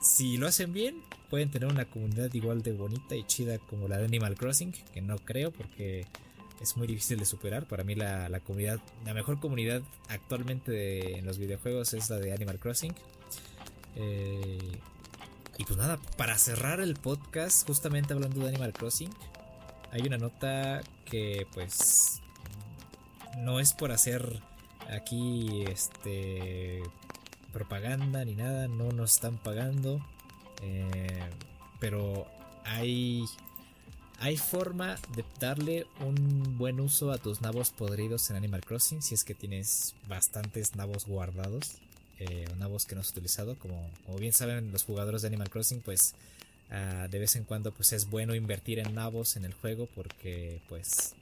si 0.03 0.37
lo 0.37 0.47
hacen 0.47 0.73
bien, 0.73 1.03
pueden 1.31 1.51
tener 1.51 1.69
una 1.69 1.87
comunidad 1.87 2.33
igual 2.35 2.63
de 2.63 2.73
bonita 2.73 3.17
y 3.17 3.25
chida 3.25 3.59
como 3.59 3.89
la 3.89 3.97
de 3.97 4.05
Animal 4.05 4.37
Crossing, 4.37 4.73
que 4.73 5.01
no 5.01 5.19
creo 5.19 5.51
porque 5.51 6.07
es 6.65 6.77
muy 6.77 6.87
difícil 6.87 7.19
de 7.19 7.27
superar. 7.27 7.67
Para 7.67 7.85
mí 7.85 7.95
la, 7.95 8.41
comunidad, 8.41 8.81
la 9.05 9.15
mejor 9.15 9.39
comunidad 9.39 9.83
actualmente 10.09 11.19
en 11.19 11.27
los 11.27 11.39
videojuegos 11.39 11.93
es 11.95 12.11
la 12.11 12.19
de 12.19 12.33
Animal 12.33 12.59
Crossing. 12.59 12.95
Eh, 13.97 14.81
y 15.59 15.65
pues 15.65 15.79
nada, 15.79 15.99
para 16.17 16.37
cerrar 16.39 16.81
el 16.81 16.95
podcast, 16.95 17.67
justamente 17.67 18.13
hablando 18.13 18.41
de 18.41 18.49
Animal 18.49 18.73
Crossing, 18.73 19.11
hay 19.93 20.03
una 20.03 20.19
nota 20.19 20.83
que 21.05 21.47
pues 21.53 22.21
no 23.39 23.61
es 23.61 23.73
por 23.73 23.93
hacer 23.93 24.41
aquí 24.91 25.65
este 25.69 26.83
propaganda 27.53 28.25
ni 28.25 28.35
nada, 28.35 28.67
no 28.69 28.91
nos 28.91 29.15
están 29.15 29.37
pagando, 29.37 30.05
eh, 30.63 31.31
pero 31.79 32.27
hay 32.65 33.25
hay 34.25 34.39
forma 34.39 34.97
de 35.15 35.23
darle 35.39 35.87
un 36.01 36.57
buen 36.57 36.81
uso 36.81 37.13
a 37.13 37.19
tus 37.19 37.43
nabos 37.43 37.73
podridos 37.73 38.31
en 38.31 38.37
Animal 38.37 38.63
Crossing 38.65 39.03
si 39.03 39.15
es 39.15 39.23
que 39.23 39.35
tienes 39.35 39.95
bastantes 40.09 40.77
nabos 40.77 41.05
guardados 41.05 41.75
eh, 42.19 42.47
o 42.51 42.57
nabos 42.57 42.87
que 42.87 42.95
no 42.95 43.03
has 43.03 43.11
utilizado. 43.11 43.59
Como, 43.59 43.87
como, 44.07 44.17
bien 44.17 44.33
saben 44.33 44.73
los 44.73 44.83
jugadores 44.85 45.21
de 45.21 45.29
Animal 45.29 45.51
Crossing, 45.51 45.83
pues 45.83 46.15
ah, 46.71 47.07
de 47.11 47.19
vez 47.19 47.37
en 47.37 47.45
cuando 47.45 47.71
pues 47.71 47.93
es 47.93 48.09
bueno 48.09 48.35
invertir 48.35 48.79
en 48.79 48.95
nabos 48.95 49.37
en 49.37 49.45
el 49.45 49.53
juego 49.53 49.91
porque 49.95 50.63
pues 50.71 51.15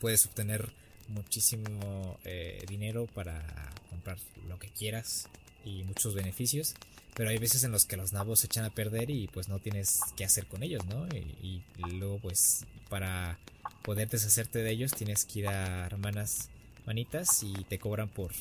puedes 0.00 0.26
obtener 0.26 0.72
muchísimo 1.06 2.18
eh, 2.24 2.64
dinero 2.66 3.06
para 3.14 3.44
comprar 3.90 4.18
lo 4.48 4.58
que 4.58 4.70
quieras 4.70 5.28
y 5.64 5.84
muchos 5.84 6.16
beneficios. 6.16 6.74
Pero 7.14 7.30
hay 7.30 7.38
veces 7.38 7.62
en 7.64 7.70
los 7.70 7.86
que 7.86 7.96
los 7.96 8.12
nabos 8.12 8.40
se 8.40 8.46
echan 8.46 8.64
a 8.64 8.70
perder 8.70 9.10
y 9.10 9.28
pues 9.28 9.48
no 9.48 9.58
tienes 9.60 10.00
qué 10.16 10.24
hacer 10.24 10.46
con 10.46 10.62
ellos, 10.62 10.84
¿no? 10.86 11.06
Y, 11.08 11.62
luego 11.78 12.18
pues 12.18 12.66
para 12.88 13.38
poder 13.82 14.08
deshacerte 14.08 14.60
de 14.60 14.70
ellos 14.70 14.92
tienes 14.92 15.24
que 15.24 15.40
ir 15.40 15.48
a 15.48 15.86
hermanas 15.86 16.48
manitas 16.86 17.42
y 17.42 17.52
te 17.64 17.78
cobran 17.78 18.08
por 18.08 18.32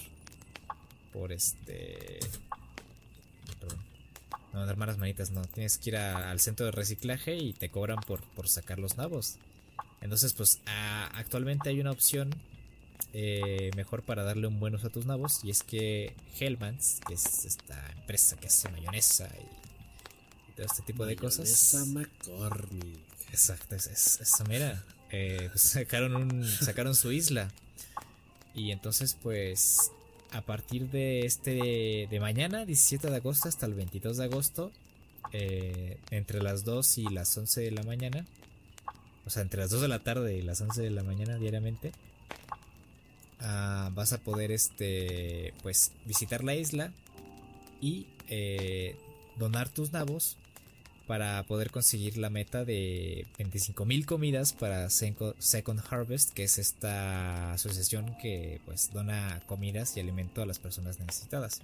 por 1.11 1.31
este 1.31 2.19
perdón 3.59 3.79
no 4.53 4.67
hermanas 4.67 4.97
manitas 4.97 5.31
no 5.31 5.41
tienes 5.43 5.77
que 5.77 5.91
ir 5.91 5.97
al 5.97 6.39
centro 6.39 6.65
de 6.65 6.71
reciclaje 6.71 7.35
y 7.35 7.53
te 7.53 7.69
cobran 7.69 7.99
por, 8.01 8.21
por 8.31 8.47
sacar 8.47 8.79
los 8.79 8.97
nabos 8.97 9.37
entonces 10.01 10.33
pues 10.33 10.59
actualmente 10.65 11.69
hay 11.69 11.79
una 11.79 11.91
opción 11.91 12.33
eh, 13.13 13.71
mejor 13.75 14.01
para 14.01 14.23
darle 14.23 14.47
un 14.47 14.59
buen 14.59 14.73
uso 14.75 14.87
a 14.87 14.89
tus 14.89 15.05
nabos. 15.05 15.43
Y 15.43 15.51
es 15.51 15.63
que 15.63 16.15
Hellmans, 16.39 16.99
que 17.07 17.13
es 17.13 17.45
esta 17.45 17.79
empresa 17.91 18.35
que 18.37 18.47
hace 18.47 18.69
mayonesa 18.69 19.29
y, 19.39 20.55
todo 20.55 20.65
este 20.65 20.81
tipo 20.83 21.05
de 21.05 21.15
cosas. 21.15 21.87
McCormick. 21.87 22.99
Exacto, 23.31 23.75
es, 23.75 23.87
esa 23.87 24.43
mira. 24.43 24.83
Eh, 25.11 25.49
pues 25.51 25.61
sacaron, 25.61 26.15
un, 26.15 26.45
sacaron 26.45 26.95
su 26.95 27.11
isla. 27.11 27.51
Y 28.55 28.71
entonces, 28.71 29.17
pues, 29.21 29.91
a 30.31 30.41
partir 30.41 30.89
de 30.89 31.25
este 31.25 32.07
de 32.09 32.19
mañana, 32.19 32.65
17 32.65 33.09
de 33.09 33.15
agosto, 33.15 33.49
hasta 33.49 33.65
el 33.65 33.73
22 33.73 34.17
de 34.17 34.23
agosto, 34.23 34.71
eh, 35.31 35.97
entre 36.11 36.41
las 36.41 36.63
2 36.63 36.97
y 36.99 37.03
las 37.05 37.35
11 37.35 37.61
de 37.61 37.71
la 37.71 37.83
mañana, 37.83 38.25
o 39.25 39.29
sea, 39.29 39.41
entre 39.41 39.61
las 39.61 39.71
2 39.71 39.81
de 39.81 39.87
la 39.87 39.99
tarde 39.99 40.37
y 40.37 40.41
las 40.41 40.61
11 40.61 40.81
de 40.81 40.91
la 40.91 41.03
mañana 41.03 41.37
diariamente, 41.37 41.91
Ah, 43.45 43.89
vas 43.93 44.13
a 44.13 44.19
poder 44.19 44.51
este 44.51 45.53
pues 45.61 45.91
visitar 46.05 46.45
la 46.45 46.55
isla 46.55 46.93
y 47.81 48.07
eh, 48.29 48.95
donar 49.37 49.67
tus 49.67 49.91
nabos 49.91 50.37
para 51.07 51.43
poder 51.43 51.69
conseguir 51.69 52.17
la 52.17 52.29
meta 52.29 52.63
de 52.63 53.27
25.000 53.37 54.05
comidas 54.05 54.53
para 54.53 54.89
Second 54.89 55.81
Harvest, 55.89 56.31
que 56.31 56.45
es 56.45 56.57
esta 56.57 57.51
asociación 57.51 58.15
que 58.21 58.61
pues 58.65 58.91
dona 58.93 59.41
comidas 59.45 59.97
y 59.97 59.99
alimento 59.99 60.41
a 60.41 60.45
las 60.45 60.59
personas 60.59 60.99
necesitadas. 60.99 61.61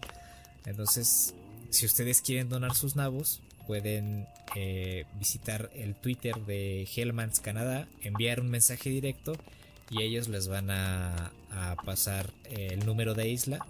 Entonces, 0.66 1.34
si 1.70 1.86
ustedes 1.86 2.22
quieren 2.22 2.50
donar 2.50 2.76
sus 2.76 2.98
nabos, 2.98 3.40
pueden 3.66 4.28
eh, 4.58 5.06
visitar 5.18 5.70
el 5.74 5.96
Twitter 5.96 6.36
de 6.46 6.86
Hellmans 6.94 7.40
Canadá, 7.40 7.88
enviar 8.02 8.42
un 8.42 8.50
mensaje 8.50 8.90
directo 8.90 9.38
y 9.90 10.02
ellos 10.02 10.28
les 10.28 10.48
van 10.48 10.70
a, 10.70 11.32
pasar 11.86 12.32
el 12.50 12.86
número 12.86 13.16
de 13.16 13.28
isla 13.28 13.66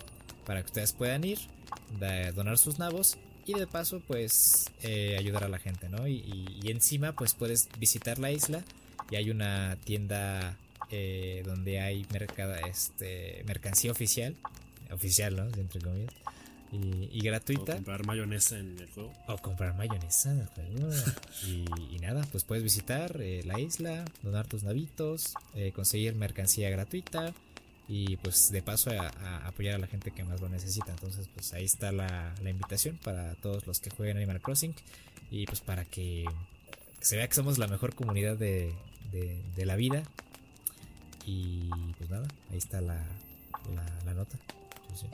para 0.45 0.61
que 0.61 0.67
ustedes 0.67 0.93
puedan 0.93 1.23
ir, 1.23 1.39
donar 2.35 2.57
sus 2.57 2.77
nabos 2.77 3.17
y 3.45 3.53
de 3.53 3.65
paso 3.65 4.01
pues 4.05 4.69
eh, 4.83 5.15
ayudar 5.17 5.45
a 5.45 5.47
la 5.47 5.57
gente, 5.57 5.89
¿no? 5.89 6.07
Y, 6.07 6.59
encima 6.65 7.13
pues 7.13 7.33
puedes 7.33 7.67
visitar 7.79 8.19
la 8.19 8.31
isla 8.31 8.63
y 9.09 9.15
hay 9.15 9.31
una 9.31 9.77
tienda 9.85 10.57
eh, 10.91 11.41
donde 11.45 11.79
hay 11.79 12.05
este, 12.69 13.43
mercancía 13.47 13.91
oficial, 13.91 14.35
oficial, 14.91 15.35
¿no? 15.35 15.43
Entre 15.45 15.81
comillas 15.81 16.13
y, 16.71 17.19
gratuita. 17.21 17.73
O 17.73 17.75
comprar 17.75 18.05
mayonesa 18.05 18.59
en 18.59 18.77
el 18.77 18.89
juego. 18.89 19.13
O 19.27 19.37
comprar 19.37 19.75
mayonesa 19.75 20.31
en 20.31 20.39
el 20.39 20.47
juego. 20.47 20.89
y, 21.47 21.99
nada, 21.99 22.25
pues 22.31 22.43
puedes 22.43 22.63
visitar 22.63 23.19
eh, 23.21 23.41
la 23.45 23.59
isla, 23.59 24.05
donar 24.21 24.47
tus 24.47 24.63
navitos, 24.63 25.33
eh, 25.55 25.71
conseguir 25.71 26.15
mercancía 26.15 26.69
gratuita 26.69 27.33
y 27.89 28.17
pues 28.17 28.51
de 28.51 28.61
paso 28.61 28.91
a, 28.91 29.47
apoyar 29.47 29.75
a 29.75 29.77
la 29.79 29.87
gente 29.87 30.11
que 30.11 30.23
más 30.23 30.39
lo 30.39 30.47
necesita. 30.47 30.91
Entonces 30.91 31.27
pues 31.33 31.53
ahí 31.53 31.65
está 31.65 31.91
la, 31.91 32.33
invitación 32.45 32.97
para 33.03 33.33
todos 33.35 33.65
los 33.65 33.79
que 33.79 33.89
jueguen 33.89 34.17
Animal 34.17 34.41
Crossing 34.41 34.75
y 35.31 35.47
pues 35.47 35.59
para 35.61 35.85
que 35.85 36.25
se 37.01 37.17
vea 37.17 37.27
que 37.27 37.33
somos 37.33 37.57
la 37.57 37.67
mejor 37.67 37.95
comunidad 37.95 38.37
de, 38.37 38.73
de, 39.11 39.65
la 39.65 39.75
vida. 39.75 40.03
Y 41.25 41.69
pues 41.97 42.09
nada, 42.11 42.27
ahí 42.51 42.57
está 42.57 42.79
la, 42.79 43.03
la, 44.05 44.13
nota. 44.13 44.37
Sí, 44.95 45.07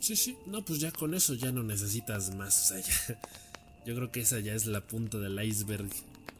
sí, 0.00 0.36
no, 0.46 0.64
pues 0.64 0.80
ya 0.80 0.90
con 0.90 1.14
eso 1.14 1.34
ya 1.34 1.52
no 1.52 1.62
necesitas 1.62 2.34
más. 2.34 2.58
O 2.64 2.74
sea, 2.74 2.80
ya, 2.80 3.20
yo 3.86 3.94
creo 3.94 4.10
que 4.10 4.20
esa 4.20 4.40
ya 4.40 4.54
es 4.54 4.66
la 4.66 4.80
punta 4.80 5.18
del 5.18 5.42
iceberg 5.42 5.90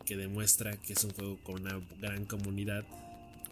que 0.04 0.16
demuestra 0.16 0.76
que 0.76 0.94
es 0.94 1.04
un 1.04 1.12
juego 1.12 1.38
con 1.44 1.60
una 1.60 1.80
gran 2.00 2.24
comunidad 2.24 2.84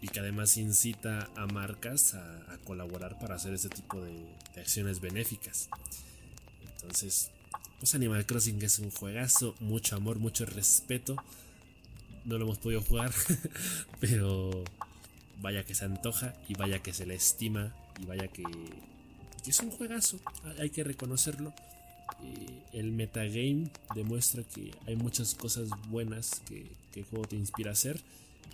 y 0.01 0.07
que 0.07 0.19
además 0.19 0.57
incita 0.57 1.29
a 1.35 1.45
marcas 1.45 2.13
a, 2.13 2.57
colaborar 2.65 3.17
para 3.17 3.35
hacer 3.35 3.53
ese 3.53 3.69
tipo 3.69 4.01
de, 4.01 4.13
acciones 4.57 4.99
benéficas. 4.99 5.69
Entonces, 6.75 7.31
pues 7.79 7.95
Animal 7.95 8.25
Crossing 8.25 8.61
es 8.61 8.79
un 8.79 8.91
juegazo, 8.91 9.55
mucho 9.59 9.95
amor, 9.95 10.19
mucho 10.19 10.45
respeto. 10.45 11.15
No 12.25 12.37
lo 12.37 12.45
hemos 12.45 12.57
podido 12.57 12.81
jugar, 12.81 13.13
pero 13.99 14.63
vaya 15.41 15.63
que 15.63 15.73
se 15.73 15.85
antoja 15.85 16.35
y 16.47 16.55
vaya 16.55 16.79
que 16.79 16.93
se 16.93 17.05
le 17.05 17.15
estima 17.15 17.73
y 18.01 18.05
vaya 18.05 18.27
que 18.27 18.43
es 19.47 19.59
un 19.59 19.71
juegazo, 19.71 20.19
hay 20.59 20.69
que 20.69 20.83
reconocerlo. 20.83 21.53
Eh, 22.23 22.63
el 22.73 22.91
metagame 22.91 23.69
demuestra 23.95 24.43
que 24.43 24.71
hay 24.87 24.95
muchas 24.95 25.35
cosas 25.35 25.69
buenas 25.89 26.41
que, 26.47 26.65
el 26.95 27.05
juego 27.05 27.25
te 27.25 27.37
inspira 27.37 27.69
a 27.69 27.73
hacer 27.73 28.01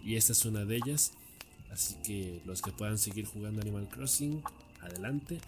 y 0.04 0.18
esta 0.18 0.34
es 0.34 0.46
una 0.46 0.66
de 0.66 0.76
ellas. 0.76 1.14
Así 1.72 1.96
que 2.04 2.42
los 2.46 2.62
que 2.62 2.72
puedan 2.72 3.00
seguir 3.00 3.26
jugando 3.26 3.62
Animal 3.62 3.90
Crossing, 3.90 4.44
adelante, 4.82 5.40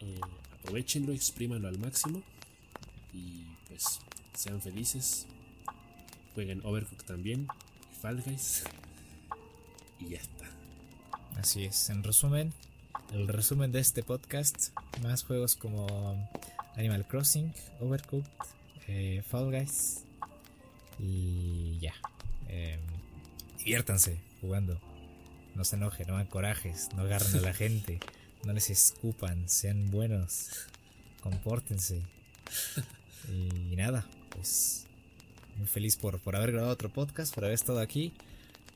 eh, 0.00 0.20
aprovechenlo, 0.54 1.12
exprímanlo 1.12 1.68
al 1.68 1.78
máximo 1.78 2.22
y 3.12 3.44
pues 3.68 4.00
sean 4.34 4.62
felices. 4.62 5.26
Jueguen 6.34 6.64
Overcooked 6.64 7.04
también, 7.04 7.46
Fall 8.00 8.22
Guys 8.22 8.64
y 10.00 10.10
ya 10.10 10.18
está. 10.18 10.48
Así 11.36 11.64
es, 11.64 11.90
en 11.90 12.02
resumen, 12.02 12.54
el 13.12 13.28
resumen 13.28 13.72
de 13.72 13.80
este 13.80 14.02
podcast. 14.02 14.68
Más 15.02 15.24
juegos 15.24 15.56
como 15.56 16.28
Animal 16.76 17.06
Crossing, 17.06 17.52
Overcooked, 17.80 18.30
eh, 18.88 19.22
Fall 19.28 19.50
Guys. 19.50 20.04
Y 20.98 21.78
ya. 21.80 21.94
Em, 22.48 22.80
diviértanse 23.58 24.18
jugando. 24.40 24.80
No 25.54 25.64
se 25.64 25.76
enojen, 25.76 26.06
no 26.06 26.14
hagan 26.14 26.26
corajes, 26.26 26.88
no 26.94 27.02
agarren 27.02 27.36
a 27.36 27.40
la 27.40 27.54
gente, 27.54 27.98
no 28.44 28.52
les 28.52 28.70
escupan, 28.70 29.48
sean 29.48 29.90
buenos, 29.90 30.50
compórtense. 31.22 32.02
Y, 33.28 33.76
nada, 33.76 34.06
pues 34.30 34.86
muy 35.56 35.66
feliz 35.66 35.96
por, 35.96 36.20
por 36.20 36.36
haber 36.36 36.52
grabado 36.52 36.72
otro 36.72 36.88
podcast, 36.88 37.34
por 37.34 37.44
haber 37.44 37.54
estado 37.54 37.80
aquí. 37.80 38.12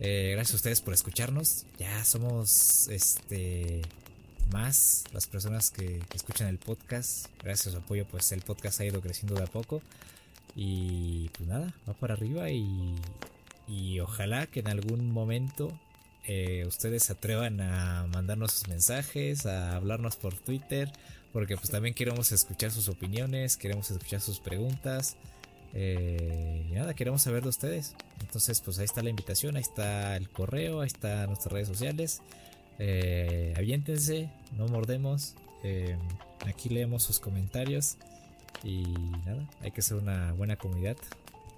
Eh, 0.01 0.31
gracias 0.33 0.55
a 0.55 0.57
ustedes 0.57 0.81
por 0.81 0.93
escucharnos. 0.93 1.67
Ya 1.79 2.05
somos 2.05 2.89
este 2.89 3.83
más 4.51 5.05
las 5.13 5.27
personas 5.27 5.71
que, 5.71 6.03
escuchan 6.15 6.49
el 6.49 6.59
podcast. 6.59 7.27
Gracias 7.43 7.69
a 7.69 7.71
su 7.73 7.77
apoyo, 7.79 8.07
pues 8.07 8.33
el 8.33 8.43
podcast 8.43 8.81
ha 8.81 8.85
ido 8.85 9.01
creciendo 9.01 9.35
de 9.35 9.45
a 9.45 9.47
poco. 9.47 9.83
Y 10.57 11.31
pues 11.31 11.49
nada, 11.49 11.75
va 11.89 11.95
para 11.95 12.15
arriba 12.15 12.51
y, 12.51 12.95
y 13.67 14.01
ojalá 14.01 14.47
que 14.47 14.61
en 14.61 14.69
algún 14.69 15.11
momento 15.11 15.73
eh, 16.27 16.65
ustedes 16.67 17.05
se 17.05 17.13
atrevan 17.13 17.61
a 17.61 18.07
mandarnos 18.07 18.53
sus 18.53 18.69
mensajes, 18.69 19.45
a 19.47 19.77
hablarnos 19.77 20.17
por 20.17 20.35
Twitter, 20.35 20.91
porque 21.33 21.57
pues 21.57 21.71
también 21.71 21.95
queremos 21.95 22.33
escuchar 22.33 22.71
sus 22.71 22.89
opiniones, 22.89 23.57
queremos 23.57 23.91
escuchar 23.91 24.21
sus 24.21 24.41
preguntas. 24.41 25.17
Eh, 25.75 26.67
y 26.71 26.73
nada, 26.73 26.95
queremos 26.95 27.23
saber 27.23 27.43
de 27.43 27.49
ustedes. 27.49 27.95
Entonces, 28.21 28.61
pues 28.61 28.79
ahí 28.79 28.85
está 28.85 29.03
la 29.03 29.11
invitación, 29.11 29.57
ahí 29.57 29.63
está 29.63 30.17
el 30.17 30.31
correo, 30.31 30.81
ahí 30.81 30.87
están 30.87 31.27
nuestras 31.27 31.53
redes 31.53 31.69
sociales. 31.69 32.23
Eh, 32.79 33.55
aviéntense, 33.57 34.31
no 34.57 34.67
mordemos. 34.69 35.35
Eh, 35.63 35.97
aquí 36.47 36.69
leemos 36.69 37.03
sus 37.03 37.21
comentarios. 37.21 37.97
Y 38.63 38.83
nada, 39.27 39.49
hay 39.61 39.71
que 39.71 39.83
ser 39.83 39.97
una 39.99 40.33
buena 40.33 40.57
comunidad. 40.57 40.97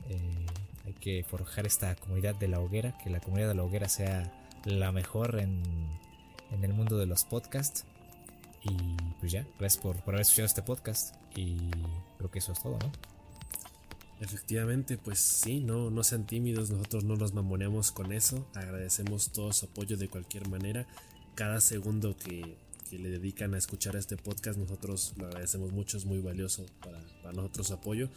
Eh, 0.09 0.47
hay 0.87 0.93
que 0.95 1.25
forjar 1.25 1.67
esta 1.67 1.95
comunidad 1.97 2.35
de 2.37 2.49
la 2.49 2.61
hoguera, 2.61 2.97
que 2.99 3.11
la 3.11 3.21
comunidad 3.21 3.49
de 3.49 3.55
la 3.55 3.65
hoguera 3.65 3.89
sea 3.89 4.33
la 4.65 4.93
mejor 4.93 5.39
en, 5.39 5.63
en 6.53 6.65
el 6.65 6.73
mundo 6.73 6.99
de 6.99 7.07
los 7.07 7.25
podcasts. 7.25 7.85
Y 8.63 8.77
pues 9.21 9.31
ya, 9.33 9.47
gracias 9.59 9.83
por, 9.83 9.97
por 10.03 10.15
haber 10.15 10.23
escuchado 10.23 10.47
este 10.47 10.63
podcast. 10.63 11.15
Y 11.37 11.59
creo 12.19 12.31
que 12.31 12.39
eso 12.39 12.53
es 12.53 12.63
todo, 12.63 12.79
¿no? 12.79 13.16
Efectivamente, 14.21 14.97
pues 14.97 15.19
sí, 15.19 15.61
no, 15.61 15.91
no 15.91 16.03
sean 16.03 16.27
tímidos, 16.27 16.71
nosotros 16.71 17.05
no 17.05 17.17
nos 17.17 17.35
mamoneamos 17.35 17.93
con 17.93 18.13
eso, 18.13 18.47
agradecemos 18.55 19.31
todo 19.31 19.53
su 19.53 19.67
apoyo 19.67 19.99
de 19.99 20.09
cualquier 20.09 20.49
manera, 20.49 20.87
cada 21.35 21.61
segundo 21.61 22.17
que, 22.17 22.57
le 22.93 23.11
dedican 23.11 23.53
a 23.53 23.59
escuchar 23.59 23.97
este 23.97 24.17
podcast, 24.17 24.59
nosotros 24.59 25.13
lo 25.19 25.27
agradecemos 25.27 25.73
mucho, 25.73 25.99
es 25.99 26.07
muy 26.07 26.21
valioso 26.21 26.65
para, 26.81 27.33
nosotros 27.33 27.67
su 27.67 27.75
apoyo 27.75 28.09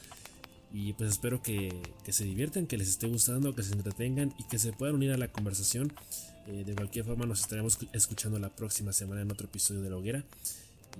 y 0.71 0.93
pues 0.93 1.09
espero 1.09 1.41
que, 1.41 1.75
se 2.07 2.23
diviertan, 2.23 2.67
que 2.67 2.77
les 2.77 2.87
esté 2.87 3.07
gustando, 3.07 3.55
que 3.55 3.63
se 3.63 3.73
entretengan 3.73 4.33
y 4.37 4.43
que 4.43 4.59
se 4.59 4.71
puedan 4.71 4.95
unir 4.95 5.11
a 5.11 5.17
la 5.17 5.27
conversación. 5.29 5.91
Eh, 6.47 6.63
de 6.65 6.75
cualquier 6.75 7.03
forma 7.03 7.25
nos 7.25 7.41
estaremos 7.41 7.79
escuchando 7.91 8.37
la 8.37 8.55
próxima 8.55 8.93
semana 8.93 9.21
en 9.21 9.31
otro 9.31 9.47
episodio 9.47 9.81
de 9.81 9.89
la 9.89 9.97
hoguera. 9.97 10.23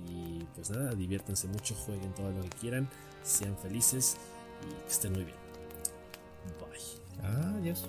Y 0.08 0.44
pues 0.56 0.70
nada, 0.70 0.92
diviértanse 0.94 1.46
mucho, 1.46 1.76
jueguen 1.76 2.12
todo 2.14 2.32
lo 2.32 2.42
que 2.42 2.56
quieran, 2.58 2.88
sean 3.22 3.56
felices 3.56 4.16
que 4.86 4.92
estén 4.92 5.12
muy 5.12 5.24
bien. 5.24 5.36
Bye. 6.58 7.58
Adiós. 7.58 7.86